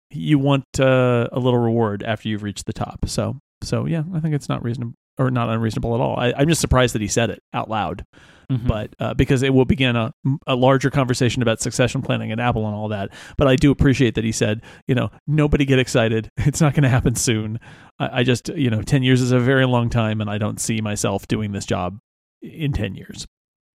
you 0.09 0.39
want 0.39 0.65
uh, 0.79 1.27
a 1.31 1.39
little 1.39 1.59
reward 1.59 2.01
after 2.03 2.27
you've 2.27 2.41
reached 2.43 2.65
the 2.65 2.73
top. 2.73 3.05
So 3.07 3.37
so 3.63 3.85
yeah, 3.85 4.01
I 4.15 4.19
think 4.19 4.33
it's 4.33 4.49
not 4.49 4.63
reasonable 4.63 4.95
or 5.19 5.29
not 5.31 5.47
unreasonable 5.49 5.93
at 5.95 6.01
all. 6.01 6.19
I, 6.19 6.33
I'm 6.35 6.49
just 6.49 6.59
surprised 6.59 6.95
that 6.95 7.01
he 7.03 7.07
said 7.07 7.29
it 7.29 7.39
out 7.53 7.69
loud, 7.69 8.03
Mhm. 8.51 8.65
but 8.65 8.95
uh, 8.99 9.13
because 9.13 9.43
it 9.43 9.53
will 9.53 9.65
begin 9.65 9.95
a 9.97 10.13
a 10.47 10.55
larger 10.55 10.89
conversation 10.89 11.41
about 11.41 11.59
succession 11.59 12.01
planning 12.01 12.31
at 12.31 12.39
Apple 12.39 12.65
and 12.65 12.73
all 12.73 12.87
that. 12.87 13.09
But 13.37 13.47
I 13.49 13.57
do 13.57 13.71
appreciate 13.71 14.15
that 14.15 14.23
he 14.23 14.31
said, 14.31 14.61
you 14.87 14.95
know, 14.95 15.09
nobody 15.27 15.65
get 15.65 15.79
excited. 15.79 16.31
It's 16.47 16.61
not 16.61 16.73
going 16.73 16.83
to 16.83 16.89
happen 16.89 17.15
soon. 17.15 17.59
I, 17.99 18.19
I 18.19 18.23
just 18.23 18.47
you 18.49 18.69
know, 18.69 18.81
ten 18.81 19.03
years 19.03 19.21
is 19.21 19.31
a 19.33 19.39
very 19.39 19.65
long 19.67 19.89
time, 19.89 20.21
and 20.21 20.29
I 20.29 20.37
don't 20.37 20.61
see 20.61 20.79
myself 20.79 21.27
doing 21.27 21.51
this 21.51 21.65
job 21.65 21.99
in 22.41 22.71
ten 22.71 22.95
years. 22.95 23.27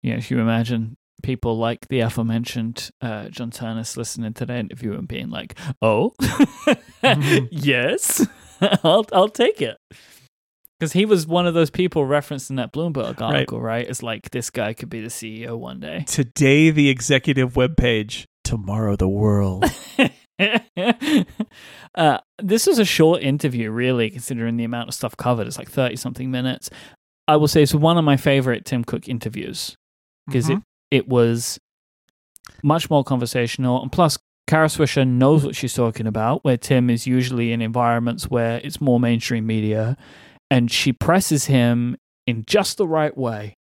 Yeah, 0.02 0.14
if 0.16 0.30
you 0.30 0.38
imagine 0.38 0.96
people 1.22 1.56
like 1.58 1.88
the 1.88 2.00
aforementioned 2.00 2.90
uh, 3.00 3.28
John 3.30 3.50
Ternus 3.50 3.96
listening 3.96 4.34
to 4.34 4.46
that 4.46 4.56
interview 4.58 4.92
and 4.98 5.08
being 5.08 5.30
like, 5.30 5.58
"Oh, 5.80 6.12
Mhm. 7.02 7.48
yes, 7.50 8.26
I'll 8.84 9.06
I'll 9.12 9.28
take 9.30 9.62
it," 9.62 9.78
because 10.78 10.92
he 10.92 11.05
was 11.05 11.26
one 11.26 11.46
of 11.46 11.55
those 11.55 11.70
people 11.70 12.05
referenced 12.05 12.50
in 12.50 12.56
that 12.56 12.72
Bloomberg 12.72 13.20
article, 13.20 13.60
right? 13.60 13.88
It's 13.88 14.02
like 14.02 14.30
this 14.30 14.50
guy 14.50 14.72
could 14.74 14.88
be 14.88 15.00
the 15.00 15.09
CEO 15.09 15.59
one 15.59 15.80
day. 15.80 16.05
Today, 16.06 16.70
the 16.70 16.88
executive 16.88 17.55
webpage. 17.55 18.24
Tomorrow, 18.44 18.96
the 18.96 19.09
world. 19.09 19.64
uh, 21.94 22.18
this 22.38 22.66
was 22.66 22.78
a 22.78 22.84
short 22.84 23.22
interview, 23.22 23.70
really, 23.70 24.10
considering 24.10 24.56
the 24.56 24.64
amount 24.64 24.88
of 24.88 24.94
stuff 24.94 25.16
covered. 25.16 25.46
It's 25.46 25.59
like 25.59 25.70
30 25.70 25.96
something 25.96 26.30
minutes. 26.30 26.70
I 27.26 27.36
will 27.36 27.48
say 27.48 27.62
it's 27.62 27.74
one 27.74 27.98
of 27.98 28.05
my 28.05 28.16
favorite 28.16 28.64
Tim 28.64 28.84
Cook 28.84 29.09
interviews 29.09 29.76
because 30.26 30.46
Mhm. 30.46 30.62
it, 30.90 30.96
it 30.98 31.09
was 31.09 31.59
much 32.62 32.88
more 32.88 33.05
conversational. 33.05 33.82
And 33.82 33.92
plus, 33.92 34.16
Kara 34.46 34.68
Swisher 34.68 35.06
knows 35.06 35.44
what 35.44 35.55
she's 35.55 35.74
talking 35.74 36.06
about, 36.06 36.42
where 36.44 36.56
Tim 36.56 36.88
is 36.88 37.06
usually 37.06 37.52
in 37.52 37.60
environments 37.60 38.30
where 38.30 38.60
it's 38.64 38.80
more 38.80 38.98
mainstream 38.98 39.46
media. 39.46 39.96
And 40.50 40.70
she 40.70 40.92
presses 40.92 41.46
him 41.46 41.96
in 42.26 42.44
just 42.46 42.78
the 42.78 42.86
right 42.88 43.16
way 43.16 43.54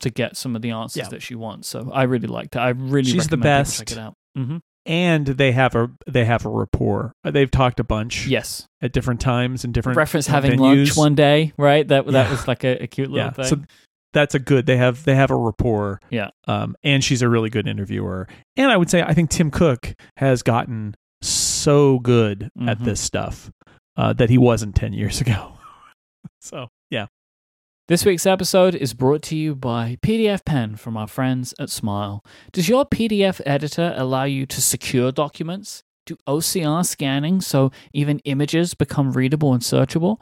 to 0.00 0.10
get 0.10 0.36
some 0.36 0.56
of 0.56 0.62
the 0.62 0.70
answers 0.70 1.04
Yeah. 1.04 1.08
that 1.10 1.22
she 1.22 1.34
wants. 1.34 1.68
So 1.68 1.90
I 1.92 2.02
really 2.04 2.26
liked 2.28 2.56
it. 2.56 2.58
I 2.58 2.70
really 2.70 3.10
She's 3.10 3.28
the 3.28 3.36
best. 3.36 3.78
check 3.78 3.92
it 3.92 3.98
out. 3.98 4.14
hmm 4.36 4.56
and 4.86 5.26
they 5.26 5.50
have 5.52 5.74
a 5.74 5.90
they 6.06 6.26
have 6.26 6.44
a 6.44 6.48
rapport. 6.50 7.12
Uh, 7.24 7.30
They've 7.30 7.50
talked 7.50 7.80
a 7.80 7.84
bunch 7.84 8.26
Yes, 8.26 8.66
at 8.82 8.92
different 8.92 9.18
times 9.18 9.64
and 9.64 9.72
different 9.72 9.96
reference 9.96 10.26
having 10.26 10.58
venues. 10.58 10.60
lunch 10.88 10.96
one 10.98 11.14
day, 11.14 11.54
right? 11.56 11.88
That 11.88 12.06
that 12.08 12.30
was 12.30 12.46
like 12.46 12.64
a, 12.64 12.82
a 12.82 12.86
cute 12.86 13.08
little 13.10 13.24
yeah, 13.28 13.30
thing. 13.32 13.44
so 13.46 13.56
that's 14.12 14.34
a 14.34 14.38
good. 14.38 14.66
They 14.66 14.76
have 14.76 15.02
they 15.04 15.14
have 15.14 15.30
a 15.30 15.36
rapport. 15.36 16.00
Yeah. 16.10 16.28
um, 16.46 16.76
and 16.84 17.02
she's 17.02 17.22
a 17.22 17.30
really 17.30 17.48
good 17.48 17.66
interviewer. 17.66 18.28
And 18.58 18.70
I 18.70 18.76
would 18.76 18.90
say 18.90 19.00
I 19.02 19.14
think 19.14 19.30
Tim 19.30 19.50
Cook 19.50 19.94
has 20.18 20.42
gotten 20.42 20.94
so 21.22 21.98
good 22.00 22.50
at 22.66 22.78
Mhm. 22.78 22.84
this 22.84 23.00
stuff 23.00 23.50
uh, 23.96 24.12
that 24.12 24.28
he 24.28 24.36
wasn't 24.36 24.74
ten 24.74 24.92
years 24.92 25.18
ago. 25.22 25.53
so 26.40 26.68
yeah, 26.90 27.06
This 27.88 28.04
week's 28.04 28.24
episode 28.26 28.74
is 28.74 28.94
brought 28.94 29.22
to 29.24 29.36
you 29.36 29.54
by 29.54 29.98
PDFpen 30.02 30.78
from 30.78 30.96
our 30.96 31.06
friends 31.06 31.52
at 31.58 31.68
Smile. 31.70 32.24
Does 32.52 32.68
your 32.68 32.86
PDF 32.86 33.40
editor 33.44 33.92
allow 33.96 34.24
you 34.24 34.46
to 34.46 34.60
secure 34.60 35.12
documents? 35.12 35.82
Do 36.06 36.16
OCR 36.26 36.84
scanning 36.86 37.40
so 37.40 37.70
even 37.92 38.20
images 38.20 38.74
become 38.74 39.12
readable 39.12 39.52
and 39.52 39.62
searchable? 39.62 40.18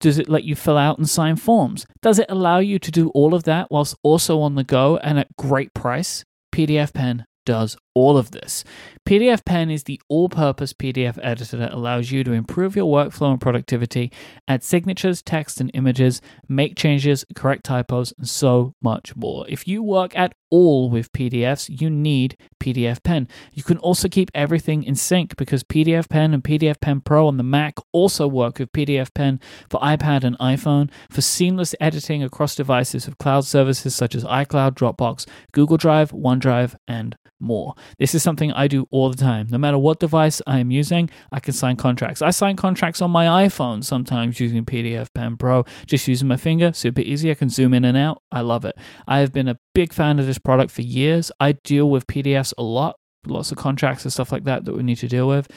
Does 0.00 0.18
it 0.18 0.28
let 0.28 0.44
you 0.44 0.54
fill 0.54 0.76
out 0.78 0.98
and 0.98 1.08
sign 1.08 1.36
forms? 1.36 1.86
Does 2.00 2.18
it 2.18 2.26
allow 2.28 2.58
you 2.58 2.78
to 2.78 2.90
do 2.90 3.08
all 3.10 3.34
of 3.34 3.44
that 3.44 3.68
whilst 3.70 3.96
also 4.02 4.40
on 4.40 4.54
the 4.54 4.64
go 4.64 4.96
and 4.98 5.18
at 5.18 5.36
great 5.36 5.72
price? 5.74 6.24
PDFpen 6.54 7.24
does 7.44 7.76
all 7.94 8.16
of 8.16 8.30
this. 8.30 8.64
PDFpen 9.06 9.72
is 9.72 9.84
the 9.84 10.00
all 10.08 10.28
purpose 10.28 10.72
PDF 10.72 11.18
editor 11.22 11.56
that 11.56 11.72
allows 11.72 12.10
you 12.10 12.22
to 12.24 12.32
improve 12.32 12.76
your 12.76 12.92
workflow 12.92 13.32
and 13.32 13.40
productivity, 13.40 14.12
add 14.46 14.62
signatures, 14.62 15.22
text, 15.22 15.60
and 15.60 15.70
images, 15.74 16.20
make 16.48 16.76
changes, 16.76 17.24
correct 17.34 17.64
typos, 17.64 18.12
and 18.16 18.28
so 18.28 18.74
much 18.80 19.16
more. 19.16 19.44
If 19.48 19.66
you 19.66 19.82
work 19.82 20.16
at 20.16 20.34
all 20.50 20.90
with 20.90 21.12
PDFs, 21.12 21.80
you 21.80 21.90
need 21.90 22.36
PDFpen. 22.60 23.28
You 23.52 23.62
can 23.62 23.78
also 23.78 24.08
keep 24.08 24.30
everything 24.34 24.84
in 24.84 24.94
sync 24.94 25.36
because 25.36 25.64
PDFpen 25.64 26.34
and 26.34 26.44
PDFpen 26.44 27.04
Pro 27.04 27.26
on 27.26 27.38
the 27.38 27.42
Mac 27.42 27.74
also 27.90 28.28
work 28.28 28.58
with 28.58 28.70
PDFpen 28.72 29.40
for 29.68 29.80
iPad 29.80 30.24
and 30.24 30.38
iPhone 30.38 30.90
for 31.10 31.22
seamless 31.22 31.74
editing 31.80 32.22
across 32.22 32.54
devices 32.54 33.06
with 33.06 33.18
cloud 33.18 33.46
services 33.46 33.94
such 33.94 34.14
as 34.14 34.24
iCloud, 34.24 34.72
Dropbox, 34.72 35.26
Google 35.52 35.78
Drive, 35.78 36.12
OneDrive, 36.12 36.76
and 36.86 37.16
more. 37.40 37.74
This 37.98 38.14
is 38.14 38.22
something 38.22 38.52
I 38.52 38.68
do 38.68 38.86
all 38.90 39.10
the 39.10 39.16
time. 39.16 39.48
No 39.50 39.58
matter 39.58 39.78
what 39.78 40.00
device 40.00 40.40
I 40.46 40.58
am 40.58 40.70
using, 40.70 41.10
I 41.30 41.40
can 41.40 41.52
sign 41.52 41.76
contracts. 41.76 42.22
I 42.22 42.30
sign 42.30 42.56
contracts 42.56 43.02
on 43.02 43.10
my 43.10 43.46
iPhone 43.46 43.84
sometimes 43.84 44.40
using 44.40 44.64
PDFpen 44.64 45.38
Pro, 45.38 45.64
just 45.86 46.08
using 46.08 46.28
my 46.28 46.36
finger, 46.36 46.72
super 46.72 47.00
easy. 47.00 47.30
I 47.30 47.34
can 47.34 47.48
zoom 47.48 47.74
in 47.74 47.84
and 47.84 47.96
out. 47.96 48.22
I 48.30 48.40
love 48.40 48.64
it. 48.64 48.76
I 49.06 49.18
have 49.18 49.32
been 49.32 49.48
a 49.48 49.58
big 49.74 49.92
fan 49.92 50.18
of 50.18 50.26
this 50.26 50.38
product 50.38 50.70
for 50.70 50.82
years. 50.82 51.30
I 51.40 51.52
deal 51.52 51.90
with 51.90 52.06
PDFs 52.06 52.54
a 52.58 52.62
lot, 52.62 52.96
lots 53.26 53.52
of 53.52 53.58
contracts 53.58 54.04
and 54.04 54.12
stuff 54.12 54.32
like 54.32 54.44
that 54.44 54.64
that 54.64 54.76
we 54.76 54.82
need 54.82 54.98
to 54.98 55.08
deal 55.08 55.28
with. 55.28 55.48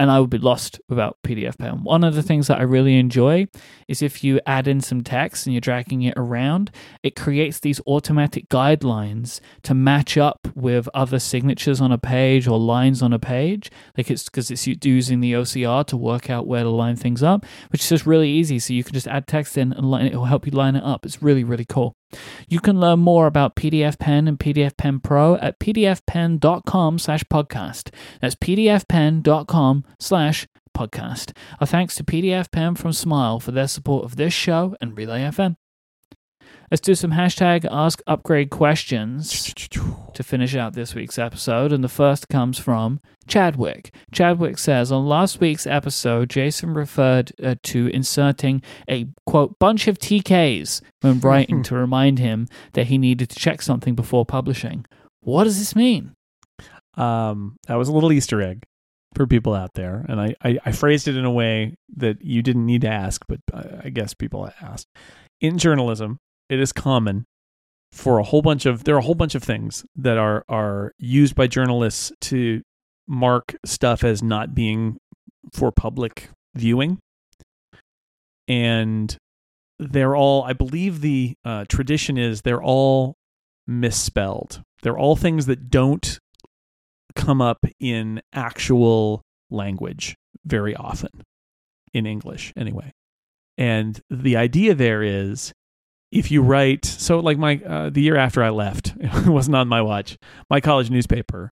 And 0.00 0.10
I 0.10 0.20
would 0.20 0.30
be 0.30 0.38
lost 0.38 0.80
without 0.88 1.18
PDFpen. 1.24 1.82
One 1.82 2.04
of 2.04 2.14
the 2.14 2.22
things 2.22 2.46
that 2.46 2.58
I 2.58 2.62
really 2.62 2.98
enjoy 2.98 3.48
is 3.88 4.00
if 4.00 4.22
you 4.22 4.40
add 4.46 4.68
in 4.68 4.80
some 4.80 5.02
text 5.02 5.44
and 5.44 5.52
you're 5.52 5.60
dragging 5.60 6.02
it 6.02 6.14
around, 6.16 6.70
it 7.02 7.16
creates 7.16 7.58
these 7.58 7.80
automatic 7.86 8.48
guidelines 8.48 9.40
to 9.64 9.74
match 9.74 10.16
up 10.16 10.46
with 10.54 10.88
other 10.94 11.18
signatures 11.18 11.80
on 11.80 11.90
a 11.90 11.98
page 11.98 12.46
or 12.46 12.60
lines 12.60 13.02
on 13.02 13.12
a 13.12 13.18
page. 13.18 13.70
Like 13.96 14.08
it's 14.08 14.24
because 14.24 14.52
it's 14.52 14.66
using 14.66 15.20
the 15.20 15.32
OCR 15.32 15.84
to 15.86 15.96
work 15.96 16.30
out 16.30 16.46
where 16.46 16.62
to 16.62 16.70
line 16.70 16.96
things 16.96 17.22
up, 17.22 17.44
which 17.70 17.80
is 17.80 17.88
just 17.88 18.06
really 18.06 18.30
easy. 18.30 18.60
So 18.60 18.74
you 18.74 18.84
can 18.84 18.94
just 18.94 19.08
add 19.08 19.26
text 19.26 19.58
in 19.58 19.72
and 19.72 19.90
line, 19.90 20.06
it 20.06 20.14
will 20.14 20.26
help 20.26 20.46
you 20.46 20.52
line 20.52 20.76
it 20.76 20.84
up. 20.84 21.04
It's 21.04 21.22
really, 21.22 21.42
really 21.42 21.64
cool. 21.64 21.96
You 22.48 22.60
can 22.60 22.80
learn 22.80 23.00
more 23.00 23.26
about 23.26 23.56
PDFpen 23.56 24.28
and 24.28 24.38
PDFpen 24.38 25.02
Pro 25.02 25.36
at 25.36 25.58
pdfpen.com 25.58 26.98
slash 26.98 27.24
podcast. 27.24 27.90
That's 28.20 28.34
pdfpen.com 28.34 29.84
slash 29.98 30.48
podcast. 30.76 31.36
Our 31.60 31.66
thanks 31.66 31.94
to 31.96 32.04
PDFpen 32.04 32.78
from 32.78 32.92
Smile 32.92 33.40
for 33.40 33.50
their 33.52 33.68
support 33.68 34.04
of 34.04 34.16
this 34.16 34.32
show 34.32 34.76
and 34.80 34.96
Relay 34.96 35.22
FM. 35.22 35.56
Let's 36.70 36.82
do 36.82 36.94
some 36.94 37.12
hashtag 37.12 37.66
ask 37.70 38.02
upgrade 38.06 38.50
questions 38.50 39.54
to 39.54 40.22
finish 40.22 40.54
out 40.54 40.74
this 40.74 40.94
week's 40.94 41.18
episode. 41.18 41.72
And 41.72 41.82
the 41.82 41.88
first 41.88 42.28
comes 42.28 42.58
from 42.58 43.00
Chadwick. 43.26 43.94
Chadwick 44.12 44.58
says 44.58 44.92
On 44.92 45.06
last 45.06 45.40
week's 45.40 45.66
episode, 45.66 46.28
Jason 46.28 46.74
referred 46.74 47.32
uh, 47.42 47.54
to 47.64 47.86
inserting 47.88 48.60
a 48.88 49.06
quote 49.26 49.58
bunch 49.58 49.88
of 49.88 49.98
TKs 49.98 50.82
when 51.00 51.20
writing 51.20 51.62
to 51.62 51.74
remind 51.74 52.18
him 52.18 52.46
that 52.74 52.88
he 52.88 52.98
needed 52.98 53.30
to 53.30 53.38
check 53.38 53.62
something 53.62 53.94
before 53.94 54.26
publishing. 54.26 54.84
What 55.20 55.44
does 55.44 55.58
this 55.58 55.74
mean? 55.74 56.14
um, 56.98 57.56
that 57.66 57.76
was 57.76 57.88
a 57.88 57.92
little 57.92 58.12
Easter 58.12 58.42
egg 58.42 58.64
for 59.14 59.26
people 59.26 59.54
out 59.54 59.74
there, 59.74 60.04
and 60.08 60.20
I, 60.20 60.34
I 60.42 60.58
I 60.66 60.72
phrased 60.72 61.08
it 61.08 61.16
in 61.16 61.24
a 61.24 61.30
way 61.30 61.76
that 61.96 62.22
you 62.22 62.42
didn't 62.42 62.66
need 62.66 62.82
to 62.82 62.88
ask, 62.88 63.24
but 63.28 63.40
I, 63.54 63.82
I 63.84 63.88
guess 63.90 64.12
people 64.14 64.50
asked. 64.60 64.88
In 65.40 65.56
journalism, 65.58 66.18
it 66.48 66.60
is 66.60 66.72
common 66.72 67.24
for 67.92 68.18
a 68.18 68.22
whole 68.22 68.42
bunch 68.42 68.66
of 68.66 68.84
there 68.84 68.94
are 68.94 68.98
a 68.98 69.02
whole 69.02 69.14
bunch 69.14 69.34
of 69.34 69.42
things 69.42 69.84
that 69.96 70.18
are 70.18 70.44
are 70.48 70.92
used 70.98 71.34
by 71.34 71.46
journalists 71.46 72.12
to 72.20 72.62
mark 73.06 73.56
stuff 73.64 74.04
as 74.04 74.22
not 74.22 74.54
being 74.54 74.98
for 75.52 75.72
public 75.72 76.30
viewing. 76.54 76.98
And 78.46 79.16
they're 79.80 80.16
all 80.16 80.42
i 80.42 80.52
believe 80.52 81.02
the 81.02 81.34
uh, 81.44 81.64
tradition 81.68 82.18
is 82.18 82.42
they're 82.42 82.62
all 82.62 83.14
misspelled. 83.66 84.62
They're 84.82 84.98
all 84.98 85.16
things 85.16 85.46
that 85.46 85.70
don't 85.70 86.18
come 87.14 87.40
up 87.40 87.58
in 87.78 88.20
actual 88.32 89.22
language 89.50 90.16
very 90.44 90.74
often 90.74 91.10
in 91.94 92.06
english 92.06 92.52
anyway. 92.56 92.92
And 93.56 94.00
the 94.10 94.36
idea 94.36 94.74
there 94.74 95.02
is 95.02 95.52
if 96.10 96.30
you 96.30 96.42
write 96.42 96.84
so 96.84 97.20
like 97.20 97.38
my 97.38 97.60
uh, 97.66 97.90
the 97.90 98.00
year 98.00 98.16
after 98.16 98.42
i 98.42 98.48
left 98.48 98.94
it 99.00 99.26
wasn't 99.26 99.54
on 99.54 99.68
my 99.68 99.82
watch 99.82 100.16
my 100.50 100.60
college 100.60 100.90
newspaper 100.90 101.50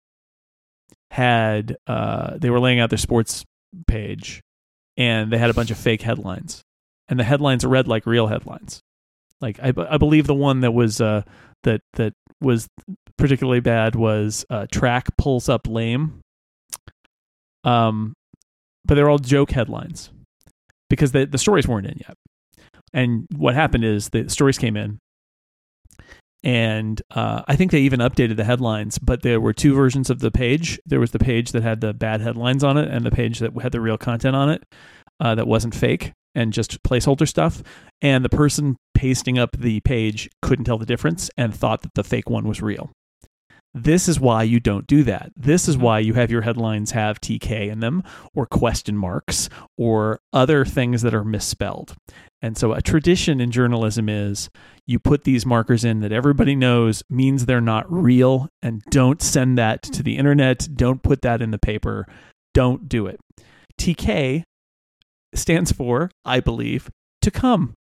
had 1.14 1.78
uh, 1.86 2.38
they 2.40 2.50
were 2.50 2.60
laying 2.60 2.80
out 2.80 2.90
their 2.90 2.98
sports 2.98 3.46
page 3.86 4.42
and 4.98 5.32
they 5.32 5.38
had 5.38 5.52
a 5.52 5.54
bunch 5.54 5.70
of 5.70 5.78
fake 5.78 6.02
headlines 6.02 6.64
and 7.08 7.20
the 7.20 7.24
headlines 7.24 7.64
read 7.64 7.88
like 7.88 8.08
real 8.08 8.28
headlines. 8.28 8.82
Like 9.40 9.60
i, 9.62 9.72
I 9.90 9.98
believe 9.98 10.26
the 10.26 10.34
one 10.34 10.62
that 10.62 10.72
was 10.72 11.00
uh, 11.02 11.22
that 11.64 11.82
that 11.94 12.14
was 12.42 12.68
particularly 13.18 13.60
bad 13.60 13.96
was 13.96 14.44
uh, 14.50 14.66
track 14.72 15.16
pulls 15.18 15.50
up 15.50 15.68
lame. 15.68 16.22
Um 17.64 18.14
but 18.86 18.96
they're 18.96 19.10
all 19.10 19.20
joke 19.20 19.52
headlines 19.52 20.10
because 20.90 21.12
the, 21.12 21.26
the 21.26 21.38
stories 21.38 21.68
weren't 21.68 21.88
in 21.88 22.00
yet 22.00 22.18
and 22.94 23.28
what 23.36 23.56
happened 23.56 23.84
is 23.84 24.10
the 24.10 24.30
stories 24.30 24.58
came 24.58 24.78
in 24.78 25.00
and 26.44 27.02
uh, 27.12 27.44
I 27.48 27.56
think 27.56 27.72
they 27.72 27.80
even 27.82 28.02
updated 28.02 28.36
the 28.36 28.44
headlines, 28.44 29.00
but 29.00 29.22
there 29.22 29.40
were 29.40 29.54
two 29.54 29.74
versions 29.74 30.10
of 30.10 30.20
the 30.20 30.30
page. 30.30 30.78
There 30.86 31.00
was 31.00 31.12
the 31.12 31.20
page 31.20 31.54
that 31.54 31.64
had 31.64 31.80
the 31.80 31.94
bad 31.94 32.20
headlines 32.20 32.64
on 32.64 32.78
it, 32.78 32.90
and 32.90 33.06
the 33.06 33.12
page 33.12 33.40
that 33.40 33.58
had 33.62 33.72
the 33.72 33.80
real 33.80 33.98
content 33.98 34.36
on 34.36 34.50
it 34.50 34.64
uh, 35.22 35.36
that 35.36 35.48
wasn't 35.48 35.74
fake 35.74 36.12
and 36.36 36.52
just 36.52 36.84
placeholder 36.84 37.28
stuff. 37.28 37.64
And 38.02 38.26
the 38.26 38.30
person 38.30 38.76
pasting 38.94 39.40
up 39.40 39.58
the 39.58 39.80
page 39.82 40.30
couldn't 40.42 40.66
tell 40.66 40.78
the 40.78 40.86
difference 40.86 41.30
and 41.38 41.56
thought 41.56 41.82
that 41.84 41.94
the 41.94 42.04
fake 42.04 42.30
one 42.30 42.46
was 42.46 42.62
real. 42.62 42.92
This 43.74 44.08
is 44.08 44.20
why 44.20 44.44
you 44.44 44.60
don't 44.60 44.86
do 44.86 45.04
that. 45.04 45.32
This 45.36 45.68
is 45.68 45.76
mm-hmm. 45.76 45.86
why 45.86 46.00
you 46.00 46.14
have 46.14 46.30
your 46.30 46.44
headlines 46.44 46.92
have 46.92 47.20
TK 47.20 47.72
in 47.72 47.80
them 47.80 48.04
or 48.36 48.46
question 48.46 48.96
marks 48.96 49.50
or 49.78 50.20
other 50.32 50.64
things 50.64 51.02
that 51.02 51.14
are 51.14 51.24
misspelled. 51.24 51.96
And 52.42 52.58
so 52.58 52.74
a 52.74 52.82
tradition 52.82 53.40
in 53.40 53.52
journalism 53.52 54.10
is 54.10 54.50
you 54.86 55.00
put 55.00 55.24
these 55.24 55.46
markers 55.46 55.84
in 55.84 56.02
that 56.02 56.12
everybody 56.12 56.56
knows 56.56 57.02
means 57.10 57.46
they're 57.46 57.62
not 57.62 57.92
real 57.92 58.50
and 58.62 58.84
don't 58.90 59.22
send 59.22 59.58
that 59.58 59.82
to 59.84 60.04
the 60.04 60.18
internet. 60.18 60.68
Don't 60.76 61.02
put 61.02 61.22
that 61.22 61.42
in 61.42 61.52
the 61.52 61.58
paper. 61.58 62.06
Don't 62.54 62.90
do 62.90 63.08
it. 63.08 63.20
TK 63.80 64.44
stands 65.34 65.72
for, 65.72 66.12
I 66.26 66.42
believe, 66.42 66.90
to 67.22 67.32
come, 67.32 67.74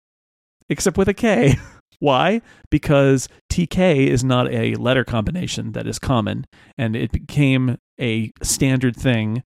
except 0.70 0.98
with 0.98 1.10
a 1.10 1.14
K. 1.14 1.56
Why? 2.02 2.42
Because 2.72 3.30
TK 3.52 4.08
is 4.08 4.24
not 4.24 4.52
a 4.52 4.74
letter 4.76 5.04
combination 5.04 5.74
that 5.74 5.86
is 5.86 6.00
common, 6.00 6.48
and 6.76 6.96
it 6.96 7.12
became 7.12 7.78
a 8.00 8.32
standard 8.42 8.96
thing 8.96 9.44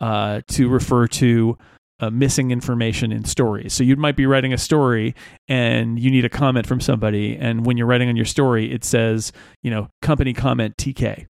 uh, 0.00 0.40
to 0.48 0.68
refer 0.68 1.06
to 1.06 1.56
uh, 2.00 2.10
missing 2.10 2.50
information 2.50 3.12
in 3.12 3.24
stories. 3.24 3.72
So 3.72 3.84
you 3.84 3.94
might 3.94 4.16
be 4.16 4.26
writing 4.26 4.52
a 4.52 4.58
story 4.58 5.14
and 5.46 5.96
you 5.96 6.10
need 6.10 6.24
a 6.24 6.28
comment 6.28 6.66
from 6.66 6.80
somebody, 6.80 7.36
and 7.36 7.64
when 7.64 7.76
you're 7.76 7.86
writing 7.86 8.08
on 8.08 8.16
your 8.16 8.24
story, 8.26 8.72
it 8.72 8.82
says, 8.82 9.30
you 9.62 9.70
know, 9.70 9.88
company 10.02 10.34
comment 10.34 10.76
TK 10.76 11.26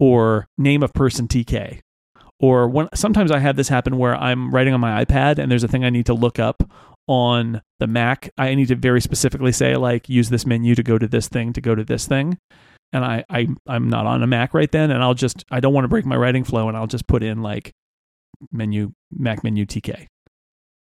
or 0.00 0.48
name 0.58 0.82
of 0.82 0.92
person 0.92 1.28
TK. 1.28 1.78
Or 2.40 2.68
one, 2.68 2.88
sometimes 2.94 3.30
I 3.30 3.38
have 3.38 3.54
this 3.54 3.68
happen 3.68 3.96
where 3.96 4.16
I'm 4.16 4.50
writing 4.50 4.74
on 4.74 4.80
my 4.80 5.04
iPad 5.04 5.38
and 5.38 5.50
there's 5.50 5.64
a 5.64 5.68
thing 5.68 5.84
I 5.84 5.90
need 5.90 6.06
to 6.06 6.14
look 6.14 6.40
up 6.40 6.68
on 7.08 7.62
the 7.80 7.86
Mac, 7.86 8.30
I 8.38 8.54
need 8.54 8.68
to 8.68 8.76
very 8.76 9.00
specifically 9.00 9.52
say 9.52 9.76
like 9.76 10.08
use 10.08 10.28
this 10.28 10.46
menu 10.46 10.74
to 10.74 10.82
go 10.82 10.98
to 10.98 11.08
this 11.08 11.26
thing 11.26 11.52
to 11.54 11.60
go 11.60 11.74
to 11.74 11.82
this 11.82 12.06
thing. 12.06 12.38
And 12.92 13.04
I, 13.04 13.24
I 13.28 13.48
I'm 13.66 13.88
not 13.88 14.06
on 14.06 14.22
a 14.22 14.26
Mac 14.26 14.54
right 14.54 14.70
then, 14.70 14.90
and 14.90 15.02
I'll 15.02 15.14
just 15.14 15.44
I 15.50 15.60
don't 15.60 15.74
want 15.74 15.84
to 15.84 15.88
break 15.88 16.06
my 16.06 16.16
writing 16.16 16.44
flow, 16.44 16.68
and 16.68 16.76
I'll 16.76 16.86
just 16.86 17.06
put 17.06 17.22
in 17.22 17.42
like 17.42 17.72
menu 18.52 18.92
Mac 19.10 19.42
menu 19.42 19.66
TK. 19.66 20.06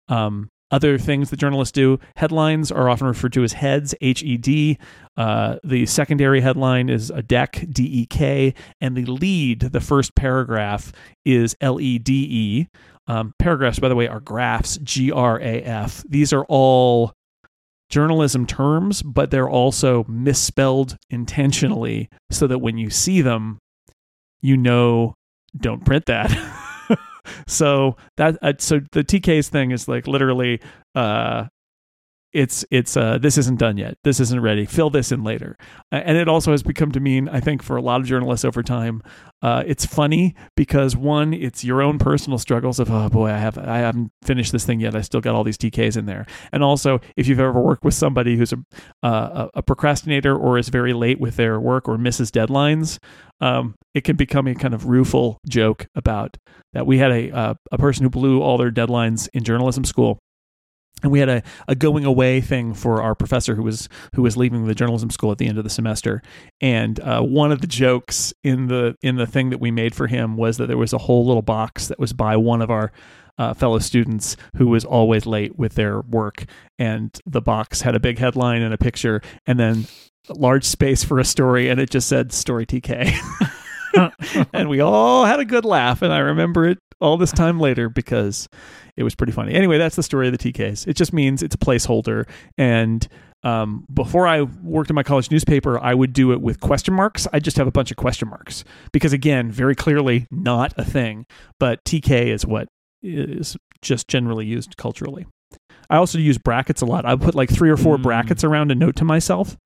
Um, 0.08 0.50
other 0.72 0.98
things 0.98 1.30
that 1.30 1.38
journalists 1.38 1.72
do 1.72 2.00
headlines 2.16 2.72
are 2.72 2.90
often 2.90 3.08
referred 3.08 3.34
to 3.34 3.44
as 3.44 3.54
heads, 3.54 3.94
H 4.02 4.24
E 4.24 4.38
D. 4.38 4.78
Uh, 5.16 5.58
the 5.64 5.86
secondary 5.86 6.42
headline 6.42 6.90
is 6.90 7.10
a 7.10 7.22
deck, 7.22 7.64
D 7.70 7.84
E 7.84 8.06
K. 8.06 8.54
And 8.82 8.96
the 8.96 9.06
lead, 9.06 9.60
the 9.62 9.80
first 9.80 10.16
paragraph, 10.16 10.92
is 11.24 11.56
L 11.62 11.80
E 11.80 12.00
D 12.00 12.14
E. 12.14 12.68
Um, 13.08 13.34
paragraphs, 13.38 13.80
by 13.80 13.90
the 13.90 13.96
way, 13.96 14.08
are 14.08 14.20
graphs, 14.20 14.78
G 14.78 15.12
R 15.12 15.40
A 15.40 15.62
F. 15.62 16.04
These 16.10 16.34
are 16.34 16.46
all 16.46 17.14
journalism 17.90 18.48
terms, 18.48 19.04
but 19.04 19.30
they're 19.30 19.50
also 19.50 20.04
misspelled 20.06 20.98
intentionally 21.10 22.10
so 22.32 22.48
that 22.48 22.60
when 22.60 22.78
you 22.78 22.90
see 22.90 23.22
them, 23.22 23.60
you 24.42 24.58
know, 24.58 25.14
don't 25.56 25.86
print 25.86 26.08
that. 26.08 26.32
so 27.48 27.96
that 28.18 28.38
uh, 28.42 28.54
so 28.60 28.82
the 28.92 29.04
TK's 29.04 29.50
thing 29.50 29.72
is 29.72 29.88
like 29.88 30.08
literally 30.08 30.60
uh 30.96 31.46
it's 32.36 32.66
it's 32.70 32.98
uh 32.98 33.18
this 33.18 33.38
isn't 33.38 33.60
done 33.60 33.78
yet. 33.78 33.98
This 34.04 34.20
isn't 34.20 34.42
ready. 34.42 34.66
Fill 34.66 34.90
this 34.90 35.10
in 35.14 35.24
later. 35.24 35.58
And 35.90 36.18
it 36.18 36.28
also 36.28 36.52
has 36.52 36.64
become 36.64 36.92
to 36.92 37.00
mean 37.00 37.30
I 37.30 37.40
think 37.40 37.64
for 37.64 37.78
a 37.78 37.82
lot 37.82 38.02
of 38.02 38.08
journalists 38.08 38.44
over 38.44 38.62
time 38.62 39.02
uh 39.42 39.64
it's 39.66 39.86
funny 39.86 40.36
because 40.58 40.98
one 40.98 41.34
it's 41.34 41.64
your 41.64 41.82
own 41.82 41.98
personal 41.98 42.38
struggles 42.38 42.78
of 42.78 42.92
oh 42.92 43.08
boy 43.08 43.28
I 43.28 43.38
have 43.38 43.58
I 43.58 43.78
haven't 43.78 44.12
finished 44.22 44.52
this 44.52 44.66
thing 44.66 44.82
yet. 44.82 44.96
I 44.96 45.02
still 45.02 45.22
got 45.22 45.34
all 45.34 45.46
these 45.46 45.58
TKs 45.58 45.96
in 45.96 46.08
there. 46.08 46.26
And 46.52 46.62
also 46.62 47.00
if 47.16 47.26
you've 47.26 47.40
ever 47.40 47.62
worked 47.62 47.86
with 47.86 47.94
somebody 47.94 48.36
who's 48.36 48.52
a 48.52 48.58
uh, 49.02 49.48
a 49.54 49.64
procrastinator 49.64 50.36
or 50.36 50.58
is 50.58 50.68
very 50.68 50.92
late 50.92 51.22
with 51.22 51.38
their 51.38 51.58
work 51.58 51.88
or 51.88 51.98
misses 51.98 52.32
deadlines, 52.32 53.00
um, 53.42 53.76
it 53.94 54.04
can 54.04 54.16
become 54.16 54.48
a 54.48 54.56
kind 54.56 54.74
of 54.74 54.86
rueful 54.86 55.40
joke 55.48 55.88
about 55.96 56.38
that. 56.74 56.86
We 56.86 56.98
had 56.98 57.12
a 57.12 57.32
uh, 57.32 57.54
a 57.72 57.78
person 57.78 58.04
who 58.04 58.10
blew 58.10 58.42
all 58.42 58.58
their 58.58 58.72
deadlines 58.72 59.28
in 59.34 59.44
journalism 59.44 59.84
school. 59.84 60.20
And 61.04 61.12
we 61.12 61.20
had 61.20 61.30
a, 61.30 61.44
a 61.68 61.76
going 61.76 62.06
away 62.06 62.40
thing 62.40 62.74
for 62.74 63.02
our 63.02 63.16
professor 63.16 63.56
who 63.56 63.64
was 63.64 63.90
who 64.16 64.22
was 64.22 64.38
leaving 64.38 64.66
the 64.66 64.74
journalism 64.74 65.10
school 65.10 65.32
at 65.32 65.38
the 65.38 65.46
end 65.46 65.58
of 65.58 65.64
the 65.64 65.70
semester. 65.70 66.22
And 66.62 67.00
uh, 67.02 67.22
one 67.22 67.52
of 67.52 67.60
the 67.60 67.68
jokes 67.68 68.34
in 68.44 68.68
the 68.68 68.96
in 69.02 69.18
the 69.18 69.28
thing 69.28 69.50
that 69.50 69.60
we 69.60 69.72
made 69.72 69.94
for 69.94 70.08
him 70.08 70.38
was 70.38 70.58
that 70.58 70.68
there 70.68 70.78
was 70.78 70.94
a 70.94 70.98
whole 70.98 71.26
little 71.26 71.42
box 71.42 71.88
that 71.90 72.00
was 72.00 72.14
by 72.14 72.38
one 72.38 72.62
of 72.62 72.72
our 72.72 72.92
uh, 73.38 73.54
fellow 73.54 73.80
students 73.80 74.38
who 74.56 74.68
was 74.68 74.86
always 74.86 75.26
late 75.26 75.58
with 75.58 75.76
their 75.76 76.02
work. 76.02 76.46
And 76.80 77.18
the 77.26 77.42
box 77.42 77.82
had 77.82 77.96
a 77.96 78.00
big 78.00 78.18
headline 78.18 78.62
and 78.62 78.74
a 78.74 78.78
picture. 78.78 79.22
And 79.46 79.60
then 79.60 79.88
large 80.30 80.64
space 80.64 81.04
for 81.04 81.20
a 81.20 81.26
story 81.26 81.70
and 81.70 81.80
it 81.80 81.90
just 81.90 82.08
said 82.08 82.32
story 82.32 82.66
tk 82.66 83.14
and 84.54 84.70
we 84.70 84.80
all 84.80 85.26
had 85.26 85.40
a 85.40 85.46
good 85.46 85.66
laugh 85.66 86.02
and 86.02 86.12
i 86.12 86.18
remember 86.18 86.66
it 86.66 86.80
all 87.02 87.18
this 87.18 87.32
time 87.32 87.60
later 87.60 87.90
because 87.90 88.48
it 88.98 89.04
was 89.04 89.16
pretty 89.16 89.34
funny. 89.34 89.54
Anyway, 89.54 89.78
that's 89.78 89.96
the 89.96 90.04
story 90.04 90.28
of 90.28 90.38
the 90.38 90.52
TKs. 90.52 90.88
It 90.88 90.96
just 90.96 91.14
means 91.14 91.44
it's 91.44 91.56
a 91.56 91.58
placeholder. 91.58 92.28
And 92.58 93.08
um, 93.44 93.86
before 93.94 94.28
I 94.28 94.42
worked 94.42 94.90
in 94.90 94.96
my 94.96 95.04
college 95.04 95.30
newspaper, 95.30 95.80
I 95.80 95.94
would 95.94 96.14
do 96.14 96.32
it 96.32 96.42
with 96.42 96.60
question 96.60 96.94
marks. 96.94 97.28
I 97.34 97.40
just 97.40 97.58
have 97.58 97.68
a 97.68 97.72
bunch 97.72 97.92
of 97.92 97.98
question 97.98 98.30
marks 98.30 98.64
because, 98.92 99.14
again, 99.14 99.52
very 99.52 99.76
clearly 99.76 100.28
not 100.32 100.74
a 100.78 100.86
thing. 100.86 101.26
But 101.60 101.84
TK 101.84 102.28
is 102.28 102.46
what 102.46 102.68
is 103.04 103.58
just 103.82 104.08
generally 104.08 104.46
used 104.46 104.78
culturally. 104.78 105.28
I 105.90 105.98
also 105.98 106.18
use 106.18 106.38
brackets 106.38 106.82
a 106.82 106.86
lot. 106.86 107.06
I 107.06 107.16
put 107.16 107.36
like 107.36 107.52
three 107.52 107.70
or 107.70 107.78
four 107.78 107.98
mm. 107.98 108.04
brackets 108.04 108.44
around 108.44 108.72
a 108.72 108.76
note 108.76 108.96
to 108.96 109.06
myself 109.06 109.58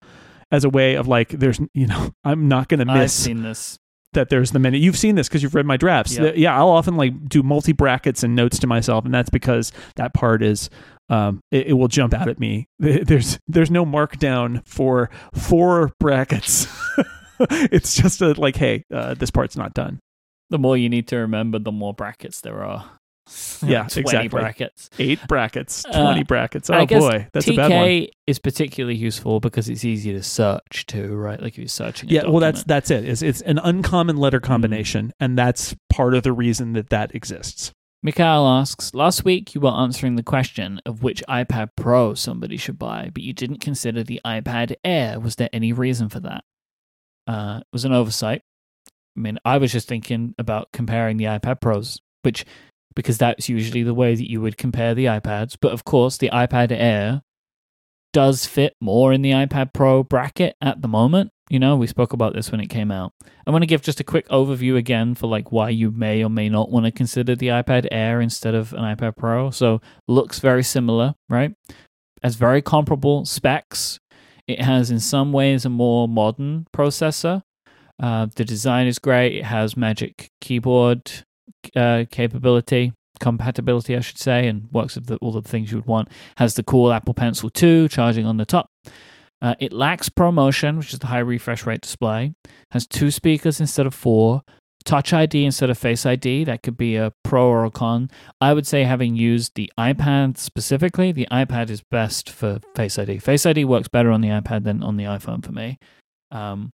as 0.52 0.64
a 0.64 0.70
way 0.70 0.96
of 0.96 1.08
like, 1.08 1.30
there's, 1.30 1.60
you 1.74 1.88
know, 1.88 2.12
I'm 2.24 2.48
not 2.48 2.68
going 2.68 2.80
to 2.80 2.86
miss. 2.86 2.96
I've 2.98 3.12
seen 3.12 3.44
this 3.44 3.78
that 4.14 4.30
there's 4.30 4.52
the 4.52 4.60
minute 4.60 4.82
you've 4.82 4.98
seen 4.98 5.16
this 5.16 5.28
because 5.28 5.44
you've 5.44 5.56
read 5.56 5.66
my 5.66 5.78
drafts. 5.78 6.18
Yep. 6.18 6.36
Yeah, 6.36 6.58
I'll 6.58 6.70
often 6.70 6.96
like 6.98 7.30
do 7.30 7.44
multi 7.44 7.74
brackets 7.74 8.24
and 8.24 8.36
notes 8.36 8.60
to 8.60 8.68
myself, 8.68 9.06
and 9.06 9.14
that's 9.14 9.30
because 9.30 9.72
that 9.96 10.14
part 10.14 10.42
is 10.42 10.70
um, 11.10 11.42
it, 11.52 11.68
it, 11.68 11.74
will 11.74 11.88
jump 11.88 12.14
out 12.14 12.28
at 12.28 12.40
me. 12.40 12.68
There's 12.80 13.40
there's 13.48 13.72
no 13.72 13.86
markdown 13.86 14.66
for 14.66 15.10
four 15.34 15.92
brackets. 16.00 16.68
it's 17.40 17.96
just 17.96 18.22
a, 18.22 18.34
like, 18.34 18.56
hey, 18.56 18.86
uh, 18.94 19.16
this 19.16 19.32
part's 19.32 19.58
not 19.58 19.74
done. 19.74 20.00
The 20.50 20.60
more 20.60 20.78
you 20.78 20.90
need 20.90 21.08
to 21.10 21.18
remember, 21.18 21.60
the 21.60 21.72
more 21.72 21.94
brackets 21.94 22.42
there 22.42 22.64
are. 22.64 22.99
Yeah, 23.64 23.84
20 23.90 24.02
exactly. 24.02 24.28
brackets. 24.28 24.90
Eight 25.00 25.20
brackets, 25.28 25.84
20 25.84 26.22
uh, 26.22 26.24
brackets. 26.24 26.70
Oh 26.70 26.86
boy, 26.86 27.28
that's 27.34 27.46
TK 27.46 27.54
a 27.54 27.56
bad 27.56 27.72
one. 27.72 28.08
is 28.28 28.40
particularly 28.40 28.96
useful 28.96 29.40
because 29.40 29.70
it's 29.70 29.86
easy 29.86 30.14
to 30.14 30.24
search 30.24 30.86
too, 30.88 31.16
right? 31.16 31.42
Like 31.42 31.54
if 31.54 31.60
you're 31.60 31.68
searching. 31.68 32.10
Yeah, 32.10 32.28
well, 32.28 32.40
that's 32.40 32.64
that's 32.64 32.92
it. 32.92 33.06
It's, 33.06 33.22
it's 33.22 33.42
an 33.42 33.60
uncommon 33.60 34.18
letter 34.18 34.40
combination, 34.40 35.08
mm. 35.08 35.12
and 35.20 35.38
that's 35.38 35.76
part 35.90 36.14
of 36.14 36.24
the 36.24 36.34
reason 36.34 36.74
that 36.74 36.90
that 36.90 37.14
exists. 37.16 37.72
Mikhail 38.02 38.48
asks, 38.48 38.94
last 38.94 39.26
week 39.26 39.54
you 39.54 39.60
were 39.60 39.72
answering 39.72 40.16
the 40.16 40.24
question 40.24 40.80
of 40.86 41.04
which 41.04 41.22
iPad 41.28 41.72
Pro 41.76 42.14
somebody 42.14 42.56
should 42.56 42.80
buy, 42.80 43.10
but 43.14 43.24
you 43.24 43.34
didn't 43.34 43.60
consider 43.60 44.04
the 44.04 44.22
iPad 44.26 44.76
Air. 44.86 45.20
Was 45.20 45.36
there 45.36 45.50
any 45.52 45.74
reason 45.74 46.08
for 46.08 46.22
that? 46.22 46.46
Uh, 47.28 47.58
it 47.60 47.68
was 47.74 47.84
an 47.84 47.92
oversight. 47.92 48.42
I 49.18 49.20
mean, 49.20 49.38
I 49.44 49.58
was 49.58 49.74
just 49.74 49.90
thinking 49.90 50.34
about 50.40 50.72
comparing 50.72 51.18
the 51.18 51.26
iPad 51.26 51.60
Pros, 51.60 52.00
which 52.22 52.46
because 53.00 53.18
that's 53.18 53.48
usually 53.48 53.82
the 53.82 53.94
way 53.94 54.14
that 54.14 54.30
you 54.30 54.42
would 54.42 54.58
compare 54.58 54.94
the 54.94 55.06
iPads. 55.06 55.56
But 55.62 55.72
of 55.72 55.86
course, 55.86 56.18
the 56.18 56.30
iPad 56.34 56.70
Air 56.70 57.22
does 58.12 58.46
fit 58.46 58.76
more 58.82 59.14
in 59.14 59.22
the 59.22 59.32
iPad 59.32 59.74
Pro 59.74 60.04
bracket 60.04 60.58
at 60.62 60.82
the 60.82 60.90
moment. 60.90 61.32
You 61.50 61.60
know, 61.60 61.78
we 61.78 61.88
spoke 61.88 62.12
about 62.12 62.34
this 62.34 62.52
when 62.52 62.60
it 62.60 62.68
came 62.68 62.92
out. 62.92 63.14
I 63.48 63.52
want 63.52 63.62
to 63.62 63.68
give 63.68 63.82
just 63.82 64.02
a 64.02 64.04
quick 64.04 64.28
overview 64.28 64.76
again 64.76 65.16
for 65.16 65.28
like 65.28 65.50
why 65.50 65.70
you 65.70 65.92
may 65.92 66.22
or 66.22 66.30
may 66.30 66.50
not 66.50 66.72
want 66.72 66.88
to 66.88 66.92
consider 66.92 67.38
the 67.38 67.48
iPad 67.48 67.88
Air 67.90 68.20
instead 68.20 68.54
of 68.54 68.74
an 68.74 68.82
iPad 68.82 69.16
Pro. 69.16 69.50
So, 69.50 69.80
looks 70.10 70.40
very 70.40 70.64
similar, 70.64 71.16
right? 71.30 71.54
Has 72.22 72.36
very 72.36 72.62
comparable 72.62 73.24
specs. 73.24 73.98
It 74.46 74.60
has 74.60 74.92
in 74.92 75.00
some 75.00 75.32
ways 75.32 75.64
a 75.64 75.70
more 75.70 76.10
modern 76.10 76.68
processor. 76.76 77.44
Uh, 77.98 78.28
the 78.36 78.44
design 78.44 78.88
is 78.88 79.00
great. 79.00 79.38
It 79.38 79.46
has 79.46 79.78
Magic 79.78 80.32
Keyboard 80.42 81.24
uh, 81.76 82.06
capability, 82.10 82.94
compatibility, 83.20 83.96
I 83.96 84.00
should 84.00 84.18
say, 84.18 84.48
and 84.48 84.70
works 84.72 84.96
with 84.96 85.08
the, 85.08 85.18
all 85.18 85.32
the 85.32 85.42
things 85.42 85.72
you 85.72 85.78
would 85.78 85.88
want. 85.88 86.10
Has 86.38 86.56
the 86.56 86.64
cool 86.64 86.92
Apple 86.92 87.14
Pencil 87.14 87.50
2 87.50 87.88
charging 87.90 88.26
on 88.26 88.38
the 88.38 88.46
top. 88.46 88.70
Uh, 89.42 89.56
it 89.60 89.72
lacks 89.72 90.10
ProMotion, 90.10 90.78
which 90.78 90.94
is 90.94 91.00
the 91.00 91.08
high 91.08 91.20
refresh 91.20 91.66
rate 91.66 91.82
display. 91.82 92.34
Has 92.72 92.86
two 92.86 93.12
speakers 93.12 93.60
instead 93.60 93.86
of 93.86 93.94
four. 93.94 94.42
Touch 94.86 95.14
ID 95.14 95.46
instead 95.46 95.70
of 95.70 95.78
Face 95.78 96.06
ID. 96.06 96.46
That 96.46 96.64
could 96.64 96.78
be 96.78 96.96
a 96.96 97.14
pro 97.24 97.48
or 97.48 97.66
a 97.66 97.72
con. 97.72 98.10
I 98.42 98.54
would 98.54 98.66
say, 98.66 98.84
having 98.84 99.16
used 99.16 99.56
the 99.56 99.72
iPad 99.78 100.38
specifically, 100.38 101.12
the 101.12 101.28
iPad 101.32 101.70
is 101.70 101.82
best 101.82 102.30
for 102.30 102.60
Face 102.76 102.98
ID. 102.98 103.20
Face 103.20 103.46
ID 103.46 103.66
works 103.66 103.88
better 103.88 104.10
on 104.10 104.22
the 104.22 104.30
iPad 104.30 104.64
than 104.64 104.82
on 104.82 104.98
the 104.98 105.04
iPhone 105.04 105.46
for 105.46 105.52
me. 105.52 105.78
Um, 106.32 106.72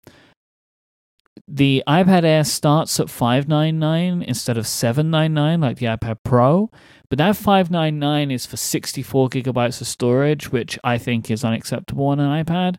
the 1.47 1.83
iPad 1.87 2.23
Air 2.23 2.43
starts 2.43 2.99
at 2.99 3.09
599 3.09 4.21
instead 4.21 4.57
of 4.57 4.67
799 4.67 5.61
like 5.61 5.77
the 5.77 5.85
iPad 5.85 6.17
Pro, 6.23 6.69
but 7.09 7.17
that 7.17 7.35
599 7.35 8.31
is 8.31 8.45
for 8.45 8.57
64 8.57 9.29
gigabytes 9.29 9.81
of 9.81 9.87
storage, 9.87 10.51
which 10.51 10.79
I 10.83 10.97
think 10.97 11.29
is 11.29 11.43
unacceptable 11.43 12.07
on 12.07 12.19
an 12.19 12.43
iPad. 12.43 12.77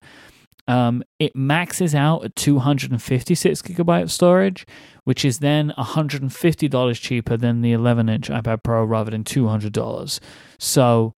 Um, 0.68 1.04
it 1.20 1.36
maxes 1.36 1.94
out 1.94 2.24
at 2.24 2.34
256 2.34 3.62
gigabyte 3.62 4.02
of 4.02 4.10
storage, 4.10 4.66
which 5.04 5.24
is 5.24 5.38
then 5.38 5.72
$150 5.78 7.00
cheaper 7.00 7.36
than 7.36 7.62
the 7.62 7.72
11 7.72 8.08
inch 8.08 8.28
iPad 8.28 8.64
Pro 8.64 8.84
rather 8.84 9.12
than 9.12 9.22
$200. 9.22 10.20
So 10.58 11.14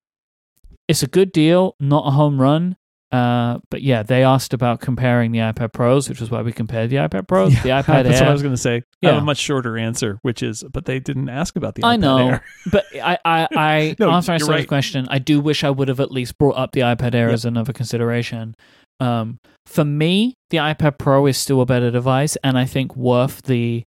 it's 0.87 1.03
a 1.03 1.07
good 1.07 1.33
deal, 1.33 1.77
not 1.81 2.07
a 2.07 2.11
home 2.11 2.41
run. 2.41 2.77
Uh, 3.11 3.59
but 3.71 3.81
yeah, 3.81 4.03
they 4.03 4.23
asked 4.23 4.53
about 4.53 4.81
comparing 4.81 5.33
the 5.33 5.39
iPad 5.39 5.73
Pros, 5.73 6.09
which 6.09 6.21
is 6.21 6.31
why 6.31 6.43
we 6.43 6.53
compared 6.53 6.91
the 6.91 6.97
iPad 6.97 7.27
Pros. 7.27 7.53
Yeah, 7.65 7.83
the 7.83 7.83
iPad 7.83 8.05
That's 8.05 8.17
Air. 8.17 8.25
what 8.25 8.29
I 8.29 8.33
was 8.33 8.43
going 8.43 8.55
to 8.55 8.61
say. 8.61 8.83
Yeah. 9.01 9.11
I 9.11 9.13
have 9.15 9.23
a 9.23 9.27
much 9.27 9.39
shorter 9.39 9.79
answer, 9.79 10.19
which 10.23 10.43
is, 10.43 10.63
but 10.71 10.85
they 10.85 11.01
didn't 11.01 11.29
ask 11.29 11.57
about 11.57 11.75
the. 11.75 11.85
I 11.85 11.97
iPad 11.97 12.01
know, 12.01 12.29
Air. 12.29 12.45
but 12.71 12.85
I, 13.03 13.19
I, 13.25 13.49
I 13.57 13.97
no, 13.99 14.11
after 14.11 14.33
I 14.33 14.39
saw 14.39 14.53
right. 14.53 14.61
the 14.63 14.67
question, 14.67 15.07
I 15.11 15.19
do 15.19 15.41
wish 15.41 15.65
I 15.65 15.71
would 15.71 15.89
have 15.89 16.01
at 16.01 16.11
least 16.11 16.37
brought 16.39 16.57
up 16.57 16.73
the 16.73 16.81
iPad 16.81 17.15
Air 17.15 17.29
yep. 17.29 17.35
as 17.35 17.45
another 17.45 17.73
consideration. 17.73 18.55
Um, 19.01 19.39
for 19.65 19.85
me, 19.85 20.35
the 20.51 20.59
iPad 20.59 20.99
Pro 20.99 21.27
is 21.27 21.39
still 21.39 21.61
a 21.61 21.67
better 21.67 21.91
device, 21.91 22.37
and 22.45 22.59
I 22.59 22.67
think 22.67 22.95
worth 22.95 23.43
the 23.43 23.85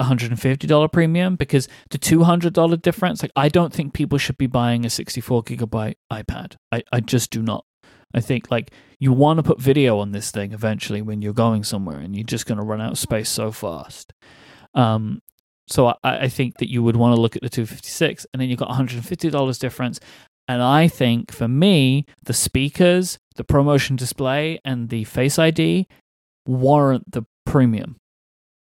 $150 0.00 0.92
premium 0.92 1.36
because 1.36 1.68
the 1.90 1.98
$200 1.98 2.82
difference, 2.82 3.22
like 3.22 3.32
I 3.36 3.48
don't 3.48 3.72
think 3.72 3.94
people 3.94 4.18
should 4.18 4.38
be 4.38 4.46
buying 4.46 4.84
a 4.84 4.90
64 4.90 5.44
gigabyte 5.44 5.94
iPad. 6.12 6.56
I, 6.72 6.82
I 6.92 7.00
just 7.00 7.30
do 7.30 7.42
not. 7.42 7.64
I 8.14 8.20
think 8.20 8.50
like 8.50 8.72
you 8.98 9.12
want 9.12 9.38
to 9.38 9.42
put 9.42 9.60
video 9.60 9.98
on 9.98 10.12
this 10.12 10.30
thing 10.30 10.52
eventually 10.52 11.02
when 11.02 11.22
you're 11.22 11.32
going 11.32 11.64
somewhere, 11.64 11.98
and 11.98 12.16
you're 12.16 12.24
just 12.24 12.46
going 12.46 12.58
to 12.58 12.64
run 12.64 12.80
out 12.80 12.92
of 12.92 12.98
space 12.98 13.28
so 13.28 13.52
fast. 13.52 14.12
Um, 14.74 15.20
so 15.68 15.88
I, 15.88 15.94
I 16.02 16.28
think 16.28 16.58
that 16.58 16.70
you 16.70 16.82
would 16.82 16.96
want 16.96 17.14
to 17.14 17.20
look 17.20 17.36
at 17.36 17.42
the 17.42 17.48
256, 17.48 18.26
and 18.32 18.40
then 18.40 18.48
you've 18.48 18.58
got 18.58 18.68
150 18.68 19.30
dollars 19.30 19.58
difference. 19.58 20.00
And 20.46 20.62
I 20.62 20.88
think 20.88 21.30
for 21.30 21.46
me, 21.46 22.06
the 22.22 22.32
speakers, 22.32 23.18
the 23.36 23.44
promotion 23.44 23.96
display, 23.96 24.58
and 24.64 24.88
the 24.88 25.04
Face 25.04 25.38
ID 25.38 25.86
warrant 26.46 27.12
the 27.12 27.24
premium. 27.44 27.96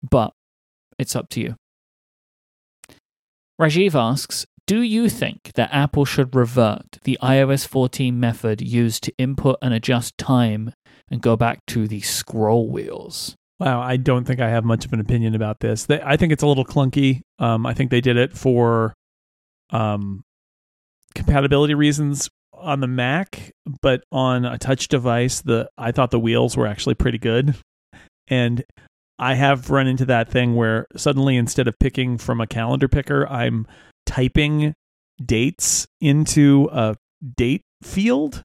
But 0.01 0.33
it's 0.97 1.15
up 1.15 1.29
to 1.29 1.41
you. 1.41 1.55
Rajiv 3.59 3.95
asks 3.95 4.45
Do 4.65 4.81
you 4.81 5.09
think 5.09 5.51
that 5.55 5.73
Apple 5.73 6.05
should 6.05 6.35
revert 6.35 6.99
the 7.03 7.17
iOS 7.21 7.67
14 7.67 8.17
method 8.17 8.61
used 8.61 9.03
to 9.03 9.13
input 9.17 9.57
and 9.61 9.73
adjust 9.73 10.17
time 10.17 10.73
and 11.09 11.21
go 11.21 11.35
back 11.35 11.59
to 11.67 11.87
the 11.87 11.99
scroll 11.99 12.69
wheels? 12.69 13.35
Wow, 13.59 13.81
I 13.81 13.97
don't 13.97 14.25
think 14.25 14.39
I 14.39 14.49
have 14.49 14.63
much 14.63 14.85
of 14.85 14.93
an 14.93 14.99
opinion 14.99 15.35
about 15.35 15.59
this. 15.59 15.85
They, 15.85 16.01
I 16.01 16.17
think 16.17 16.31
it's 16.31 16.43
a 16.43 16.47
little 16.47 16.65
clunky. 16.65 17.21
Um, 17.39 17.65
I 17.65 17.73
think 17.73 17.91
they 17.91 18.01
did 18.01 18.17
it 18.17 18.37
for 18.37 18.93
um, 19.69 20.23
compatibility 21.13 21.73
reasons 21.73 22.29
on 22.53 22.79
the 22.79 22.87
Mac, 22.87 23.51
but 23.81 24.03
on 24.11 24.45
a 24.45 24.57
touch 24.57 24.87
device, 24.87 25.41
the 25.41 25.69
I 25.77 25.91
thought 25.91 26.11
the 26.11 26.19
wheels 26.19 26.55
were 26.55 26.67
actually 26.67 26.95
pretty 26.95 27.17
good. 27.17 27.55
And 28.29 28.63
I 29.19 29.35
have 29.35 29.69
run 29.69 29.87
into 29.87 30.05
that 30.05 30.29
thing 30.29 30.55
where 30.55 30.87
suddenly 30.95 31.35
instead 31.35 31.67
of 31.67 31.77
picking 31.79 32.17
from 32.17 32.39
a 32.41 32.47
calendar 32.47 32.87
picker, 32.87 33.27
I'm 33.27 33.67
typing 34.05 34.73
dates 35.23 35.87
into 36.01 36.69
a 36.71 36.95
date 37.35 37.61
field. 37.81 38.43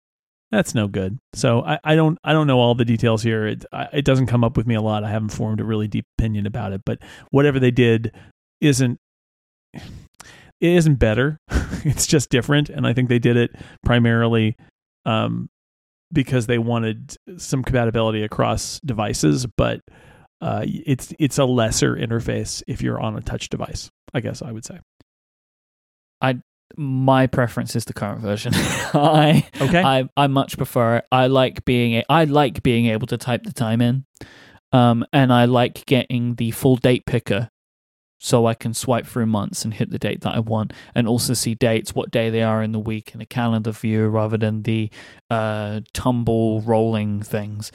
That's 0.50 0.74
no 0.74 0.88
good. 0.88 1.18
So 1.34 1.62
I, 1.62 1.78
I 1.84 1.94
don't 1.94 2.18
I 2.24 2.32
don't 2.32 2.46
know 2.46 2.58
all 2.58 2.74
the 2.74 2.84
details 2.84 3.22
here. 3.22 3.46
It 3.46 3.64
I, 3.72 3.88
it 3.92 4.04
doesn't 4.04 4.26
come 4.28 4.44
up 4.44 4.56
with 4.56 4.66
me 4.66 4.74
a 4.74 4.80
lot. 4.80 5.04
I 5.04 5.10
haven't 5.10 5.30
formed 5.30 5.60
a 5.60 5.64
really 5.64 5.88
deep 5.88 6.06
opinion 6.18 6.46
about 6.46 6.72
it. 6.72 6.82
But 6.86 7.00
whatever 7.30 7.60
they 7.60 7.70
did 7.70 8.12
isn't 8.60 8.98
it 9.74 9.82
isn't 10.60 10.96
better. 10.96 11.38
it's 11.84 12.06
just 12.06 12.30
different, 12.30 12.68
and 12.70 12.86
I 12.86 12.92
think 12.92 13.08
they 13.08 13.18
did 13.18 13.36
it 13.36 13.54
primarily 13.84 14.56
um, 15.04 15.48
because 16.12 16.46
they 16.46 16.58
wanted 16.58 17.14
some 17.36 17.62
compatibility 17.62 18.22
across 18.22 18.80
devices. 18.84 19.46
But 19.46 19.80
uh, 20.40 20.64
it's 20.66 21.12
it's 21.18 21.38
a 21.38 21.44
lesser 21.44 21.94
interface 21.94 22.62
if 22.66 22.82
you're 22.82 23.00
on 23.00 23.16
a 23.16 23.20
touch 23.20 23.48
device. 23.48 23.90
I 24.14 24.20
guess 24.20 24.42
I 24.42 24.52
would 24.52 24.64
say. 24.64 24.80
I 26.20 26.40
my 26.76 27.26
preference 27.26 27.74
is 27.74 27.84
the 27.84 27.92
current 27.94 28.20
version. 28.20 28.52
I 28.56 29.46
Okay. 29.60 29.82
I 29.82 30.08
I 30.16 30.26
much 30.26 30.56
prefer 30.56 30.98
it. 30.98 31.04
I 31.10 31.26
like 31.26 31.64
being 31.64 31.94
a, 31.94 32.04
I 32.08 32.24
like 32.24 32.62
being 32.62 32.86
able 32.86 33.06
to 33.08 33.16
type 33.16 33.42
the 33.44 33.52
time 33.52 33.80
in, 33.80 34.04
um, 34.72 35.04
and 35.12 35.32
I 35.32 35.46
like 35.46 35.86
getting 35.86 36.36
the 36.36 36.50
full 36.52 36.76
date 36.76 37.06
picker, 37.06 37.50
so 38.18 38.46
I 38.46 38.54
can 38.54 38.74
swipe 38.74 39.06
through 39.06 39.26
months 39.26 39.64
and 39.64 39.74
hit 39.74 39.90
the 39.90 39.98
date 39.98 40.20
that 40.22 40.34
I 40.34 40.40
want, 40.40 40.72
and 40.94 41.08
also 41.08 41.34
see 41.34 41.54
dates, 41.54 41.94
what 41.94 42.10
day 42.10 42.30
they 42.30 42.42
are 42.42 42.62
in 42.62 42.72
the 42.72 42.78
week 42.78 43.14
in 43.14 43.20
a 43.20 43.26
calendar 43.26 43.72
view 43.72 44.08
rather 44.08 44.36
than 44.36 44.62
the 44.62 44.90
uh, 45.30 45.80
tumble 45.94 46.60
rolling 46.62 47.22
things. 47.22 47.72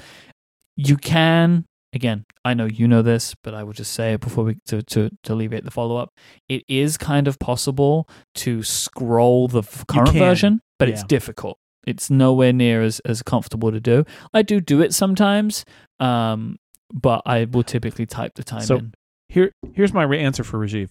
You 0.75 0.97
can 0.97 1.65
again. 1.93 2.25
I 2.43 2.53
know 2.53 2.65
you 2.65 2.87
know 2.87 3.01
this, 3.01 3.35
but 3.43 3.53
I 3.53 3.63
will 3.63 3.73
just 3.73 3.93
say 3.93 4.13
it 4.13 4.19
before 4.21 4.43
we 4.43 4.57
to 4.67 4.81
to, 4.83 5.09
to 5.23 5.33
alleviate 5.33 5.63
the 5.63 5.71
follow 5.71 5.97
up. 5.97 6.09
It 6.49 6.63
is 6.67 6.97
kind 6.97 7.27
of 7.27 7.39
possible 7.39 8.07
to 8.35 8.63
scroll 8.63 9.47
the 9.47 9.63
current 9.87 10.09
version, 10.13 10.61
but 10.79 10.89
it's 10.89 11.03
difficult. 11.03 11.57
It's 11.85 12.09
nowhere 12.09 12.53
near 12.53 12.81
as, 12.81 12.99
as 13.01 13.21
comfortable 13.21 13.71
to 13.71 13.79
do. 13.79 14.05
I 14.33 14.41
do 14.41 14.61
do 14.61 14.81
it 14.81 14.93
sometimes, 14.93 15.65
um, 15.99 16.57
but 16.93 17.21
I 17.25 17.43
will 17.45 17.63
typically 17.63 18.05
type 18.05 18.33
the 18.35 18.43
time 18.43 18.61
So- 18.61 18.77
in. 18.77 18.93
Here, 19.29 19.51
here's 19.73 19.91
my 19.93 20.03
re- 20.03 20.19
answer 20.19 20.43
for 20.43 20.59
Rajiv. 20.59 20.89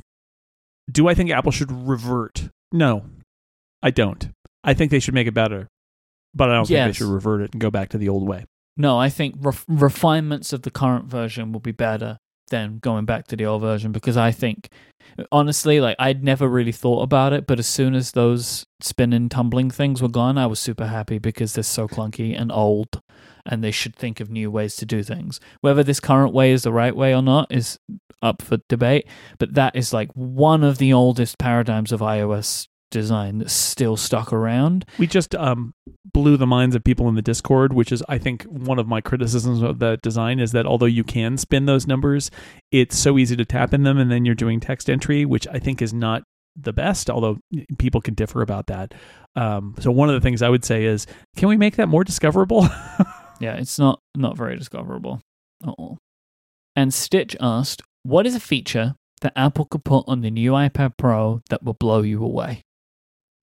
Do 0.90 1.06
I 1.08 1.14
think 1.14 1.30
Apple 1.30 1.52
should 1.52 1.70
revert? 1.70 2.48
No, 2.72 3.04
I 3.82 3.90
don't. 3.90 4.30
I 4.64 4.74
think 4.74 4.90
they 4.90 4.98
should 4.98 5.14
make 5.14 5.28
it 5.28 5.34
better, 5.34 5.68
but 6.34 6.50
I 6.50 6.54
don't 6.54 6.66
think 6.66 6.86
they 6.88 6.92
should 6.92 7.06
revert 7.12 7.42
it 7.42 7.52
and 7.52 7.60
go 7.60 7.70
back 7.70 7.90
to 7.90 7.98
the 7.98 8.08
old 8.08 8.26
way. 8.26 8.44
No, 8.76 8.98
I 8.98 9.08
think 9.08 9.36
ref- 9.38 9.64
refinements 9.68 10.52
of 10.52 10.62
the 10.62 10.70
current 10.70 11.06
version 11.06 11.52
will 11.52 11.60
be 11.60 11.72
better 11.72 12.18
than 12.52 12.78
going 12.78 13.04
back 13.04 13.26
to 13.26 13.36
the 13.36 13.46
old 13.46 13.62
version 13.62 13.92
because 13.92 14.16
I 14.16 14.30
think, 14.30 14.68
honestly, 15.30 15.80
like 15.80 15.96
I'd 15.98 16.22
never 16.22 16.48
really 16.48 16.72
thought 16.72 17.02
about 17.02 17.32
it, 17.32 17.46
but 17.46 17.58
as 17.58 17.66
soon 17.66 17.94
as 17.94 18.12
those 18.12 18.64
spinning, 18.80 19.28
tumbling 19.28 19.70
things 19.70 20.00
were 20.00 20.08
gone, 20.08 20.38
I 20.38 20.46
was 20.46 20.60
super 20.60 20.86
happy 20.86 21.18
because 21.18 21.54
they're 21.54 21.64
so 21.64 21.88
clunky 21.88 22.38
and 22.38 22.52
old, 22.52 23.00
and 23.44 23.64
they 23.64 23.70
should 23.70 23.96
think 23.96 24.20
of 24.20 24.30
new 24.30 24.50
ways 24.50 24.76
to 24.76 24.86
do 24.86 25.02
things. 25.02 25.40
Whether 25.60 25.82
this 25.82 26.00
current 26.00 26.32
way 26.32 26.52
is 26.52 26.62
the 26.62 26.72
right 26.72 26.94
way 26.94 27.14
or 27.14 27.22
not 27.22 27.50
is 27.50 27.78
up 28.22 28.40
for 28.40 28.58
debate, 28.68 29.08
but 29.38 29.54
that 29.54 29.74
is 29.74 29.92
like 29.92 30.10
one 30.12 30.62
of 30.62 30.78
the 30.78 30.92
oldest 30.92 31.38
paradigms 31.38 31.90
of 31.90 32.00
iOS 32.00 32.68
design 32.92 33.38
that's 33.38 33.52
still 33.52 33.96
stuck 33.96 34.32
around. 34.32 34.84
We 34.98 35.08
just 35.08 35.34
um, 35.34 35.74
blew 36.12 36.36
the 36.36 36.46
minds 36.46 36.76
of 36.76 36.84
people 36.84 37.08
in 37.08 37.16
the 37.16 37.22
Discord, 37.22 37.72
which 37.72 37.90
is, 37.90 38.02
I 38.08 38.18
think, 38.18 38.44
one 38.44 38.78
of 38.78 38.86
my 38.86 39.00
criticisms 39.00 39.62
of 39.62 39.80
the 39.80 39.98
design 40.02 40.38
is 40.38 40.52
that 40.52 40.66
although 40.66 40.86
you 40.86 41.02
can 41.02 41.36
spin 41.36 41.66
those 41.66 41.86
numbers, 41.86 42.30
it's 42.70 42.96
so 42.96 43.18
easy 43.18 43.34
to 43.34 43.44
tap 43.44 43.74
in 43.74 43.82
them, 43.82 43.98
and 43.98 44.10
then 44.10 44.24
you're 44.24 44.36
doing 44.36 44.60
text 44.60 44.88
entry, 44.88 45.24
which 45.24 45.48
I 45.48 45.58
think 45.58 45.82
is 45.82 45.92
not 45.92 46.22
the 46.54 46.72
best. 46.72 47.10
Although 47.10 47.38
people 47.78 48.00
can 48.00 48.14
differ 48.14 48.42
about 48.42 48.68
that. 48.68 48.94
Um, 49.34 49.74
so 49.80 49.90
one 49.90 50.08
of 50.08 50.14
the 50.14 50.20
things 50.20 50.42
I 50.42 50.50
would 50.50 50.64
say 50.64 50.84
is, 50.84 51.06
can 51.36 51.48
we 51.48 51.56
make 51.56 51.76
that 51.76 51.88
more 51.88 52.04
discoverable? 52.04 52.68
Yeah, 53.42 53.56
it's 53.56 53.76
not 53.76 53.98
not 54.16 54.36
very 54.36 54.56
discoverable 54.56 55.20
at 55.64 55.74
all. 55.76 55.98
And 56.76 56.94
Stitch 56.94 57.36
asked, 57.40 57.82
"What 58.04 58.24
is 58.24 58.36
a 58.36 58.40
feature 58.40 58.94
that 59.20 59.32
Apple 59.34 59.64
could 59.64 59.84
put 59.84 60.04
on 60.06 60.20
the 60.20 60.30
new 60.30 60.52
iPad 60.52 60.92
Pro 60.96 61.40
that 61.50 61.64
will 61.64 61.74
blow 61.74 62.02
you 62.02 62.22
away?" 62.22 62.62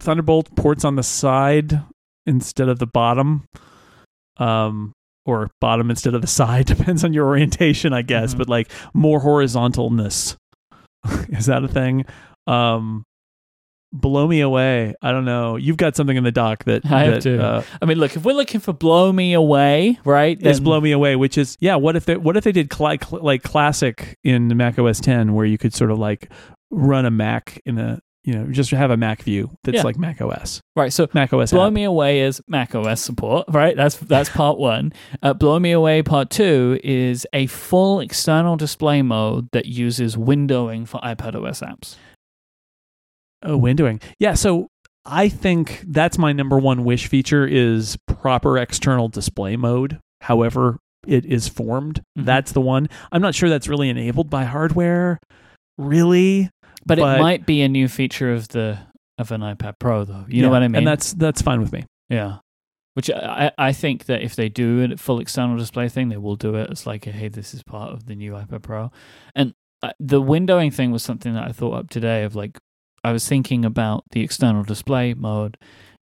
Thunderbolt 0.00 0.54
ports 0.56 0.84
on 0.84 0.96
the 0.96 1.02
side 1.02 1.82
instead 2.26 2.68
of 2.68 2.78
the 2.78 2.86
bottom, 2.86 3.44
um, 4.36 4.92
or 5.26 5.50
bottom 5.60 5.90
instead 5.90 6.14
of 6.14 6.20
the 6.20 6.26
side 6.28 6.66
depends 6.74 7.04
on 7.04 7.12
your 7.12 7.26
orientation, 7.26 7.92
I 7.92 8.02
guess. 8.02 8.34
Mhm. 8.34 8.38
But 8.38 8.48
like 8.48 8.70
more 8.94 9.20
horizontalness, 9.20 10.36
is 11.28 11.46
that 11.46 11.64
a 11.64 11.68
thing? 11.68 12.04
Um, 12.46 13.04
blow 13.92 14.28
me 14.28 14.40
away. 14.40 14.94
I 15.02 15.12
don't 15.12 15.24
know. 15.24 15.56
You've 15.56 15.76
got 15.78 15.96
something 15.96 16.16
in 16.16 16.22
the 16.24 16.30
dock 16.32 16.64
that 16.64 16.84
I 16.86 17.04
have 17.04 17.22
to. 17.22 17.42
Uh, 17.42 17.62
I 17.80 17.84
mean, 17.86 17.98
look, 17.98 18.14
if 18.16 18.24
we're 18.24 18.34
looking 18.36 18.60
for 18.60 18.72
blow 18.72 19.12
me 19.12 19.32
away, 19.32 19.98
right? 20.04 20.40
is 20.40 20.60
blow 20.60 20.80
me 20.80 20.92
away, 20.92 21.16
which 21.16 21.36
is 21.38 21.56
yeah. 21.60 21.76
What 21.76 21.96
if 21.96 22.04
they 22.04 22.16
what 22.16 22.36
if 22.36 22.44
they 22.44 22.52
did 22.52 22.72
cl- 22.72 22.98
cl- 23.02 23.22
like 23.22 23.42
classic 23.42 24.16
in 24.24 24.54
Mac 24.56 24.78
OS 24.78 25.00
10, 25.00 25.34
where 25.34 25.46
you 25.46 25.58
could 25.58 25.74
sort 25.74 25.90
of 25.90 25.98
like 25.98 26.30
run 26.70 27.04
a 27.06 27.10
Mac 27.10 27.60
in 27.64 27.78
a 27.78 27.98
you 28.28 28.34
know 28.34 28.46
just 28.52 28.70
have 28.72 28.90
a 28.90 28.96
Mac 28.98 29.22
view 29.22 29.50
that's 29.64 29.76
Yeah. 29.76 29.82
like 29.84 29.96
Mac 29.98 30.20
OS, 30.20 30.60
right? 30.76 30.92
So 30.92 31.08
Mac 31.14 31.32
OS. 31.32 31.50
blow 31.50 31.68
app. 31.68 31.72
me 31.72 31.84
away 31.84 32.20
is 32.20 32.42
Mac 32.46 32.74
OS 32.74 33.00
support, 33.00 33.46
right? 33.48 33.74
That's 33.74 33.96
that's 33.96 34.28
part 34.28 34.58
one. 34.58 34.92
Uh, 35.22 35.32
blow 35.32 35.58
me 35.58 35.72
away 35.72 36.02
part 36.02 36.28
two 36.28 36.78
is 36.84 37.26
a 37.32 37.46
full 37.46 38.00
external 38.00 38.56
display 38.56 39.00
mode 39.00 39.48
that 39.52 39.64
uses 39.64 40.16
windowing 40.16 40.86
for 40.86 41.00
iPad 41.00 41.34
OS 41.34 41.60
apps. 41.62 41.96
Oh, 43.42 43.58
windowing. 43.58 44.02
Yeah, 44.18 44.34
so 44.34 44.68
I 45.06 45.28
think 45.30 45.84
that's 45.86 46.18
my 46.18 46.32
number 46.32 46.58
one 46.58 46.84
wish 46.84 47.06
feature 47.06 47.46
is 47.46 47.96
proper 48.06 48.58
external 48.58 49.08
display 49.08 49.56
mode. 49.56 50.00
However, 50.20 50.78
it 51.06 51.24
is 51.24 51.48
formed. 51.48 52.02
Mhm. 52.18 52.24
That's 52.26 52.52
the 52.52 52.60
one. 52.60 52.88
I'm 53.12 53.22
not 53.22 53.34
sure 53.34 53.48
that's 53.48 53.68
really 53.68 53.88
enabled 53.88 54.28
by 54.28 54.44
hardware. 54.44 55.18
Really? 55.78 56.50
But, 56.88 56.98
But- 56.98 57.18
it 57.18 57.22
might 57.22 57.46
be 57.46 57.62
a 57.62 57.68
new 57.68 57.86
feature 57.86 58.32
of 58.32 58.48
the 58.48 58.78
of 59.18 59.30
an 59.32 59.40
iPad 59.40 59.78
Pro, 59.78 60.04
though. 60.04 60.24
You 60.28 60.42
know 60.42 60.50
what 60.50 60.62
I 60.62 60.68
mean? 60.68 60.76
And 60.76 60.86
that's 60.86 61.12
that's 61.12 61.42
fine 61.42 61.60
with 61.60 61.72
me. 61.72 61.84
Yeah. 62.08 62.38
Which 62.94 63.10
I, 63.10 63.52
I 63.58 63.72
think 63.72 64.06
that 64.06 64.22
if 64.22 64.34
they 64.34 64.48
do 64.48 64.88
a 64.92 64.96
full 64.96 65.20
external 65.20 65.56
display 65.56 65.88
thing, 65.88 66.08
they 66.08 66.16
will 66.16 66.34
do 66.34 66.56
it. 66.56 66.68
It's 66.70 66.86
like, 66.86 67.04
hey, 67.04 67.28
this 67.28 67.54
is 67.54 67.62
part 67.62 67.92
of 67.92 68.06
the 68.06 68.16
new 68.16 68.32
iPad 68.32 68.62
Pro. 68.62 68.90
And 69.36 69.54
uh, 69.82 69.90
the 70.00 70.20
windowing 70.20 70.74
thing 70.74 70.90
was 70.90 71.04
something 71.04 71.34
that 71.34 71.44
I 71.44 71.52
thought 71.52 71.74
up 71.74 71.90
today 71.90 72.24
of 72.24 72.34
like, 72.34 72.58
I 73.04 73.12
was 73.12 73.28
thinking 73.28 73.64
about 73.64 74.02
the 74.10 74.22
external 74.22 74.64
display 74.64 75.14
mode 75.14 75.56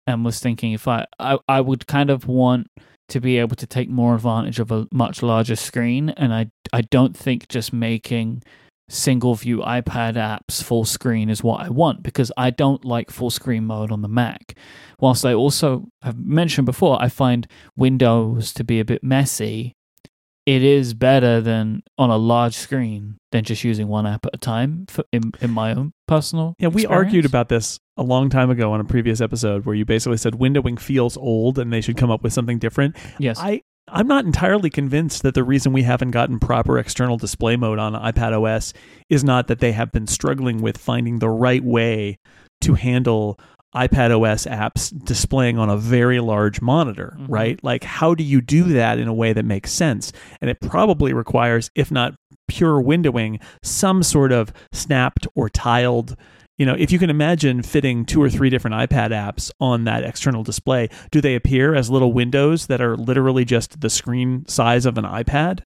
and 0.06 0.24
was 0.24 0.39
thinking 0.39 0.73
if 0.73 0.86
I, 0.86 1.06
I, 1.19 1.39
I 1.48 1.61
would 1.61 1.89
kind 1.89 2.11
of 2.11 2.28
want 2.28 2.69
to 3.09 3.20
be 3.20 3.39
able 3.39 3.56
to 3.56 3.66
take 3.66 3.89
more 3.89 4.15
advantage 4.15 4.61
of 4.61 4.70
a 4.70 4.86
much 4.93 5.20
larger 5.20 5.56
screen. 5.56 6.11
And 6.11 6.32
I, 6.32 6.51
I 6.73 6.82
don't 6.82 7.16
think 7.16 7.48
just 7.48 7.73
making 7.73 8.44
single 8.89 9.35
view 9.35 9.59
iPad 9.59 10.15
apps 10.15 10.62
full 10.62 10.85
screen 10.85 11.31
is 11.31 11.43
what 11.43 11.61
I 11.61 11.69
want 11.70 12.02
because 12.02 12.31
I 12.36 12.51
don't 12.51 12.85
like 12.85 13.11
full 13.11 13.31
screen 13.31 13.65
mode 13.65 13.90
on 13.90 14.02
the 14.02 14.09
Mac. 14.09 14.56
Whilst 15.01 15.24
I 15.24 15.35
also 15.35 15.89
have 16.02 16.19
mentioned 16.19 16.66
before, 16.66 17.01
I 17.02 17.09
find 17.09 17.47
Windows 17.77 18.52
to 18.55 18.65
be 18.65 18.81
a 18.81 18.85
bit 18.85 19.02
messy. 19.02 19.74
It 20.47 20.62
is 20.62 20.93
better 20.93 21.40
than 21.40 21.82
on 21.97 22.11
a 22.11 22.19
large 22.19 22.55
screen 22.55 23.16
than 23.32 23.44
just 23.44 23.65
using 23.65 23.89
one 23.89 24.06
app 24.06 24.27
at 24.27 24.35
a 24.35 24.39
time 24.39 24.85
for, 24.89 25.02
in, 25.11 25.32
in 25.40 25.51
my 25.51 25.74
own 25.74 25.94
personal. 26.06 26.55
Yeah, 26.59 26.69
we 26.69 26.85
argued 26.85 27.24
about 27.24 27.48
this 27.48 27.81
a 27.97 28.02
long 28.02 28.28
time 28.28 28.51
ago 28.51 28.73
on 28.73 28.81
a 28.81 28.85
previous 28.85 29.23
episode 29.23 29.65
where 29.65 29.74
you 29.74 29.86
basically 29.86 30.19
said 30.19 30.35
windowing 30.35 30.78
feels 30.78 31.16
old 31.16 31.59
and 31.59 31.73
they 31.73 31.81
should 31.81 31.97
come 31.97 32.11
up 32.11 32.23
with 32.23 32.35
something 32.35 32.59
different. 32.59 32.94
Yes. 33.19 33.39
I 33.40 33.62
I'm 33.89 34.09
not 34.09 34.24
entirely 34.24 34.70
convinced 34.70 35.23
that 35.23 35.35
the 35.35 35.44
reason 35.44 35.73
we 35.73 35.82
haven't 35.82 36.12
gotten 36.12 36.39
proper 36.39 36.78
external 36.78 37.16
display 37.19 37.56
mode 37.56 37.78
on 37.78 37.93
iPad 37.93 38.32
OS 38.32 38.73
is 39.11 39.23
not 39.23 39.47
that 39.48 39.61
they 39.61 39.73
have 39.73 39.93
been 39.93 40.06
struggling 40.06 40.62
with 40.62 40.78
finding 40.78 41.19
the 41.19 41.28
right 41.28 41.62
way 41.62 42.19
to 42.62 42.74
handle 42.74 43.39
iPad 43.77 44.11
OS 44.16 44.47
apps 44.47 44.90
displaying 45.05 45.59
on 45.59 45.69
a 45.69 45.77
very 45.77 46.20
large 46.20 46.62
monitor, 46.62 47.16
Mhm. 47.19 47.27
right? 47.28 47.61
Like, 47.62 47.85
how 47.85 48.15
do 48.15 48.24
you 48.24 48.40
do 48.40 48.62
that 48.65 48.98
in 48.98 49.09
a 49.09 49.12
way 49.15 49.32
that 49.32 49.44
makes 49.44 49.70
sense? 49.73 50.12
And 50.40 50.48
it 50.48 50.61
probably 50.61 51.12
requires, 51.12 51.70
if 51.74 51.90
not 51.90 52.15
pure 52.48 52.81
windowing, 52.81 53.40
some 53.62 54.02
sort 54.02 54.32
of 54.32 54.52
snapped 54.73 55.27
or 55.35 55.48
tiled. 55.48 56.16
You 56.56 56.66
know, 56.66 56.74
if 56.78 56.93
you 56.93 57.01
can 57.01 57.10
imagine 57.10 57.62
fitting 57.62 58.05
two 58.05 58.22
or 58.22 58.31
three 58.31 58.48
different 58.48 58.76
iPad 58.76 59.10
apps 59.10 59.51
on 59.59 59.85
that 59.85 60.05
external 60.05 60.44
display, 60.44 60.89
do 61.10 61.20
they 61.20 61.35
appear 61.35 61.74
as 61.74 61.90
little 61.90 62.12
windows 62.12 62.68
that 62.68 62.81
are 62.81 62.97
literally 62.97 63.44
just 63.44 63.81
the 63.81 63.90
screen 63.90 64.47
size 64.47 64.86
of 64.86 64.97
an 64.97 65.05
iPad? 65.05 65.62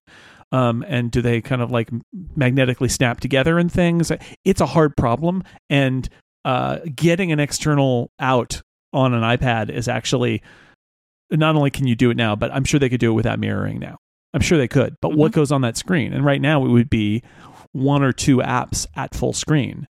Um, 0.51 0.83
and 0.87 1.11
do 1.11 1.21
they 1.21 1.41
kind 1.41 1.61
of 1.61 1.69
like 1.69 1.89
magnetically 2.35 2.89
snap 2.89 3.19
together 3.19 3.59
and 3.59 3.71
things? 3.71 4.11
It's 4.43 4.61
a 4.61 4.65
hard 4.65 4.97
problem, 4.97 5.43
and 5.69 6.09
uh, 6.43 6.79
getting 6.95 7.31
an 7.31 7.39
external 7.39 8.09
out 8.19 8.61
on 8.91 9.13
an 9.13 9.21
iPad 9.21 9.69
is 9.69 9.87
actually 9.87 10.41
not 11.29 11.55
only 11.55 11.69
can 11.69 11.85
you 11.85 11.95
do 11.95 12.09
it 12.09 12.17
now, 12.17 12.35
but 12.35 12.51
I'm 12.51 12.63
sure 12.63 12.79
they 12.79 12.89
could 12.89 12.99
do 12.99 13.11
it 13.11 13.15
without 13.15 13.37
mirroring 13.37 13.77
now. 13.77 13.97
I'm 14.33 14.41
sure 14.41 14.57
they 14.57 14.67
could. 14.67 14.95
But 15.01 15.15
what 15.15 15.31
goes 15.31 15.51
on 15.51 15.61
that 15.61 15.77
screen? 15.77 16.13
And 16.13 16.25
right 16.25 16.41
now 16.41 16.65
it 16.65 16.69
would 16.69 16.89
be 16.89 17.21
one 17.71 18.01
or 18.01 18.11
two 18.11 18.37
apps 18.37 18.87
at 18.95 19.13
full 19.13 19.33
screen. 19.33 19.85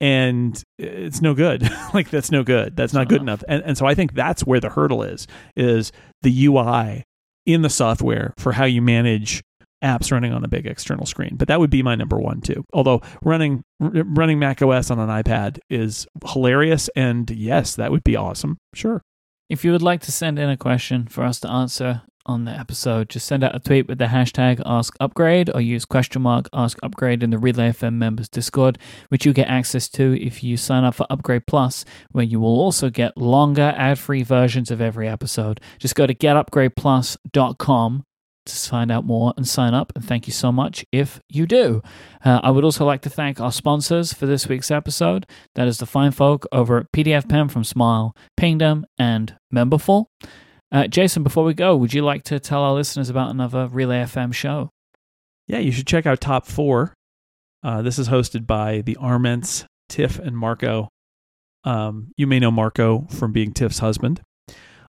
And 0.00 0.62
it's 0.78 1.20
no 1.20 1.34
good. 1.34 1.68
like 1.94 2.10
that's 2.10 2.30
no 2.30 2.44
good. 2.44 2.76
That's 2.76 2.92
not 2.92 3.08
good 3.08 3.18
uh-huh. 3.18 3.24
enough. 3.24 3.44
And 3.48 3.62
and 3.64 3.78
so 3.78 3.86
I 3.86 3.94
think 3.94 4.14
that's 4.14 4.42
where 4.42 4.60
the 4.60 4.70
hurdle 4.70 5.02
is 5.02 5.26
is 5.56 5.92
the 6.22 6.46
UI 6.46 7.04
in 7.46 7.62
the 7.62 7.70
software 7.70 8.34
for 8.38 8.52
how 8.52 8.64
you 8.64 8.82
manage 8.82 9.42
apps 9.82 10.10
running 10.10 10.32
on 10.32 10.44
a 10.44 10.48
big 10.48 10.66
external 10.66 11.06
screen. 11.06 11.36
But 11.36 11.48
that 11.48 11.60
would 11.60 11.70
be 11.70 11.82
my 11.82 11.94
number 11.94 12.18
one 12.18 12.40
too. 12.40 12.64
Although 12.72 13.00
running 13.22 13.62
r- 13.80 13.90
running 14.04 14.38
Mac 14.38 14.62
OS 14.62 14.90
on 14.90 14.98
an 14.98 15.08
iPad 15.08 15.58
is 15.70 16.06
hilarious, 16.26 16.88
and 16.94 17.28
yes, 17.30 17.76
that 17.76 17.90
would 17.90 18.04
be 18.04 18.16
awesome. 18.16 18.58
Sure. 18.74 19.02
If 19.48 19.64
you 19.64 19.72
would 19.72 19.82
like 19.82 20.02
to 20.02 20.12
send 20.12 20.38
in 20.38 20.50
a 20.50 20.56
question 20.56 21.06
for 21.06 21.24
us 21.24 21.40
to 21.40 21.50
answer 21.50 22.02
on 22.28 22.44
the 22.44 22.52
episode, 22.52 23.08
just 23.08 23.26
send 23.26 23.42
out 23.42 23.56
a 23.56 23.58
tweet 23.58 23.88
with 23.88 23.98
the 23.98 24.04
hashtag 24.04 24.60
AskUpgrade 24.64 25.52
or 25.54 25.60
use 25.60 25.84
question 25.84 26.22
mark 26.22 26.48
AskUpgrade 26.50 27.22
in 27.22 27.30
the 27.30 27.38
Relay 27.38 27.70
FM 27.70 27.94
members 27.94 28.28
Discord, 28.28 28.78
which 29.08 29.26
you 29.26 29.32
get 29.32 29.48
access 29.48 29.88
to 29.88 30.20
if 30.22 30.44
you 30.44 30.56
sign 30.56 30.84
up 30.84 30.94
for 30.94 31.06
Upgrade 31.10 31.46
Plus, 31.46 31.84
where 32.12 32.24
you 32.24 32.38
will 32.38 32.60
also 32.60 32.90
get 32.90 33.16
longer 33.16 33.74
ad-free 33.76 34.22
versions 34.22 34.70
of 34.70 34.80
every 34.80 35.08
episode. 35.08 35.60
Just 35.78 35.94
go 35.94 36.06
to 36.06 36.14
getupgradeplus.com 36.14 38.04
to 38.48 38.68
find 38.68 38.90
out 38.90 39.04
more 39.04 39.34
and 39.36 39.46
sign 39.46 39.74
up. 39.74 39.92
And 39.94 40.04
thank 40.04 40.26
you 40.26 40.32
so 40.32 40.50
much 40.50 40.84
if 40.92 41.20
you 41.28 41.46
do. 41.46 41.82
Uh, 42.24 42.40
I 42.42 42.50
would 42.50 42.64
also 42.64 42.84
like 42.84 43.02
to 43.02 43.10
thank 43.10 43.40
our 43.40 43.52
sponsors 43.52 44.12
for 44.12 44.26
this 44.26 44.48
week's 44.48 44.70
episode. 44.70 45.26
That 45.54 45.68
is 45.68 45.78
the 45.78 45.86
fine 45.86 46.12
folk 46.12 46.46
over 46.52 46.78
at 46.78 46.92
PDFpen 46.92 47.50
from 47.50 47.64
Smile, 47.64 48.14
Pingdom, 48.36 48.86
and 48.98 49.36
Memberful. 49.54 50.06
Uh, 50.70 50.86
Jason, 50.86 51.22
before 51.22 51.44
we 51.44 51.54
go, 51.54 51.76
would 51.76 51.94
you 51.94 52.02
like 52.02 52.24
to 52.24 52.38
tell 52.38 52.62
our 52.62 52.74
listeners 52.74 53.08
about 53.08 53.30
another 53.30 53.66
Relay 53.68 54.02
FM 54.02 54.34
show? 54.34 54.70
Yeah, 55.46 55.58
you 55.58 55.72
should 55.72 55.86
check 55.86 56.06
out 56.06 56.20
Top 56.20 56.46
Four. 56.46 56.92
Uh, 57.62 57.82
this 57.82 57.98
is 57.98 58.08
hosted 58.08 58.46
by 58.46 58.82
the 58.82 58.96
Arments, 58.96 59.64
Tiff, 59.88 60.18
and 60.18 60.36
Marco. 60.36 60.88
Um, 61.64 62.12
you 62.16 62.26
may 62.26 62.38
know 62.38 62.50
Marco 62.50 63.06
from 63.10 63.32
being 63.32 63.52
Tiff's 63.52 63.78
husband. 63.78 64.20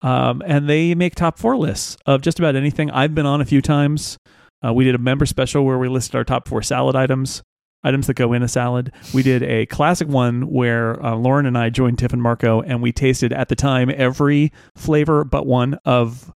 Um, 0.02 0.44
and 0.46 0.70
they 0.70 0.96
make 0.96 1.16
top 1.16 1.40
four 1.40 1.58
lists 1.58 1.98
of 2.06 2.22
just 2.22 2.38
about 2.38 2.56
anything. 2.56 2.92
I've 2.92 3.16
been 3.16 3.26
on 3.26 3.42
a 3.42 3.46
few 3.46 3.62
times. 3.62 4.18
Uh, 4.66 4.74
we 4.74 4.84
did 4.84 4.96
a 4.96 5.00
member 5.00 5.26
special 5.26 5.66
where 5.66 5.78
we 5.78 5.88
listed 5.88 6.16
our 6.16 6.24
top 6.24 6.48
four 6.48 6.62
salad 6.62 6.96
items, 6.96 7.42
items 7.84 8.08
that 8.08 8.16
go 8.16 8.34
in 8.34 8.44
a 8.44 8.48
salad. 8.48 8.92
We 9.14 9.24
did 9.24 9.44
a 9.44 9.66
classic 9.66 10.08
one 10.08 10.50
where 10.50 11.04
uh, 11.04 11.16
Lauren 11.16 11.46
and 11.46 11.58
I 11.58 11.70
joined 11.70 12.00
Tiff 12.00 12.14
and 12.14 12.22
Marco, 12.22 12.62
and 12.62 12.82
we 12.82 12.92
tasted 12.92 13.34
at 13.34 13.50
the 13.50 13.56
time 13.56 13.92
every 13.96 14.52
flavor 14.76 15.24
but 15.24 15.46
one 15.46 15.78
of 15.86 16.32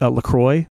uh, 0.00 0.08
LaCroix 0.08 0.66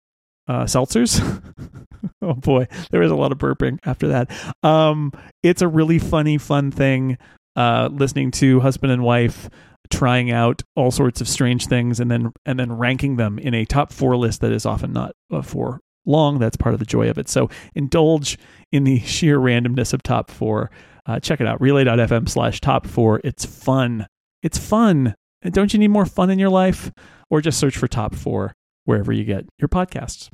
uh, 0.48 0.64
seltzers. 0.64 1.44
oh 2.22 2.34
boy, 2.34 2.68
there 2.92 3.02
was 3.02 3.12
a 3.12 3.16
lot 3.16 3.32
of 3.32 3.38
burping 3.38 3.80
after 3.86 4.08
that. 4.10 4.32
Um, 4.64 5.12
it's 5.44 5.62
a 5.62 5.68
really 5.68 6.00
funny, 6.00 6.38
fun 6.38 6.72
thing. 6.72 7.18
Uh, 7.56 7.90
listening 7.92 8.30
to 8.30 8.60
husband 8.60 8.92
and 8.92 9.04
wife 9.04 9.50
trying 9.90 10.32
out 10.32 10.62
all 10.76 10.92
sorts 10.92 11.22
of 11.22 11.28
strange 11.28 11.68
things 11.68 12.00
and 12.00 12.12
then 12.12 12.32
and 12.46 12.60
then 12.60 12.72
ranking 12.72 13.16
them 13.16 13.40
in 13.40 13.54
a 13.54 13.66
top 13.66 13.92
four 13.92 14.16
list 14.16 14.42
that 14.42 14.52
is 14.52 14.66
often 14.66 14.94
not 14.94 15.14
uh, 15.32 15.42
for 15.42 15.80
long. 16.08 16.40
That's 16.40 16.58
part 16.58 16.74
of 16.74 16.80
the 16.80 16.86
joy 16.86 17.10
of 17.10 17.18
it. 17.18 17.30
So 17.30 17.50
indulge 17.76 18.38
in 18.72 18.84
the 18.84 19.00
sheer 19.06 19.40
randomness 19.40 19.94
of 19.94 20.04
top 20.04 20.32
four. 20.32 20.72
Uh, 21.06 21.20
check 21.20 21.40
it 21.40 21.48
out, 21.48 21.62
relay.fm 21.62 22.28
slash 22.28 22.60
top 22.60 22.86
four. 22.86 23.22
It's 23.24 23.46
fun. 23.46 24.08
It's 24.44 24.58
fun. 24.58 25.16
Don't 25.44 25.72
you 25.72 25.80
need 25.80 25.90
more 25.90 26.06
fun 26.06 26.30
in 26.30 26.40
your 26.40 26.50
life? 26.50 26.92
Or 27.30 27.42
just 27.42 27.60
search 27.60 27.78
for 27.78 27.88
top 27.88 28.16
four 28.16 28.54
wherever 28.86 29.12
you 29.12 29.24
get 29.24 29.46
your 29.60 29.68
podcasts. 29.68 30.30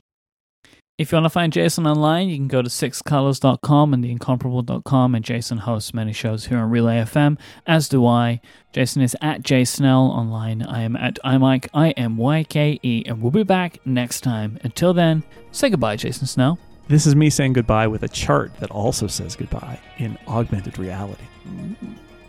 If 0.95 1.11
you 1.11 1.15
want 1.15 1.26
to 1.26 1.32
find 1.32 1.52
Jason 1.52 1.88
online, 1.88 2.30
you 2.30 2.36
can 2.36 2.48
go 2.48 2.61
to 2.61 2.70
sixcolors.com 2.70 3.95
and 3.95 4.03
theincomparable.com. 4.03 5.15
And 5.15 5.26
Jason 5.26 5.57
hosts 5.57 5.91
many 5.91 6.14
shows 6.14 6.45
here 6.45 6.60
on 6.60 6.70
Relay 6.70 6.98
FM, 6.98 7.40
as 7.65 7.90
do 7.90 8.06
I. 8.06 8.41
Jason 8.74 9.02
is 9.02 9.18
at 9.20 9.41
jsnell 9.41 10.10
online. 10.10 10.61
I 10.61 10.84
am 10.84 10.95
at 10.95 11.18
imyke, 11.26 11.68
I 11.74 11.91
M 11.91 12.15
Y 12.18 12.44
K 12.44 12.80
E, 12.84 13.03
and 13.07 13.24
we'll 13.24 13.32
be 13.32 13.41
back 13.41 13.80
next 13.88 14.22
time. 14.22 14.60
Until 14.64 14.94
then, 14.94 15.24
say 15.52 15.72
goodbye, 15.72 15.95
Jason 15.95 16.28
Snell. 16.28 16.60
This 16.90 17.07
is 17.07 17.15
me 17.15 17.32
saying 17.32 17.53
goodbye 17.53 17.88
with 17.88 18.03
a 18.03 18.10
chart 18.10 18.56
that 18.60 18.70
also 18.70 19.07
says 19.07 19.36
goodbye 19.36 19.80
in 19.98 20.15
augmented 20.28 20.78
reality. 20.78 21.24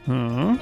Hmm. 0.06 0.54